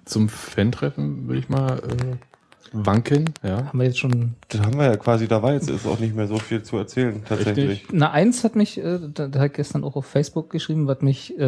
zum 0.04 0.28
Fan-Treffen, 0.28 1.28
würde 1.28 1.38
ich 1.38 1.48
mal 1.48 1.78
äh, 1.78 2.16
wanken. 2.72 3.30
Ja. 3.42 3.66
Haben 3.66 3.78
wir 3.78 3.86
jetzt 3.86 3.98
schon 3.98 4.34
Das 4.48 4.60
haben 4.60 4.78
wir 4.78 4.86
ja 4.86 4.96
quasi 4.96 5.26
dabei. 5.28 5.54
Jetzt 5.54 5.70
ist 5.70 5.86
auch 5.86 5.98
nicht 5.98 6.14
mehr 6.14 6.26
so 6.26 6.38
viel 6.38 6.62
zu 6.62 6.76
erzählen, 6.76 7.22
tatsächlich. 7.28 7.86
Na, 7.92 8.10
eins 8.10 8.44
hat 8.44 8.56
mich, 8.56 8.78
äh, 8.78 8.98
da, 9.12 9.28
da 9.28 9.40
hat 9.40 9.54
gestern 9.54 9.84
auch 9.84 9.96
auf 9.96 10.06
Facebook 10.06 10.50
geschrieben, 10.50 10.86
was 10.86 11.00
mich, 11.02 11.38
äh, 11.38 11.42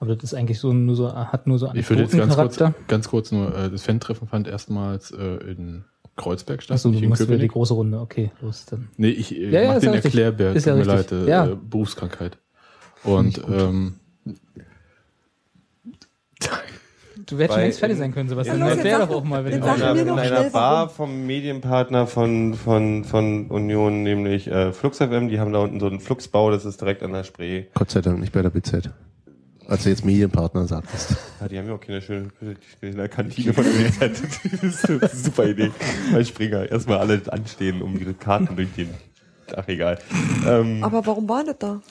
aber 0.00 0.14
das 0.14 0.22
ist 0.24 0.34
eigentlich 0.34 0.60
so 0.60 0.72
nur 0.72 0.94
so, 0.96 1.12
hat 1.14 1.46
nur 1.46 1.58
so 1.58 1.70
Ich 1.74 1.88
würde 1.90 2.02
jetzt 2.02 2.16
ganz 2.16 2.36
kurz, 2.36 2.62
ganz 2.86 3.08
kurz 3.08 3.32
nur, 3.32 3.54
äh, 3.56 3.70
das 3.70 3.82
Fan-Treffen 3.82 4.28
fand 4.28 4.46
erstmals 4.48 5.10
äh, 5.10 5.36
in 5.50 5.84
Kreuzberg 6.16 6.62
statt, 6.62 6.74
Achso, 6.74 6.90
du 6.90 7.00
machst 7.08 7.26
wieder 7.28 7.38
die 7.38 7.48
große 7.48 7.74
Runde. 7.74 8.00
Okay, 8.00 8.30
los 8.40 8.66
dann. 8.66 8.88
Nee, 8.96 9.10
ich 9.10 9.34
äh, 9.36 9.50
Ja, 9.50 9.62
ja, 9.62 9.72
mach 9.74 9.80
den 9.80 9.90
richtig. 9.90 10.06
Erklärbär, 10.14 10.52
Ist 10.54 10.64
tut 10.64 10.72
ja 10.72 10.76
mir 10.76 10.84
leid, 10.84 10.98
richtig. 11.12 11.26
äh, 11.26 11.30
Ja. 11.30 11.46
äh, 11.46 11.56
Berufskrankheit. 11.56 12.38
Und 13.04 13.40
ähm, 13.48 13.94
Du 17.28 17.36
hättest 17.36 17.52
schon 17.52 17.62
längst 17.62 17.78
fertig 17.78 17.98
sein 17.98 18.14
können, 18.14 18.28
Sebastian. 18.28 18.58
Ja, 18.58 18.66
los, 18.68 18.76
Erklär 18.76 18.98
doch 19.00 19.10
auch 19.10 19.24
mal, 19.24 19.44
wenn 19.44 19.52
du 19.52 19.56
In 19.58 19.62
einer, 19.62 19.96
in 19.96 20.08
einer 20.10 20.44
Bar 20.50 20.76
warum. 20.76 20.90
vom 20.90 21.26
Medienpartner 21.26 22.06
von, 22.06 22.54
von, 22.54 23.04
von 23.04 23.46
Union, 23.48 24.02
nämlich 24.02 24.46
äh, 24.48 24.72
Flux 24.72 24.98
FM, 24.98 25.28
die 25.28 25.38
haben 25.38 25.52
da 25.52 25.58
unten 25.58 25.78
so 25.78 25.86
einen 25.86 26.00
Fluxbau, 26.00 26.50
das 26.50 26.64
ist 26.64 26.80
direkt 26.80 27.02
an 27.02 27.12
der 27.12 27.24
Spree. 27.24 27.64
Gott 27.74 27.90
sei 27.90 28.00
Dank 28.00 28.18
nicht 28.20 28.32
bei 28.32 28.40
der 28.42 28.50
BZ. 28.50 28.90
Als 29.66 29.82
du 29.82 29.90
jetzt 29.90 30.02
Medienpartner 30.02 30.66
sagtest. 30.66 31.16
Ja, 31.40 31.48
die 31.48 31.58
haben 31.58 31.66
ja 31.66 31.74
auch 31.74 31.80
keine 31.80 32.00
schöne 32.00 32.30
der 32.80 33.08
Kantine 33.10 33.52
von 33.52 33.64
der 33.64 33.70
BZ. 34.06 34.22
Das 34.62 34.84
ist 34.84 34.88
eine 34.88 35.08
super 35.10 35.46
Idee. 35.46 35.70
Bei 36.10 36.24
Springer 36.24 36.70
erstmal 36.70 36.98
alle 36.98 37.20
anstehen, 37.30 37.82
um 37.82 37.98
ihre 38.00 38.14
Karten 38.14 38.56
durch 38.56 38.72
den. 38.74 38.88
Ach 39.54 39.68
egal. 39.68 39.98
Ähm, 40.46 40.82
Aber 40.82 41.04
warum 41.04 41.28
war 41.28 41.44
das 41.44 41.58
da? 41.58 41.82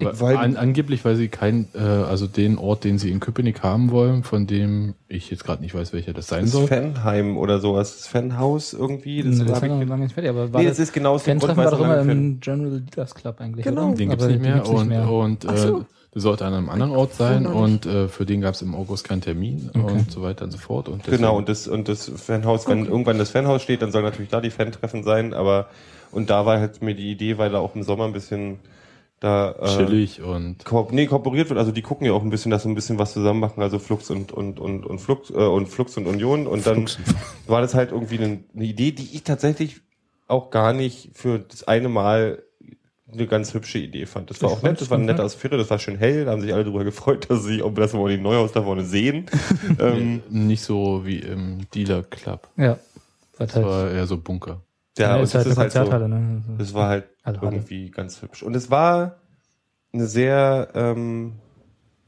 Weil- 0.00 0.36
an, 0.36 0.56
angeblich, 0.56 1.04
weil 1.04 1.16
sie 1.16 1.28
kein, 1.28 1.68
äh, 1.74 1.78
also 1.78 2.26
den 2.26 2.58
Ort, 2.58 2.84
den 2.84 2.98
sie 2.98 3.10
in 3.10 3.20
Köpenick 3.20 3.62
haben 3.62 3.90
wollen, 3.90 4.22
von 4.22 4.46
dem 4.46 4.94
ich 5.08 5.30
jetzt 5.30 5.44
gerade 5.44 5.62
nicht 5.62 5.74
weiß, 5.74 5.92
welcher 5.92 6.12
das 6.12 6.26
sein 6.28 6.42
das 6.42 6.52
soll. 6.52 6.66
Fanheim 6.66 7.36
oder 7.36 7.58
sowas, 7.60 7.96
das 7.98 8.06
Fanhaus 8.06 8.72
irgendwie. 8.72 9.22
Das, 9.22 9.38
Das 9.38 9.62
war 9.62 9.68
noch 9.68 9.84
lange 9.86 10.04
nicht 10.04 10.14
fertig, 10.14 10.30
aber 10.30 10.52
war 10.52 10.60
nee, 10.60 10.66
das, 10.68 10.76
das 10.76 10.88
ist 10.88 10.92
genau 10.92 11.18
dem 11.18 11.38
Grund, 11.38 11.56
war 11.56 11.70
doch 11.70 11.78
es 11.80 11.84
immer 11.84 12.00
im 12.00 12.40
General 12.40 12.80
Dealers 12.80 13.14
Club 13.14 13.40
eigentlich, 13.40 13.64
Genau. 13.64 13.88
oder? 13.88 13.94
Den 13.96 14.08
gibt's 14.10 14.24
Aber 14.24 14.32
nicht 14.32 14.42
mehr 14.42 14.68
und, 14.68 14.88
mehr. 14.88 15.08
und 15.10 15.44
äh, 15.44 15.56
so. 15.56 15.84
der 16.14 16.22
sollte 16.22 16.44
an 16.46 16.54
einem 16.54 16.68
anderen 16.68 16.92
Ort 16.92 17.14
sein 17.14 17.46
und 17.46 17.86
äh, 17.86 18.08
für 18.08 18.24
den 18.26 18.40
gab 18.40 18.54
es 18.54 18.62
im 18.62 18.74
August 18.74 19.06
keinen 19.08 19.20
Termin 19.20 19.70
und 19.74 20.10
so 20.10 20.22
weiter 20.22 20.44
und 20.44 20.50
so 20.50 20.58
fort. 20.58 20.88
Und 20.88 21.04
Genau, 21.04 21.36
und 21.36 21.48
das, 21.48 21.68
und 21.68 21.88
das 21.88 22.10
Fanhaus, 22.16 22.66
wenn 22.68 22.86
irgendwann 22.86 23.18
das 23.18 23.30
Fanhaus 23.30 23.62
steht, 23.62 23.82
dann 23.82 23.92
soll 23.92 24.02
natürlich 24.02 24.30
da 24.30 24.40
die 24.40 24.50
Fan-Treffen 24.50 25.02
sein, 25.02 25.34
aber, 25.34 25.68
und 26.10 26.30
da 26.30 26.46
war 26.46 26.58
halt 26.60 26.80
mir 26.82 26.94
die 26.94 27.10
Idee, 27.10 27.36
weil 27.38 27.50
da 27.50 27.58
auch 27.58 27.74
im 27.74 27.82
Sommer 27.82 28.04
ein 28.04 28.12
bisschen 28.12 28.58
da, 29.20 29.52
äh, 29.60 29.76
chillig 29.76 30.22
und 30.22 30.64
Ko 30.64 30.88
nee, 30.92 31.06
kooperiert 31.06 31.48
wird, 31.48 31.58
also 31.58 31.72
die 31.72 31.82
gucken 31.82 32.06
ja 32.06 32.12
auch 32.12 32.22
ein 32.22 32.30
bisschen, 32.30 32.50
dass 32.50 32.62
sie 32.62 32.68
ein 32.68 32.74
bisschen 32.74 32.98
was 32.98 33.12
zusammen 33.12 33.40
machen, 33.40 33.62
also 33.62 33.78
Flux 33.78 34.10
und, 34.10 34.32
und, 34.32 34.60
und, 34.60 34.86
und 34.86 34.98
Flux, 35.00 35.30
äh, 35.30 35.34
und 35.34 35.68
Flux 35.68 35.96
und 35.96 36.06
Union, 36.06 36.46
und 36.46 36.66
dann 36.66 36.88
war 37.46 37.60
das 37.60 37.74
halt 37.74 37.92
irgendwie 37.92 38.18
eine, 38.18 38.44
eine 38.54 38.64
Idee, 38.64 38.92
die 38.92 39.08
ich 39.12 39.24
tatsächlich 39.24 39.80
auch 40.28 40.50
gar 40.50 40.72
nicht 40.72 41.10
für 41.14 41.40
das 41.40 41.66
eine 41.66 41.88
Mal 41.88 42.42
eine 43.10 43.26
ganz 43.26 43.54
hübsche 43.54 43.78
Idee 43.78 44.04
fand. 44.06 44.30
Das 44.30 44.42
war 44.42 44.50
auch 44.50 44.62
nett, 44.62 44.80
das 44.80 44.90
war 44.90 44.98
eine 44.98 45.06
das 45.06 45.14
nette 45.14 45.22
Atmosphäre, 45.22 45.56
das 45.56 45.70
war 45.70 45.78
schön 45.78 45.96
hell, 45.96 46.26
da 46.26 46.32
haben 46.32 46.42
sich 46.42 46.52
alle 46.52 46.64
drüber 46.64 46.84
gefreut, 46.84 47.26
dass 47.30 47.44
sie, 47.44 47.62
ob 47.62 47.74
das 47.76 47.94
wir 47.94 48.08
den 48.08 48.22
Neuhaus 48.22 48.52
da 48.52 48.62
vorne 48.62 48.84
sehen. 48.84 49.26
ähm, 49.80 50.22
nicht 50.28 50.62
so 50.62 51.04
wie 51.04 51.18
im 51.18 51.68
Dealer 51.74 52.02
Club. 52.02 52.48
Ja. 52.56 52.78
Das 53.38 53.54
War 53.54 53.64
war 53.64 53.90
eher 53.90 54.06
so 54.06 54.18
Bunker. 54.18 54.62
Ja, 54.98 55.16
und 55.16 55.22
ist 55.22 55.34
das 55.34 55.44
halt 55.46 55.58
eine 55.58 55.66
ist 55.66 55.76
halt 55.76 56.02
so, 56.02 56.08
ne? 56.08 56.42
das 56.58 56.74
war 56.74 56.88
halt 56.88 57.08
Also 57.22 57.40
Halle. 57.40 57.56
irgendwie 57.56 57.90
ganz 57.90 58.22
hübsch. 58.22 58.42
Und 58.42 58.54
es 58.56 58.70
war 58.70 59.16
eine 59.92 60.06
sehr, 60.06 60.68
ähm, 60.74 61.34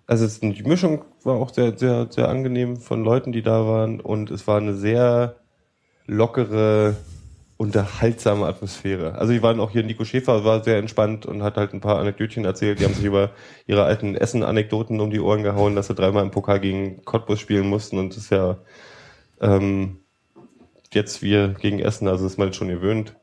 also 0.06 0.24
es, 0.24 0.40
die 0.40 0.62
Mischung 0.62 1.04
war 1.24 1.36
auch 1.36 1.52
sehr, 1.52 1.76
sehr, 1.78 2.08
sehr 2.10 2.28
angenehm 2.28 2.76
von 2.76 3.04
Leuten, 3.04 3.32
die 3.32 3.42
da 3.42 3.66
waren 3.66 4.00
und 4.00 4.30
es 4.30 4.46
war 4.46 4.58
eine 4.58 4.74
sehr 4.74 5.36
lockere, 6.06 6.96
unterhaltsame 7.56 8.46
Atmosphäre. 8.46 9.16
Also 9.16 9.32
die 9.32 9.42
waren 9.42 9.60
auch 9.60 9.70
hier, 9.70 9.82
Nico 9.82 10.04
Schäfer 10.04 10.44
war 10.44 10.64
sehr 10.64 10.78
entspannt 10.78 11.26
und 11.26 11.42
hat 11.42 11.56
halt 11.56 11.74
ein 11.74 11.80
paar 11.80 11.98
Anekdötchen 11.98 12.44
erzählt. 12.44 12.80
Die 12.80 12.84
haben 12.84 12.94
sich 12.94 13.04
über 13.04 13.32
ihre 13.66 13.84
alten 13.84 14.14
Essen-Anekdoten 14.14 14.98
um 14.98 15.10
die 15.10 15.20
Ohren 15.20 15.42
gehauen, 15.42 15.76
dass 15.76 15.88
sie 15.88 15.94
dreimal 15.94 16.24
im 16.24 16.30
Pokal 16.30 16.58
gegen 16.60 17.04
Cottbus 17.04 17.38
spielen 17.38 17.68
mussten 17.68 17.98
und 17.98 18.16
das 18.16 18.24
ist 18.24 18.30
ja 18.30 18.58
ähm, 19.40 20.00
jetzt 20.92 21.22
wir 21.22 21.48
gegen 21.54 21.78
Essen, 21.78 22.08
also 22.08 22.26
ist 22.26 22.38
man 22.38 22.48
jetzt 22.48 22.56
schon 22.56 22.68
gewöhnt. 22.68 23.14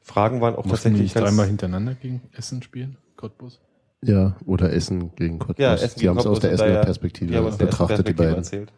Fragen 0.00 0.40
waren 0.40 0.54
auch 0.54 0.64
Mussten 0.64 0.70
die 0.70 0.72
tatsächlich 0.72 1.02
nicht 1.02 1.14
ganz- 1.14 1.26
dreimal 1.28 1.46
hintereinander 1.46 1.94
gegen 1.94 2.22
Essen 2.32 2.62
spielen? 2.62 2.96
Cottbus? 3.16 3.60
Ja, 4.02 4.36
oder 4.46 4.72
Essen 4.72 5.14
gegen 5.14 5.38
Cottbus. 5.38 5.62
Ja, 5.62 5.74
Essen 5.74 6.00
die 6.00 6.08
haben 6.08 6.18
es 6.18 6.26
aus 6.26 6.40
der 6.40 6.52
Essener 6.52 6.80
Perspektive 6.80 7.26
die 7.26 7.34
der 7.34 7.42
betrachtet, 7.42 8.08
die 8.08 8.12
beiden. 8.12 8.34
Erzählt. 8.36 8.72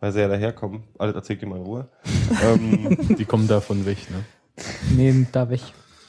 Weil 0.00 0.12
sie 0.12 0.20
ja 0.20 0.28
daherkommen. 0.28 0.82
Alles 0.98 1.14
erzählt 1.14 1.40
ihr 1.40 1.48
mal 1.48 1.56
in 1.56 1.62
Ruhe. 1.62 1.88
ähm, 2.42 3.16
Die 3.16 3.24
kommen 3.24 3.48
davon 3.48 3.86
weg, 3.86 3.96
ne? 4.10 4.24
Nee, 4.94 5.26
da 5.32 5.48
weg. 5.48 5.60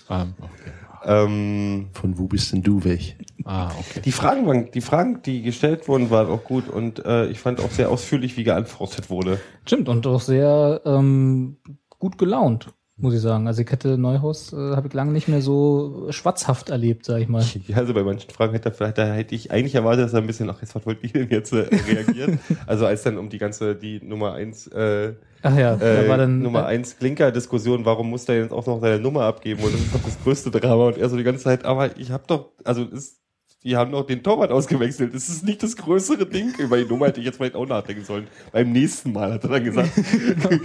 Ah, 0.09 0.26
okay. 0.39 0.71
ähm, 1.05 1.88
Von 1.93 2.17
wo 2.17 2.26
bist 2.28 2.51
denn 2.51 2.61
du 2.61 2.84
weg? 2.84 3.15
Ah, 3.46 3.72
okay. 3.80 4.02
die 4.04 4.12
Fragen 4.12 4.48
waren, 4.48 4.72
die 4.72 4.82
Fragen, 4.82 5.22
die 5.24 5.41
gestellt 5.43 5.88
wurden, 5.88 6.10
waren 6.10 6.28
auch 6.30 6.43
gut 6.43 6.68
und 6.68 7.06
äh, 7.06 7.28
ich 7.28 7.39
fand 7.39 7.60
auch 7.62 7.70
sehr 7.72 7.89
ausführlich, 7.91 8.36
wie 8.38 8.43
geantwortet 8.43 9.10
wurde. 9.12 9.39
Stimmt, 9.66 9.88
und 9.88 10.06
auch 10.08 10.20
sehr 10.22 10.82
ähm, 10.84 11.58
gut 11.89 12.18
gelaunt. 12.18 12.74
muss 12.98 13.14
ich 13.14 13.22
sagen. 13.22 13.46
Also 13.46 13.62
ich 13.62 13.70
hätte 13.72 13.98
Neuhaus, 14.00 14.52
äh, 14.52 14.56
habe 14.76 14.88
ich 14.88 14.93
lange 14.96 15.12
nicht 15.12 15.28
mehr 15.28 15.41
so 15.41 16.08
schwatzhaft 16.12 16.70
erlebt, 16.70 17.06
sag 17.06 17.22
ich 17.22 17.28
mal. 17.28 17.43
Ja, 17.68 17.78
also 17.78 17.93
bei 17.93 18.04
manchen 18.04 18.32
Fragen 18.32 18.54
hätte, 18.54 18.74
er- 18.80 18.91
da 18.93 19.14
hätte 19.14 19.36
ich 19.36 19.52
eigentlich 19.52 19.76
erwartet, 19.76 20.06
dass 20.06 20.14
er 20.14 20.22
ein 20.22 20.28
bisschen, 20.28 20.50
ach, 20.50 20.62
jetzt 20.62 20.74
was 20.74 20.86
wollt 20.88 21.04
ihr 21.04 21.10
denn 21.12 21.30
jetzt 21.30 21.52
äh, 21.54 21.68
reagieren? 21.88 22.39
also 22.66 22.86
als 22.88 23.04
dann 23.04 23.18
um 23.20 23.30
die 23.30 23.38
ganze, 23.38 23.76
die 23.76 24.00
Nummer 24.04 24.34
eins, 24.34 24.66
äh, 24.68 25.14
Ach 25.43 25.56
ja, 25.56 25.76
äh, 25.76 26.10
war 26.10 26.18
dann 26.18 26.41
Nummer 26.41 26.66
eins 26.66 26.98
Klinker-Diskussion, 26.98 27.86
warum 27.86 28.10
muss 28.10 28.26
der 28.26 28.38
jetzt 28.39 28.52
auch 28.54 28.66
noch 28.66 28.82
seine 28.82 28.98
Nummer 29.00 29.22
abgeben? 29.26 29.62
Und 29.64 29.74
das 29.74 29.82
ist 29.82 29.93
doch 29.93 30.02
das 30.04 30.24
größte 30.24 30.50
Drama. 30.50 30.88
Und 30.88 30.98
er 30.98 31.10
so 31.10 31.18
die 31.18 31.24
ganze 31.24 31.43
Zeit, 31.43 31.66
aber 31.66 31.96
ich 32.00 32.10
hab 32.10 32.28
doch, 32.28 32.50
also 32.64 32.84
ist, 32.86 33.20
die 33.66 33.76
haben 33.76 33.91
doch 33.91 34.05
den 34.05 34.22
Torwart 34.22 34.51
ausgewechselt. 34.51 35.16
Das 35.16 35.28
ist 35.28 35.43
nicht 35.43 35.63
das 35.63 35.76
größere 35.76 36.28
Ding. 36.28 36.53
Über 36.59 36.78
die 36.78 36.86
Nummer 36.86 37.07
hätte 37.07 37.20
ich 37.20 37.26
jetzt 37.26 37.38
vielleicht 37.38 37.55
auch 37.55 37.66
nachdenken 37.66 38.05
sollen. 38.05 38.28
Beim 38.51 38.72
nächsten 38.72 39.11
Mal 39.11 39.34
hat 39.34 39.43
er 39.43 39.49
dann 39.49 39.63
gesagt, 39.63 39.89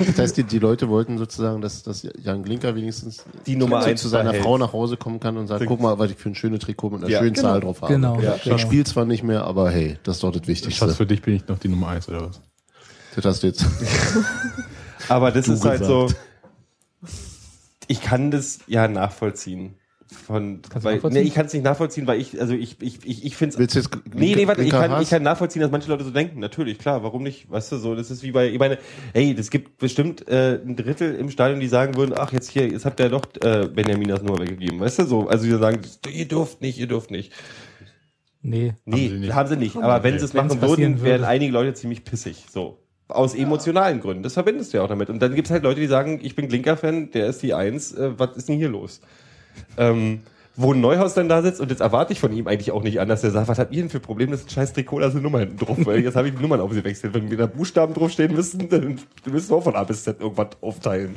Das 0.06 0.18
heißt, 0.18 0.36
die, 0.36 0.44
die 0.44 0.58
Leute 0.58 0.88
wollten 0.90 1.16
sozusagen, 1.16 1.62
dass, 1.62 1.82
dass 1.82 2.06
Jan 2.22 2.42
Glinker 2.42 2.76
wenigstens 2.76 3.24
Die 3.46 3.56
Nummer 3.56 3.80
zu, 3.80 3.88
eins 3.88 4.02
zu 4.02 4.08
seiner. 4.08 4.34
Frau 4.34 4.58
nach 4.58 4.74
Hause 4.74 4.98
kommen 4.98 5.18
kann 5.18 5.38
und 5.38 5.46
sagt, 5.46 5.64
guck 5.64 5.80
mal, 5.80 5.98
was 5.98 6.10
ich 6.10 6.18
für 6.18 6.28
ein 6.28 6.34
schönes 6.34 6.60
Trikot 6.60 6.90
mit 6.90 7.00
einer 7.00 7.08
Ja, 7.10 7.20
schönen 7.20 7.32
genau. 7.32 7.48
Zahl 7.48 7.60
drauf 7.60 7.80
habe. 7.80 7.94
Genau, 7.94 8.20
Ja. 8.20 8.36
genau. 8.44 8.56
Ich 8.56 8.62
spiele 8.62 8.84
zwar 8.84 9.06
nicht 9.06 9.22
mehr, 9.24 9.44
aber 9.44 9.70
hey, 9.70 9.96
das 10.02 10.16
ist 10.16 10.22
doch 10.22 10.30
das 10.30 10.40
Schatz, 10.40 10.48
Wichtigste. 10.48 10.88
für 10.90 11.06
dich 11.06 11.22
bin 11.22 11.36
ich 11.36 11.48
noch 11.48 11.58
die 11.58 11.68
Nummer 11.68 11.88
eins 11.88 12.06
oder 12.06 12.28
was? 12.28 12.40
Das 13.16 13.24
hast 13.24 13.42
du 13.42 13.46
jetzt. 13.46 13.64
aber 15.08 15.32
das 15.32 15.46
Du 15.46 15.52
ist 15.54 15.64
halt 15.64 15.84
so, 15.84 16.02
gesagt. 16.02 16.20
ich 17.88 18.02
kann 18.02 18.30
das 18.30 18.58
ja 18.66 18.86
nachvollziehen. 18.88 19.76
Von, 20.12 20.60
weil, 20.74 21.00
nee, 21.10 21.20
ich 21.20 21.34
kann 21.34 21.46
es 21.46 21.52
nicht 21.52 21.62
nachvollziehen, 21.62 22.08
weil 22.08 22.20
ich, 22.20 22.40
also 22.40 22.52
ich, 22.52 22.82
ich, 22.82 22.98
ich, 23.04 23.24
ich 23.24 23.36
finde 23.36 23.56
jetzt 23.60 23.76
Nee, 24.12 24.34
nee, 24.34 24.48
warte, 24.48 24.62
ich 24.62 24.70
kann, 24.70 24.90
Haas? 24.90 25.02
ich 25.04 25.10
kann 25.10 25.22
nachvollziehen, 25.22 25.62
dass 25.62 25.70
manche 25.70 25.88
Leute 25.88 26.02
so 26.02 26.10
denken. 26.10 26.40
Natürlich, 26.40 26.78
klar, 26.78 27.04
warum 27.04 27.22
nicht? 27.22 27.48
Weißt 27.48 27.70
du, 27.70 27.76
so, 27.76 27.94
das 27.94 28.10
ist 28.10 28.24
wie 28.24 28.32
bei, 28.32 28.48
ich 28.48 28.58
meine, 28.58 28.78
hey, 29.12 29.36
das 29.36 29.50
gibt 29.50 29.78
bestimmt 29.78 30.26
äh, 30.26 30.58
ein 30.66 30.74
Drittel 30.74 31.14
im 31.14 31.30
Stadion, 31.30 31.60
die 31.60 31.68
sagen 31.68 31.94
würden, 31.94 32.14
ach, 32.16 32.32
jetzt 32.32 32.50
hier, 32.50 32.66
jetzt 32.66 32.84
habt 32.86 32.98
ihr 32.98 33.08
doch 33.08 33.22
äh, 33.44 33.68
Benjaminas 33.68 34.22
Nummer 34.22 34.40
weggegeben, 34.40 34.80
weißt 34.80 34.98
du, 34.98 35.04
so. 35.04 35.28
Also 35.28 35.44
die 35.44 35.52
sagen, 35.52 35.80
ihr 36.12 36.26
dürft 36.26 36.60
nicht, 36.60 36.78
ihr 36.78 36.88
dürft 36.88 37.12
nicht. 37.12 37.32
Nee. 38.42 38.74
Nee, 38.84 39.08
sie 39.08 39.32
haben 39.32 39.48
sie 39.48 39.56
nicht. 39.56 39.76
nicht. 39.76 39.84
Aber 39.84 40.02
wenn 40.02 40.18
sie 40.18 40.24
es 40.24 40.34
machen 40.34 40.60
würden, 40.60 41.02
wären 41.02 41.22
einige 41.22 41.52
Leute 41.52 41.74
ziemlich 41.74 42.04
pissig, 42.04 42.46
so. 42.50 42.82
Aus 43.06 43.34
emotionalen 43.34 44.00
Gründen. 44.00 44.24
Das 44.24 44.34
verbindest 44.34 44.72
du 44.72 44.78
ja 44.78 44.84
auch 44.84 44.88
damit. 44.88 45.08
Und 45.08 45.20
dann 45.20 45.34
gibt's 45.36 45.50
halt 45.50 45.62
Leute, 45.62 45.80
die 45.80 45.86
sagen, 45.86 46.18
ich 46.22 46.34
bin 46.34 46.48
Glinker-Fan, 46.48 47.10
der 47.12 47.26
ist 47.26 47.42
die 47.42 47.54
Eins, 47.54 47.92
äh, 47.92 48.18
was 48.18 48.36
ist 48.36 48.48
denn 48.48 48.56
hier 48.56 48.68
los? 48.68 49.00
Ähm, 49.76 50.20
wo 50.56 50.74
ein 50.74 50.80
Neuhaus 50.80 51.14
dann 51.14 51.28
da 51.28 51.40
sitzt 51.42 51.60
und 51.60 51.70
jetzt 51.70 51.80
erwarte 51.80 52.12
ich 52.12 52.20
von 52.20 52.32
ihm 52.32 52.46
eigentlich 52.46 52.70
auch 52.72 52.82
nicht 52.82 53.00
an, 53.00 53.08
dass 53.08 53.24
er 53.24 53.30
sagt, 53.30 53.48
was 53.48 53.58
habt 53.58 53.72
ihr 53.72 53.80
denn 53.82 53.88
für 53.88 54.00
Probleme, 54.00 54.32
das 54.32 54.40
ist 54.40 54.48
ein 54.48 54.50
scheiß 54.50 54.72
Trikot, 54.74 55.00
da 55.00 55.06
ist 55.06 55.14
eine 55.14 55.22
Nummer 55.22 55.38
hinten 55.38 55.56
drauf, 55.56 55.78
weil 55.84 56.00
jetzt 56.00 56.16
habe 56.16 56.28
ich 56.28 56.34
die 56.34 56.42
Nummern 56.42 56.60
aufgewechselt. 56.60 57.14
Wenn 57.14 57.28
mir 57.28 57.36
da 57.38 57.46
Buchstaben 57.46 57.94
draufstehen 57.94 58.34
müssten, 58.34 58.68
dann 58.68 58.98
müssen 59.24 59.50
wir 59.50 59.56
auch 59.56 59.64
von 59.64 59.74
A 59.76 59.84
bis 59.84 60.04
Z 60.04 60.20
irgendwas 60.20 60.48
aufteilen. 60.60 61.16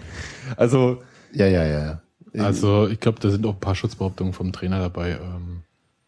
Also, 0.56 1.02
Ja, 1.34 1.48
ja, 1.48 1.66
ja. 1.66 2.02
Also 2.38 2.88
ich 2.88 3.00
glaube, 3.00 3.20
da 3.20 3.30
sind 3.30 3.46
auch 3.46 3.54
ein 3.54 3.60
paar 3.60 3.76
Schutzbehauptungen 3.76 4.34
vom 4.34 4.54
Trainer 4.54 4.80
dabei. 4.80 5.12
Ähm, 5.22 5.64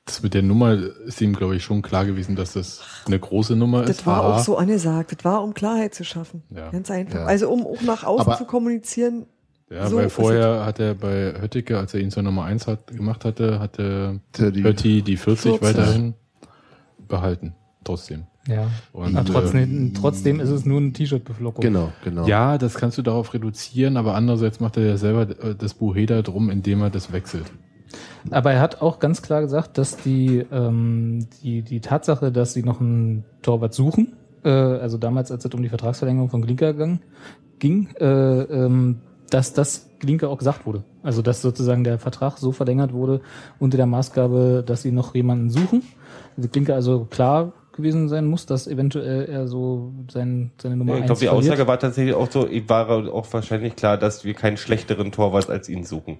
Das 0.06 0.22
mit 0.24 0.34
der 0.36 0.44
Nummer 0.44 0.74
ist 1.06 1.20
ihm, 1.20 1.34
glaube 1.34 1.56
ich, 1.56 1.64
schon 1.64 1.82
klar 1.82 2.06
gewesen, 2.06 2.36
dass 2.36 2.54
das 2.54 2.82
eine 3.08 3.20
große 3.20 3.56
Nummer 3.56 3.82
ist. 3.84 3.90
Das 3.90 4.06
war 4.06 4.24
auch 4.24 4.40
so 4.40 4.56
angesagt. 4.58 5.12
Das 5.12 5.26
war, 5.26 5.44
um 5.44 5.54
Klarheit 5.56 5.94
zu 5.96 6.04
schaffen. 6.04 6.44
Ja. 6.56 6.70
Ganz 6.70 6.90
einfach. 6.92 7.20
Ja. 7.22 7.26
Also 7.26 7.50
um 7.50 7.66
auch 7.66 7.82
nach 7.82 8.04
außen 8.04 8.28
Aber- 8.28 8.38
zu 8.38 8.46
kommunizieren. 8.46 9.26
Ja, 9.70 9.88
So 9.88 9.98
weil 9.98 10.08
ist 10.08 10.14
vorher 10.14 10.66
hat 10.66 10.80
er 10.80 10.94
bei 10.94 11.34
Höttike, 11.42 11.78
als 11.78 11.94
er 11.94 12.00
ihn 12.02 12.12
zur 12.12 12.24
Nummer 12.24 12.46
1 12.46 12.68
hat, 12.68 12.88
gemacht 12.88 13.26
hatte, 13.26 13.60
hatte 13.60 14.20
die- 14.38 14.64
Hötti 14.64 15.02
die 15.02 15.18
40 15.18 15.58
40. 15.60 15.62
weiterhin 15.62 16.14
behalten. 17.08 17.56
Trotzdem. 17.84 18.24
Ja. 18.48 18.68
Und, 18.92 19.16
Aber 19.18 19.26
trotzdem, 19.32 19.64
ähm, 19.64 19.94
trotzdem 19.96 20.40
ist 20.40 20.50
es 20.50 20.66
nur 20.66 20.80
eine 20.80 20.94
T-Shirt-Beflockung. 20.94 21.62
Genau, 21.64 21.92
genau. 22.04 22.28
Ja, 22.28 22.58
das 22.60 22.76
kannst 22.76 22.98
du 22.98 23.02
darauf 23.02 23.34
reduzieren, 23.34 23.98
aber 23.98 24.14
andererseits 24.16 24.60
macht 24.60 24.78
er 24.78 24.86
ja 24.86 24.98
selber 24.98 25.22
äh, 25.44 25.56
das 25.56 25.74
Buheda 25.74 26.22
drum, 26.22 26.50
indem 26.52 26.82
er 26.84 26.90
das 26.92 27.12
wechselt. 27.12 27.52
Aber 28.30 28.52
er 28.54 28.60
hat 28.60 28.82
auch 28.82 29.00
ganz 29.00 29.22
klar 29.22 29.42
gesagt, 29.42 29.78
dass 29.80 29.98
die, 29.98 30.46
ähm, 30.52 31.28
die, 31.42 31.62
die 31.64 31.80
Tatsache, 31.80 32.32
dass 32.32 32.54
sie 32.54 32.64
noch 32.64 32.82
einen 32.82 33.24
Torwart 33.42 33.74
suchen, 33.74 34.14
äh, 34.44 34.50
also 34.50 34.98
damals, 34.98 35.32
als 35.32 35.46
es 35.46 35.54
um 35.54 35.62
die 35.64 35.70
Vertragsverlängerung 35.70 36.30
von 36.30 36.42
Glinker 36.44 36.74
ging, 36.74 37.00
ging 37.60 37.88
äh, 38.00 38.06
ähm, 38.06 39.02
dass 39.36 39.52
das 39.52 39.90
Glinker 40.00 40.30
auch 40.30 40.38
gesagt 40.38 40.66
wurde. 40.66 40.86
Also 41.04 41.22
dass 41.22 41.42
sozusagen 41.42 41.84
der 41.84 42.00
Vertrag 42.00 42.38
so 42.38 42.54
verlängert 42.54 42.94
wurde 42.94 43.20
unter 43.60 43.76
der 43.76 43.86
Maßgabe, 43.86 44.64
dass 44.66 44.82
sie 44.82 44.94
noch 44.94 45.14
jemanden 45.14 45.50
suchen. 45.50 45.84
Also 46.38 46.48
Glinker 46.48 46.74
also 46.74 47.04
klar 47.04 47.52
gewesen 47.74 48.08
sein 48.08 48.28
muss, 48.28 48.46
dass 48.46 48.66
eventuell 48.66 49.26
er 49.26 49.50
so 49.50 49.92
sein, 50.10 50.52
seine 50.62 50.78
Nummer 50.78 50.94
ich 50.94 51.02
eins 51.02 51.08
glaube, 51.08 51.20
die 51.20 51.26
verliert. 51.28 51.52
Aussage 51.52 51.68
war 51.68 51.80
tatsächlich 51.80 52.16
auch 52.16 52.32
so, 52.32 52.48
war 52.70 52.90
auch 53.14 53.34
wahrscheinlich 53.34 53.76
klar, 53.76 53.98
dass 53.98 54.24
wir 54.24 54.36
keinen 54.36 54.56
schlechteren 54.56 55.12
Torwart 55.12 55.50
als 55.50 55.68
ihn 55.68 55.84
suchen. 55.84 56.20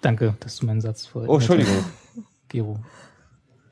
Danke, 0.00 0.34
dass 0.40 0.56
du 0.56 0.64
meinen 0.64 0.80
Satz 0.80 1.04
vor. 1.04 1.28
Oh, 1.28 1.34
Entschuldigung. 1.34 1.84
Gero. 2.48 2.78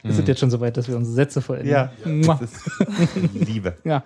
Ist 0.02 0.18
es 0.18 0.28
jetzt 0.28 0.40
schon 0.40 0.50
soweit, 0.50 0.76
dass 0.76 0.86
wir 0.86 0.96
unsere 0.96 1.14
Sätze 1.14 1.40
vollenden? 1.40 1.70
Ja, 1.70 1.92
ist 2.04 2.70
Liebe. 3.32 3.78
Ja. 3.84 4.02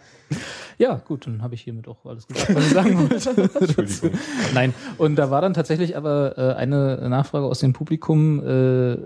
Ja, 0.79 0.97
gut, 0.97 1.27
dann 1.27 1.43
habe 1.43 1.55
ich 1.55 1.62
hiermit 1.62 1.89
auch 1.89 2.05
alles 2.05 2.27
gesagt, 2.27 2.55
was 2.55 2.66
ich 2.66 2.72
sagen 2.72 2.99
wollte. 2.99 3.43
Entschuldigung. 3.61 4.18
Nein, 4.55 4.75
und 4.99 5.16
da 5.16 5.31
war 5.31 5.41
dann 5.41 5.55
tatsächlich 5.55 5.97
aber 5.97 6.37
äh, 6.37 6.55
eine 6.55 7.09
Nachfrage 7.09 7.47
aus 7.47 7.61
dem 7.61 7.72
Publikum, 7.72 8.45
äh, 8.45 8.97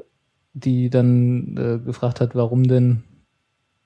die 0.55 0.91
dann 0.91 1.57
äh, 1.57 1.85
gefragt 1.85 2.21
hat, 2.21 2.35
warum 2.35 2.64
denn, 2.64 3.05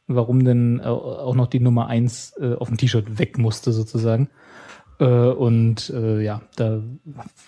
warum 0.06 0.44
denn 0.44 0.80
äh, 0.80 0.84
auch 0.84 1.34
noch 1.34 1.48
die 1.48 1.60
Nummer 1.60 1.88
eins 1.88 2.34
äh, 2.40 2.54
auf 2.54 2.68
dem 2.68 2.76
T-Shirt 2.76 3.18
weg 3.18 3.38
musste 3.38 3.72
sozusagen. 3.72 4.28
Äh, 4.98 5.06
und 5.06 5.88
ja, 5.88 6.42
da 6.56 6.82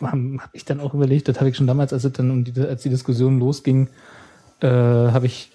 habe 0.01 0.39
hab 0.41 0.51
ich 0.55 0.65
dann 0.65 0.81
auch 0.81 0.95
überlegt, 0.95 1.29
das 1.29 1.39
habe 1.39 1.51
ich 1.51 1.57
schon 1.57 1.67
damals, 1.67 1.93
als 1.93 2.11
dann 2.13 2.31
um 2.31 2.45
die, 2.45 2.61
als 2.61 2.83
die 2.83 2.91
Diskussion 2.91 3.39
losging, 3.39 3.89
habe 4.61 5.27
ich 5.27 5.51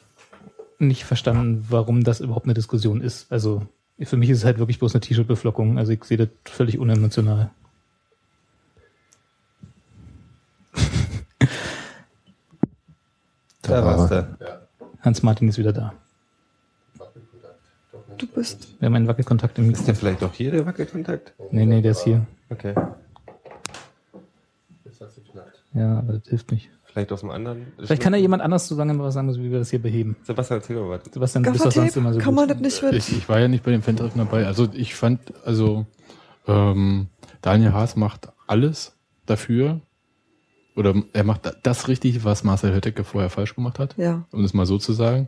nicht 0.77 1.03
verstanden, 1.03 1.65
warum 1.69 2.03
das 2.03 2.19
überhaupt 2.19 2.45
eine 2.45 2.53
Diskussion 2.53 3.01
ist. 3.01 3.31
Also 3.31 3.63
für 4.05 4.17
mich 4.17 4.29
ist 4.29 4.39
es 4.39 4.45
halt 4.45 4.59
wirklich 4.59 4.79
bloß 4.79 4.95
eine 4.95 5.01
T-Shirt-Beflockung. 5.01 5.77
Also 5.77 5.91
ich 5.91 6.03
sehe 6.03 6.17
das 6.17 6.29
völlig 6.45 6.79
unemotional. 6.79 7.49
Da 13.61 13.85
war's 13.85 14.09
da. 14.09 14.27
Hans-Martin 15.01 15.47
ist 15.47 15.59
wieder 15.59 15.71
da. 15.73 15.93
Du 18.17 18.25
bist. 18.25 18.79
Wir 18.79 18.87
haben 18.87 18.95
einen 18.95 19.07
Wackelkontakt 19.07 19.59
im 19.59 19.65
Ist 19.65 19.71
Mikro. 19.71 19.85
der 19.85 19.95
vielleicht 19.95 20.23
auch 20.23 20.33
hier, 20.33 20.51
der 20.51 20.65
Wackelkontakt? 20.65 21.33
Nee, 21.51 21.65
nee, 21.67 21.81
der 21.81 21.91
ist 21.91 22.03
hier. 22.03 22.25
Okay. 22.49 22.73
Ja, 25.73 25.99
aber 25.99 26.13
das 26.13 26.27
hilft 26.27 26.51
nicht. 26.51 26.69
Vielleicht 26.91 27.11
aus 27.11 27.19
dem 27.21 27.29
anderen. 27.29 27.67
Vielleicht 27.77 28.01
kann 28.01 28.13
ja 28.13 28.19
jemand 28.19 28.41
anders 28.41 28.67
zu 28.67 28.73
sagen, 28.75 28.97
was 28.99 29.13
sagen 29.13 29.27
muss, 29.27 29.37
wie 29.37 29.51
wir 29.51 29.59
das 29.59 29.69
hier 29.69 29.81
beheben. 29.81 30.15
Sebastian, 30.23 30.59
erzähl 30.59 30.75
mal 30.77 30.89
was. 30.89 31.01
Sebastian, 31.13 31.43
du 31.43 31.51
bist 31.51 31.65
doch 31.65 31.71
sonst 31.71 31.95
immer 31.95 32.13
so 32.13 32.19
Kann 32.19 32.29
gut. 32.35 32.35
man 32.35 32.47
das 32.49 32.59
nicht 32.59 32.81
mit? 32.83 32.93
Ich, 32.93 33.15
ich 33.15 33.29
war 33.29 33.39
ja 33.39 33.47
nicht 33.47 33.63
bei 33.63 33.71
dem 33.71 33.83
Fan-Treffen 33.83 34.17
dabei. 34.17 34.47
Also 34.47 34.67
ich 34.73 34.95
fand, 34.95 35.19
also 35.45 35.85
ähm, 36.47 37.07
Daniel 37.41 37.73
Haas 37.73 37.95
macht 37.95 38.29
alles 38.47 38.97
dafür. 39.27 39.81
Oder 40.75 40.95
er 41.13 41.23
macht 41.23 41.51
das 41.63 41.87
richtig, 41.89 42.23
was 42.23 42.43
Marcel 42.43 42.73
Hötteke 42.73 43.03
vorher 43.03 43.29
falsch 43.29 43.53
gemacht 43.53 43.77
hat, 43.79 43.95
Ja. 43.97 44.25
um 44.31 44.43
es 44.43 44.53
mal 44.53 44.65
so 44.65 44.77
zu 44.77 44.93
sagen. 44.93 45.27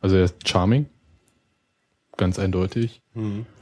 Also 0.00 0.16
er 0.16 0.24
ist 0.24 0.48
charming. 0.48 0.86
Ganz 2.16 2.38
eindeutig. 2.38 3.02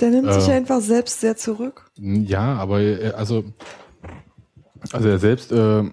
Der 0.00 0.10
nimmt 0.10 0.32
sich 0.32 0.48
Äh. 0.48 0.52
einfach 0.52 0.80
selbst 0.80 1.20
sehr 1.20 1.36
zurück. 1.36 1.90
Ja, 1.98 2.54
aber 2.54 2.80
er, 2.80 3.18
also, 3.18 3.44
also 4.92 5.08
er 5.08 5.18
selbst 5.18 5.52
äh, 5.52 5.84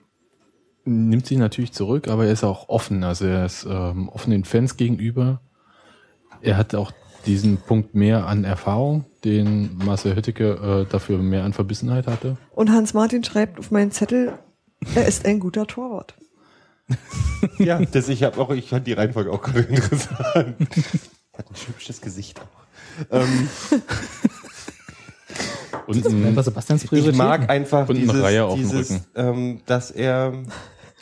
nimmt 0.85 1.25
sich 1.25 1.37
natürlich 1.37 1.71
zurück, 1.73 2.07
aber 2.07 2.25
er 2.25 2.33
ist 2.33 2.43
auch 2.43 2.69
offen. 2.69 3.03
Also 3.03 3.25
er 3.25 3.45
ist 3.45 3.65
ähm, 3.69 4.09
offen 4.09 4.31
den 4.31 4.43
Fans 4.45 4.77
gegenüber. 4.77 5.41
Er 6.41 6.57
hat 6.57 6.75
auch 6.75 6.91
diesen 7.25 7.57
Punkt 7.57 7.95
mehr 7.95 8.27
an 8.27 8.43
Erfahrung, 8.43 9.05
den 9.23 9.77
Marcel 9.77 10.15
Hötteke 10.15 10.85
äh, 10.87 10.91
dafür 10.91 11.17
mehr 11.19 11.45
an 11.45 11.53
Verbissenheit 11.53 12.05
hatte. 12.07 12.37
Und 12.51 12.69
Hans-Martin 12.71 13.23
schreibt 13.23 13.59
auf 13.59 13.71
meinen 13.71 13.91
Zettel, 13.91 14.33
er 14.95 15.07
ist 15.07 15.25
ein 15.25 15.39
guter 15.39 15.67
Torwart. 15.67 16.15
Ja, 17.57 17.79
das, 17.79 18.07
ich 18.07 18.23
habe 18.23 18.39
auch, 18.39 18.51
ich 18.51 18.69
fand 18.69 18.87
die 18.87 18.93
Reihenfolge 18.93 19.29
auch 19.31 19.41
gerade 19.41 19.61
interessant. 19.69 20.25
Hat 20.35 21.49
ein 21.49 21.55
hübsches 21.67 21.99
Gesicht 22.01 22.39
auch. 22.39 23.11
Ähm, 23.11 23.49
Und 25.87 26.05
ein, 26.05 26.43
Sebastians 26.43 26.85
Priorität. 26.85 27.13
ich 27.13 27.17
mag 27.17 27.49
einfach 27.49 27.89
Und 27.89 27.97
eine 27.97 28.05
dieses, 28.05 28.21
Reihe 28.21 28.45
auf 28.45 28.55
dem 28.55 28.69
dieses 28.69 28.91
Rücken. 28.91 29.05
ähm, 29.15 29.61
dass 29.65 29.91
er 29.91 30.33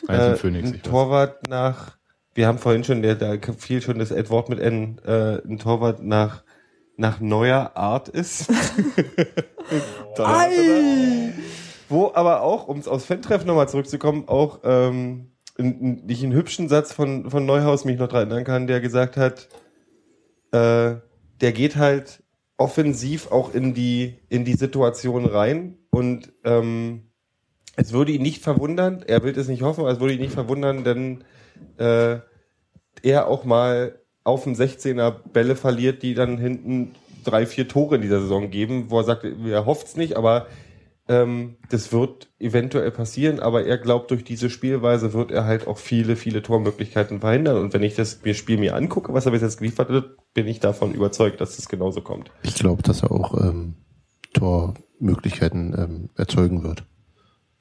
Einzel 0.06 0.32
äh, 0.32 0.36
Phoenix, 0.36 0.68
ein 0.68 0.74
ich 0.74 0.84
weiß. 0.84 0.90
Torwart 0.90 1.48
nach, 1.48 1.98
wir 2.34 2.46
haben 2.46 2.58
vorhin 2.58 2.84
schon, 2.84 3.02
der, 3.02 3.14
da 3.14 3.36
fiel 3.58 3.82
schon 3.82 3.98
das 3.98 4.10
Wort 4.30 4.48
mit 4.48 4.60
N, 4.60 4.98
äh, 5.04 5.38
ein 5.46 5.58
Torwart 5.58 6.02
nach, 6.02 6.44
nach 6.96 7.20
neuer 7.20 7.72
Art 7.74 8.08
ist. 8.08 8.50
Ei! 10.18 11.32
Wo 11.88 12.10
aber 12.14 12.40
auch, 12.40 12.68
um 12.68 12.78
es 12.78 12.88
aus 12.88 13.04
Fan-Treffen 13.04 13.46
nochmal 13.46 13.68
zurückzukommen, 13.68 14.24
auch 14.26 14.60
ähm, 14.64 15.32
in, 15.58 15.80
in, 15.80 16.08
ich 16.08 16.22
einen 16.22 16.32
hübschen 16.32 16.68
Satz 16.68 16.92
von, 16.92 17.30
von 17.30 17.44
Neuhaus 17.44 17.84
mich 17.84 17.98
noch 17.98 18.08
dran 18.08 18.30
erinnern 18.30 18.44
kann, 18.44 18.66
der 18.66 18.80
gesagt 18.80 19.16
hat, 19.16 19.48
äh, 20.52 20.96
der 21.40 21.52
geht 21.52 21.76
halt 21.76 22.22
offensiv 22.56 23.30
auch 23.30 23.52
in 23.52 23.74
die, 23.74 24.18
in 24.28 24.44
die 24.44 24.54
Situation 24.54 25.26
rein 25.26 25.76
und 25.90 26.32
ähm, 26.44 27.11
es 27.76 27.92
würde 27.92 28.12
ihn 28.12 28.22
nicht 28.22 28.42
verwundern, 28.42 29.02
er 29.06 29.22
will 29.22 29.36
es 29.36 29.48
nicht 29.48 29.62
hoffen, 29.62 29.80
aber 29.80 29.90
es 29.90 30.00
würde 30.00 30.14
ihn 30.14 30.20
nicht 30.20 30.34
verwundern, 30.34 30.84
denn 30.84 31.24
äh, 31.78 32.18
er 33.02 33.26
auch 33.26 33.44
mal 33.44 33.98
auf 34.24 34.44
dem 34.44 34.54
16er 34.54 35.14
Bälle 35.32 35.56
verliert, 35.56 36.02
die 36.02 36.14
dann 36.14 36.38
hinten 36.38 36.94
drei, 37.24 37.46
vier 37.46 37.68
Tore 37.68 37.96
in 37.96 38.02
dieser 38.02 38.20
Saison 38.20 38.50
geben, 38.50 38.86
wo 38.88 38.98
er 38.98 39.04
sagt, 39.04 39.24
er 39.24 39.66
hofft 39.66 39.88
es 39.88 39.96
nicht, 39.96 40.16
aber 40.16 40.46
ähm, 41.08 41.56
das 41.70 41.92
wird 41.92 42.30
eventuell 42.38 42.90
passieren, 42.90 43.40
aber 43.40 43.64
er 43.66 43.78
glaubt, 43.78 44.10
durch 44.10 44.22
diese 44.22 44.50
Spielweise 44.50 45.12
wird 45.12 45.32
er 45.32 45.44
halt 45.44 45.66
auch 45.66 45.78
viele, 45.78 46.16
viele 46.16 46.42
Tormöglichkeiten 46.42 47.20
verhindern. 47.20 47.56
Und 47.56 47.74
wenn 47.74 47.82
ich 47.82 47.96
das 47.96 48.20
Spiel 48.34 48.58
mir 48.58 48.76
angucke, 48.76 49.12
was 49.12 49.26
er 49.26 49.32
bis 49.32 49.42
jetzt 49.42 49.58
geliefert 49.58 49.88
hat, 49.90 50.04
bin 50.34 50.46
ich 50.46 50.60
davon 50.60 50.94
überzeugt, 50.94 51.40
dass 51.40 51.58
es 51.58 51.68
genauso 51.68 52.02
kommt. 52.02 52.30
Ich 52.42 52.54
glaube, 52.54 52.82
dass 52.82 53.02
er 53.02 53.10
auch 53.10 53.34
ähm, 53.40 53.74
Tormöglichkeiten 54.32 55.74
ähm, 55.76 56.10
erzeugen 56.16 56.62
wird. 56.62 56.84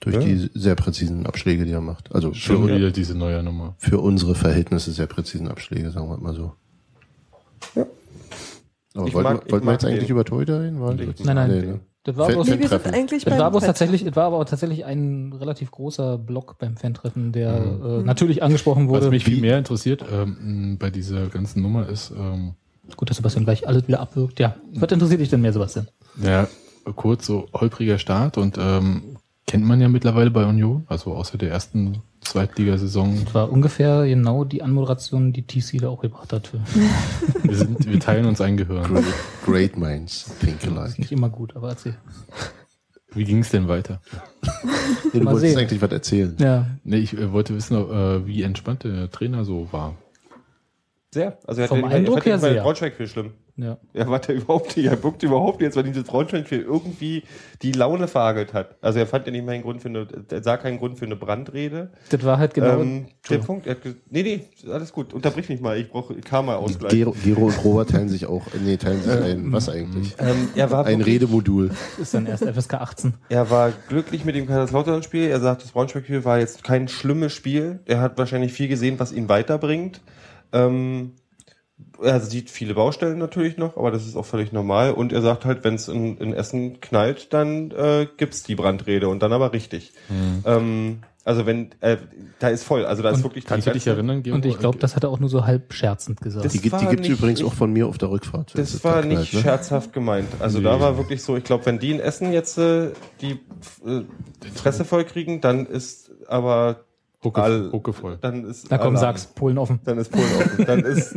Durch 0.02 0.16
Ja. 0.16 0.22
die 0.22 0.50
sehr 0.54 0.76
präzisen 0.76 1.26
Abschläge, 1.28 1.64
die 1.64 1.72
er 1.72 1.80
macht. 1.82 2.14
Also 2.14 2.30
für, 2.30 2.36
Schon 2.36 2.64
un- 2.64 2.76
wieder 2.76 2.92
diese 2.92 3.16
neue 3.18 3.42
Nummer. 3.44 3.76
für 3.78 4.00
unsere 4.00 4.36
Verhältnisse 4.36 4.92
sehr 4.92 5.06
präzisen 5.08 5.48
Abschläge, 5.48 5.92
sagen 5.92 6.10
wir 6.10 6.18
mal 6.18 6.34
so. 6.34 6.54
Ja. 7.76 7.86
Aber 8.96 9.08
Ich 9.08 9.14
wollten, 9.14 9.34
mag- 9.34 9.52
wollten 9.52 9.66
wir 9.66 9.72
jetzt 9.74 9.86
eigentlich 9.86 10.00
den. 10.06 10.10
über 10.12 10.26
Torhüter 10.26 10.62
reden? 10.62 10.82
War- 10.82 10.94
Nein, 10.96 11.14
nein. 11.36 11.50
Nee, 11.52 11.62
ne? 11.62 11.80
Das 12.04 12.18
war 12.18 12.26
Fan- 12.26 12.34
bloß, 12.36 12.48
Nee, 12.48 12.54
eigentlich 12.54 12.64
das 12.64 12.72
war 12.72 12.80
Fan- 12.80 12.92
tatsächlich, 12.94 14.06
es 14.08 14.16
war 14.16 14.26
aber 14.26 14.44
tatsächlich 14.46 14.86
ein 14.86 15.34
relativ 15.34 15.70
großer 15.70 16.18
Block 16.18 16.58
beim 16.58 16.76
Fan-Treffen, 16.76 17.32
der 17.32 17.60
Mhm. 17.60 17.86
äh, 18.02 18.04
natürlich 18.04 18.42
angesprochen 18.42 18.88
Was 18.90 19.02
wurde. 19.02 19.10
mich 19.12 19.24
viel 19.24 19.40
mehr 19.40 19.60
interessiert 19.60 20.04
ähm, 20.12 20.78
bei 20.80 20.90
dieser 20.90 21.28
ganzen 21.28 21.62
Nummer 21.62 21.88
ist, 21.88 22.12
ähm, 22.18 22.56
Gut, 22.98 23.10
dass 23.12 23.18
Sebastian 23.18 23.46
gleich 23.46 23.68
alles 23.68 23.88
wieder 23.88 24.00
abwirkt. 24.00 24.40
Ja. 24.40 24.56
Was 24.74 24.92
interessiert 24.92 25.22
dich 25.22 25.30
denn 25.30 25.42
mehr, 25.42 25.54
Sebastian? 25.54 25.88
ja, 26.22 26.48
kurz 26.96 27.28
so 27.28 27.46
holpriger 27.54 28.00
Start 28.00 28.38
und 28.40 28.58
ähm, 28.60 29.18
kennt 29.48 29.66
man 29.66 29.82
ja 29.82 29.90
mittlerweile 29.90 30.32
bei 30.32 30.46
Union, 30.46 30.86
also 30.88 31.14
außer 31.14 31.38
der 31.38 31.50
ersten 31.52 32.02
Zweitligasaison. 32.22 33.26
Das 33.26 33.34
war 33.34 33.52
ungefähr 33.52 34.06
genau 34.06 34.44
die 34.46 34.62
Anmoderation, 34.62 35.34
die 35.34 35.44
TC 35.46 35.80
da 35.82 35.90
auch 35.90 36.02
gebracht 36.02 36.32
hat. 36.34 36.52
Wir, 37.44 37.56
sind, 37.56 37.86
wir 37.92 38.00
teilen 38.00 38.26
uns 38.28 38.40
ein 38.40 38.56
Gehirn. 38.56 38.84
Great, 38.84 39.04
great 39.46 39.78
minds 39.78 40.32
think 40.40 40.64
ist 40.64 40.70
alike. 40.72 41.02
nicht 41.02 41.12
immer 41.12 41.30
gut, 41.30 41.56
aber 41.56 41.70
erzähl. 41.70 41.96
Wie 43.14 43.26
ging 43.26 43.40
es 43.40 43.50
denn 43.50 43.68
weiter? 43.68 44.00
Nee, 45.12 45.20
du 45.20 45.24
Mal 45.26 45.34
wolltest 45.34 45.52
sehen. 45.54 45.60
eigentlich 45.60 45.82
was 45.82 45.92
erzählen. 45.92 46.36
Ja. 46.40 46.68
Nee, 46.86 46.98
ich 46.98 47.18
äh, 47.18 47.32
wollte 47.34 47.54
wissen, 47.56 47.76
äh, 47.76 48.26
wie 48.26 48.44
entspannt 48.44 48.84
der 48.86 49.10
Trainer 49.12 49.44
so 49.44 49.68
war. 49.74 49.96
Sehr. 51.14 51.38
Also 51.46 51.62
er 51.62 51.68
Vom 51.68 51.80
hat 51.84 51.92
den- 51.92 51.98
Eindruck 51.98 52.20
er 52.20 52.24
her 52.24 52.38
bei 52.38 52.54
sehr. 52.54 52.62
Braunschweig 52.64 52.94
viel 52.96 53.08
schlimm. 53.08 53.32
Ja. 53.62 53.78
Er 53.94 54.10
war 54.10 54.20
da 54.20 54.34
überhaupt 54.34 54.76
nicht, 54.76 54.88
er 54.88 55.04
wirkte 55.04 55.28
überhaupt 55.28 55.60
nicht, 55.60 55.68
als 55.68 55.76
wenn 55.76 55.86
dieses 55.86 56.04
Braunschweig-Spiel 56.06 56.62
irgendwie 56.62 57.24
die 57.62 57.72
Laune 57.72 58.08
verhagelt 58.08 58.54
hat. 58.54 58.76
Also 58.82 59.00
er 59.00 59.08
fand 59.08 59.28
ja 59.28 59.32
nicht 59.32 59.46
mal 59.46 59.52
einen 59.52 59.64
Grund 59.64 59.82
für 59.82 59.90
eine, 59.90 60.08
er 60.30 60.44
sah 60.44 60.58
keinen 60.58 60.80
Grund 60.80 60.98
für 60.98 61.06
eine 61.06 61.16
Brandrede. 61.16 61.92
Das 62.10 62.24
war 62.24 62.38
halt 62.38 62.54
genau. 62.56 62.82
ähm, 62.82 63.06
der 63.30 63.38
Punkt, 63.38 63.68
er 63.68 63.76
hat 63.76 63.86
nee, 64.10 64.24
nee, 64.24 64.46
alles 64.72 64.92
gut, 64.92 65.14
unterbrich 65.14 65.50
mich 65.50 65.62
mal, 65.62 65.78
ich 65.78 65.90
brauche 65.90 66.16
Karma-Ausgleich. 66.16 66.92
Gero, 66.92 67.16
Gero 67.24 67.46
und 67.46 67.64
Robert 67.64 67.92
teilen 67.92 68.10
sich 68.10 68.26
auch, 68.26 68.48
nee, 68.66 68.78
teilen 68.78 69.02
sich 69.02 69.12
ein, 69.12 69.52
was 69.52 69.70
eigentlich? 69.70 70.16
Ähm, 70.18 70.50
er 70.56 70.72
war 70.72 70.86
Ein 70.86 71.02
Redemodul. 71.02 71.72
ist 72.00 72.14
dann 72.14 72.26
erst 72.26 72.44
FSK 72.44 72.74
18. 72.76 73.14
Er 73.30 73.50
war 73.50 73.72
glücklich 73.90 74.26
mit 74.26 74.36
dem 74.36 74.48
Kaiserslautern-Spiel. 74.48 75.30
Er 75.30 75.40
sagt, 75.40 75.64
das 75.64 75.72
Braunschweig-Spiel 75.72 76.26
war 76.26 76.40
jetzt 76.40 76.64
kein 76.64 76.88
schlimmes 76.88 77.34
Spiel. 77.34 77.80
Er 77.86 78.02
hat 78.02 78.18
wahrscheinlich 78.18 78.54
viel 78.54 78.68
gesehen, 78.68 79.00
was 79.00 79.12
ihn 79.12 79.30
weiterbringt. 79.30 80.02
Ähm, 80.54 81.14
er 82.02 82.20
sieht 82.20 82.50
viele 82.50 82.74
Baustellen 82.74 83.18
natürlich 83.20 83.58
noch, 83.58 83.78
aber 83.78 83.92
das 83.92 84.06
ist 84.08 84.16
auch 84.16 84.26
völlig 84.26 84.52
normal. 84.52 84.92
Und 84.92 85.14
er 85.14 85.22
sagt 85.22 85.46
halt, 85.46 85.64
wenn 85.64 85.76
es 85.76 85.88
in, 85.88 86.18
in 86.18 86.34
Essen 86.34 86.80
knallt, 86.82 87.32
dann 87.34 87.72
äh, 87.72 88.08
gibt's 88.18 88.44
die 88.44 88.56
Brandrede 88.56 89.08
und 89.08 89.22
dann 89.22 89.34
aber 89.34 89.54
richtig. 89.54 89.92
Ähm, 90.46 91.00
also 91.24 91.46
wenn, 91.46 91.70
äh, 91.82 91.98
da 92.40 92.48
ist 92.50 92.64
voll. 92.64 92.84
Also 92.86 93.04
da 93.04 93.10
ist 93.12 93.18
Und 93.18 93.26
wirklich 93.26 93.44
die 93.44 93.50
Kannst 93.50 93.68
du 93.68 93.72
dich 93.72 93.86
erinnern, 93.86 94.24
Gero? 94.24 94.36
Und 94.36 94.46
ich 94.46 94.58
glaube, 94.58 94.80
das 94.80 94.96
hat 94.96 95.04
er 95.04 95.10
auch 95.12 95.20
nur 95.20 95.30
so 95.30 95.46
halb 95.46 95.72
scherzend 95.72 96.20
gesagt. 96.20 96.44
Das 96.46 96.52
Die, 96.54 96.60
gibt- 96.62 96.82
die 96.82 96.88
gibt's 96.88 97.08
nicht- 97.08 97.20
übrigens 97.20 97.40
ich- 97.42 97.46
auch 97.46 97.54
von 97.54 97.72
mir 97.72 97.86
auf 97.88 98.00
der 98.00 98.10
Rückfahrt. 98.10 98.54
Das 98.58 98.74
es 98.74 98.84
war 98.84 99.02
da 99.04 99.08
nicht 99.08 99.30
knallt, 99.30 99.34
ne? 99.34 99.42
scherzhaft 99.52 99.94
gemeint. 99.94 100.28
Also 100.40 100.58
Nee. 100.58 100.64
da 100.64 100.80
war 100.80 100.98
wirklich 100.98 101.22
so, 101.22 101.38
ich 101.38 101.44
glaube, 101.44 101.68
wenn 101.68 101.78
die 101.78 101.92
in 101.92 102.00
Essen 102.00 102.34
jetzt 102.34 102.58
äh, 102.58 102.90
die 103.22 103.34
äh, 103.86 104.02
Fresse 104.56 104.84
voll 104.84 105.04
kriegen, 105.06 105.42
dann 105.42 105.68
ist 105.68 106.10
aber 106.28 106.86
Hucke, 107.24 107.44
all- 107.44 107.72
huckevoll. 107.72 108.18
dann 108.20 108.46
ist 108.46 108.66
Na 108.72 108.80
komm, 108.80 108.96
Alarm. 108.96 108.98
sag's, 108.98 109.28
Polen 109.28 109.60
offen. 109.60 109.80
Dann 109.86 110.00
ist 110.00 110.12
Polen 110.12 110.26
offen. 110.40 110.66
Dann 110.66 110.80
ist 110.86 111.16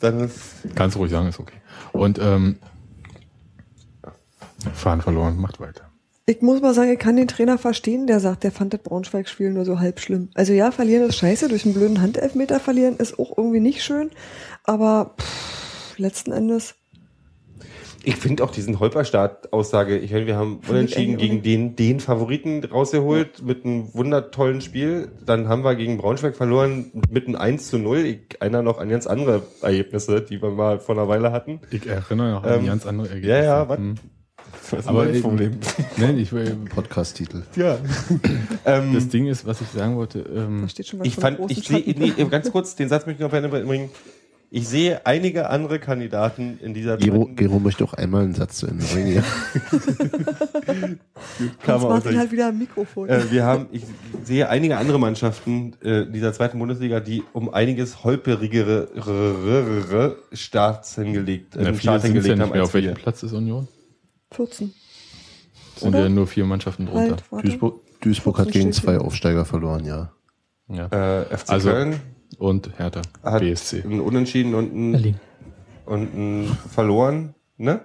dann 0.00 0.20
ist 0.20 0.38
Kannst 0.74 0.96
du 0.96 1.00
ruhig 1.00 1.10
sagen, 1.10 1.28
ist 1.28 1.38
okay. 1.38 1.56
Und 1.92 2.18
ähm, 2.18 2.58
fahren 4.74 5.00
verloren, 5.00 5.38
macht 5.38 5.60
weiter. 5.60 5.90
Ich 6.26 6.42
muss 6.42 6.60
mal 6.60 6.74
sagen, 6.74 6.92
ich 6.92 6.98
kann 6.98 7.16
den 7.16 7.26
Trainer 7.26 7.58
verstehen, 7.58 8.06
der 8.06 8.20
sagt, 8.20 8.44
der 8.44 8.52
fand 8.52 8.72
das 8.72 8.82
Braunschweig-Spiel 8.82 9.50
nur 9.52 9.64
so 9.64 9.80
halb 9.80 9.98
schlimm. 9.98 10.28
Also 10.34 10.52
ja, 10.52 10.70
verlieren 10.70 11.08
ist 11.08 11.16
scheiße, 11.16 11.48
durch 11.48 11.64
einen 11.64 11.74
blöden 11.74 12.00
Handelfmeter 12.00 12.60
verlieren 12.60 12.96
ist 12.98 13.18
auch 13.18 13.36
irgendwie 13.36 13.60
nicht 13.60 13.82
schön, 13.82 14.10
aber 14.64 15.16
pff, 15.18 15.98
letzten 15.98 16.30
Endes, 16.30 16.76
ich 18.02 18.16
finde 18.16 18.44
auch 18.44 18.50
diesen 18.50 18.80
Holperstart-Aussage, 18.80 19.98
ich 19.98 20.12
meine, 20.12 20.26
wir 20.26 20.36
haben 20.36 20.60
unentschieden 20.68 21.16
gegen 21.16 21.42
den, 21.42 21.76
den 21.76 22.00
Favoriten 22.00 22.64
rausgeholt 22.64 23.42
mit 23.42 23.64
einem 23.64 23.92
wundertollen 23.94 24.60
Spiel. 24.60 25.12
Dann 25.24 25.48
haben 25.48 25.64
wir 25.64 25.74
gegen 25.74 25.98
Braunschweig 25.98 26.36
verloren 26.36 26.90
mit 27.10 27.26
einem 27.26 27.36
1 27.36 27.68
zu 27.68 27.78
0. 27.78 27.98
Ich 27.98 28.40
erinnere 28.40 28.62
noch 28.62 28.78
an 28.78 28.88
ganz 28.88 29.06
andere 29.06 29.42
Ergebnisse, 29.62 30.22
die 30.22 30.40
wir 30.40 30.50
mal 30.50 30.78
vor 30.80 30.96
einer 30.96 31.08
Weile 31.08 31.32
hatten. 31.32 31.60
Ich 31.70 31.86
erinnere 31.86 32.30
noch 32.32 32.44
an 32.44 32.60
Ähm, 32.60 32.66
ganz 32.66 32.86
andere 32.86 33.08
Ergebnisse. 33.08 33.36
Ja, 33.36 33.42
ja, 33.44 33.68
was? 33.68 33.78
Hm. 33.78 33.94
Was 34.70 34.80
ist 34.80 34.88
Aber 34.88 35.08
ich- 35.08 35.22
Problem? 35.22 35.58
Nein, 35.96 36.18
ich, 36.18 36.32
will- 36.32 36.56
Podcast-Titel. 36.74 37.42
Ja. 37.56 37.78
ähm, 38.64 38.94
das 38.94 39.08
Ding 39.08 39.26
ist, 39.26 39.46
was 39.46 39.60
ich 39.60 39.68
sagen 39.68 39.96
wollte, 39.96 40.20
ähm, 40.20 40.62
da 40.62 40.68
steht 40.68 40.86
schon 40.88 41.00
was 41.00 41.06
ich 41.06 41.16
fand, 41.16 41.38
ich 41.50 41.66
sehe, 41.66 41.94
nee, 41.96 42.12
ganz 42.30 42.50
kurz, 42.50 42.74
den 42.76 42.88
Satz 42.88 43.06
möchte 43.06 43.24
ich 43.24 43.30
noch 43.30 43.50
bringen. 43.50 43.90
Ich 44.52 44.66
sehe 44.68 45.06
einige 45.06 45.48
andere 45.48 45.78
Kandidaten 45.78 46.58
in 46.60 46.74
dieser 46.74 46.96
Gero, 46.96 47.26
Gero 47.36 47.60
möchte 47.60 47.84
auch 47.84 47.94
einmal 47.94 48.24
einen 48.24 48.34
Satz 48.34 48.56
zu 48.56 48.66
Ende 48.66 48.84
bringen. 48.84 49.14
Ja. 49.14 49.22
Aus- 51.74 52.04
ihn 52.06 52.18
halt 52.18 52.32
wieder 52.32 52.48
ein 52.48 52.58
Mikrofon. 52.58 53.08
Äh, 53.08 53.30
wir 53.30 53.44
haben, 53.44 53.68
ich 53.70 53.84
sehe 54.24 54.48
einige 54.48 54.76
andere 54.76 54.98
Mannschaften 54.98 55.76
äh, 55.82 56.02
in 56.02 56.12
dieser 56.12 56.32
zweiten 56.32 56.58
Bundesliga, 56.58 56.98
die 57.00 57.22
um 57.32 57.52
einiges 57.54 58.02
holperigere 58.02 58.88
Starts 60.32 60.96
hingelegt, 60.96 61.54
äh, 61.56 61.66
viele 61.66 61.78
Start 61.78 62.02
sind 62.02 62.14
ja 62.16 62.20
hingelegt 62.22 62.38
nicht 62.38 62.42
haben 62.42 62.50
mehr. 62.52 62.60
als 62.62 62.68
Auf 62.70 62.74
welchem. 62.74 62.94
Platz 62.94 63.22
ist 63.22 63.32
Union? 63.32 63.68
14. 64.32 64.72
Es 65.76 65.80
sind 65.82 65.88
Oder? 65.90 66.02
ja 66.02 66.08
nur 66.08 66.26
vier 66.26 66.44
Mannschaften 66.44 66.86
drunter. 66.86 67.16
Halt. 67.30 67.44
Duisburg, 67.44 67.80
Duisburg 68.00 68.38
hat 68.38 68.46
14 68.46 68.60
gegen 68.62 68.72
zwei. 68.72 68.98
Aufsteiger 68.98 69.44
verloren, 69.44 69.84
ja. 69.84 70.10
Ja. 70.68 70.86
Äh, 70.86 71.36
FC 71.36 71.50
Also- 71.50 71.70
Köln 71.70 72.00
Und 72.38 72.70
Hertha, 72.78 73.02
hat 73.22 73.40
BSC. 73.42 73.82
ein 73.84 74.00
Unentschieden 74.00 74.54
und 74.54 74.74
ein, 74.74 74.92
Berlin. 74.92 75.14
und 75.86 76.14
ein 76.14 76.58
verloren, 76.70 77.34
ne? 77.58 77.80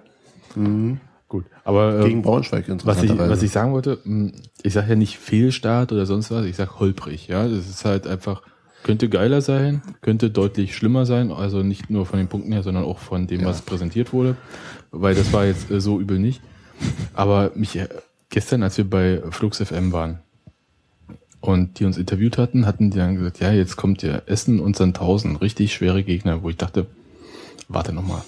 Gut, 1.28 1.44
aber 1.64 2.04
Gegen 2.04 2.20
äh, 2.20 2.22
Braunschweig 2.22 2.64
was, 2.84 3.02
ich, 3.02 3.18
was 3.18 3.42
ich 3.42 3.50
sagen 3.50 3.72
wollte, 3.72 3.98
mh, 4.04 4.30
ich 4.62 4.72
sage 4.72 4.90
ja 4.90 4.94
nicht 4.94 5.18
Fehlstart 5.18 5.92
oder 5.92 6.06
sonst 6.06 6.30
was, 6.30 6.46
ich 6.46 6.56
sag 6.56 6.78
holprig. 6.78 7.26
Ja, 7.28 7.46
das 7.48 7.68
ist 7.68 7.84
halt 7.84 8.06
einfach, 8.06 8.42
könnte 8.84 9.08
geiler 9.08 9.40
sein, 9.40 9.82
könnte 10.02 10.30
deutlich 10.30 10.76
schlimmer 10.76 11.04
sein, 11.04 11.32
also 11.32 11.62
nicht 11.64 11.90
nur 11.90 12.06
von 12.06 12.18
den 12.20 12.28
Punkten 12.28 12.52
her, 12.52 12.62
sondern 12.62 12.84
auch 12.84 12.98
von 13.00 13.26
dem, 13.26 13.40
Ja. 13.40 13.46
was 13.48 13.60
präsentiert 13.62 14.12
wurde, 14.12 14.36
weil 14.92 15.14
das 15.16 15.32
war 15.32 15.44
jetzt 15.44 15.70
äh, 15.70 15.80
so 15.80 16.00
übel 16.00 16.18
nicht. 16.20 16.40
Aber 17.12 17.50
mich 17.56 17.76
äh, 17.76 17.88
gestern, 18.30 18.62
als 18.62 18.78
wir 18.78 18.88
bei 18.88 19.20
Flux 19.30 19.58
FM 19.58 19.90
waren 19.92 20.20
und 21.40 21.78
die 21.78 21.84
uns 21.84 21.96
interviewt 21.96 22.38
hatten, 22.38 22.66
hatten 22.66 22.90
die 22.90 22.98
dann 22.98 23.16
gesagt, 23.16 23.40
ja, 23.40 23.52
jetzt 23.52 23.76
kommt 23.76 24.02
ja 24.02 24.22
Essen 24.26 24.60
und 24.60 24.76
Sandhausen, 24.76 25.36
richtig 25.36 25.74
schwere 25.74 26.02
Gegner, 26.02 26.42
wo 26.42 26.50
ich 26.50 26.56
dachte, 26.56 26.86
warte 27.68 27.92
nochmal. 27.92 28.22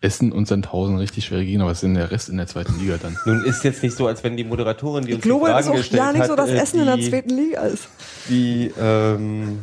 Essen 0.00 0.32
und 0.32 0.46
Sandhausen, 0.46 0.98
richtig 0.98 1.24
schwere 1.24 1.44
Gegner, 1.44 1.64
was 1.64 1.78
ist 1.78 1.84
denn 1.84 1.94
der 1.94 2.10
Rest 2.10 2.28
in 2.28 2.36
der 2.36 2.46
zweiten 2.46 2.78
Liga 2.78 2.98
dann? 3.00 3.16
Nun 3.24 3.42
ist 3.44 3.64
jetzt 3.64 3.82
nicht 3.82 3.96
so, 3.96 4.06
als 4.06 4.22
wenn 4.22 4.36
die 4.36 4.44
Moderatorin, 4.44 5.04
die 5.06 5.12
Ich 5.12 5.16
uns 5.16 5.24
glaube, 5.24 5.46
die 5.46 5.52
das 5.52 5.60
ist 5.60 5.66
Fragen 5.66 5.76
auch 5.76 5.80
gestellt 5.80 6.02
ja 6.02 6.12
nicht 6.12 6.20
hat, 6.20 6.28
so, 6.28 6.36
dass 6.36 6.50
äh, 6.50 6.56
Essen 6.56 6.80
in 6.80 6.86
der 6.86 6.96
die, 6.96 7.10
zweiten 7.10 7.30
Liga 7.30 7.60
ist. 7.62 7.88
die, 8.28 8.70
ähm, 8.78 9.60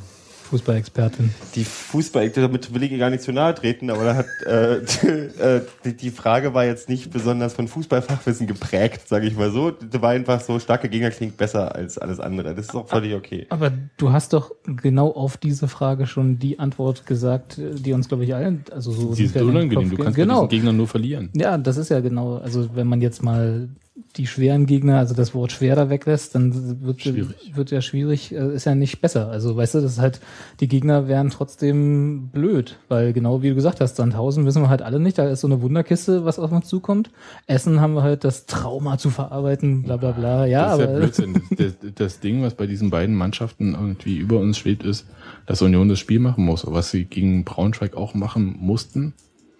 Fußballexpertin. 0.51 1.29
die 1.55 1.63
Fußball, 1.63 2.29
damit 2.29 2.73
will 2.73 2.83
ich 2.83 2.91
ihr 2.91 2.97
gar 2.97 3.09
nicht 3.09 3.23
zu 3.23 3.31
nahe 3.31 3.55
treten, 3.55 3.89
aber 3.89 4.03
da 4.03 4.15
hat 4.15 4.25
äh, 4.45 4.75
äh, 5.57 5.61
die, 5.85 5.95
die 5.95 6.11
Frage 6.11 6.53
war 6.53 6.65
jetzt 6.65 6.89
nicht 6.89 7.09
besonders 7.09 7.53
von 7.53 7.69
Fußballfachwissen 7.69 8.47
geprägt, 8.47 9.07
sage 9.07 9.27
ich 9.27 9.37
mal 9.37 9.49
so. 9.49 9.71
Das 9.71 10.01
war 10.01 10.09
einfach 10.09 10.41
so, 10.41 10.59
starke 10.59 10.89
Gegner 10.89 11.09
klingt 11.09 11.37
besser 11.37 11.73
als 11.73 11.97
alles 11.97 12.19
andere. 12.19 12.53
Das 12.53 12.65
ist 12.65 12.75
auch 12.75 12.89
völlig 12.89 13.15
okay. 13.15 13.45
Aber 13.47 13.71
du 13.95 14.11
hast 14.11 14.33
doch 14.33 14.51
genau 14.65 15.11
auf 15.11 15.37
diese 15.37 15.69
Frage 15.69 16.05
schon 16.05 16.37
die 16.37 16.59
Antwort 16.59 17.05
gesagt, 17.05 17.57
die 17.57 17.93
uns, 17.93 18.09
glaube 18.09 18.25
ich, 18.25 18.35
allen, 18.35 18.65
also 18.71 18.91
so 18.91 19.13
sind 19.13 19.33
ist 19.33 19.41
unangenehm, 19.41 19.89
du 19.89 19.95
kannst 19.95 20.17
genau. 20.17 20.47
diesen 20.47 20.49
Gegnern 20.49 20.75
nur 20.75 20.87
verlieren. 20.87 21.29
Ja, 21.33 21.57
das 21.57 21.77
ist 21.77 21.89
ja 21.89 22.01
genau, 22.01 22.39
also 22.39 22.75
wenn 22.75 22.87
man 22.87 22.99
jetzt 22.99 23.23
mal 23.23 23.69
die 24.17 24.27
schweren 24.27 24.65
Gegner, 24.65 24.97
also 24.97 25.13
das 25.15 25.33
Wort 25.33 25.51
schwer 25.51 25.75
da 25.75 25.89
weglässt, 25.89 26.35
dann 26.35 26.81
wird, 26.81 27.01
Schwierig. 27.01 27.55
wird 27.55 27.71
ja 27.71 27.81
schwierig, 27.81 28.31
äh, 28.33 28.53
ist 28.55 28.65
ja 28.65 28.75
nicht 28.75 29.01
besser. 29.01 29.29
Also 29.29 29.55
weißt 29.55 29.75
du, 29.75 29.81
das 29.81 29.93
ist 29.93 29.99
halt, 29.99 30.19
die 30.59 30.67
Gegner 30.67 31.07
wären 31.07 31.29
trotzdem 31.29 32.27
blöd, 32.29 32.77
weil 32.89 33.13
genau 33.13 33.41
wie 33.41 33.49
du 33.49 33.55
gesagt 33.55 33.79
hast, 33.81 33.95
Sandhausen 33.95 34.45
wissen 34.45 34.61
wir 34.61 34.69
halt 34.69 34.81
alle 34.81 34.99
nicht, 34.99 35.17
da 35.17 35.27
ist 35.29 35.41
so 35.41 35.47
eine 35.47 35.61
Wunderkiste, 35.61 36.25
was 36.25 36.39
auf 36.39 36.51
uns 36.51 36.67
zukommt. 36.67 37.09
Essen 37.47 37.79
haben 37.79 37.93
wir 37.93 38.03
halt 38.03 38.23
das 38.23 38.45
Trauma 38.45 38.97
zu 38.97 39.09
verarbeiten, 39.09 39.83
bla 39.83 39.97
bla 39.97 40.11
bla. 40.11 40.45
Ja, 40.45 40.75
das 40.75 40.79
ist 40.79 40.79
ja 40.79 40.89
aber 40.89 40.99
Blödsinn. 40.99 41.41
Das, 41.57 41.73
das, 41.95 42.19
Ding, 42.19 42.41
was 42.43 42.53
bei 42.55 42.67
diesen 42.67 42.89
beiden 42.89 43.15
Mannschaften 43.15 43.73
irgendwie 43.73 44.17
über 44.17 44.39
uns 44.39 44.57
schwebt, 44.57 44.83
ist, 44.83 45.05
dass 45.45 45.61
Union 45.61 45.89
das 45.89 45.99
Spiel 45.99 46.19
machen 46.19 46.45
muss. 46.45 46.65
Was 46.67 46.91
sie 46.91 47.05
gegen 47.05 47.43
Braunschweig 47.43 47.95
auch 47.95 48.13
machen 48.13 48.55
mussten. 48.59 49.13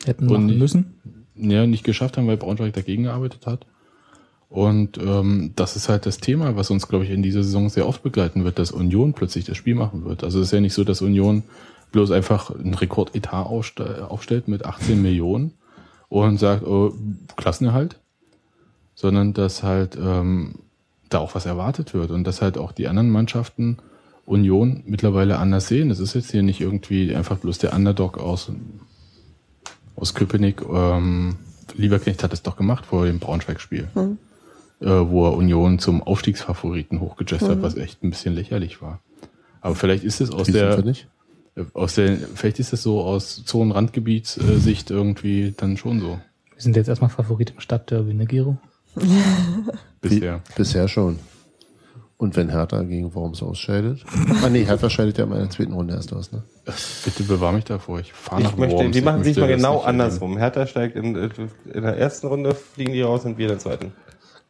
hätten 0.05 0.25
Und 0.27 0.33
machen 0.33 0.45
nicht- 0.47 0.59
müssen. 0.59 0.93
Ja, 1.35 1.65
nicht 1.65 1.83
geschafft 1.83 2.17
haben, 2.17 2.27
weil 2.27 2.37
Braunschweig 2.37 2.73
dagegen 2.73 3.03
gearbeitet 3.03 3.45
hat. 3.47 3.65
Und 4.51 4.97
ähm, 4.97 5.53
das 5.55 5.77
ist 5.77 5.87
halt 5.87 6.05
das 6.05 6.17
Thema, 6.17 6.57
was 6.57 6.69
uns, 6.71 6.89
glaube 6.89 7.05
ich, 7.05 7.11
in 7.11 7.23
dieser 7.23 7.41
Saison 7.41 7.69
sehr 7.69 7.87
oft 7.87 8.03
begleiten 8.03 8.43
wird, 8.43 8.59
dass 8.59 8.71
Union 8.71 9.13
plötzlich 9.13 9.45
das 9.45 9.55
Spiel 9.55 9.75
machen 9.75 10.03
wird. 10.03 10.25
Also 10.25 10.41
es 10.41 10.47
ist 10.47 10.51
ja 10.51 10.59
nicht 10.59 10.73
so, 10.73 10.83
dass 10.83 11.01
Union 11.01 11.43
bloß 11.93 12.11
einfach 12.11 12.53
einen 12.53 12.73
Rekordetat 12.73 13.47
aufste- 13.47 14.01
aufstellt 14.09 14.49
mit 14.49 14.65
18 14.65 15.01
Millionen 15.01 15.53
und 16.09 16.37
sagt, 16.37 16.67
oh, 16.67 16.93
Klassenerhalt, 17.37 17.97
sondern 18.93 19.31
dass 19.31 19.63
halt 19.63 19.97
ähm, 19.97 20.55
da 21.07 21.19
auch 21.19 21.33
was 21.33 21.45
erwartet 21.45 21.93
wird 21.93 22.11
und 22.11 22.25
dass 22.25 22.41
halt 22.41 22.57
auch 22.57 22.73
die 22.73 22.89
anderen 22.89 23.09
Mannschaften 23.09 23.77
Union 24.25 24.83
mittlerweile 24.85 25.39
anders 25.39 25.69
sehen. 25.69 25.89
Es 25.91 25.99
ist 25.99 26.13
jetzt 26.13 26.29
hier 26.29 26.43
nicht 26.43 26.59
irgendwie 26.59 27.15
einfach 27.15 27.37
bloß 27.37 27.57
der 27.59 27.73
Underdog 27.73 28.17
aus, 28.17 28.51
aus 29.95 30.13
Köpenick. 30.13 30.61
Ähm, 30.69 31.37
Lieberknecht 31.75 32.21
hat 32.21 32.33
es 32.33 32.43
doch 32.43 32.57
gemacht 32.57 32.85
vor 32.85 33.05
dem 33.05 33.19
Braunschweig-Spiel, 33.19 33.87
äh, 34.81 34.87
wo 34.87 35.27
er 35.27 35.33
Union 35.33 35.79
zum 35.79 36.01
Aufstiegsfavoriten 36.01 36.99
hochgejazzt 36.99 37.47
hat, 37.47 37.61
was 37.61 37.77
echt 37.77 38.03
ein 38.03 38.09
bisschen 38.09 38.33
lächerlich 38.33 38.81
war. 38.81 38.99
Aber 39.61 39.75
vielleicht 39.75 40.03
ist 40.03 40.21
es 40.21 40.31
aus 40.31 40.47
Wie 40.47 40.53
der, 40.53 40.81
nicht? 40.83 41.07
aus 41.73 41.95
der, 41.95 42.17
vielleicht 42.17 42.59
ist 42.59 42.73
es 42.73 42.81
so 42.81 43.01
aus 43.01 43.45
Zonenrandgebietssicht 43.45 44.89
irgendwie 44.89 45.53
dann 45.55 45.77
schon 45.77 45.99
so. 45.99 46.19
Wir 46.53 46.61
sind 46.61 46.75
jetzt 46.75 46.87
erstmal 46.87 47.11
Favorit 47.11 47.51
im 47.51 47.59
Stadtderby, 47.59 48.13
ne, 48.13 48.25
Gero? 48.25 48.57
Bisher. 50.01 50.41
Bisher 50.55 50.87
schon. 50.87 51.19
Und 52.17 52.35
wenn 52.35 52.49
Hertha 52.49 52.83
gegen 52.83 53.15
Worms 53.15 53.41
ausscheidet? 53.41 54.03
ah 54.43 54.49
nee, 54.49 54.63
Hertha 54.63 54.89
scheidet 54.89 55.17
ja 55.17 55.25
mal 55.25 55.35
in 55.35 55.41
der 55.41 55.49
zweiten 55.49 55.73
Runde 55.73 55.95
erst 55.95 56.13
aus, 56.13 56.31
ne? 56.31 56.43
Bitte 57.03 57.23
bewahr 57.23 57.51
mich 57.51 57.63
davor. 57.63 57.99
Ich 57.99 58.13
fahre 58.13 58.43
nach 58.43 58.57
möchte, 58.57 58.77
Worms. 58.77 58.91
die 58.91 59.01
machen 59.01 59.23
sich 59.23 59.37
mal 59.37 59.47
genau 59.47 59.79
andersrum. 59.79 60.37
Hertha 60.37 60.67
steigt 60.67 60.95
in, 60.95 61.15
äh, 61.15 61.29
in 61.73 61.81
der 61.81 61.97
ersten 61.97 62.27
Runde, 62.27 62.53
fliegen 62.53 62.93
die 62.93 63.01
raus 63.01 63.25
und 63.25 63.39
wir 63.39 63.45
in 63.45 63.53
der 63.53 63.59
zweiten. 63.59 63.91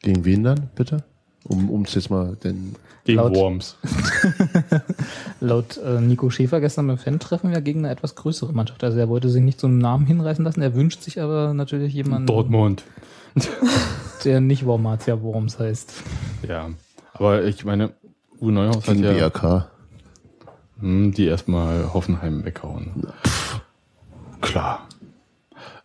Gegen 0.01 0.25
wen 0.25 0.43
dann, 0.43 0.69
bitte? 0.75 1.03
Um 1.43 1.83
es 1.83 1.95
jetzt 1.95 2.09
mal 2.09 2.35
denn 2.43 2.75
Gegen 3.03 3.17
Laut- 3.17 3.35
Worms. 3.35 3.77
Laut 5.39 5.77
äh, 5.77 5.99
Nico 6.01 6.29
Schäfer 6.29 6.59
gestern 6.59 6.87
beim 6.87 6.97
Fan-Treffen 6.99 7.51
ja 7.51 7.59
gegen 7.59 7.79
eine 7.79 7.89
etwas 7.91 8.15
größere 8.15 8.53
Mannschaft. 8.53 8.83
Also 8.83 8.99
er 8.99 9.09
wollte 9.09 9.29
sich 9.29 9.41
nicht 9.41 9.59
so 9.59 9.65
einen 9.67 9.79
Namen 9.79 10.05
hinreißen 10.05 10.45
lassen. 10.45 10.61
Er 10.61 10.75
wünscht 10.75 11.01
sich 11.01 11.19
aber 11.19 11.53
natürlich 11.53 11.93
jemanden, 11.93 12.27
Dortmund. 12.27 12.83
der 14.23 14.39
nicht 14.41 14.65
Wormatia 14.65 15.21
Worms 15.21 15.57
heißt. 15.57 15.93
Ja. 16.47 16.69
Aber 17.13 17.43
ich 17.43 17.65
meine, 17.65 17.91
Uwe 18.39 18.51
Neuhaus 18.51 18.87
hat 18.87 18.95
gegen 18.97 19.03
ja 19.03 19.29
BRK. 19.29 19.69
hm, 20.79 21.11
die 21.13 21.25
erstmal 21.25 21.93
Hoffenheim 21.93 22.45
weghauen. 22.45 23.07
Klar. 24.41 24.87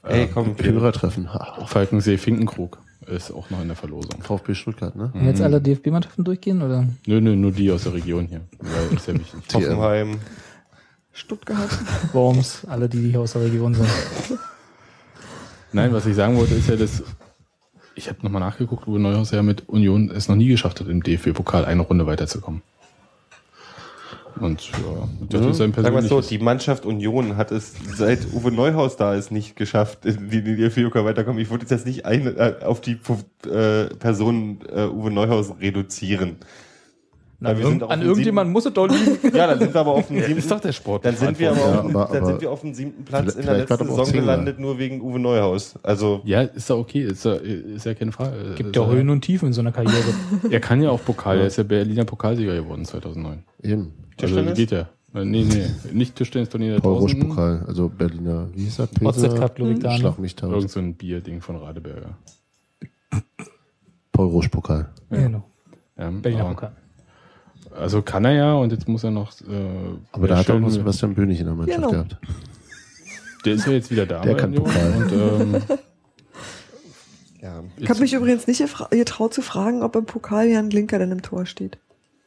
Ey, 0.03 0.29
komm, 0.33 0.55
wir, 0.59 0.73
Hörertreffen. 0.73 1.33
Ha. 1.33 1.65
Falkensee 1.67 2.17
Finkenkrug 2.19 2.79
ist 3.09 3.31
auch 3.33 3.51
noch 3.51 3.61
in 3.61 3.69
der 3.69 3.77
Verlosung. 3.77 4.21
VfB 4.21 4.55
Stuttgart, 4.55 4.97
ne? 4.97 5.11
Wollen 5.13 5.27
jetzt 5.27 5.41
alle 5.41 5.61
DFB-Mannschaften 5.61 6.25
durchgehen 6.25 6.63
oder? 6.63 6.87
Nö, 7.07 7.21
nö, 7.21 7.37
nur 7.37 7.53
die 7.53 7.71
aus 7.71 7.85
der 7.85 7.95
Region 7.95 8.27
hier. 8.27 8.43
Weil 8.59 8.97
ist 8.97 9.07
ja 9.07 9.15
wichtig. 9.15 9.41
Hoffenheim. 9.55 10.17
Stuttgart. 11.13 11.71
Worms, 12.13 12.67
alle, 12.67 12.89
die 12.89 13.11
hier 13.11 13.21
aus 13.21 13.33
der 13.33 13.43
Region 13.43 13.75
sind. 13.75 13.89
Nein, 15.73 15.93
was 15.93 16.07
ich 16.07 16.15
sagen 16.15 16.37
wollte, 16.37 16.55
ist 16.55 16.69
ja, 16.69 16.77
dass 16.77 17.03
ich 17.95 18.09
habe 18.09 18.19
nochmal 18.23 18.41
nachgeguckt, 18.41 18.87
Uwe 18.87 19.01
Neuhaus 19.01 19.31
ja 19.31 19.43
mit 19.43 19.69
Union 19.69 20.11
es 20.11 20.29
noch 20.29 20.37
nie 20.37 20.49
geschafft 20.49 20.81
hat, 20.81 20.89
im 20.89 21.03
DFB-Pokal 21.03 21.65
eine 21.65 21.83
Runde 21.83 22.07
weiterzukommen. 22.07 22.63
Und 24.41 24.63
ja, 24.71 25.09
das 25.31 25.41
ist 25.41 25.47
ein 25.47 25.73
Sagen 25.73 25.75
wir 25.75 25.83
persönliches... 25.83 26.09
so, 26.09 26.21
die 26.21 26.39
Mannschaft 26.39 26.85
Union 26.85 27.37
hat 27.37 27.53
es 27.53 27.73
seit 27.95 28.33
Uwe 28.33 28.53
Neuhaus 28.53 28.97
da 28.97 29.15
ist 29.15 29.31
nicht 29.33 29.57
geschafft, 29.57 30.05
in 30.05 30.31
die, 30.31 30.39
in 30.39 30.45
die 30.45 30.57
DFB-Pokal 30.57 31.05
weiterkommen. 31.05 31.41
Ich 31.41 31.51
würde 31.51 31.67
jetzt 31.69 31.87
nicht 31.87 32.05
eine, 32.05 32.31
äh, 32.31 32.65
auf 32.65 32.81
die 32.81 32.99
äh, 33.49 33.87
Person 33.95 34.59
äh, 34.71 34.87
Uwe 34.87 35.11
Neuhaus 35.11 35.55
reduzieren. 35.61 36.37
Sind 37.39 37.83
auf 37.83 37.91
an 37.91 38.01
irgendjemand 38.01 38.51
muss 38.51 38.65
es 38.65 38.73
doch 38.73 38.87
liegen. 38.89 39.19
Ja, 39.37 39.47
dann 39.47 39.59
sind 39.59 39.75
wir 39.75 39.81
aber 39.83 39.91
auf 39.93 40.07
dem 40.09 40.17
Ja, 40.17 40.23
siebten, 40.23 40.39
ist 40.39 40.51
doch 40.51 40.61
der 40.61 40.73
Sport. 40.73 41.05
dann 41.05 41.17
sind 41.17 41.39
wir 41.39 41.51
aber, 41.51 41.61
Ja, 41.61 41.67
auf, 41.81 41.87
dem- 41.87 41.97
aber- 41.97 42.07
dann 42.13 42.17
aber 42.23 42.27
sind 42.27 42.41
wir 42.41 42.51
auf 42.51 42.61
dem 42.63 42.73
siebten 42.75 43.05
Platz 43.05 43.35
in 43.35 43.45
der 43.45 43.59
letzten 43.59 43.77
Saison 43.87 44.13
gelandet, 44.13 44.59
nur 44.59 44.79
wegen 44.79 45.01
Uwe 45.03 45.19
Neuhaus. 45.19 45.75
Also 45.83 46.23
Ja, 46.25 46.41
ist 46.43 46.71
ja 46.71 46.77
okay, 46.77 47.03
ist 47.03 47.25
ja, 47.27 47.35
ist 47.35 47.85
ja 47.85 47.93
keine 47.95 48.13
Frage. 48.13 48.55
Gibt 48.57 48.75
ja 48.75 48.87
Höhen 48.87 49.11
und 49.11 49.21
Tiefen 49.21 49.49
in 49.49 49.53
so 49.53 49.61
einer 49.61 49.73
Karriere. 49.73 49.95
Er 50.51 50.61
kann 50.61 50.81
ja 50.83 50.89
auch 50.91 51.05
Pokal, 51.05 51.39
er 51.41 51.47
ist 51.49 51.57
ja 51.59 51.63
Berliner 51.65 52.05
Pokalsieger 52.05 52.55
geworden 52.55 52.85
2009. 52.87 53.43
Eben. 53.63 53.93
Also 54.21 54.27
Tischtennis? 54.35 54.55
geht 54.57 54.71
ja. 54.71 54.81
Äh, 55.15 55.25
Nee, 55.25 55.45
nee, 55.45 55.67
nicht 55.93 56.15
Tischtennis-Turnier 56.17 56.75
der 56.75 56.81
Paul 56.81 56.95
Rusch 56.99 57.13
Tausenden. 57.13 57.29
Pokal, 57.31 57.65
also 57.69 57.89
Berliner, 57.89 58.49
wie 58.55 58.65
hieß 58.65 58.81
er? 58.81 58.89
OZ 59.03 59.35
Cup, 59.35 59.55
glaube 59.57 59.73
ich, 59.73 59.79
da. 59.79 59.93
Schlag 59.97 60.19
mich 60.19 60.35
tot. 60.37 60.53
Irgend 60.53 60.71
so 60.71 60.81
ein 60.81 60.95
Bierding 60.95 61.41
von 61.43 61.57
Radeberger. 61.57 62.17
Paul 64.13 64.29
Rusch 64.29 64.49
Pokal. 64.49 64.89
Genau. 65.11 65.43
Ja, 65.99 66.11
Berliner 66.11 66.45
Pokal. 66.45 66.73
Also 67.79 68.03
kann 68.03 68.25
er 68.25 68.33
ja 68.33 68.55
und 68.55 68.73
jetzt 68.73 68.89
muss 68.89 69.05
er 69.05 69.11
noch. 69.11 69.33
Äh, 69.43 69.45
Aber 70.13 70.29
da 70.29 70.39
hat 70.39 70.49
er 70.49 70.57
auch 70.57 70.61
noch 70.61 70.71
Sebastian 70.71 71.15
Bönig 71.15 71.39
in 71.41 71.47
der 71.47 71.55
Mannschaft 71.55 71.77
Genau. 71.79 71.91
gehabt. 71.91 72.17
Der 73.45 73.55
ist 73.55 73.67
ja 73.67 73.73
jetzt 73.73 73.91
wieder 73.91 74.07
da. 74.07 74.21
Der 74.23 74.33
bei 74.33 74.39
kann 74.41 74.55
Pokal. 74.55 74.93
Und, 74.97 75.13
ähm, 75.13 75.63
ja, 77.43 77.63
Ich 77.77 77.89
habe 77.89 78.01
mich 78.01 78.13
übrigens 78.13 78.47
nicht 78.47 78.63
getraut 78.91 79.35
zu 79.35 79.43
fragen, 79.43 79.83
ob 79.83 79.95
im 79.97 80.05
Pokal 80.07 80.49
Jan 80.49 80.71
Linker 80.71 80.99
denn 80.99 81.13
im 81.13 81.23
Tor 81.23 81.47
steht. 81.47 81.79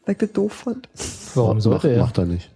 Weil 0.05 0.13
ich 0.13 0.19
das 0.19 0.31
doof 0.31 0.53
fand. 0.53 0.88
Warum 1.35 1.57
macht, 1.57 1.63
sollte 1.63 1.89
er? 1.91 1.99
Macht 1.99 2.17
er 2.17 2.26
nicht. 2.26 2.49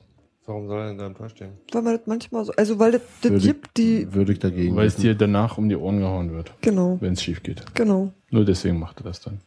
warum 0.45 0.67
soll 0.67 0.79
er 0.81 0.87
denn 0.87 0.97
da 0.97 1.07
im 1.07 1.15
Tor 1.15 1.29
stehen? 1.29 1.51
Weil 1.71 1.81
man 1.81 1.97
das 1.97 2.07
manchmal 2.07 2.45
so, 2.45 2.53
also 2.53 2.79
weil 2.79 2.91
das, 2.93 3.01
das 3.21 3.31
Würde, 3.31 3.45
gibt, 3.47 3.77
die, 3.77 4.13
würde 4.13 4.31
ich 4.33 4.39
dagegen. 4.39 4.75
weil 4.75 4.87
es 4.87 4.95
dir 4.95 5.13
danach 5.15 5.57
um 5.57 5.67
die 5.67 5.75
Ohren 5.75 5.99
gehauen 5.99 6.31
wird, 6.31 6.53
genau, 6.61 6.97
wenn 7.01 7.13
es 7.13 7.21
schief 7.23 7.43
geht. 7.43 7.63
genau. 7.75 8.11
Nur 8.31 8.45
deswegen 8.45 8.79
macht 8.79 9.01
er 9.01 9.03
das 9.03 9.19
dann. 9.21 9.39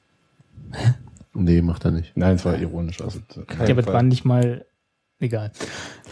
Nee, 1.36 1.62
macht 1.62 1.84
er 1.84 1.90
nicht. 1.90 2.12
Nein, 2.16 2.36
es 2.36 2.44
war 2.44 2.58
ironisch. 2.58 3.00
Also, 3.00 3.20
Ja, 3.36 3.70
aber 3.70 3.82
das 3.82 3.92
war 3.92 4.02
nicht 4.02 4.24
mal 4.24 4.64
egal. 5.18 5.50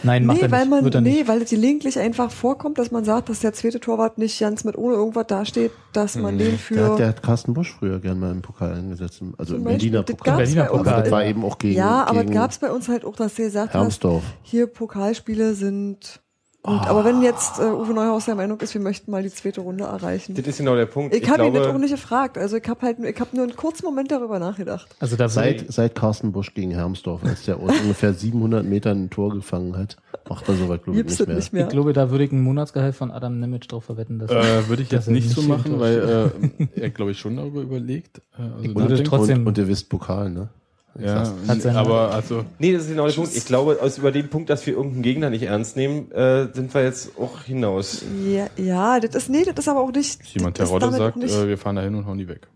Nein, 0.03 0.25
macht 0.25 0.37
nee, 0.37 0.43
er 0.43 0.51
weil 0.51 0.61
nicht. 0.61 0.69
man, 0.69 0.83
Wird 0.83 0.95
er 0.95 1.01
nee, 1.01 1.09
nicht. 1.11 1.27
weil 1.27 1.41
es 1.41 1.49
gelegentlich 1.49 1.97
einfach 1.99 2.31
vorkommt, 2.31 2.77
dass 2.77 2.91
man 2.91 3.05
sagt, 3.05 3.29
dass 3.29 3.39
der 3.39 3.53
zweite 3.53 3.79
Torwart 3.79 4.17
nicht 4.17 4.39
ganz 4.39 4.63
mit 4.63 4.77
ohne 4.77 4.95
irgendwas 4.95 5.27
dasteht, 5.27 5.71
dass 5.93 6.15
man 6.15 6.37
den 6.37 6.57
für. 6.57 6.75
Der 6.75 6.89
hat, 6.89 6.99
der 6.99 7.07
hat 7.09 7.23
Carsten 7.23 7.53
Busch 7.53 7.71
früher 7.71 7.99
gern 7.99 8.19
mal 8.19 8.31
im 8.31 8.41
Pokal 8.41 8.73
eingesetzt. 8.73 9.21
Also 9.37 9.55
im 9.55 9.63
Berliner 9.63 10.03
Pokal. 10.03 10.37
gab's 10.37 10.37
Berliner 10.53 10.65
Pokal. 10.65 11.03
Das 11.03 11.11
war 11.11 11.25
eben 11.25 11.43
auch 11.43 11.57
gegen, 11.57 11.77
ja, 11.77 12.03
aber 12.05 12.21
gegen 12.21 12.33
gab 12.33 12.51
es 12.51 12.59
bei 12.59 12.71
uns 12.71 12.87
halt 12.87 13.05
auch, 13.05 13.15
dass 13.15 13.37
hast, 13.37 13.73
Hermsdorf. 13.73 14.23
hier 14.43 14.67
Pokalspiele 14.67 15.53
sind. 15.55 16.21
Und, 16.65 16.79
Aber 16.79 17.05
wenn 17.05 17.21
jetzt 17.21 17.59
äh, 17.59 17.63
Uwe 17.63 17.93
Neuhaus 17.93 18.25
der 18.25 18.33
Meinung 18.33 18.59
ist, 18.59 18.73
wir 18.73 18.81
möchten 18.81 19.11
mal 19.11 19.21
die 19.21 19.29
zweite 19.29 19.61
Runde 19.61 19.83
erreichen. 19.83 20.33
Das 20.33 20.47
ist 20.47 20.57
genau 20.57 20.75
der 20.75 20.87
Punkt. 20.87 21.13
Ich, 21.13 21.29
habe 21.29 21.45
ihn 21.45 21.55
auch 21.55 21.77
nicht 21.77 21.91
gefragt. 21.91 22.39
Also 22.39 22.57
ich 22.57 22.67
habe 22.67 22.81
halt, 22.81 22.97
ich 22.99 23.19
habe 23.19 23.35
nur 23.35 23.43
einen 23.43 23.55
kurzen 23.55 23.85
Moment 23.85 24.09
darüber 24.11 24.39
nachgedacht. 24.39 24.87
Also 24.99 25.15
da 25.15 25.29
Seit, 25.29 25.71
seit 25.71 25.93
Carsten 25.93 26.31
Busch 26.31 26.53
gegen 26.55 26.71
Hermsdorf, 26.71 27.23
als 27.23 27.43
der 27.45 27.57
aus 27.57 27.71
ungefähr 27.83 28.13
700 28.13 28.65
Metern 28.65 29.03
ein 29.03 29.09
Tor 29.11 29.31
gefangen 29.33 29.77
hat, 29.77 29.97
macht 30.27 30.47
er 30.49 30.55
soweit, 30.55 30.83
glaube 30.83 30.99
ich, 30.99 31.05
nicht 31.05 31.27
mehr. 31.27 31.35
nicht 31.35 31.47
ich 31.47 31.53
mehr. 31.53 31.67
glaube, 31.67 31.93
da 31.93 32.09
würde 32.09 32.23
ich 32.23 32.31
ein 32.31 32.41
Monatsgehalt 32.41 32.95
von 32.95 33.11
Adam 33.11 33.39
Nemec 33.39 33.67
drauf 33.67 33.83
verwetten. 33.85 34.17
Dass 34.17 34.31
äh, 34.31 34.67
würde 34.67 34.81
ich 34.81 34.91
jetzt 34.91 35.07
nicht 35.07 35.29
so 35.29 35.43
machen, 35.43 35.79
weil 35.79 36.31
äh, 36.75 36.79
er, 36.81 36.89
glaube 36.89 37.11
ich, 37.11 37.19
schon 37.19 37.35
darüber 37.37 37.61
überlegt. 37.61 38.21
Äh, 38.39 38.41
also 38.41 38.91
Ich 38.97 39.03
trotzdem- 39.03 39.41
Und, 39.41 39.47
und 39.47 39.57
ihr 39.59 39.67
wisst 39.67 39.89
Pokal, 39.89 40.31
ne? 40.31 40.49
Ja, 40.97 41.33
aber 41.73 42.11
also 42.11 42.45
Nee, 42.57 42.71
das 42.71 42.83
ist 42.83 42.89
genau 42.89 43.05
der 43.05 43.13
Punkt. 43.13 43.35
Ich 43.35 43.45
glaube, 43.45 43.79
aus 43.81 43.97
über 43.97 44.11
den 44.11 44.29
Punkt, 44.29 44.49
dass 44.49 44.65
wir 44.65 44.75
irgendeinen 44.75 45.03
Gegner 45.03 45.29
nicht 45.29 45.43
ernst 45.43 45.75
nehmen, 45.75 46.09
äh, 46.11 46.47
sind 46.53 46.73
wir 46.73 46.83
jetzt 46.83 47.17
auch 47.19 47.41
hinaus. 47.41 48.03
Ja, 48.25 48.47
ja, 48.55 48.99
das 49.01 49.13
ist, 49.15 49.29
nee, 49.29 49.43
das 49.43 49.55
ist 49.57 49.67
aber 49.67 49.81
auch 49.81 49.91
nicht. 49.91 50.23
jemand 50.23 50.57
ist 50.57 50.65
Terodde 50.65 50.91
sagt, 50.91 51.17
äh, 51.17 51.47
wir 51.47 51.57
fahren 51.57 51.75
da 51.75 51.81
hin 51.81 51.95
und 51.95 52.05
hauen 52.05 52.17
die 52.17 52.29
weg. 52.29 52.47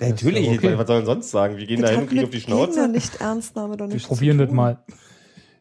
Natürlich, 0.00 0.46
ja 0.46 0.52
okay. 0.54 0.78
was 0.78 0.86
soll 0.86 0.96
man 0.96 1.06
sonst 1.06 1.30
sagen? 1.30 1.58
Wir 1.58 1.66
gehen 1.66 1.82
da 1.82 1.88
hin 1.88 2.00
und 2.00 2.08
kriegen 2.08 2.24
auf 2.24 2.30
die 2.30 2.38
Gegner 2.38 2.56
Schnauze. 2.56 2.88
nicht 2.88 3.20
Ernstnahme 3.20 3.76
doch 3.76 3.86
wir 3.88 3.94
nicht. 3.94 4.08
probieren 4.08 4.38
das 4.38 4.50
mal. 4.50 4.78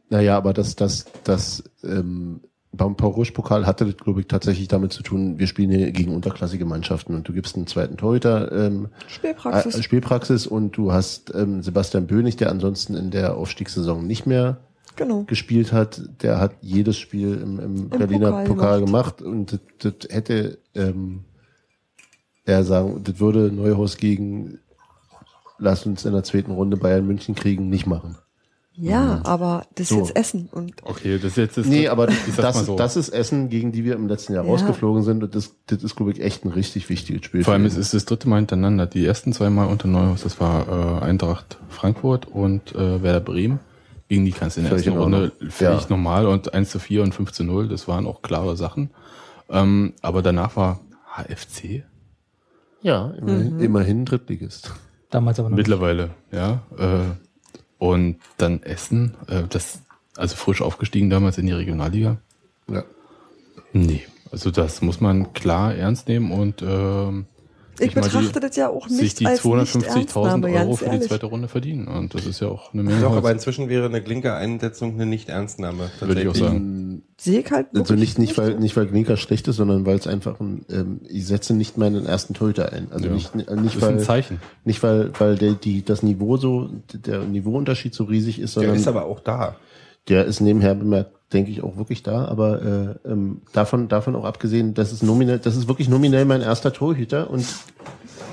Naja, 0.10 0.38
aber 0.38 0.54
das, 0.54 0.76
das, 0.76 1.06
das, 1.24 1.64
ähm, 1.84 2.42
beim 2.74 2.96
Paul 2.96 3.12
Rusch 3.12 3.32
Pokal 3.32 3.66
hatte 3.66 3.86
das, 3.86 3.98
glaube 3.98 4.22
ich, 4.22 4.28
tatsächlich 4.28 4.68
damit 4.68 4.94
zu 4.94 5.04
tun, 5.04 5.38
wir 5.40 5.48
spielen 5.48 5.72
hier 5.72 5.92
gegen 5.92 6.14
unterklassige 6.16 6.66
Mannschaften 6.66 7.14
und 7.16 7.28
du 7.28 7.34
gibst 7.34 7.56
einen 7.56 7.68
zweiten 7.68 7.98
Torhüter 7.98 8.52
ähm, 8.52 8.88
Spielpraxis. 9.08 9.76
äh, 9.76 9.84
Spielpraxis 9.84 10.48
und 10.48 10.78
du 10.78 10.92
hast 10.92 11.34
ähm, 11.36 11.62
Sebastian 11.62 12.08
Bönig, 12.08 12.38
der 12.38 12.50
ansonsten 12.50 12.96
in 12.96 13.12
der 13.12 13.36
Aufstiegssaison 13.36 14.08
nicht 14.08 14.26
mehr 14.26 14.62
genau. 14.96 15.24
gespielt 15.24 15.74
hat, 15.74 16.02
der 16.22 16.40
hat 16.40 16.54
jedes 16.62 16.98
Spiel 16.98 17.36
im, 17.42 17.60
im, 17.60 17.90
Berliner 17.90 18.32
Pokal 18.32 18.48
Pokal, 18.48 18.80
gemacht. 18.80 19.18
gemacht. 19.18 19.22
und 19.22 19.52
das, 19.52 19.60
das 19.80 20.10
hätte 20.10 20.58
ähm, 20.74 21.26
er 22.46 22.64
sagen, 22.64 23.02
das 23.04 23.20
würde 23.20 23.52
Neuhaus 23.52 23.98
gegen 23.98 24.60
lass 25.62 25.86
uns 25.86 26.06
in 26.06 26.14
der 26.14 26.24
zweiten 26.24 26.52
Runde 26.52 26.76
Bayern 26.76 27.08
München 27.08 27.36
kriegen, 27.36 27.70
nicht 27.70 27.86
machen. 27.86 28.18
Ja, 28.90 29.22
aber 29.24 29.66
das 29.76 29.84
ist 29.84 29.90
So. 29.90 29.98
jetzt 30.00 30.16
Essen 30.16 30.50
und 30.52 30.74
Okay, 30.84 31.16
das 31.18 31.32
ist 31.32 31.38
jetzt 31.38 31.58
das 31.58 31.66
Nee, 31.68 31.88
aber 31.88 32.08
das, 32.08 32.56
mal 32.56 32.64
so. 32.66 32.76
das 32.76 32.96
ist 32.98 33.10
Essen, 33.10 33.50
gegen 33.50 33.72
die 33.72 33.84
wir 33.86 33.94
im 33.96 34.08
letzten 34.08 34.34
Jahr 34.34 34.44
Ja. 34.44 34.50
rausgeflogen 34.52 35.04
sind. 35.04 35.24
Und 35.24 35.36
das, 35.36 35.54
das 35.68 35.84
ist, 35.84 35.96
glaube 35.96 36.12
ich, 36.12 36.22
echt 36.22 36.46
ein 36.46 36.50
richtig 36.52 36.90
wichtiges 36.90 37.26
Spiel. 37.26 37.44
Vor 37.44 37.54
allem 37.54 37.66
es 37.66 37.78
ist 37.78 37.94
das 37.94 38.06
dritte 38.06 38.28
Mal 38.28 38.38
hintereinander. 38.38 38.88
Die 38.88 39.06
ersten 39.06 39.34
zwei 39.34 39.50
Mal 39.50 39.68
unter 39.68 39.88
Neuhaus, 39.88 40.24
das 40.24 40.40
war 40.40 41.02
äh, 41.02 41.06
Eintracht 41.06 41.58
Frankfurt 41.70 42.28
und 42.28 42.74
äh, 42.76 43.04
Werder 43.04 43.20
Bremen. 43.22 43.60
Gegen 44.10 44.26
die 44.26 44.32
kannst 44.32 44.58
du 44.58 44.62
in 44.62 44.66
der 44.66 44.72
Völlig 44.72 44.88
ersten. 44.88 45.00
Runde 45.02 45.32
völlig 45.50 45.82
Ja. 45.84 45.88
normal 45.90 46.26
und 46.28 46.54
1 46.54 46.70
zu 46.70 46.80
4 46.80 47.04
und 47.04 47.14
5 47.16 47.32
zu 47.32 47.44
0, 47.44 47.68
das 47.70 47.88
waren 47.88 48.06
auch 48.08 48.22
klare 48.22 48.58
Sachen. 48.58 48.90
Ähm, 49.50 49.94
aber 50.02 50.22
danach 50.22 50.56
war 50.56 50.80
HFC 51.16 51.84
ja, 52.82 53.12
immerhin, 53.12 53.60
immerhin 53.60 54.06
Drittligist. 54.06 54.72
Damals 55.12 55.40
aber 55.40 55.50
noch. 55.50 55.58
nicht. 55.58 55.68
mittlerweile, 55.68 56.10
ja. 56.32 56.64
Äh, 56.78 57.00
und 57.82 58.18
dann 58.38 58.62
Essen, 58.62 59.16
äh, 59.28 59.42
das 59.50 59.82
also 60.16 60.36
frisch 60.36 60.62
aufgestiegen 60.62 61.10
damals 61.10 61.40
in 61.40 61.48
die 61.48 61.52
Regionalliga. 61.52 62.18
Ja. 62.68 62.84
Nee, 63.74 64.04
also 64.32 64.52
das 64.52 64.84
muss 64.84 65.02
man 65.02 65.34
klar 65.34 65.74
ernst 65.74 66.08
nehmen 66.08 66.32
und 66.32 66.62
ähm, 66.62 67.26
ich 67.80 67.86
sich 67.86 67.94
betrachte 67.94 68.32
die, 68.34 68.40
das 68.48 68.56
ja 68.56 68.70
auch 68.70 68.88
sich 68.88 69.02
nicht 69.02 69.20
die 69.20 69.26
als 69.28 69.42
250.000 69.44 69.78
Nicht-Ernstnahme, 69.98 70.48
Euro 70.48 70.54
ganz 70.54 70.80
für 70.80 70.86
die 70.86 70.92
ehrlich. 70.92 71.08
zweite 71.08 71.26
Runde 71.26 71.48
verdienen. 71.48 71.88
Und 71.88 72.14
das 72.14 72.26
ist 72.26 72.40
ja 72.42 72.48
auch 72.50 72.74
eine 72.74 72.84
Menge. 72.84 73.00
Doch, 73.02 73.10
Holz. 73.10 73.18
aber 73.18 73.32
inzwischen 73.32 73.70
wäre 73.70 73.86
eine 73.86 74.02
Glinker-Einsetzung 74.02 74.94
eine 74.96 75.06
Nicht-Ernstnahme. 75.06 75.90
Würde 76.00 76.22
ich 76.22 76.28
auch 76.28 76.36
sagen. 76.36 77.04
Sehe 77.20 77.40
ich 77.42 77.52
halt 77.52 77.68
Also 77.76 77.94
nicht, 77.96 78.18
nicht, 78.20 78.38
weil, 78.38 78.56
nicht 78.60 78.76
weil 78.76 78.88
Glinker 78.88 79.16
schlecht 79.18 79.48
ist, 79.48 79.58
sondern 79.58 79.86
weil 79.86 79.96
es 79.98 80.08
einfach 80.08 80.40
ein, 80.40 80.66
ähm, 80.70 81.02
ich 81.08 81.26
setze 81.28 81.54
nicht 81.54 81.78
meinen 81.78 82.06
ersten 82.06 82.34
Torhüter 82.34 82.74
ein. 82.74 82.88
Also 82.92 83.08
Ja. 83.08 83.14
nicht, 83.14 83.36
nicht, 83.36 83.48
Das 83.50 83.58
ist 83.58 83.84
ein 83.84 83.98
weil, 83.98 84.00
Zeichen. 84.04 84.42
nicht 84.66 84.82
weil, 84.84 85.12
weil 85.20 85.36
der, 85.38 85.54
die, 85.54 85.84
das 85.86 86.04
Niveau 86.04 86.38
so, 86.38 86.70
der 86.94 87.20
Niveauunterschied 87.24 87.94
so 87.94 88.06
riesig 88.06 88.40
ist, 88.40 88.56
Der 88.56 88.62
sondern 88.64 88.76
ist 88.80 88.88
aber 88.88 89.06
auch 89.06 89.20
da. 89.20 89.56
der 90.08 90.26
ist 90.26 90.40
nebenher 90.42 90.74
bemerkt, 90.76 91.12
denke 91.34 91.52
ich, 91.52 91.64
auch 91.64 91.78
wirklich 91.78 92.04
da, 92.04 92.26
aber 92.26 92.62
äh, 93.06 93.10
ähm, 93.10 93.42
davon, 93.54 93.88
davon 93.88 94.16
auch 94.16 94.26
abgesehen, 94.26 94.74
das 94.74 94.92
ist 94.92 95.04
nominell, 95.04 95.40
das 95.40 95.56
ist 95.56 95.68
wirklich 95.68 95.90
nominell 95.90 96.26
mein 96.26 96.42
erster 96.42 96.74
Torhüter 96.74 97.30
und 97.30 97.46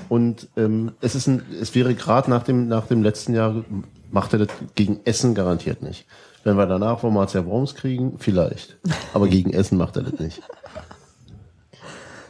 und 0.08 0.48
ähm, 0.56 0.92
es 1.00 1.14
ist 1.14 1.26
ein, 1.26 1.42
es 1.60 1.74
wäre 1.74 1.94
gerade 1.94 2.30
nach 2.30 2.42
dem 2.42 2.66
nach 2.68 2.86
dem 2.86 3.02
letzten 3.02 3.34
Jahr 3.34 3.64
macht 4.10 4.32
er 4.32 4.38
das 4.40 4.48
gegen 4.74 5.00
Essen 5.04 5.34
garantiert 5.34 5.82
nicht. 5.82 6.06
Wenn 6.44 6.56
wir 6.56 6.66
danach 6.66 7.00
von 7.00 7.12
Marcia 7.12 7.44
Worms 7.44 7.74
kriegen, 7.74 8.18
vielleicht, 8.18 8.78
aber 9.12 9.28
gegen 9.28 9.52
Essen 9.52 9.76
macht 9.76 9.96
er 9.96 10.04
das 10.04 10.18
nicht. 10.18 10.40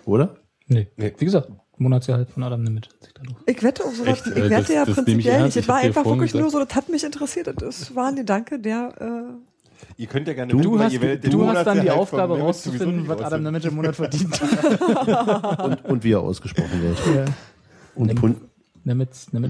Oder? 0.05 0.36
Nee. 0.66 0.89
Nee. 0.97 1.15
Wie 1.19 1.24
gesagt, 1.24 1.51
Monatsgehalt 1.77 2.31
von 2.31 2.43
Adam 2.43 2.65
sich 2.66 3.15
da 3.15 3.23
noch- 3.23 3.40
Ich 3.47 3.62
wette 3.62 3.85
auf 3.85 3.95
sowas, 3.95 4.09
Echt? 4.19 4.27
ich 4.27 4.32
Äh, 4.32 4.51
wette 4.51 4.55
das- 4.55 4.69
ja 4.69 4.81
das 4.81 4.89
ich 4.89 4.95
prinzipiell 5.05 5.43
nicht. 5.45 5.57
Es 5.57 5.62
Ich 5.62 5.69
war 5.69 5.77
einfach 5.77 6.05
wirklich 6.05 6.35
nur 6.35 6.51
so, 6.51 6.65
das 6.65 6.74
hat 6.74 6.89
mich 6.89 7.05
interessiert. 7.05 7.49
Das 7.61 7.95
war 7.95 8.09
ein 8.09 8.16
Gedanke, 8.16 8.59
der, 8.59 8.95
Ihr 9.97 10.07
könnt 10.07 10.29
ja 10.29 10.35
gerne 10.35 10.53
Du, 10.53 10.79
weil 10.79 10.87
hast, 10.87 10.93
ihr 10.93 11.03
werdet 11.03 11.33
du 11.33 11.47
hast 11.47 11.65
dann 11.65 11.81
die 11.81 11.91
Aufgabe 11.91 12.39
rauszufinden, 12.39 13.09
was 13.09 13.21
Adam. 13.21 13.43
Nimitz 13.43 13.65
im 13.65 13.75
Monat 13.75 13.97
verdient. 13.97 14.41
Und, 15.59 15.85
und 15.85 16.05
wie 16.05 16.13
er 16.13 16.21
ausgesprochen 16.21 16.83
wird. 16.83 16.99
ja. 17.15 17.25
Und 17.95 18.07
Nimitz. 18.85 19.33
Nimitz. 19.33 19.49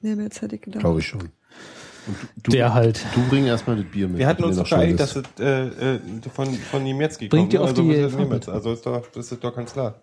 nee, 0.00 0.14
mir 0.14 0.24
jetzt 0.24 0.42
hätte 0.42 0.56
ich 0.56 0.62
gedacht. 0.62 0.80
glaube 0.80 1.00
ich 1.00 1.06
schon. 1.06 1.20
Und 1.20 2.16
du, 2.18 2.26
du, 2.42 2.50
Der 2.52 2.74
halt. 2.74 3.04
Du 3.14 3.22
bring 3.28 3.46
erstmal 3.46 3.76
das 3.76 3.86
Bier 3.86 4.08
mit. 4.08 4.18
Wir 4.18 4.26
hatten 4.26 4.44
uns 4.44 4.56
doch 4.56 4.68
geeinigt, 4.68 5.00
dass 5.00 5.16
es 5.16 5.24
äh, 5.38 5.66
äh, 5.66 6.00
von, 6.34 6.52
von 6.52 6.82
Niemetzki 6.82 7.28
Bringt 7.28 7.44
kommt. 7.44 7.52
ihr 7.54 7.62
auf 7.62 7.70
also, 7.70 7.82
die 7.82 7.88
Niemetz? 7.88 8.48
Also 8.48 8.72
ist 8.72 8.84
doch, 8.84 9.06
das 9.12 9.30
ist 9.30 9.42
doch 9.42 9.54
ganz 9.54 9.72
klar. 9.72 10.00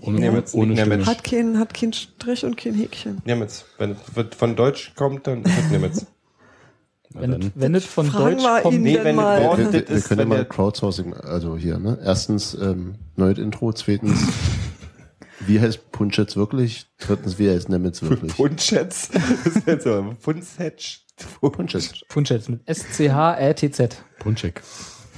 Ohne, 0.00 0.20
Nemitz, 0.20 0.54
ohne 0.54 0.68
nicht 0.68 0.80
Stimme. 0.80 0.96
Nemitz. 0.96 1.08
Hat 1.08 1.24
kein, 1.24 1.58
hat 1.58 1.74
kein 1.74 1.92
Strich 1.92 2.44
und 2.44 2.56
kein 2.56 2.74
Häkchen. 2.74 3.20
Niemetz. 3.24 3.64
Wenn 3.78 3.92
es 3.92 3.98
von 4.36 4.56
Deutsch 4.56 4.92
kommt, 4.94 5.26
dann 5.26 5.42
ist 5.42 5.58
es 5.58 5.70
Niemetz. 5.70 6.06
Wenn, 7.14 7.32
es- 7.42 7.50
wenn 7.54 7.74
es 7.74 7.84
von 7.84 8.06
Fragen 8.06 8.36
Deutsch 8.36 8.42
wir 8.44 8.60
kommt, 8.62 8.80
Nee, 8.82 8.98
wenn 9.02 9.16
mal. 9.16 9.40
Wir, 9.58 9.72
wir, 9.72 9.88
wir 9.88 9.88
ist, 9.90 10.08
können 10.08 10.28
mal 10.28 10.44
Crowdsourcing, 10.44 11.14
also 11.14 11.56
hier, 11.56 11.78
ne? 11.78 11.98
Erstens, 12.04 12.54
ähm, 12.54 12.94
neues 13.16 13.38
Intro, 13.38 13.72
zweitens, 13.72 14.18
wie 15.46 15.60
heißt 15.60 15.90
Punch 15.92 16.16
jetzt 16.18 16.36
wirklich? 16.36 16.86
Drittens, 16.98 17.38
wie 17.38 17.50
heißt 17.50 17.68
Nemitz 17.68 18.02
wirklich? 18.02 18.34
Punschetz. 18.36 19.10
Das 19.44 19.56
ist 19.56 19.66
jetzt 19.66 19.84
so. 19.84 20.14
Punschetz. 20.22 20.98
Punch 21.40 21.74
jetzt. 21.74 22.08
Punschetz 22.08 22.48
mit 22.48 22.60
S-C-H-R-T-Z. 22.66 23.96
Punschek. 24.18 24.62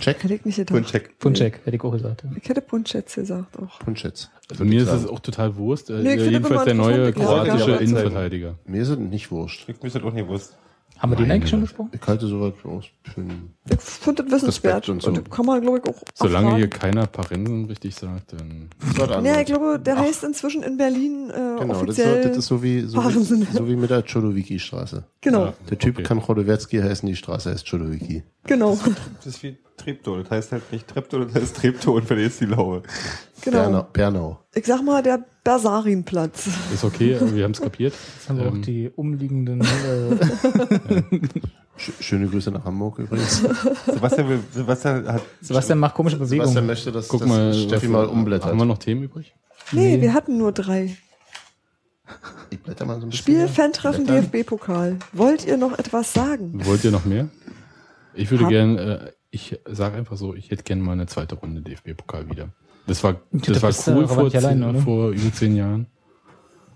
Check. 0.01 0.23
Hätte 0.25 0.35
ich 0.35 0.45
nicht 0.45 0.57
gedacht. 0.57 0.75
Punschek. 0.75 1.19
Punschek, 1.21 1.61
hätte 1.65 1.77
ich 1.77 1.83
auch 1.85 1.93
gesagt. 1.93 2.25
Ja. 2.25 2.31
Ich 2.43 2.49
hätte 2.49 2.61
Punschetz 2.61 3.15
gesagt 3.15 3.57
auch. 3.61 3.79
Punch 3.79 4.03
jetzt. 4.03 4.29
Also 4.51 4.65
mir 4.65 4.83
ist 4.83 4.89
es 4.91 5.07
auch 5.07 5.21
total 5.21 5.57
Wurst. 5.57 5.89
Äh, 5.89 5.95
Nee, 5.95 6.01
ich 6.01 6.21
finde 6.21 6.31
jedenfalls 6.33 6.65
der 6.65 6.75
neue 6.75 7.13
kroatische. 7.13 7.77
Innenverteidiger. 7.77 8.57
Mir 8.67 8.83
ist 8.83 8.89
es 8.89 8.99
nicht 8.99 9.31
wurscht. 9.31 9.69
Ich 9.69 9.81
müsste 9.83 10.01
das 10.01 10.09
auch 10.09 10.13
nicht 10.13 10.27
gewusst. 10.27 10.57
Haben 10.99 11.11
wir 11.13 11.17
den 11.17 11.23
Meine 11.23 11.35
eigentlich 11.35 11.51
schon 11.51 11.61
besprochen? 11.61 11.91
Ich 11.93 12.07
halte 12.07 12.27
sowas 12.27 12.55
aus 12.65 12.85
Ich 13.05 13.13
finde 13.13 14.23
das 14.23 14.33
wissenswert. 14.33 14.75
Respekt 14.77 14.89
und 14.89 15.03
so. 15.03 15.09
Und 15.11 15.31
kann 15.31 15.45
man, 15.45 15.61
glaube 15.61 15.79
ich, 15.79 15.85
auch 15.85 16.01
Solange 16.15 16.47
erfragen. 16.47 16.57
hier 16.57 16.69
keiner 16.71 17.07
Parensen 17.07 17.65
richtig 17.67 17.95
sagt, 17.95 18.33
dann 18.33 18.71
Ja, 19.25 19.41
ich 19.41 19.47
glaube, 19.47 19.79
der 19.79 19.99
heißt 19.99 20.25
inzwischen 20.25 20.63
in 20.63 20.77
Berlin 20.77 21.31
äh, 21.31 21.33
Genau, 21.33 21.59
das 21.61 21.69
ist, 21.69 21.83
offiziell. 21.83 22.23
so, 22.23 22.29
das 22.29 22.39
ist 22.39 22.47
so 22.47 22.63
wie, 22.63 22.81
so 22.83 22.97
Wahnsinn. 22.99 23.47
wie, 23.51 23.57
so 23.57 23.69
wie 23.69 23.77
mit 23.77 23.91
der 23.91 24.03
Chodowiki-Straße. 24.03 25.05
genau, 25.21 25.47
Ja. 25.47 25.55
Der 25.69 25.79
Typ 25.79 25.97
Okay. 25.97 26.05
kann 26.05 26.23
Chodowiecki 26.23 26.79
heißen, 26.81 27.07
die 27.07 27.17
Straße 27.17 27.51
heißt 27.51 27.69
Chodowiki. 27.69 28.23
genau, 28.47 28.79
Das 29.17 29.27
ist 29.27 29.43
wie 29.43 29.59
Treptow. 29.77 30.23
Das 30.23 30.31
heißt 30.31 30.53
halt 30.53 30.71
nicht 30.73 30.87
Treptow, 30.89 31.25
das 31.27 31.35
heißt 31.35 31.57
Treptow 31.57 31.95
und 31.97 32.07
verlierst 32.07 32.41
die 32.41 32.47
Laue. 32.47 32.83
genau. 33.43 33.59
Bernau. 33.59 33.87
Bernau. 33.93 34.41
Ich 34.55 34.65
sag 34.67 34.83
mal, 34.83 35.03
der 35.03 35.25
Bersarinplatz. 35.43 36.49
ist 36.73 36.85
okay, 36.85 37.19
wir 37.21 37.45
haben 37.45 37.51
es 37.53 37.61
kapiert. 37.61 37.93
Jetzt 38.17 38.29
haben 38.29 38.39
wir 38.39 38.49
auch 38.49 38.55
Ähm, 38.55 38.63
die 38.63 38.91
umliegenden. 38.95 39.61
Äh, 39.63 41.19
Sch 41.77 41.91
schöne 42.01 42.29
Grüße 42.29 42.51
nach 42.53 42.65
Hamburg 42.65 43.01
übrigens. 43.01 43.43
Sebastian, 43.87 44.29
will- 44.29 44.41
Sebastian 44.53 45.09
hat 45.09 45.23
Sebastian 45.41 45.79
macht 45.81 45.95
komische 45.97 46.17
Bewegungen. 46.17 46.43
Sebastian 46.43 46.67
möchte, 46.67 46.93
dass, 46.93 47.09
Guck 47.09 47.21
dass 47.21 47.29
mal, 47.29 47.53
Steffi 47.55 47.89
mal 47.89 48.07
umblättert. 48.07 48.49
Haben 48.51 48.59
wir 48.59 48.65
noch 48.65 48.79
Themen 48.79 49.03
übrig? 49.03 49.35
Nee, 49.73 49.97
Nee. 49.97 50.03
wir 50.03 50.15
hatten 50.15 50.39
nur 50.39 50.53
drei. 50.53 50.97
Ich 52.51 52.61
blätter 52.61 52.85
mal 52.85 53.01
so 53.01 53.07
ein 53.07 53.11
bisschen. 53.11 53.23
Spiel. 53.23 53.49
Fan-Treffen. 53.49 54.07
DFB-Pokal. 54.07 54.99
Wollt 55.13 55.45
ihr 55.47 55.57
noch 55.57 55.77
etwas 55.79 56.13
sagen? 56.13 56.65
Wollt 56.65 56.85
ihr 56.85 56.91
noch 56.93 57.05
mehr? 57.07 57.29
Ich 58.15 58.31
würde 58.31 58.45
Hab- 58.45 58.51
gern, 58.51 58.79
äh, 58.79 59.11
ich 59.35 59.59
sage 59.67 59.97
einfach 59.97 60.17
so, 60.17 60.35
ich 60.35 60.51
hätte 60.51 60.63
gerne 60.63 60.83
mal 60.83 60.93
eine 60.93 61.07
zweite 61.07 61.35
Runde 61.35 61.61
DFB-Pokal 61.61 62.31
wieder. 62.31 62.49
Das 62.87 63.03
war, 63.03 63.15
da 63.33 63.53
das 63.53 63.63
war 63.87 63.97
cool 63.97 64.07
vor, 64.07 64.25
oder? 64.25 64.75
vor 64.81 65.11
über 65.11 65.33
zehn 65.33 65.57
Jahren. 65.57 65.87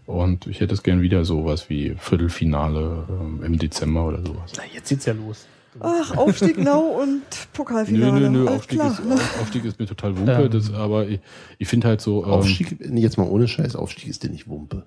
Und 0.07 0.47
ich 0.47 0.61
hätte 0.61 0.73
es 0.73 0.83
gern 0.83 1.03
wieder 1.03 1.25
sowas 1.25 1.69
wie 1.69 1.95
Viertelfinale 1.99 3.05
ähm, 3.11 3.43
im 3.45 3.59
Dezember 3.59 4.07
oder 4.07 4.25
sowas. 4.25 4.53
Na, 4.57 4.63
jetzt 4.73 4.89
geht's 4.89 5.05
ja 5.05 5.13
los. 5.13 5.47
Ach, 5.81 6.17
Aufstieg 6.17 6.59
Now 6.59 6.99
und 7.03 7.21
Nö, 7.21 7.21
Pokalfinale. 7.53 8.21
nö, 8.23 8.31
nö, 8.31 8.47
Alles 8.47 8.61
Aufstieg 8.61 8.79
klar. 8.79 8.91
ist, 8.93 9.41
Aufstieg 9.41 9.65
ist 9.65 9.79
mir 9.79 9.87
total 9.87 10.17
Wumpe, 10.17 10.33
Ähm. 10.33 10.51
das, 10.51 10.73
aber 10.73 11.07
ich, 11.07 11.21
ich 11.59 11.69
finde 11.69 11.89
halt 11.89 12.01
so, 12.01 12.25
ähm, 12.25 12.31
Aufstieg, 12.31 12.79
jetzt 12.81 13.19
mal 13.19 13.29
ohne 13.29 13.47
Scheiß, 13.47 13.77
Aufstieg 13.77 14.09
ist 14.09 14.23
dir 14.23 14.31
nicht 14.31 14.49
Wumpe. 14.49 14.87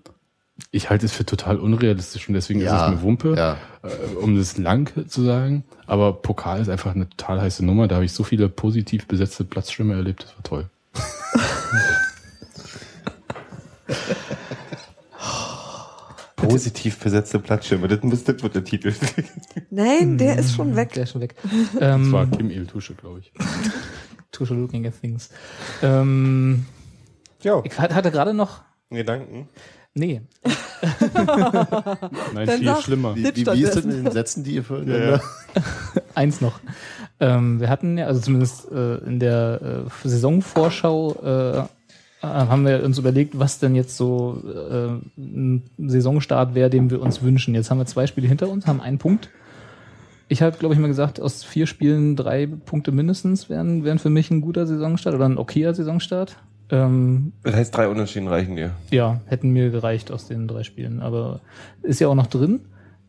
Ich 0.71 0.89
halte 0.89 1.05
es 1.05 1.11
für 1.11 1.25
total 1.25 1.57
unrealistisch 1.59 2.27
und 2.27 2.33
deswegen 2.35 2.61
Ja, 2.61 2.85
ist 2.87 2.91
es 2.93 2.97
mir 2.97 3.01
Wumpe, 3.03 3.35
ja. 3.35 3.57
äh, 3.83 4.15
um 4.21 4.37
das 4.37 4.57
lang 4.57 4.91
zu 5.09 5.23
sagen. 5.23 5.63
Aber 5.87 6.13
Pokal 6.13 6.61
ist 6.61 6.69
einfach 6.69 6.93
eine 6.95 7.09
total 7.09 7.41
heiße 7.41 7.65
Nummer. 7.65 7.87
Da 7.87 7.95
habe 7.95 8.05
ich 8.05 8.13
so 8.13 8.23
viele 8.23 8.47
positiv 8.49 9.07
besetzte 9.07 9.43
Platzstürme 9.43 9.95
erlebt, 9.95 10.23
das 10.23 10.35
war 10.35 10.43
toll. 10.43 10.69
positiv 16.35 16.97
besetzte 16.99 17.39
Platzschirme. 17.39 17.87
Das, 17.87 18.01
muss, 18.03 18.23
das 18.23 18.41
wird 18.41 18.55
der 18.55 18.63
Titel. 18.63 18.93
Nein, 19.69 20.17
der 20.17 20.37
ist 20.39 20.55
schon 20.55 20.75
weg. 20.75 20.93
Der 20.93 21.03
ist 21.03 21.11
schon 21.11 21.21
weg. 21.21 21.35
Das 21.79 22.11
war 22.11 22.23
Ähm, 22.23 22.31
Kim 22.31 22.49
Il-Tusche, 22.49 22.95
glaube 22.95 23.19
ich. 23.19 23.31
Tusche 24.31 24.53
looking 24.53 24.85
at 24.87 24.99
things. 24.99 25.29
Ähm, 25.83 26.65
ja, 27.41 27.61
ich 27.63 27.77
hat- 27.79 27.93
hatte 27.93 28.11
gerade 28.11 28.33
noch. 28.33 28.61
Gedanken. 28.89 29.47
Nee, 29.93 30.21
Nein, 32.33 32.47
Dann 32.47 32.57
viel 32.57 32.65
sag- 32.65 32.81
schlimmer. 32.81 33.15
Wie, 33.15 33.23
wie, 33.23 33.45
wie 33.45 33.63
ist 33.63 33.75
das 33.75 33.85
mit 33.85 33.97
den 34.05 34.11
Sätzen, 34.11 34.43
die 34.43 34.55
ihr 34.55 34.63
für 34.63 34.83
Ja, 34.83 35.11
ja. 35.15 35.21
eins 36.15 36.41
noch. 36.41 36.59
Ähm, 37.19 37.59
wir 37.59 37.69
hatten 37.69 37.97
ja, 37.97 38.05
also 38.07 38.19
zumindest 38.21 38.71
äh, 38.71 38.95
in 38.99 39.19
der 39.19 39.85
äh, 40.03 40.07
Saisonvorschau 40.07 41.15
äh, 41.23 42.25
haben 42.25 42.65
wir 42.65 42.83
uns 42.83 42.97
überlegt, 42.99 43.37
was 43.39 43.59
denn 43.59 43.75
jetzt 43.75 43.97
so 43.97 44.41
äh, 44.45 45.19
ein 45.19 45.63
Saisonstart 45.77 46.53
wäre, 46.55 46.69
den 46.69 46.89
wir 46.89 47.01
uns 47.01 47.21
wünschen. 47.21 47.55
Jetzt 47.55 47.69
haben 47.71 47.79
wir 47.79 47.85
zwei 47.85 48.07
Spiele 48.07 48.27
hinter 48.27 48.47
uns, 48.49 48.67
haben 48.67 48.79
einen 48.81 48.97
Punkt. 48.99 49.29
Ich 50.27 50.41
habe, 50.41 50.57
glaube 50.57 50.73
ich, 50.75 50.79
mal 50.79 50.87
gesagt, 50.87 51.19
aus 51.19 51.43
vier 51.43 51.67
Spielen 51.67 52.15
drei 52.15 52.47
Punkte 52.47 52.91
mindestens 52.91 53.49
wären, 53.49 53.83
wären 53.83 53.99
für 53.99 54.09
mich 54.09 54.31
ein 54.31 54.41
guter 54.41 54.65
Saisonstart 54.65 55.13
oder 55.15 55.25
ein 55.25 55.37
okayer 55.37 55.73
Saisonstart. 55.73 56.37
Ähm, 56.71 57.33
Das 57.43 57.55
heißt, 57.55 57.75
drei 57.75 57.87
Unentschieden 57.89 58.27
reichen 58.27 58.55
dir. 58.55 58.71
ja, 58.91 59.19
hätten 59.25 59.49
mir 59.51 59.69
gereicht 59.69 60.11
aus 60.11 60.27
den 60.27 60.47
drei 60.47 60.63
Spielen. 60.63 61.01
Aber 61.01 61.41
ist 61.83 61.99
ja 61.99 62.07
auch 62.07 62.15
noch 62.15 62.27
drin. 62.27 62.61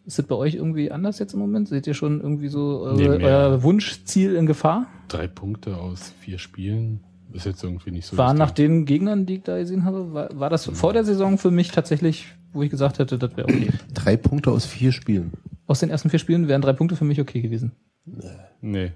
Ist 0.04 0.18
das 0.18 0.26
bei 0.26 0.34
euch 0.34 0.54
irgendwie 0.56 0.90
anders 0.90 1.18
jetzt 1.20 1.32
im 1.32 1.38
Moment? 1.38 1.68
Seht 1.68 1.86
ihr 1.86 1.94
schon 1.94 2.20
irgendwie 2.20 2.48
so 2.48 2.92
Nee, 2.96 3.08
eure, 3.08 3.18
mehr. 3.18 3.26
euer 3.28 3.62
Wunschziel 3.62 4.34
in 4.34 4.46
Gefahr? 4.46 4.86
Drei 5.08 5.28
Punkte 5.28 5.76
aus 5.76 6.12
vier 6.20 6.38
Spielen. 6.38 7.00
ist 7.32 7.46
jetzt 7.46 7.62
irgendwie 7.62 7.92
nicht 7.92 8.06
so. 8.06 8.18
War 8.18 8.34
nach 8.34 8.50
den 8.50 8.84
Gegnern, 8.84 9.26
die 9.26 9.36
ich 9.36 9.42
da 9.42 9.56
gesehen 9.58 9.84
habe, 9.84 10.12
war, 10.12 10.28
war 10.38 10.50
das 10.50 10.66
vor 10.66 10.92
der 10.92 11.04
Saison 11.04 11.38
für 11.38 11.50
mich 11.52 11.70
tatsächlich, 11.70 12.26
wo 12.52 12.62
ich 12.62 12.70
gesagt 12.70 12.98
hätte, 12.98 13.16
das 13.16 13.36
wäre 13.36 13.48
okay. 13.48 13.68
Drei 13.94 14.16
Punkte 14.16 14.50
aus 14.50 14.66
vier 14.66 14.90
Spielen. 14.92 15.32
Aus 15.68 15.78
den 15.80 15.88
ersten 15.88 16.10
vier 16.10 16.18
Spielen 16.18 16.48
wären 16.48 16.60
drei 16.62 16.72
Punkte 16.74 16.96
für 16.96 17.04
mich 17.04 17.20
okay 17.20 17.40
gewesen. 17.40 17.72
Nee. 18.60 18.92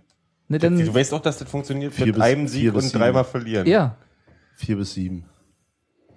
Ne, 0.49 0.59
Du 0.59 0.71
denn, 0.71 0.95
weißt 0.95 1.13
doch, 1.13 1.21
dass 1.21 1.39
das 1.39 1.49
funktioniert 1.49 1.93
Vier 1.95 2.07
mit 2.07 2.17
bis- 2.17 2.25
einem 2.25 2.49
vier 2.49 2.71
Sieg 2.71 2.75
bis 2.75 2.85
und 2.93 3.01
dreimal 3.01 3.25
verlieren. 3.25 3.67
ja, 3.67 3.97
Vier 4.57 4.77
bis 4.77 4.95
sieben 4.95 5.25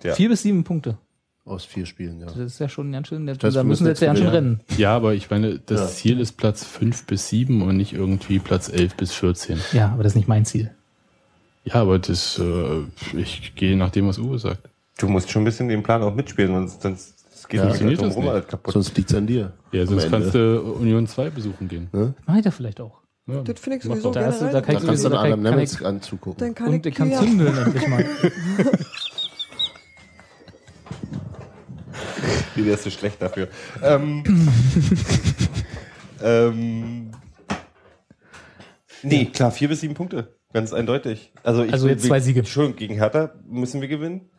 Ja. 0.03 0.15
vier 0.15 0.29
bis 0.29 0.41
sieben 0.41 0.63
Punkte. 0.63 0.97
aus 1.45 1.65
vier 1.65 1.85
Spielen, 1.87 2.19
ja. 2.19 2.27
Das 2.27 2.37
ist 2.37 2.59
ja 2.59 2.69
schon 2.69 2.91
ganz 2.91 3.07
schön. 3.07 3.25
Da 3.25 3.35
wir 3.41 3.63
müssen 3.63 3.83
sie 3.85 3.89
jetzt 3.89 4.01
ja 4.01 4.07
ganz 4.07 4.19
schön 4.19 4.27
rennen. 4.27 4.59
Ja, 4.77 4.95
aber 4.95 5.13
ich 5.15 5.29
meine, 5.31 5.57
das 5.59 5.79
Ja. 5.81 5.87
Ziel 5.87 6.19
ist 6.19 6.33
Platz 6.33 6.63
5 6.63 7.05
bis 7.07 7.27
7 7.29 7.61
und 7.63 7.75
nicht 7.75 7.91
irgendwie 7.93 8.37
Platz 8.39 8.69
11 8.69 8.95
bis 8.95 9.13
14. 9.13 9.59
Ja, 9.73 9.89
aber 9.91 10.03
das 10.03 10.11
ist 10.11 10.15
nicht 10.17 10.27
mein 10.27 10.45
Ziel. 10.45 10.69
Ja, 11.63 11.75
aber 11.75 11.97
das, 11.97 12.37
äh, 12.39 12.83
ich 13.17 13.55
gehe 13.55 13.75
nach 13.75 13.89
dem, 13.89 14.07
was 14.07 14.19
Uwe 14.19 14.37
sagt. 14.37 14.69
Du 14.99 15.07
musst 15.07 15.31
schon 15.31 15.41
ein 15.41 15.45
bisschen 15.45 15.67
den 15.69 15.81
Plan 15.81 16.03
auch 16.03 16.13
mitspielen, 16.13 16.53
sonst, 16.53 16.81
sonst 16.83 17.49
geht 17.49 17.57
Ja, 17.59 17.65
funktioniert 17.65 17.99
drum 17.99 18.07
das 18.09 18.15
rum 18.17 18.25
nicht. 18.33 18.47
kaputt. 18.47 18.73
Sonst 18.73 18.95
liegt's 18.95 19.13
an 19.15 19.25
dir. 19.25 19.53
Ja, 19.71 19.85
sonst 19.87 20.09
kannst 20.09 20.35
du 20.35 20.61
Union 20.61 21.07
2 21.07 21.31
besuchen 21.31 21.67
gehen. 21.67 21.87
Mach 22.27 22.35
ich 22.37 22.43
da 22.43 22.51
vielleicht 22.51 22.79
auch. 22.79 22.98
Ja, 23.31 23.41
Das 23.43 23.59
finde 23.59 23.77
ich 23.77 23.83
sowieso. 23.83 24.11
Da 24.11 24.25
hast 24.25 24.41
du- 24.41 24.45
da 24.45 24.61
kann 24.61 24.75
Da 24.75 24.79
ich 24.81 24.85
kannst 24.87 25.03
du 25.05 25.09
sowieso- 25.09 25.09
den 25.09 25.13
da 25.13 25.19
Adam 25.21 25.43
kann 25.43 25.53
Nemitz 25.55 25.81
anzugucken. 25.81 26.37
Dann 26.39 26.55
kann 26.55 26.73
Und 26.73 26.85
ich 26.85 26.95
kann 26.95 27.13
zündeln 27.13 27.57
endlich 27.57 27.87
mal. 27.87 28.05
Wie 32.55 32.65
wärst 32.65 32.85
du 32.85 32.91
schlecht 32.91 33.21
dafür? 33.21 33.47
Ähm, 33.81 34.23
ähm, 36.21 37.11
nee, 39.03 39.25
klar, 39.25 39.51
vier 39.51 39.69
bis 39.69 39.81
sieben 39.81 39.93
Punkte. 39.93 40.35
Ganz 40.51 40.73
eindeutig. 40.73 41.31
Also, 41.43 41.63
ich 41.63 41.71
Also 41.73 41.87
jetzt 41.87 42.05
zwei 42.05 42.19
Siege. 42.19 42.43
Schon, 42.45 42.75
gegen 42.75 42.95
Hertha 42.95 43.33
müssen 43.47 43.81
wir 43.81 43.87
gewinnen. 43.87 44.29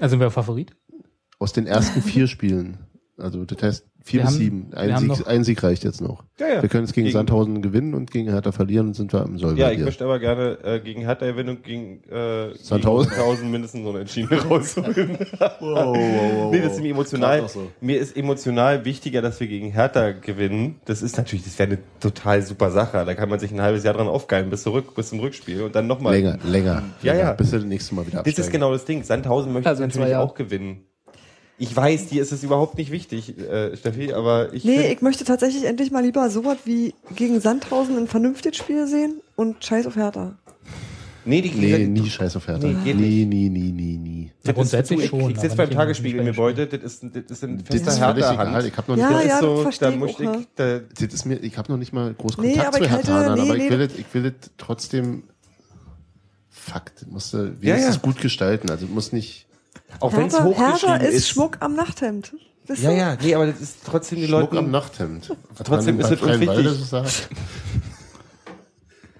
Also 0.00 0.10
sind 0.12 0.20
wir 0.20 0.30
Favorit? 0.30 0.76
Aus 1.38 1.52
den 1.52 1.66
ersten 1.66 2.02
vier 2.02 2.26
Spielen. 2.26 2.78
Also 3.16 3.44
das 3.44 3.62
heißt 3.62 3.86
vier 4.08 4.20
Wir 4.20 4.24
bis 4.24 4.34
haben- 4.34 4.38
sieben. 4.38 4.66
wir 4.70 4.78
Ein 4.78 4.94
haben 4.94 5.00
Sieg, 5.00 5.08
noch- 5.08 5.26
ein 5.26 5.44
Sieg 5.44 5.62
reicht 5.62 5.84
jetzt 5.84 6.00
noch. 6.00 6.24
Ja, 6.40 6.46
ja. 6.48 6.62
Wir 6.62 6.68
können 6.68 6.84
jetzt 6.84 6.94
gegen, 6.94 7.06
Gegen- 7.06 7.16
Sandhausen 7.16 7.62
gewinnen 7.62 7.94
und 7.94 8.10
gegen 8.10 8.28
Hertha 8.30 8.52
verlieren 8.52 8.88
und 8.88 8.94
sind 8.94 9.12
wir 9.12 9.24
im 9.24 9.38
Soll 9.38 9.58
Ja, 9.58 9.70
ich 9.70 9.78
möchte 9.80 10.04
aber 10.04 10.18
gerne 10.18 10.58
äh, 10.64 10.80
gegen 10.80 11.02
Hertha 11.02 11.26
gewinnen 11.26 11.50
und 11.50 11.64
gegen 11.64 12.02
äh, 12.10 12.54
Sandhausen? 12.56 13.08
gegen 13.10 13.20
Sandhausen 13.20 13.50
mindestens 13.50 13.82
so 13.84 13.90
eine 13.90 14.00
Entschieden 14.00 14.38
rausholen. 14.38 15.18
nee, 16.50 16.60
das 16.60 16.72
ist 16.74 16.80
mir 16.82 16.90
emotional. 16.90 17.48
So. 17.48 17.70
Mir 17.80 17.98
ist 17.98 18.16
emotional 18.16 18.84
wichtiger, 18.84 19.22
dass 19.22 19.40
wir 19.40 19.46
gegen 19.48 19.70
Hertha 19.72 20.12
gewinnen. 20.12 20.76
Das 20.84 21.02
ist 21.02 21.16
natürlich, 21.16 21.44
das 21.44 21.58
wäre 21.58 21.70
eine 21.70 21.78
total 22.00 22.42
super 22.42 22.70
Sache. 22.70 23.04
Da 23.04 23.14
kann 23.14 23.28
man 23.28 23.38
sich 23.38 23.52
ein 23.52 23.60
halbes 23.60 23.84
Jahr 23.84 23.94
dran 23.94 24.08
aufgeilen 24.08 24.50
bis 24.50 24.62
zurück, 24.62 24.94
bis 24.94 25.10
zum 25.10 25.20
Rückspiel 25.20 25.62
und 25.62 25.74
dann 25.74 25.86
nochmal. 25.86 26.14
länger, 26.14 26.38
länger. 26.44 26.82
Ja, 27.02 27.12
länger, 27.12 27.24
ja. 27.28 27.32
Bis 27.32 27.52
wir 27.52 27.58
das 27.58 27.68
nächste 27.68 27.94
Mal 27.94 28.02
wieder 28.06 28.18
Das 28.18 28.26
absteigen. 28.26 28.40
ist 28.46 28.52
genau 28.52 28.72
das 28.72 28.84
Ding. 28.84 29.02
Sandhausen 29.02 29.52
möchte 29.52 29.68
Also 29.68 29.82
natürlich 29.82 30.16
auch 30.16 30.34
gewinnen. 30.34 30.82
Ich 31.60 31.74
weiß, 31.74 32.06
dir 32.06 32.22
ist 32.22 32.30
es 32.32 32.44
überhaupt 32.44 32.78
nicht 32.78 32.92
wichtig, 32.92 33.36
äh, 33.38 33.76
Steffi, 33.76 34.12
aber 34.12 34.52
ich 34.54 34.64
Nee, 34.64 34.92
ich 34.92 35.02
möchte 35.02 35.24
tatsächlich 35.24 35.64
endlich 35.64 35.90
mal 35.90 36.04
lieber 36.04 36.30
sowas 36.30 36.58
wie 36.64 36.94
gegen 37.16 37.40
Sandhausen 37.40 37.96
ein 37.98 38.06
vernünftiges 38.06 38.56
Spiel 38.58 38.86
sehen 38.86 39.20
und 39.34 39.64
Scheiß 39.64 39.86
auf 39.88 39.96
Hertha. 39.96 40.36
nee, 41.24 41.42
die, 41.42 41.50
Nee, 41.50 41.86
nie 41.88 42.08
Scheiß 42.08 42.36
auf 42.36 42.46
Hertha. 42.46 42.68
Nee, 42.68 42.76
geht 42.84 42.96
nie, 42.96 43.24
nie, 43.24 43.48
nie, 43.48 43.72
nie, 43.72 43.96
nie. 43.96 44.30
Ja, 44.44 44.52
grundsätzlich 44.52 45.00
ich, 45.00 45.06
schon. 45.10 45.30
Ich 45.32 45.40
sitze 45.40 45.56
beim 45.56 45.68
Tagesspiegel 45.70 46.20
im. 46.20 46.26
Gebäude, 46.26 46.68
das 46.68 46.80
ist, 46.80 47.02
ein- 47.02 47.12
das 47.12 47.24
ist 47.28 47.42
ein 47.44 47.58
Das 47.68 47.82
fester. 47.82 48.06
Hertha-Hand. 48.14 48.64
Ich 48.66 48.76
habe 48.76 48.90
noch 48.92 48.96
nicht 48.96 49.10
Ja, 49.10 49.22
ja, 49.26 49.40
so, 49.40 49.64
das 49.64 49.78
da 49.80 49.90
ich 49.90 49.96
muss 49.96 50.14
auch, 50.14 50.20
ich, 50.20 50.26
ja. 50.26 50.40
da, 50.54 50.78
das 50.78 51.12
ist 51.14 51.24
mir, 51.26 51.38
ich 51.42 51.58
habe 51.58 51.72
noch 51.72 51.78
nicht 51.78 51.92
mal 51.92 52.14
groß 52.14 52.38
Nee, 52.38 52.52
Kontakt 52.52 52.68
aber 52.68 52.78
zu 52.78 52.84
ich 52.84 52.90
halte- 52.90 53.06
Herthanern, 53.12 53.34
nee, 53.34 53.40
aber 53.50 53.58
nee. 53.58 53.64
ich 53.64 53.70
will 53.72 53.78
das, 53.88 53.98
ich 53.98 54.14
will 54.14 54.22
das 54.22 54.50
trotzdem, 54.58 55.24
das 56.72 57.06
musst 57.08 57.32
du 57.34 57.38
Ja, 57.38 57.52
wenigstens 57.60 57.96
ja. 57.96 58.00
gut 58.02 58.20
gestalten. 58.20 58.70
Also 58.70 58.86
muss 58.86 59.12
nicht, 59.12 59.47
auch 60.00 60.12
wenn 60.12 60.26
es 60.26 60.40
hochgeschrieben 60.40 61.00
ist, 61.00 61.14
ist. 61.14 61.28
Schmuck 61.28 61.58
am 61.60 61.74
Nachthemd. 61.74 62.34
Ja, 62.76 62.90
ja, 62.90 63.16
nee, 63.20 63.34
aber 63.34 63.46
das 63.46 63.60
ist 63.60 63.78
trotzdem 63.84 64.18
die 64.18 64.26
Schmuck 64.26 64.52
Leute. 64.52 64.58
am 64.58 64.70
Nachthemd. 64.70 65.34
Trotzdem 65.64 65.98
ist 66.00 66.08
bei 66.08 66.14
es 66.14 66.22
uns 66.22 66.40
wichtig. 66.40 67.28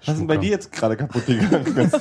Was 0.05 0.13
ist 0.15 0.19
denn 0.19 0.27
bei 0.27 0.37
dir 0.37 0.49
jetzt 0.51 0.71
gerade 0.71 0.95
kaputt 0.95 1.25
gegangen? 1.25 1.65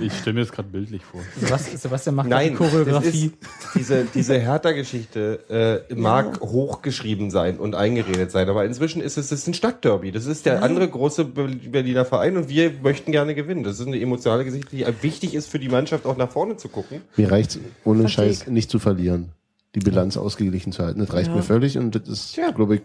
Ich 0.00 0.12
stelle 0.18 0.34
mir 0.34 0.40
das 0.40 0.52
gerade 0.52 0.68
bildlich 0.68 1.02
vor. 1.04 1.20
Sebastian, 1.38 1.76
Sebastian 1.78 2.14
macht 2.16 2.28
Nein, 2.28 2.50
die 2.50 2.54
Choreografie. 2.56 3.32
diese, 3.74 4.04
diese 4.14 4.38
Hertha-Geschichte 4.38 5.84
äh, 5.90 5.94
mag 5.94 6.40
hochgeschrieben 6.40 7.30
sein 7.30 7.58
und 7.58 7.74
eingeredet 7.74 8.30
sein, 8.30 8.48
aber 8.48 8.64
inzwischen 8.64 9.00
ist 9.02 9.16
es, 9.18 9.26
es 9.26 9.40
ist 9.40 9.48
ein 9.48 9.54
Stadtderby. 9.54 10.12
Das 10.12 10.26
ist 10.26 10.46
der 10.46 10.62
andere 10.62 10.88
große 10.88 11.24
Be- 11.26 11.48
Berliner 11.70 12.04
Verein 12.04 12.36
und 12.36 12.48
wir 12.48 12.72
möchten 12.82 13.12
gerne 13.12 13.34
gewinnen. 13.34 13.64
Das 13.64 13.78
ist 13.80 13.86
eine 13.86 14.00
emotionale 14.00 14.44
Geschichte, 14.44 14.74
die 14.76 14.86
wichtig 15.02 15.34
ist 15.34 15.48
für 15.48 15.58
die 15.58 15.68
Mannschaft, 15.68 16.06
auch 16.06 16.16
nach 16.16 16.30
vorne 16.30 16.56
zu 16.56 16.68
gucken. 16.68 17.02
Mir 17.16 17.30
reicht's 17.30 17.58
ohne 17.84 18.00
Versteh 18.02 18.22
Scheiß 18.34 18.46
nicht 18.48 18.70
zu 18.70 18.78
verlieren. 18.78 19.30
Die 19.74 19.80
Bilanz 19.80 20.16
ausgeglichen 20.16 20.72
zu 20.72 20.84
halten. 20.84 21.00
Das 21.00 21.12
reicht 21.12 21.28
Ja. 21.30 21.36
mir 21.36 21.42
völlig 21.42 21.76
und 21.78 21.94
das 21.96 22.08
ist, 22.08 22.36
Ja. 22.36 22.50
glaube 22.52 22.76
ich, 22.76 22.82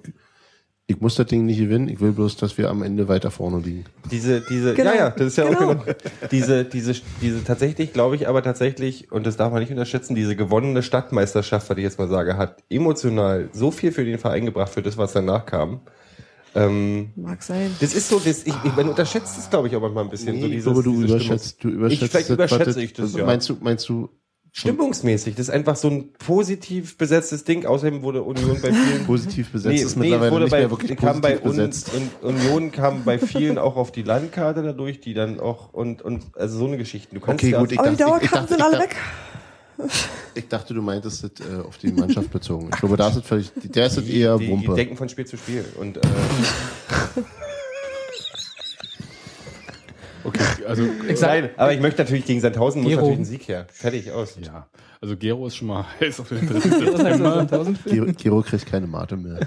ich 0.89 0.99
muss 0.99 1.13
das 1.13 1.27
Ding 1.27 1.45
nicht 1.45 1.59
gewinnen. 1.59 1.87
Ich 1.87 1.99
will 2.01 2.13
bloß, 2.13 2.37
dass 2.37 2.57
wir 2.57 2.67
am 2.71 2.81
Ende 2.81 3.07
weiter 3.07 3.29
vorne 3.29 3.59
liegen. 3.59 3.85
Diese, 4.09 4.41
diese, 4.49 4.73
Genau, 4.73 4.89
ja, 4.89 4.95
ja, 4.95 5.09
das 5.11 5.27
ist 5.27 5.37
ja 5.37 5.45
genau. 5.45 5.59
auch 5.59 5.85
genau. 5.85 5.97
Diese, 6.31 6.65
diese, 6.65 6.95
diese 7.21 7.43
tatsächlich, 7.43 7.93
glaube 7.93 8.15
ich, 8.15 8.27
aber 8.27 8.41
tatsächlich, 8.41 9.11
und 9.11 9.27
das 9.27 9.37
darf 9.37 9.51
man 9.51 9.61
nicht 9.61 9.69
unterschätzen, 9.69 10.15
diese 10.15 10.35
gewonnene 10.35 10.81
Stadtmeisterschaft, 10.81 11.69
was 11.69 11.77
ich 11.77 11.83
jetzt 11.83 11.99
mal 11.99 12.07
sage, 12.07 12.37
hat 12.37 12.63
emotional 12.71 13.49
so 13.53 13.69
viel 13.69 13.91
für 13.91 14.03
den 14.03 14.17
Verein 14.17 14.45
gebracht, 14.45 14.73
für 14.73 14.81
das, 14.81 14.97
was 14.97 15.13
danach 15.13 15.45
kam. 15.45 15.81
Ähm, 16.55 17.11
Mag 17.15 17.43
sein. 17.43 17.75
das 17.79 17.93
ist 17.93 18.09
so, 18.09 18.17
das, 18.17 18.47
ich, 18.47 18.55
ich, 18.63 18.75
man 18.75 18.89
unterschätzt 18.89 19.37
es, 19.37 19.47
glaube 19.47 19.67
ich, 19.67 19.75
auch 19.75 19.81
manchmal 19.81 20.05
ein 20.05 20.09
bisschen. 20.09 20.39
so 20.39 20.47
ich 20.47 20.51
dieses, 20.53 20.63
glaube, 20.63 20.81
du 20.81 21.01
diese 21.01 21.05
überschätzt, 21.05 21.63
du 21.63 21.69
überschätzt 21.69 22.01
Ich, 22.01 22.09
vielleicht 22.09 22.29
das, 22.31 22.33
überschätze 22.33 22.81
ich 22.81 22.93
das, 22.93 23.13
ja. 23.13 23.25
Meinst 23.25 23.47
du, 23.47 23.57
meinst 23.61 23.87
du, 23.89 24.09
Stimmungsmäßig, 24.51 25.35
das 25.35 25.47
ist 25.47 25.53
einfach 25.53 25.75
so 25.75 25.89
ein 25.89 26.13
positiv 26.13 26.97
besetztes 26.97 27.43
Ding. 27.43 27.65
Außerdem 27.65 28.01
wurde 28.01 28.23
Union 28.23 28.59
bei 28.61 28.73
vielen 28.73 29.05
positiv 29.07 29.51
besetzt 29.51 29.75
Nee, 29.75 29.81
ist 29.81 29.95
nee, 29.95 30.05
mittlerweile 30.05 30.31
wurde 30.31 30.43
nicht 30.45 30.51
bei, 30.51 30.59
mehr 30.59 30.71
wirklich 30.71 30.97
kam 30.97 31.21
bei 31.21 31.35
positiv 31.35 31.45
Un, 31.45 31.69
besetzt. 31.69 31.91
Un, 32.23 32.35
Union 32.35 32.71
kam 32.71 33.03
bei 33.03 33.19
vielen 33.19 33.57
auch 33.57 33.75
auf 33.75 33.91
die 33.91 34.01
Landkarte 34.01 34.63
dadurch, 34.63 34.99
die 34.99 35.13
dann 35.13 35.39
auch 35.39 35.71
und 35.73 36.01
und 36.01 36.35
also 36.35 36.57
so 36.57 36.65
eine 36.65 36.77
Geschichte. 36.77 37.13
Du 37.13 37.21
kannst 37.21 37.43
Okay, 37.43 37.53
ja, 37.53 37.59
gut, 37.59 37.71
ich 37.71 37.77
die 37.79 37.83
dachte, 37.83 38.17
ich, 38.17 38.23
ich, 38.23 38.31
dachte, 38.31 38.47
sind 38.47 38.57
ich, 38.57 38.63
alle 38.63 38.77
dachte, 38.77 38.89
weg. 38.89 39.91
ich 40.35 40.47
dachte, 40.47 40.73
du 40.73 40.81
meintest 40.81 41.23
das 41.23 41.31
äh, 41.47 41.61
auf 41.61 41.77
die 41.77 41.91
Mannschaft 41.91 42.31
bezogen. 42.31 42.69
Ich 42.73 42.79
glaube, 42.79 42.97
da 42.97 43.09
ist 43.09 43.17
es 43.17 43.23
völlig, 43.23 43.51
der 43.55 43.85
ist 43.85 43.97
es 43.97 44.05
die, 44.05 44.19
eher 44.19 44.37
die, 44.37 44.47
die 44.47 44.51
Wumpe. 44.51 44.73
denken 44.73 44.97
von 44.97 45.07
Spiel 45.09 45.25
zu 45.25 45.37
Spiel 45.37 45.63
und 45.79 45.97
äh, 45.97 46.01
Okay, 50.23 50.43
also, 50.67 50.83
Nein, 51.21 51.49
aber 51.57 51.73
ich 51.73 51.79
möchte 51.79 52.01
natürlich 52.01 52.25
gegen 52.25 52.41
Sandhausen 52.41 52.81
muss 52.81 52.89
Gero. 52.89 53.01
natürlich 53.01 53.19
ein 53.19 53.25
Sieg 53.25 53.47
her. 53.47 53.65
Fertig 53.71 54.11
aus. 54.11 54.35
ja. 54.41 54.67
Also 55.01 55.15
Gero 55.15 55.47
ist 55.47 55.55
schon 55.55 55.69
mal 55.69 55.85
heiß 56.01 56.19
auf 56.19 56.27
den 56.29 56.45
3. 56.47 56.53
Das 56.55 56.63
heißt, 56.65 56.79
September. 56.79 57.39
1000 57.39 57.85
Giro, 57.85 58.05
Giro 58.17 58.41
kriegt 58.41 58.65
keine 58.65 58.85
Mate 58.85 59.15
mehr. 59.15 59.39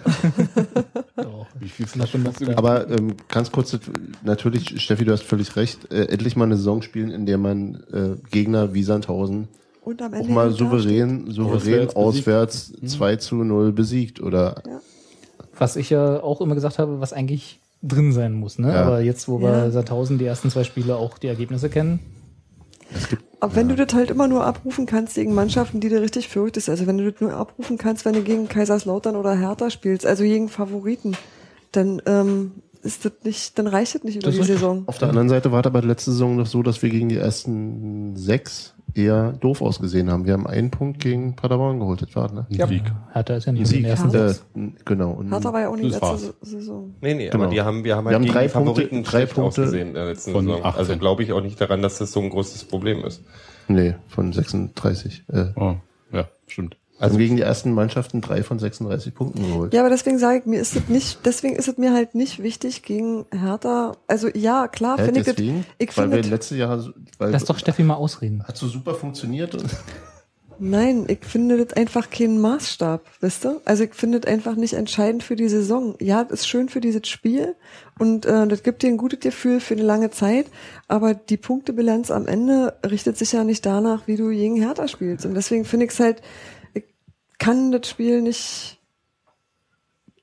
Doch. 1.17 1.47
Wie 1.61 1.69
viel 1.69 1.87
Na, 1.95 2.07
schon 2.07 2.27
hast 2.27 2.41
du 2.41 2.47
das- 2.47 2.57
Aber 2.57 2.89
ähm, 2.91 3.15
ganz 3.29 3.53
kurz, 3.53 3.79
natürlich, 4.23 4.81
Steffi, 4.81 5.05
du 5.05 5.13
hast 5.13 5.23
völlig 5.25 5.55
recht, 5.57 5.93
äh, 5.93 6.07
endlich 6.07 6.37
mal 6.37 6.45
eine 6.45 6.57
Saison 6.57 6.81
spielen, 6.83 7.11
in 7.11 7.27
der 7.27 7.37
man 7.39 7.83
äh, 7.93 8.17
Gegner 8.31 8.73
wie 8.73 8.83
Sandhausen 8.83 9.49
Und 9.83 10.01
am 10.01 10.15
auch 10.15 10.27
mal 10.27 10.53
souverän, 10.53 11.31
souverän 11.31 11.89
Auswärts 11.91 12.71
besiegt. 12.71 12.79
auswärts 12.87 12.97
2 12.97 13.17
zu 13.17 13.37
0 13.37 13.73
besiegt. 13.73 14.21
Oder 14.21 14.63
Was 15.59 15.77
ich 15.77 15.91
ja 15.91 16.23
auch 16.23 16.41
immer 16.41 16.55
gesagt 16.55 16.79
habe, 16.79 17.01
was 17.01 17.13
eigentlich 17.13 17.61
drin 17.83 18.13
sein 18.13 18.33
muss. 18.35 18.59
Ne? 18.59 18.69
Ja. 18.69 18.85
Aber 18.85 19.01
jetzt, 19.01 19.29
wo 19.29 19.41
wir 19.41 19.49
Ja. 19.51 19.71
seit 19.71 19.89
1000 19.91 20.21
die 20.21 20.25
ersten 20.27 20.51
zwei 20.51 20.65
Spiele 20.65 20.97
auch 20.97 21.19
die 21.19 21.27
Ergebnisse 21.27 21.69
kennen, 21.69 21.99
Aber 23.41 23.57
wenn 23.57 23.69
du 23.69 23.75
das 23.75 23.93
halt 23.95 24.11
immer 24.11 24.29
nur 24.29 24.45
abrufen 24.45 24.87
kannst 24.87 25.15
gegen 25.15 25.35
Mannschaften, 25.35 25.81
die 25.81 25.89
du 25.89 26.01
richtig 26.01 26.29
fürchtest, 26.29 26.69
also 26.69 26.87
wenn 26.87 26.99
du 26.99 27.11
das 27.11 27.21
nur 27.21 27.33
abrufen 27.33 27.79
kannst, 27.79 28.05
wenn 28.05 28.13
du 28.15 28.23
gegen 28.23 28.49
Kaiserslautern 28.49 29.17
oder 29.17 29.35
Hertha 29.37 29.71
spielst, 29.71 30.07
also 30.07 30.23
gegen 30.25 30.49
Favoriten, 30.49 31.17
dann 31.73 32.03
ähm, 32.07 32.53
ist 32.83 33.05
das 33.05 33.13
nicht, 33.25 33.59
dann 33.59 33.67
reicht 33.67 33.95
das 33.95 34.05
nicht 34.05 34.17
über 34.17 34.27
Das 34.27 34.37
die. 34.37 34.43
Saison. 34.45 34.85
auf 34.87 34.99
der 34.99 35.09
anderen 35.09 35.29
Seite 35.29 35.51
war 35.53 35.61
es 35.61 35.67
aber 35.67 35.83
letzte 35.83 36.13
Saison 36.13 36.37
noch 36.37 36.47
so, 36.47 36.63
dass 36.63 36.83
wir 36.83 36.91
gegen 36.91 37.09
die 37.09 37.17
ersten 37.17 38.15
sechs 38.17 38.75
eher 38.95 39.33
doof 39.33 39.63
ausgesehen 39.63 40.11
haben. 40.11 40.27
Wir 40.27 40.33
haben 40.35 40.47
einen 40.47 40.71
Punkt 40.71 41.01
gegen 41.01 41.35
Paderborn 41.37 41.79
geholt, 41.81 42.03
das 42.03 42.15
war, 42.17 42.33
ne? 42.33 42.47
Ja. 42.51 42.67
Sieg. 42.67 42.83
Hertha 43.13 43.35
ist 43.37 43.47
ja 43.47 43.53
nicht 43.53 43.67
Sieg. 43.67 43.83
den 43.83 43.91
ersten. 43.91 44.15
Äh, 44.15 44.73
genau. 44.85 45.13
Und 45.13 45.31
Hertha 45.31 45.53
war 45.53 45.61
ja 45.61 45.69
auch 45.69 45.77
nicht 45.77 45.91
letzte. 45.91 46.35
Saison. 46.43 46.95
Nee, 47.01 47.15
nee, 47.15 47.29
Genau. 47.31 47.45
aber 47.45 47.53
die 47.53 47.61
haben 47.61 47.85
wir 47.85 47.97
haben 47.97 48.05
Wir 48.05 48.11
halt 48.13 48.15
haben 48.17 48.23
gegen 48.25 48.33
drei 48.35 48.47
die 48.47 48.53
Punkte- 48.53 48.71
Favoriten 48.83 49.03
drei 49.03 49.27
Punkte 49.27 49.43
ausgesehen 49.63 49.89
in 49.89 49.95
der 49.95 50.05
letzten 50.07 50.33
von 50.33 50.45
Saison. 50.47 50.65
18. 50.65 50.79
Also 50.81 50.97
glaube 50.99 51.23
ich 51.23 51.33
auch 51.33 51.41
nicht 51.43 51.61
daran, 51.61 51.83
dass 51.83 51.99
das 51.99 52.13
so 52.13 52.21
ein 52.21 52.31
großes 52.31 52.65
Problem 52.65 53.05
ist. 53.05 53.23
nee, 53.69 53.95
von 54.09 54.33
36. 54.33 55.25
Äh, 55.33 55.47
Oh, 55.57 55.75
ja, 56.13 56.29
stimmt. 56.47 56.77
Also 57.03 57.19
gegen 57.19 57.37
die 57.37 57.43
ersten 57.43 57.73
Mannschaften 57.73 58.21
drei 58.21 58.43
von 58.43 58.59
36 58.59 59.15
Punkten 59.15 59.43
geholt. 59.47 59.75
Ja, 59.75 59.81
aber 59.81 59.91
deswegen 59.91 60.19
sage 60.19 60.39
ich, 60.39 60.47
mir 60.47 60.61
ist 60.61 60.77
es 60.77 60.89
nicht, 60.89 61.19
deswegen 61.25 61.57
ist 61.57 61.69
es 61.69 61.77
mir 61.79 61.93
halt 61.93 62.15
nicht 62.15 62.43
wichtig 62.43 62.83
gegen 62.83 63.27
Hertha. 63.33 63.97
Also 64.07 64.29
ja, 64.29 64.69
klar, 64.69 64.99
Hä, 64.99 65.05
finde 65.07 65.21
ich 65.21 65.27
das, 65.27 65.35
deswegen? 65.37 65.67
ich 65.79 65.89
weil 65.97 66.05
finde 66.05 66.17
wir 66.17 66.23
das- 66.23 66.31
letztes 66.31 66.59
Jahr, 66.59 66.85
weil 67.19 67.31
Lass 67.31 67.45
doch 67.45 67.59
Steffi 67.59 67.83
mal 67.83 67.95
ausreden. 67.95 68.45
hat 68.45 68.57
so 68.57 68.69
super 68.69 68.95
funktioniert. 68.95 69.55
Und 69.55 69.65
Nein, 70.59 71.07
ich 71.09 71.25
finde 71.25 71.65
das 71.65 71.77
einfach 71.77 72.09
keinen 72.11 72.41
Maßstab, 72.41 73.01
wisst 73.21 73.45
ihr? 73.47 73.61
Also 73.65 73.83
ich 73.85 73.95
finde 73.95 74.21
das 74.21 74.31
einfach 74.33 74.55
nicht 74.55 74.75
entscheidend 74.75 75.25
für 75.25 75.35
die 75.35 75.49
Saison. 75.49 75.97
Ja, 75.99 76.23
es 76.29 76.41
ist 76.41 76.47
schön 76.49 76.69
für 76.69 76.81
dieses 76.81 77.09
Spiel 77.09 77.57
und 77.99 78.27
äh, 78.27 78.47
das 78.47 78.63
gibt 78.63 78.83
dir 78.83 78.89
ein 78.89 78.97
gutes 78.97 79.19
Gefühl 79.21 79.59
für 79.59 79.75
eine 79.75 79.83
lange 79.83 80.11
Zeit, 80.11 80.47
aber 80.87 81.15
die 81.15 81.37
Punktebilanz 81.39 82.13
am 82.13 82.29
Ende 82.29 82.75
richtet 82.89 83.17
sich 83.19 83.33
ja 83.33 83.43
nicht 83.43 83.67
danach, 83.67 84.07
wie 84.07 84.17
du 84.17 84.29
gegen 84.29 84.55
Hertha 84.57 84.87
spielst. 84.87 85.27
Und 85.27 85.35
deswegen 85.35 85.65
finde 85.65 85.87
ich 85.87 85.93
es 85.93 86.01
halt, 86.01 86.23
kann 87.39 87.73
das 87.73 87.89
Spiel 87.89 88.23
nicht, 88.23 88.79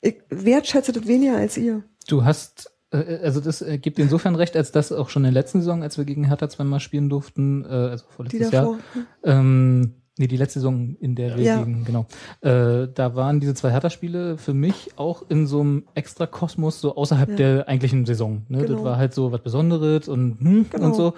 ich 0.01 0.17
wertschätze 0.29 0.91
das 0.91 1.07
weniger 1.07 1.37
als 1.37 1.57
ihr. 1.57 1.83
Du 2.07 2.23
hast, 2.23 2.71
äh, 2.91 3.19
also 3.23 3.39
das 3.39 3.61
äh, 3.61 3.77
gibt 3.77 3.99
insofern 3.99 4.35
recht, 4.35 4.55
als 4.55 4.71
das 4.71 4.91
auch 4.91 5.09
schon 5.09 5.23
in 5.23 5.33
der 5.33 5.41
letzten 5.41 5.59
Saison, 5.59 5.83
als 5.83 5.97
wir 5.97 6.05
gegen 6.05 6.25
Hertha 6.25 6.49
zweimal 6.49 6.79
spielen 6.79 7.09
durften, 7.09 7.65
äh, 7.65 7.67
also 7.67 8.05
vorletztes 8.09 8.51
Jahr, 8.51 8.63
davor. 8.63 8.79
ähm, 9.23 9.98
nee, 10.19 10.27
die 10.27 10.37
letzte 10.37 10.59
Saison, 10.59 10.95
in 10.99 11.15
der 11.15 11.35
wir 11.37 11.43
Ja. 11.43 11.57
gegen, 11.63 11.85
genau, 11.85 12.05
äh, 12.41 12.87
da 12.93 13.15
waren 13.15 13.39
diese 13.39 13.55
zwei 13.55 13.71
Hertha-Spiele 13.71 14.37
für 14.37 14.53
mich 14.53 14.91
auch 14.97 15.23
in 15.29 15.47
so 15.47 15.61
einem 15.61 15.83
extra 15.95 16.27
Kosmos, 16.27 16.81
so 16.81 16.95
außerhalb 16.95 17.29
Ja. 17.31 17.35
der 17.35 17.67
eigentlichen 17.67 18.05
Saison. 18.05 18.43
Ne? 18.49 18.59
Das 18.59 18.67
Genau. 18.67 18.83
war 18.83 18.97
halt 18.97 19.13
so 19.15 19.31
was 19.31 19.41
Besonderes 19.41 20.07
und, 20.07 20.39
hm, 20.39 20.65
Genau. 20.69 20.85
und 20.85 20.95
so. 20.95 21.13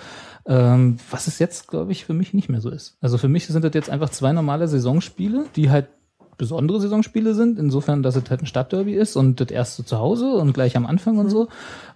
Ähm, 0.46 0.98
was 1.10 1.28
es 1.28 1.40
jetzt, 1.40 1.68
glaube 1.68 1.92
ich, 1.92 2.06
für 2.06 2.14
mich 2.14 2.34
nicht 2.34 2.48
mehr 2.50 2.62
so 2.62 2.70
ist. 2.70 2.98
Also 3.02 3.18
für 3.18 3.28
mich 3.28 3.46
sind 3.48 3.64
das 3.64 3.74
jetzt 3.74 3.90
einfach 3.90 4.10
zwei 4.10 4.32
normale 4.32 4.68
Saisonspiele, 4.68 5.46
die 5.56 5.70
halt 5.70 5.88
besondere 6.38 6.82
Saisonspiele 6.82 7.36
sind, 7.36 7.60
insofern, 7.60 8.02
dass 8.02 8.16
es 8.16 8.28
halt 8.30 8.42
ein 8.42 8.48
Stadtderby 8.48 8.94
ist 8.94 9.16
und 9.16 9.40
das 9.40 9.50
erste 9.52 9.86
zu 9.86 10.00
Hause 10.00 10.34
und 10.34 10.54
gleich 10.54 10.76
am 10.76 10.88
Anfang 10.88 11.18
und 11.20 11.30
so. 11.30 11.48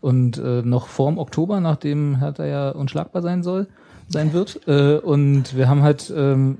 Und 0.01 0.37
äh, 0.37 0.61
noch 0.61 0.87
vorm 0.87 1.17
Oktober, 1.17 1.59
nachdem 1.61 2.17
Hertha 2.19 2.45
ja 2.45 2.69
unschlagbar 2.69 3.23
sein 3.23 3.41
soll, 3.41 3.67
sein 4.07 4.33
wird. 4.33 4.59
Äh, 4.67 4.97
und 4.97 5.55
wir 5.57 5.67
haben 5.67 5.81
halt 5.81 6.13
ähm, 6.15 6.59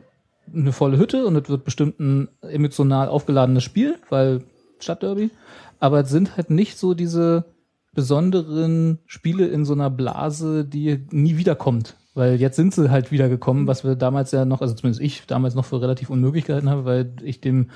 eine 0.56 0.72
volle 0.72 0.98
Hütte 0.98 1.26
und 1.26 1.36
es 1.36 1.50
wird 1.50 1.64
bestimmt 1.64 2.00
ein 2.00 2.30
emotional 2.42 3.08
aufgeladenes 3.08 3.64
Spiel, 3.64 3.96
weil 4.10 4.44
Stadtderby. 4.80 5.32
Aber 5.80 6.02
es 6.02 6.10
sind 6.10 6.38
halt 6.38 6.50
nicht 6.50 6.78
so 6.78 6.94
diese 6.94 7.46
besonderen 7.94 9.00
Spiele 9.06 9.48
in 9.48 9.66
so 9.66 9.74
einer 9.74 9.90
Blase, 9.90 10.66
die 10.66 11.06
nie 11.12 11.38
wiederkommt. 11.38 11.96
Weil 12.14 12.36
jetzt 12.36 12.56
sind 12.56 12.74
sie 12.74 12.90
halt 12.90 13.12
wiedergekommen, 13.12 13.68
was 13.68 13.84
wir 13.84 13.96
damals 13.96 14.32
ja 14.32 14.46
noch, 14.46 14.62
also 14.62 14.74
zumindest 14.74 15.02
ich 15.02 15.26
damals 15.28 15.56
noch 15.56 15.66
für 15.66 15.82
relativ 15.82 16.10
unmöglich 16.10 16.46
gehalten 16.46 16.70
habe, 16.70 16.86
weil 16.86 17.14
ich 17.24 17.42
dem 17.42 17.70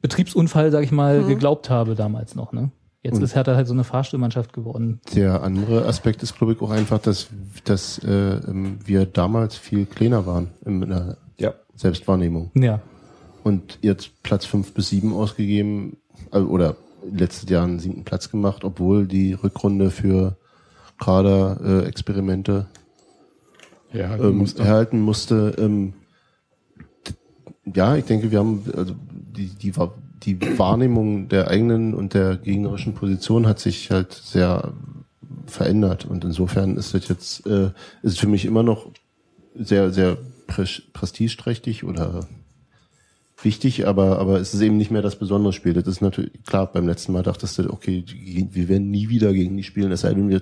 Betriebsunfall, 0.00 0.70
sag 0.70 0.82
ich 0.82 0.92
mal, 0.92 1.24
geglaubt 1.24 1.70
habe 1.70 1.94
damals 1.94 2.34
noch. 2.34 2.52
Ne? 2.52 2.70
Jetzt 3.02 3.20
ist 3.20 3.34
Hertha 3.34 3.56
halt 3.56 3.66
so 3.66 3.74
eine 3.74 3.82
Fahrstuhlmannschaft 3.82 4.52
geworden. 4.52 5.00
Der 5.14 5.42
andere 5.42 5.86
Aspekt 5.86 6.22
ist, 6.22 6.36
glaube 6.36 6.52
ich, 6.52 6.60
auch 6.60 6.70
einfach, 6.70 7.00
dass, 7.00 7.28
dass 7.64 7.98
äh, 7.98 8.36
ähm, 8.36 8.78
wir 8.84 9.06
damals 9.06 9.56
viel 9.56 9.86
kleiner 9.86 10.24
waren 10.24 10.50
in 10.64 10.80
der. 10.80 11.16
Selbstwahrnehmung. 11.82 12.50
Ja. 12.54 12.80
Und 13.44 13.78
jetzt 13.82 14.22
Platz 14.22 14.44
fünf 14.46 14.72
bis 14.72 14.88
sieben 14.88 15.12
ausgegeben, 15.12 15.98
also, 16.30 16.48
oder 16.48 16.76
letztes 17.12 17.50
Jahr 17.50 17.64
einen 17.64 17.80
siebten 17.80 18.04
Platz 18.04 18.30
gemacht, 18.30 18.64
obwohl 18.64 19.06
die 19.06 19.32
Rückrunde 19.34 19.90
für 19.90 20.36
Kader-Experimente 20.98 22.66
Ja, 23.92 24.16
ähm, 24.16 24.38
musst 24.38 24.58
du- 24.58 24.62
erhalten 24.62 25.00
musste. 25.00 25.54
Ähm, 25.58 25.94
ja, 27.74 27.96
ich 27.96 28.04
denke, 28.04 28.30
wir 28.30 28.38
haben 28.38 28.62
also 28.76 28.94
die, 29.10 29.48
die, 29.48 29.72
die 30.22 30.58
Wahrnehmung 30.58 31.28
der 31.28 31.48
eigenen 31.48 31.94
und 31.94 32.14
der 32.14 32.36
gegnerischen 32.36 32.94
Position 32.94 33.46
hat 33.46 33.58
sich 33.58 33.90
halt 33.90 34.12
sehr 34.12 34.72
verändert. 35.46 36.04
Und 36.04 36.24
insofern 36.24 36.76
ist 36.76 36.94
das 36.94 37.08
jetzt, 37.08 37.46
äh, 37.46 37.66
ist 38.02 38.12
es 38.12 38.18
für 38.18 38.28
mich 38.28 38.44
immer 38.44 38.62
noch 38.62 38.90
sehr, 39.54 39.90
sehr 39.90 40.16
prestigeträchtig 40.92 41.84
oder 41.84 42.26
wichtig, 43.42 43.88
aber, 43.88 44.18
aber 44.20 44.38
es 44.38 44.54
ist 44.54 44.60
eben 44.60 44.76
nicht 44.76 44.92
mehr 44.92 45.02
das 45.02 45.16
besondere 45.16 45.52
Spiel. 45.52 45.72
Das 45.72 45.86
ist 45.88 46.00
natürlich, 46.00 46.30
klar, 46.46 46.70
beim 46.72 46.86
letzten 46.86 47.12
Mal 47.12 47.24
dachtest 47.24 47.58
du, 47.58 47.70
okay, 47.72 48.02
die- 48.02 48.48
wir 48.52 48.68
werden 48.68 48.90
nie 48.90 49.08
wieder 49.08 49.32
gegen 49.32 49.56
die 49.56 49.64
spielen, 49.64 49.90
es 49.90 50.02
sei 50.02 50.14
denn, 50.14 50.28
wir 50.28 50.40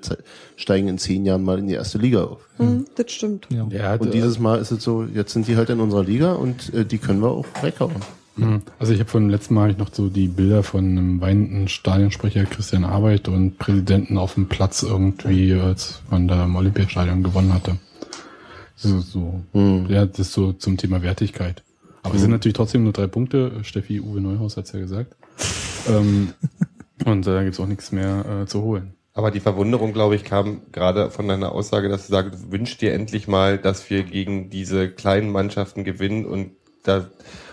steigen 0.57 0.87
in 0.89 0.99
zehn 0.99 1.24
Jahren 1.24 1.43
mal 1.43 1.59
in 1.59 1.66
die 1.66 1.74
erste 1.74 1.97
Liga 1.97 2.24
auf. 2.24 2.47
Hm, 2.59 2.85
das 2.97 3.11
stimmt. 3.11 3.47
ja. 3.51 3.66
ja, 3.70 3.95
Und 3.95 4.12
dieses 4.12 4.39
Mal 4.39 4.59
ist 4.59 4.70
es 4.70 4.85
so, 4.85 5.05
jetzt 5.05 5.32
sind 5.32 5.49
die 5.49 5.57
halt 5.57 5.70
in 5.70 5.81
unserer 5.81 6.05
Liga 6.05 6.32
und 6.35 6.74
äh, 6.74 6.85
die 6.85 6.99
können 6.99 7.23
wir 7.23 7.31
auch 7.31 7.47
weghauen. 7.62 7.95
Mhm. 8.37 8.62
Also 8.78 8.93
ich 8.93 9.01
habe 9.01 9.09
vom 9.11 9.31
letzten 9.31 9.55
Mal 9.55 9.73
noch 9.73 9.89
so 9.93 10.09
die 10.09 10.28
Bilder 10.28 10.62
von 10.62 10.85
einem 10.85 11.20
weinenden 11.23 11.69
Stadionsprecher 11.69 12.45
Christian 12.45 12.85
Arbeit 12.85 13.28
und 13.28 13.59
Präsidenten 13.59 14.19
auf 14.19 14.35
dem 14.35 14.47
Platz 14.47 14.82
irgendwie, 14.82 15.55
als 15.55 16.03
man 16.11 16.28
da 16.28 16.45
im 16.45 16.55
Olympiastadion 16.55 17.23
gewonnen 17.23 17.53
hatte. 17.55 17.77
So, 18.82 19.01
so 19.01 19.43
ja, 19.89 20.07
das 20.07 20.19
ist 20.20 20.32
so 20.32 20.52
zum 20.52 20.78
Thema 20.78 21.02
Wertigkeit. 21.02 21.62
Aber 22.02 22.15
es 22.15 22.23
sind 22.23 22.31
natürlich 22.31 22.57
trotzdem 22.57 22.85
nur 22.85 22.94
drei 22.94 23.07
Punkte. 23.07 23.62
Steffi 23.62 24.01
Uwe 24.01 24.23
Neuhaus 24.23 24.57
hat's 24.57 24.73
ja 24.73 24.78
gesagt. 24.78 25.16
ähm, 25.89 26.32
und 27.05 27.27
äh, 27.27 27.31
da 27.31 27.44
gibt's 27.44 27.61
auch 27.61 27.66
nichts 27.66 27.93
mehr 27.93 28.24
äh, 28.43 28.47
zu 28.47 28.62
holen. 28.62 28.94
Aber 29.12 29.31
die 29.31 29.40
Verwunderung, 29.40 29.93
glaube 29.93 30.15
ich, 30.15 30.24
kam 30.24 30.62
gerade 30.73 31.11
von 31.11 31.28
deiner 31.28 31.52
Aussage, 31.52 31.90
dass 31.90 32.07
du 32.07 32.12
sagst, 32.12 32.32
du 32.32 32.52
wünschst 32.52 32.81
dir 32.81 32.94
endlich 32.94 33.28
mal, 33.28 33.59
dass 33.59 33.90
wir 33.90 34.05
gegen 34.05 34.48
diese 34.48 34.89
kleinen 34.89 35.31
Mannschaften 35.31 35.85
gewinnen 35.85 36.24
und 36.24 36.52
da 36.85 37.11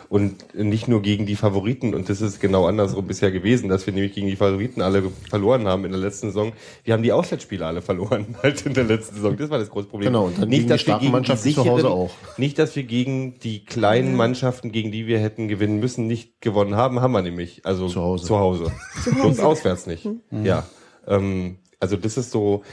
und 0.09 0.55
nicht 0.55 0.87
nur 0.87 1.01
gegen 1.01 1.25
die 1.25 1.35
Favoriten. 1.35 1.93
Und 1.93 2.09
das 2.09 2.21
ist 2.21 2.39
genau 2.39 2.65
andersrum 2.65 3.07
bisher 3.07 3.31
gewesen, 3.31 3.69
dass 3.69 3.85
wir 3.85 3.93
nämlich 3.93 4.13
gegen 4.13 4.27
die 4.27 4.35
Favoriten 4.35 4.81
alle 4.81 5.03
verloren 5.29 5.67
haben 5.67 5.85
in 5.85 5.91
der 5.91 5.99
letzten 5.99 6.27
Saison. 6.27 6.53
Wir 6.83 6.93
haben 6.93 7.03
die 7.03 7.11
Auswärtsspiele 7.11 7.65
alle 7.65 7.81
verloren 7.81 8.35
halt 8.43 8.65
in 8.65 8.73
der 8.73 8.85
letzten 8.85 9.15
Saison. 9.15 9.35
Das 9.37 9.49
war 9.49 9.59
das 9.59 9.69
große 9.69 9.87
Problem. 9.87 10.07
Genau, 10.07 10.25
und 10.27 10.41
dann 10.41 10.49
gegen 10.49 10.67
die 10.67 10.79
starken 10.79 11.11
Mannschaften 11.11 11.53
zu 11.53 11.65
Hause 11.65 11.89
auch. 11.89 12.11
Nicht, 12.37 12.57
dass 12.59 12.75
wir 12.75 12.83
gegen 12.83 13.39
die 13.39 13.65
kleinen 13.65 14.15
Mannschaften, 14.15 14.71
gegen 14.71 14.91
die 14.91 15.07
wir 15.07 15.19
hätten 15.19 15.47
gewinnen 15.47 15.79
müssen, 15.79 16.07
nicht 16.07 16.41
gewonnen 16.41 16.75
haben, 16.75 17.01
haben 17.01 17.11
wir 17.11 17.21
nämlich. 17.21 17.65
Also 17.65 17.87
Zu 17.87 18.01
Hause. 18.01 18.25
Zu 18.25 18.37
Hause. 18.37 18.71
Bloß 19.13 19.39
auswärts 19.39 19.87
nicht. 19.87 20.07
Ja. 20.43 20.65
Ähm, 21.07 21.57
also 21.79 21.95
das 21.95 22.17
ist 22.17 22.31
so, 22.31 22.63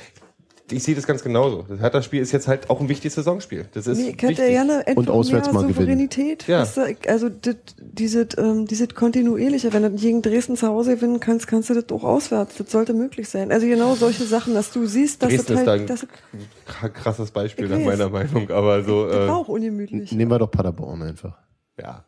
ich 0.71 0.83
sehe 0.83 0.95
das 0.95 1.07
ganz 1.07 1.23
genauso. 1.23 1.67
Das 1.69 1.79
Hertha-Spiel 1.81 2.23
ist 2.23 2.33
jetzt 2.33 2.49
halt 2.49 2.71
auch 2.71 2.81
ein 2.81 2.89
wichtiges 2.89 3.15
Saisonspiel. 3.15 3.67
Das 3.75 3.87
ist 3.87 3.99
Nee, 3.99 4.09
wichtig. 4.09 4.37
gerne 4.37 4.81
etwas 4.87 4.97
Und 4.97 5.11
auswärts 5.11 5.53
mal 5.53 5.61
gewinnen. 5.61 5.75
Souveränität. 5.75 6.47
Ja. 6.47 6.63
Weißt 6.63 6.77
du, 6.79 6.97
also 7.09 7.29
das, 7.29 7.57
dieses, 7.79 8.29
ähm, 8.39 8.67
dieses 8.67 8.95
kontinuierliche, 8.95 9.73
wenn 9.75 9.83
du 9.83 9.91
gegen 9.91 10.23
Dresden 10.23 10.57
zu 10.57 10.67
Hause 10.67 10.97
gewinnen 10.97 11.21
kannst, 11.21 11.47
kannst 11.47 11.69
du 11.71 11.75
das 11.75 11.91
auch 11.93 12.05
auswärts. 12.05 12.57
Das 12.57 12.71
sollte 12.71 12.95
möglich 12.95 13.29
sein. 13.29 13.53
Also 13.53 13.67
genau 13.67 13.95
solche 13.95 14.25
Sachen, 14.25 14.55
dass 14.55 14.73
du 14.73 14.87
siehst, 14.87 15.23
dass 15.23 15.29
Dresden 15.31 15.53
das 15.53 15.61
ist 15.63 15.67
halt, 15.69 15.83
da 15.91 15.95
dass 15.95 16.07
ein 16.83 16.93
krasses 16.95 17.31
Beispiel 17.31 17.69
nach 17.69 17.79
meiner 17.81 18.09
Meinung. 18.09 18.51
Aber 18.51 18.83
so, 18.83 19.07
das 19.07 19.17
war 19.17 19.27
äh, 19.29 19.31
auch 19.31 19.49
ungemütlich. 19.49 20.13
Nehmen 20.13 20.31
wir 20.31 20.39
doch 20.39 20.51
Paderborn 20.51 21.03
einfach. 21.03 21.37
ja. 21.79 22.05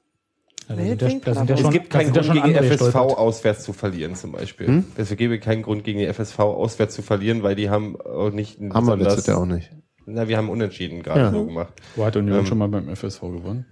Da 0.68 0.74
Nee, 0.74 0.96
da 0.96 1.08
sind 1.08 1.24
ja 1.26 1.56
Es 1.56 1.70
gibt 1.70 1.90
keinen 1.90 2.12
Grund 2.12 2.26
gegen 2.32 2.40
andere 2.42 2.64
FSV 2.64 2.82
gestolpert. 2.84 3.18
auswärts 3.18 3.62
zu 3.64 3.72
verlieren 3.72 4.14
zum 4.16 4.32
Beispiel. 4.32 4.66
Hm? 4.66 4.84
Es 4.96 5.14
gäbe 5.16 5.38
keinen 5.38 5.62
Grund 5.62 5.84
gegen 5.84 6.00
die 6.00 6.06
FSV 6.12 6.38
auswärts 6.40 6.94
zu 6.94 7.02
verlieren, 7.02 7.42
weil 7.44 7.54
die 7.54 7.70
haben 7.70 8.00
auch 8.00 8.30
nicht 8.30 8.60
ein 8.60 8.72
Haben 8.74 8.86
wir 8.88 8.96
letztes 8.96 9.26
Jahr 9.26 9.38
auch 9.38 9.46
nicht. 9.46 9.70
Na, 10.06 10.26
wir 10.28 10.36
haben 10.36 10.48
unentschieden 10.50 11.02
gerade 11.02 11.20
Ja. 11.20 11.30
so 11.30 11.44
gemacht. 11.46 11.72
Wo 11.94 12.04
hat 12.04 12.16
Union 12.16 12.40
Ähm, 12.40 12.46
schon 12.46 12.58
mal 12.58 12.68
beim 12.68 12.88
FSV 12.88 13.20
gewonnen? 13.20 13.66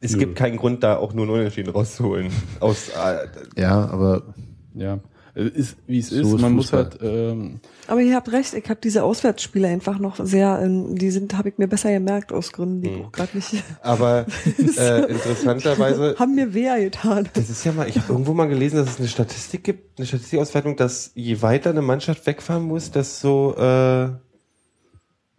Es 0.00 0.12
Nö. 0.12 0.18
gibt 0.18 0.36
keinen 0.36 0.56
Grund, 0.58 0.82
da 0.82 0.96
auch 0.96 1.14
nur 1.14 1.26
ein 1.26 1.30
Unentschieden 1.30 1.70
rauszuholen. 1.70 2.30
Aus, 2.60 2.88
äh, 2.90 3.60
Ja, 3.60 3.86
aber 3.88 4.34
Ja. 4.74 4.98
Es 5.36 5.50
Ist, 5.50 5.76
wie 5.88 5.98
es 5.98 6.10
So 6.10 6.20
ist. 6.20 6.32
ist 6.34 6.40
Man 6.40 6.52
muss 6.52 6.70
Fußball. 6.70 6.84
halt, 6.84 6.98
ähm, 7.02 7.60
Aber 7.88 8.00
ihr 8.00 8.14
habt 8.14 8.30
recht, 8.30 8.54
ich 8.54 8.68
habe 8.70 8.78
diese 8.82 9.02
Auswärtsspiele 9.02 9.66
einfach 9.66 9.98
noch 9.98 10.24
sehr, 10.24 10.60
ähm, 10.62 10.94
die 10.96 11.10
sind, 11.10 11.36
habe 11.36 11.48
ich 11.48 11.58
mir 11.58 11.66
besser 11.66 11.92
gemerkt 11.92 12.32
aus 12.32 12.52
Gründen, 12.52 12.82
die 12.82 12.88
Hm. 12.90 12.96
ich 13.00 13.04
auch 13.06 13.12
gerade 13.12 13.36
nicht, 13.36 13.64
aber 13.82 14.26
äh, 14.78 15.10
interessanterweise 15.10 16.14
haben 16.18 16.34
mir 16.36 16.54
weh 16.54 16.84
getan. 16.84 17.28
Das 17.34 17.50
ist 17.50 17.64
ja 17.64 17.72
mal, 17.72 17.88
ich 17.88 17.96
habe 17.98 18.12
irgendwo 18.12 18.32
mal 18.32 18.46
gelesen, 18.48 18.76
dass 18.76 18.90
es 18.90 18.98
eine 18.98 19.08
Statistik 19.08 19.64
gibt, 19.64 19.98
eine 19.98 20.06
Statistikauswertung, 20.06 20.76
dass 20.76 21.10
je 21.14 21.42
weiter 21.42 21.70
eine 21.70 21.82
Mannschaft 21.82 22.24
wegfahren 22.26 22.62
muss, 22.64 22.90
desto, 22.92 23.54
äh, 23.56 24.10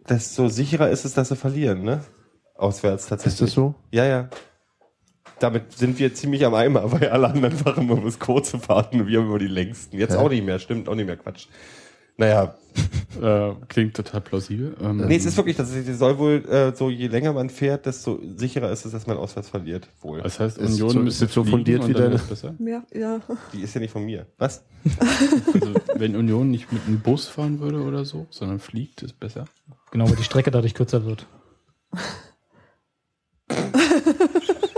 desto 0.08 0.48
sicherer 0.48 0.90
ist 0.90 1.04
es, 1.04 1.14
dass 1.14 1.28
sie 1.28 1.36
verlieren, 1.36 1.82
ne? 1.82 2.00
Auswärts 2.54 3.06
tatsächlich. 3.06 3.34
ist 3.34 3.40
das 3.42 3.52
so? 3.52 3.74
Ja, 3.90 4.04
ja. 4.04 4.28
Damit 5.38 5.72
sind 5.72 5.98
wir 5.98 6.14
ziemlich 6.14 6.44
am 6.44 6.54
Eimer, 6.54 6.90
weil 6.92 7.08
alle 7.08 7.28
anderen 7.28 7.56
fahren 7.56 7.82
immer 7.82 7.96
bloß 7.96 8.18
kurze 8.18 8.58
Fahrten 8.58 9.00
und 9.02 9.06
wir 9.08 9.18
haben 9.18 9.26
immer 9.26 9.38
die 9.38 9.46
längsten. 9.48 9.98
Jetzt 9.98 10.14
Hä? 10.14 10.18
auch 10.18 10.30
nicht 10.30 10.44
mehr, 10.44 10.58
stimmt, 10.58 10.88
auch 10.88 10.94
nicht 10.94 11.06
mehr 11.06 11.16
Quatsch. 11.16 11.46
Naja, 12.18 12.54
äh, 13.22 13.52
klingt 13.68 13.94
total 13.94 14.22
plausibel. 14.22 14.74
Ähm, 14.80 15.06
nee, 15.06 15.16
es 15.16 15.26
ist 15.26 15.36
wirklich, 15.36 15.54
das 15.56 15.70
soll 15.98 16.16
wohl, 16.16 16.42
äh, 16.48 16.74
so 16.74 16.88
je 16.88 17.08
länger 17.08 17.34
man 17.34 17.50
fährt, 17.50 17.84
desto 17.84 18.18
sicherer 18.36 18.70
ist 18.72 18.86
es, 18.86 18.92
dass 18.92 19.06
man 19.06 19.18
auswärts 19.18 19.50
verliert, 19.50 19.86
wohl. 20.00 20.22
Das 20.22 20.40
heißt, 20.40 20.56
Ist 20.56 20.70
Union 20.72 20.90
so- 20.90 20.98
müsste 21.00 21.26
ist 21.26 21.34
so 21.34 21.42
fliegen 21.42 21.58
fundiert 21.58 21.82
und 21.82 21.88
wie 21.90 21.92
deine-. 21.92 22.18
Mehr, 22.58 22.84
ja. 22.94 23.20
Die 23.52 23.60
ist 23.60 23.74
ja 23.74 23.82
nicht 23.82 23.90
von 23.90 24.04
mir. 24.04 24.26
Was? 24.38 24.64
Also, 25.52 25.74
wenn 25.96 26.16
Union 26.16 26.50
nicht 26.50 26.72
mit 26.72 26.86
einem 26.86 27.00
Bus 27.00 27.28
fahren 27.28 27.60
würde 27.60 27.82
oder 27.82 28.04
so, 28.04 28.26
sondern 28.30 28.60
fliegt, 28.60 29.02
ist 29.02 29.18
besser. 29.20 29.44
Genau, 29.90 30.08
weil 30.08 30.16
die 30.16 30.22
Strecke 30.24 30.50
dadurch 30.50 30.74
kürzer 30.74 31.04
wird. 31.04 31.26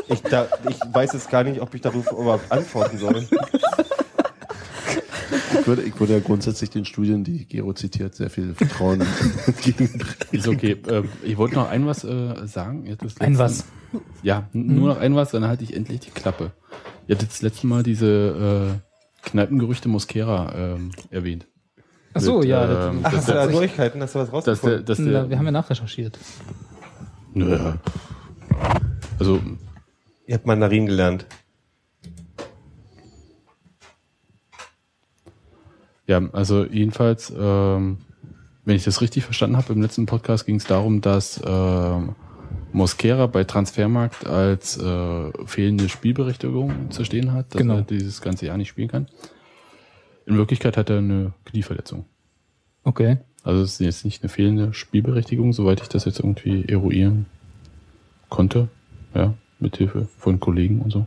Ich, 0.08 0.22
da, 0.22 0.46
ich 0.68 0.76
weiß 0.92 1.12
jetzt 1.12 1.30
gar 1.30 1.44
nicht, 1.44 1.60
ob 1.60 1.74
ich 1.74 1.80
darauf 1.80 2.10
überhaupt 2.10 2.50
antworten 2.50 2.98
soll. 2.98 3.26
würde, 5.66 5.82
ich 5.82 5.98
würde 6.00 6.14
ja 6.14 6.20
grundsätzlich 6.20 6.70
den 6.70 6.84
Studien, 6.84 7.24
die 7.24 7.44
Gero 7.46 7.72
zitiert, 7.74 8.14
sehr 8.14 8.30
viel 8.30 8.54
Vertrauen 8.54 9.02
entgegenbringen. 9.46 10.06
Ist 10.32 10.48
okay. 10.48 10.72
äh, 10.88 11.02
ich 11.22 11.36
wollte 11.36 11.56
noch 11.56 11.68
ein 11.68 11.86
was 11.86 12.04
äh, 12.04 12.46
sagen. 12.46 12.88
Ein 13.18 13.38
was? 13.38 13.64
Ja, 14.22 14.48
n- 14.54 14.74
nur 14.76 14.88
noch 14.88 14.98
ein 14.98 15.14
was, 15.14 15.30
dann 15.30 15.44
halte 15.46 15.64
ich 15.64 15.74
endlich 15.74 16.00
die 16.00 16.10
Klappe. 16.10 16.52
Ihr 17.06 17.16
hattet 17.16 17.30
das 17.30 17.42
letzte 17.42 17.66
Mal 17.66 17.82
diese 17.82 18.76
äh, 19.26 19.28
Kneipengerüchte 19.28 19.88
Mosquera 19.88 20.52
ähm, 20.54 20.90
erwähnt. 21.10 21.46
Ach 22.14 22.20
so, 22.22 22.38
Mit, 22.38 22.48
ja. 22.48 22.88
ähm, 22.88 23.02
das, 23.02 23.12
dass 23.12 23.14
Hast 23.20 23.28
du 23.28 23.32
da 23.32 23.46
Neuigkeiten? 23.46 24.02
Hast 24.02 24.14
du 24.14 24.18
was 24.20 24.30
Dass 24.30 24.44
der, 24.44 24.52
rausgefunden? 24.78 24.86
dass 24.86 24.96
der, 24.98 25.30
wir 25.30 25.38
haben 25.38 25.44
ja 25.46 25.52
nachrecherchiert. 25.52 26.18
Nö. 27.34 27.58
Also, 29.18 29.40
Ihr 30.28 30.34
habt 30.34 30.46
Mandarin 30.46 30.84
gelernt. 30.86 31.24
ja, 36.06 36.22
also 36.32 36.64
jedenfalls, 36.64 37.30
ähm, 37.36 37.98
wenn 38.64 38.76
ich 38.76 38.84
das 38.84 39.00
richtig 39.00 39.24
verstanden 39.24 39.56
habe, 39.56 39.72
im 39.72 39.82
letzten 39.82 40.06
Podcast 40.06 40.46
ging 40.46 40.56
es 40.56 40.64
darum, 40.64 41.00
dass 41.00 41.40
ähm, 41.46 42.14
Mosquera 42.72 43.26
bei 43.26 43.44
Transfermarkt 43.44 44.26
als 44.26 44.78
äh, 44.78 45.30
fehlende 45.46 45.88
Spielberechtigung 45.88 46.90
zu 46.90 47.04
stehen 47.04 47.32
hat, 47.32 47.54
dass 47.54 47.58
Genau. 47.60 47.76
er 47.76 47.82
dieses 47.82 48.20
ganze 48.22 48.46
Jahr 48.46 48.56
nicht 48.58 48.68
spielen 48.68 48.88
kann. 48.88 49.06
In 50.26 50.36
Wirklichkeit 50.36 50.76
hat 50.76 50.90
er 50.90 50.98
eine 50.98 51.32
Knieverletzung. 51.46 52.04
Okay. 52.84 53.18
Also 53.44 53.62
es 53.62 53.72
ist 53.72 53.80
jetzt 53.80 54.04
nicht 54.04 54.22
eine 54.22 54.28
fehlende 54.28 54.74
Spielberechtigung, 54.74 55.52
soweit 55.54 55.80
ich 55.80 55.88
das 55.88 56.04
jetzt 56.04 56.20
irgendwie 56.20 56.64
eruieren 56.68 57.24
konnte. 58.28 58.68
Ja, 59.14 59.34
mit 59.60 59.76
Hilfe 59.76 60.08
von 60.18 60.40
Kollegen 60.40 60.80
und 60.82 60.90
so. 60.92 61.06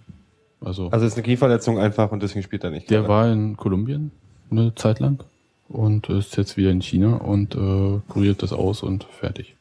Also, 0.63 0.89
Also 0.89 1.05
ist 1.05 1.13
eine 1.15 1.23
Knieverletzung 1.23 1.79
einfach 1.79 2.11
und 2.11 2.21
deswegen 2.21 2.43
spielt 2.43 2.63
er 2.63 2.69
nicht. 2.71 2.89
der 2.89 2.99
gerade. 3.01 3.09
war 3.13 3.31
in 3.31 3.57
Kolumbien 3.57 4.11
eine 4.51 4.75
Zeit 4.75 4.99
lang 4.99 5.23
und 5.69 6.09
ist 6.09 6.37
jetzt 6.37 6.57
wieder 6.57 6.69
in 6.71 6.81
China 6.81 7.15
und 7.15 7.55
äh, 7.55 7.99
kuriert 8.09 8.43
das 8.43 8.53
aus 8.53 8.83
und 8.83 9.05
fertig. 9.05 9.55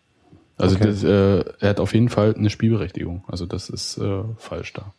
Also 0.59 0.77
Okay. 0.77 0.87
das, 0.89 1.03
äh, 1.05 1.45
er 1.61 1.69
hat 1.71 1.81
auf 1.81 1.95
jeden 1.95 2.11
Fall 2.11 2.35
eine 2.35 2.51
Spielberechtigung. 2.51 3.25
Also 3.29 3.47
das 3.47 3.71
ist 3.71 3.97
äh, 3.97 4.23
falsch 4.37 4.75
da. 4.75 4.93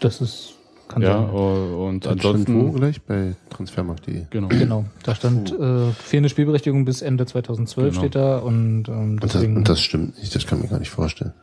Das 0.00 0.22
ist, 0.22 0.54
kann 0.88 1.02
ja, 1.02 1.18
sein. 1.18 1.28
äh, 1.28 1.74
und 1.74 2.06
Das 2.06 2.12
stand 2.18 2.24
wo 2.24 2.28
ansonsten 2.28 2.74
gleich? 2.76 3.02
Bei 3.02 3.34
transfermarkt.de. 3.50 4.22
genau. 4.30 4.48
Genau, 4.48 4.84
da 5.02 5.14
stand 5.14 5.52
äh, 5.52 5.90
fehlende 5.92 6.30
Spielberechtigung 6.30 6.86
bis 6.86 7.02
Ende 7.02 7.26
2012 7.26 7.90
Genau. 7.90 8.00
steht 8.00 8.14
da 8.14 8.38
und 8.38 8.88
ähm, 8.88 8.94
Und 9.14 9.22
das, 9.24 9.32
deswegen 9.32 9.56
und 9.58 9.68
das 9.68 9.80
stimmt 9.82 10.18
nicht, 10.18 10.34
das 10.34 10.46
kann 10.46 10.60
man 10.60 10.70
gar 10.70 10.78
nicht 10.78 10.90
vorstellen. 10.90 11.34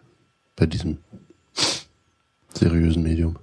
Bei 0.56 0.66
diesem 0.66 0.98
seriösen 2.60 3.04
Medium. 3.04 3.40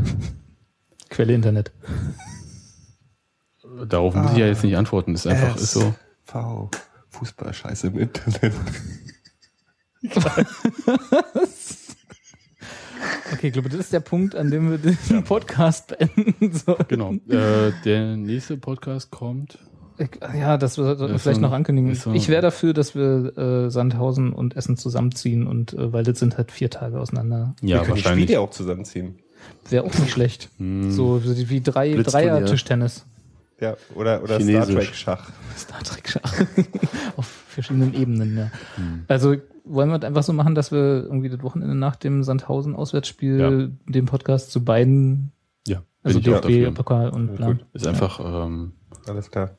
Quelle 1.10 1.34
Internet. 1.34 1.72
Darauf 3.86 4.14
muss 4.14 4.32
ich 4.32 4.38
ja 4.38 4.46
jetzt 4.46 4.62
nicht 4.62 4.76
antworten. 4.76 5.12
Das 5.12 5.26
ist 5.26 5.32
einfach 5.32 5.56
ist 5.56 5.72
so. 5.72 5.94
V. 6.24 6.70
Fußballscheiße 7.08 7.88
im 7.88 7.98
Internet. 7.98 8.54
Okay, 13.32 13.46
ich 13.46 13.52
glaube, 13.52 13.68
das 13.68 13.80
ist 13.80 13.92
der 13.92 14.00
Punkt, 14.00 14.34
an 14.34 14.50
dem 14.50 14.70
wir 14.70 14.78
den 14.78 15.24
Podcast 15.24 15.96
beenden 15.96 16.52
sollen. 16.52 16.84
Genau. 16.88 17.12
Äh, 17.28 17.72
der 17.84 18.16
nächste 18.16 18.56
Podcast 18.56 19.10
kommt. 19.10 19.58
Ja, 20.38 20.56
das 20.56 20.74
sollten 20.74 21.00
wir 21.00 21.14
Ist 21.14 21.22
vielleicht 21.22 21.36
so- 21.36 21.40
noch 21.42 21.52
ankündigen. 21.52 21.94
so- 21.94 22.12
Ich 22.12 22.28
wäre 22.28 22.42
dafür, 22.42 22.72
dass 22.72 22.94
wir 22.94 23.36
äh, 23.36 23.70
Sandhausen 23.70 24.32
und 24.32 24.56
Essen 24.56 24.76
zusammenziehen 24.76 25.46
und 25.46 25.72
äh, 25.74 25.92
weil 25.92 26.04
das 26.04 26.18
sind 26.18 26.36
halt 26.38 26.50
vier 26.52 26.70
Tage 26.70 26.98
auseinander. 27.00 27.54
Ja, 27.60 27.68
wir 27.68 27.76
können 27.78 27.84
die 27.84 27.90
wahrscheinlich. 27.90 28.24
Spiele 28.26 28.40
auch 28.40 28.50
zusammenziehen. 28.50 29.18
Wäre 29.68 29.84
auch 29.84 29.94
nicht 29.98 30.10
schlecht. 30.10 30.48
Hm. 30.58 30.90
So 30.90 31.22
wie 31.24 31.60
drei 31.60 31.92
Blitzturnier. 31.94 32.28
Dreier-Tischtennis. 32.30 33.06
Ja, 33.60 33.76
oder, 33.94 34.22
oder 34.22 34.40
Star. 34.40 34.66
Trek 34.66 34.94
Schach. 34.94 35.30
Star 35.56 35.82
Trek 35.82 36.08
Schach. 36.08 36.44
Auf 37.16 37.26
verschiedenen 37.26 37.92
Ebenen, 37.94 38.36
ja. 38.38 38.50
Hm. 38.76 39.04
Also 39.08 39.36
wollen 39.64 39.90
wir 39.90 39.96
es 39.98 40.02
einfach 40.04 40.22
so 40.22 40.32
machen, 40.32 40.54
dass 40.54 40.72
wir 40.72 41.04
irgendwie 41.04 41.28
das 41.28 41.42
Wochenende 41.42 41.74
nach 41.74 41.96
dem 41.96 42.22
Sandhausen-Auswärtsspiel 42.22 43.72
den 43.86 44.06
Podcast 44.06 44.50
zu 44.50 44.64
beiden, 44.64 45.32
Ja, 45.66 45.82
also 46.02 46.20
bin 46.20 46.30
ich 46.32 46.36
auch 46.36 46.40
DFB, 46.40 46.58
dafür. 46.60 46.74
Pokal 46.74 47.10
und 47.10 47.36
gut. 47.36 47.66
Ist 47.74 47.86
einfach, 47.86 48.20
ähm, 48.46 48.72
Alles 49.06 49.30
klar. 49.30 49.50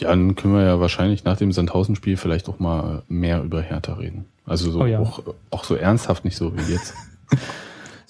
Ja, 0.00 0.08
dann 0.10 0.34
können 0.36 0.54
wir 0.54 0.62
ja 0.64 0.80
wahrscheinlich 0.80 1.24
nach 1.24 1.36
dem 1.36 1.52
Sandhausen-Spiel 1.52 2.16
vielleicht 2.16 2.48
auch 2.48 2.58
mal 2.58 3.02
mehr 3.08 3.42
über 3.42 3.60
Hertha 3.62 3.94
reden. 3.94 4.26
Also 4.46 4.70
so 4.70 4.80
Oh 4.82 4.86
ja. 4.86 4.98
auch, 4.98 5.22
auch 5.50 5.64
so 5.64 5.74
ernsthaft, 5.76 6.24
nicht 6.24 6.36
so 6.36 6.56
wie 6.56 6.72
jetzt. 6.72 6.94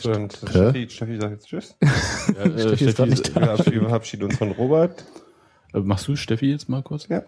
So, 0.02 0.12
und 0.12 0.32
Steffi, 0.32 0.88
Steffi 0.88 1.20
sagt 1.20 1.32
jetzt 1.32 1.46
Tschüss. 1.46 1.76
Ja, 1.82 2.44
äh, 2.44 2.58
Steffi 2.74 2.84
ist 2.86 2.96
grad 2.96 3.10
nicht 3.10 3.28
ist- 3.28 3.34
Wir 3.36 3.82
verabschieden- 3.82 4.24
uns 4.24 4.38
von 4.38 4.50
Robert. 4.52 5.04
äh, 5.74 5.80
machst 5.80 6.08
du 6.08 6.16
Steffi 6.16 6.46
jetzt 6.50 6.70
mal 6.70 6.82
kurz? 6.82 7.06
Ja. 7.08 7.22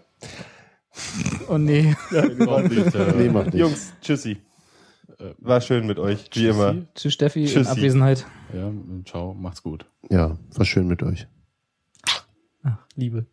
Oh 1.51 1.59
nee. 1.59 1.95
Überhaupt 2.11 2.71
nicht, 2.71 2.95
äh, 2.95 3.13
Nee, 3.15 3.29
macht 3.29 3.49
nicht. 3.53 3.57
Jungs, 3.61 3.93
tschüssi. 4.01 4.39
War 5.37 5.61
schön 5.61 5.87
mit 5.87 5.99
euch, 5.99 6.31
wie 6.33 6.47
immer. 6.47 6.77
Tschüss 6.95 7.13
Steffi 7.13 7.43
in 7.43 7.49
Tschüssi. 7.49 7.69
Abwesenheit. 7.71 8.25
Ja, 8.55 8.71
ciao, 9.05 9.35
macht's 9.35 9.63
gut. 9.63 9.85
Ja, 10.09 10.39
war 10.55 10.65
schön 10.65 10.89
mit 10.89 11.03
euch. 11.03 11.27
Ach, 12.63 12.79
Liebe. 12.97 13.27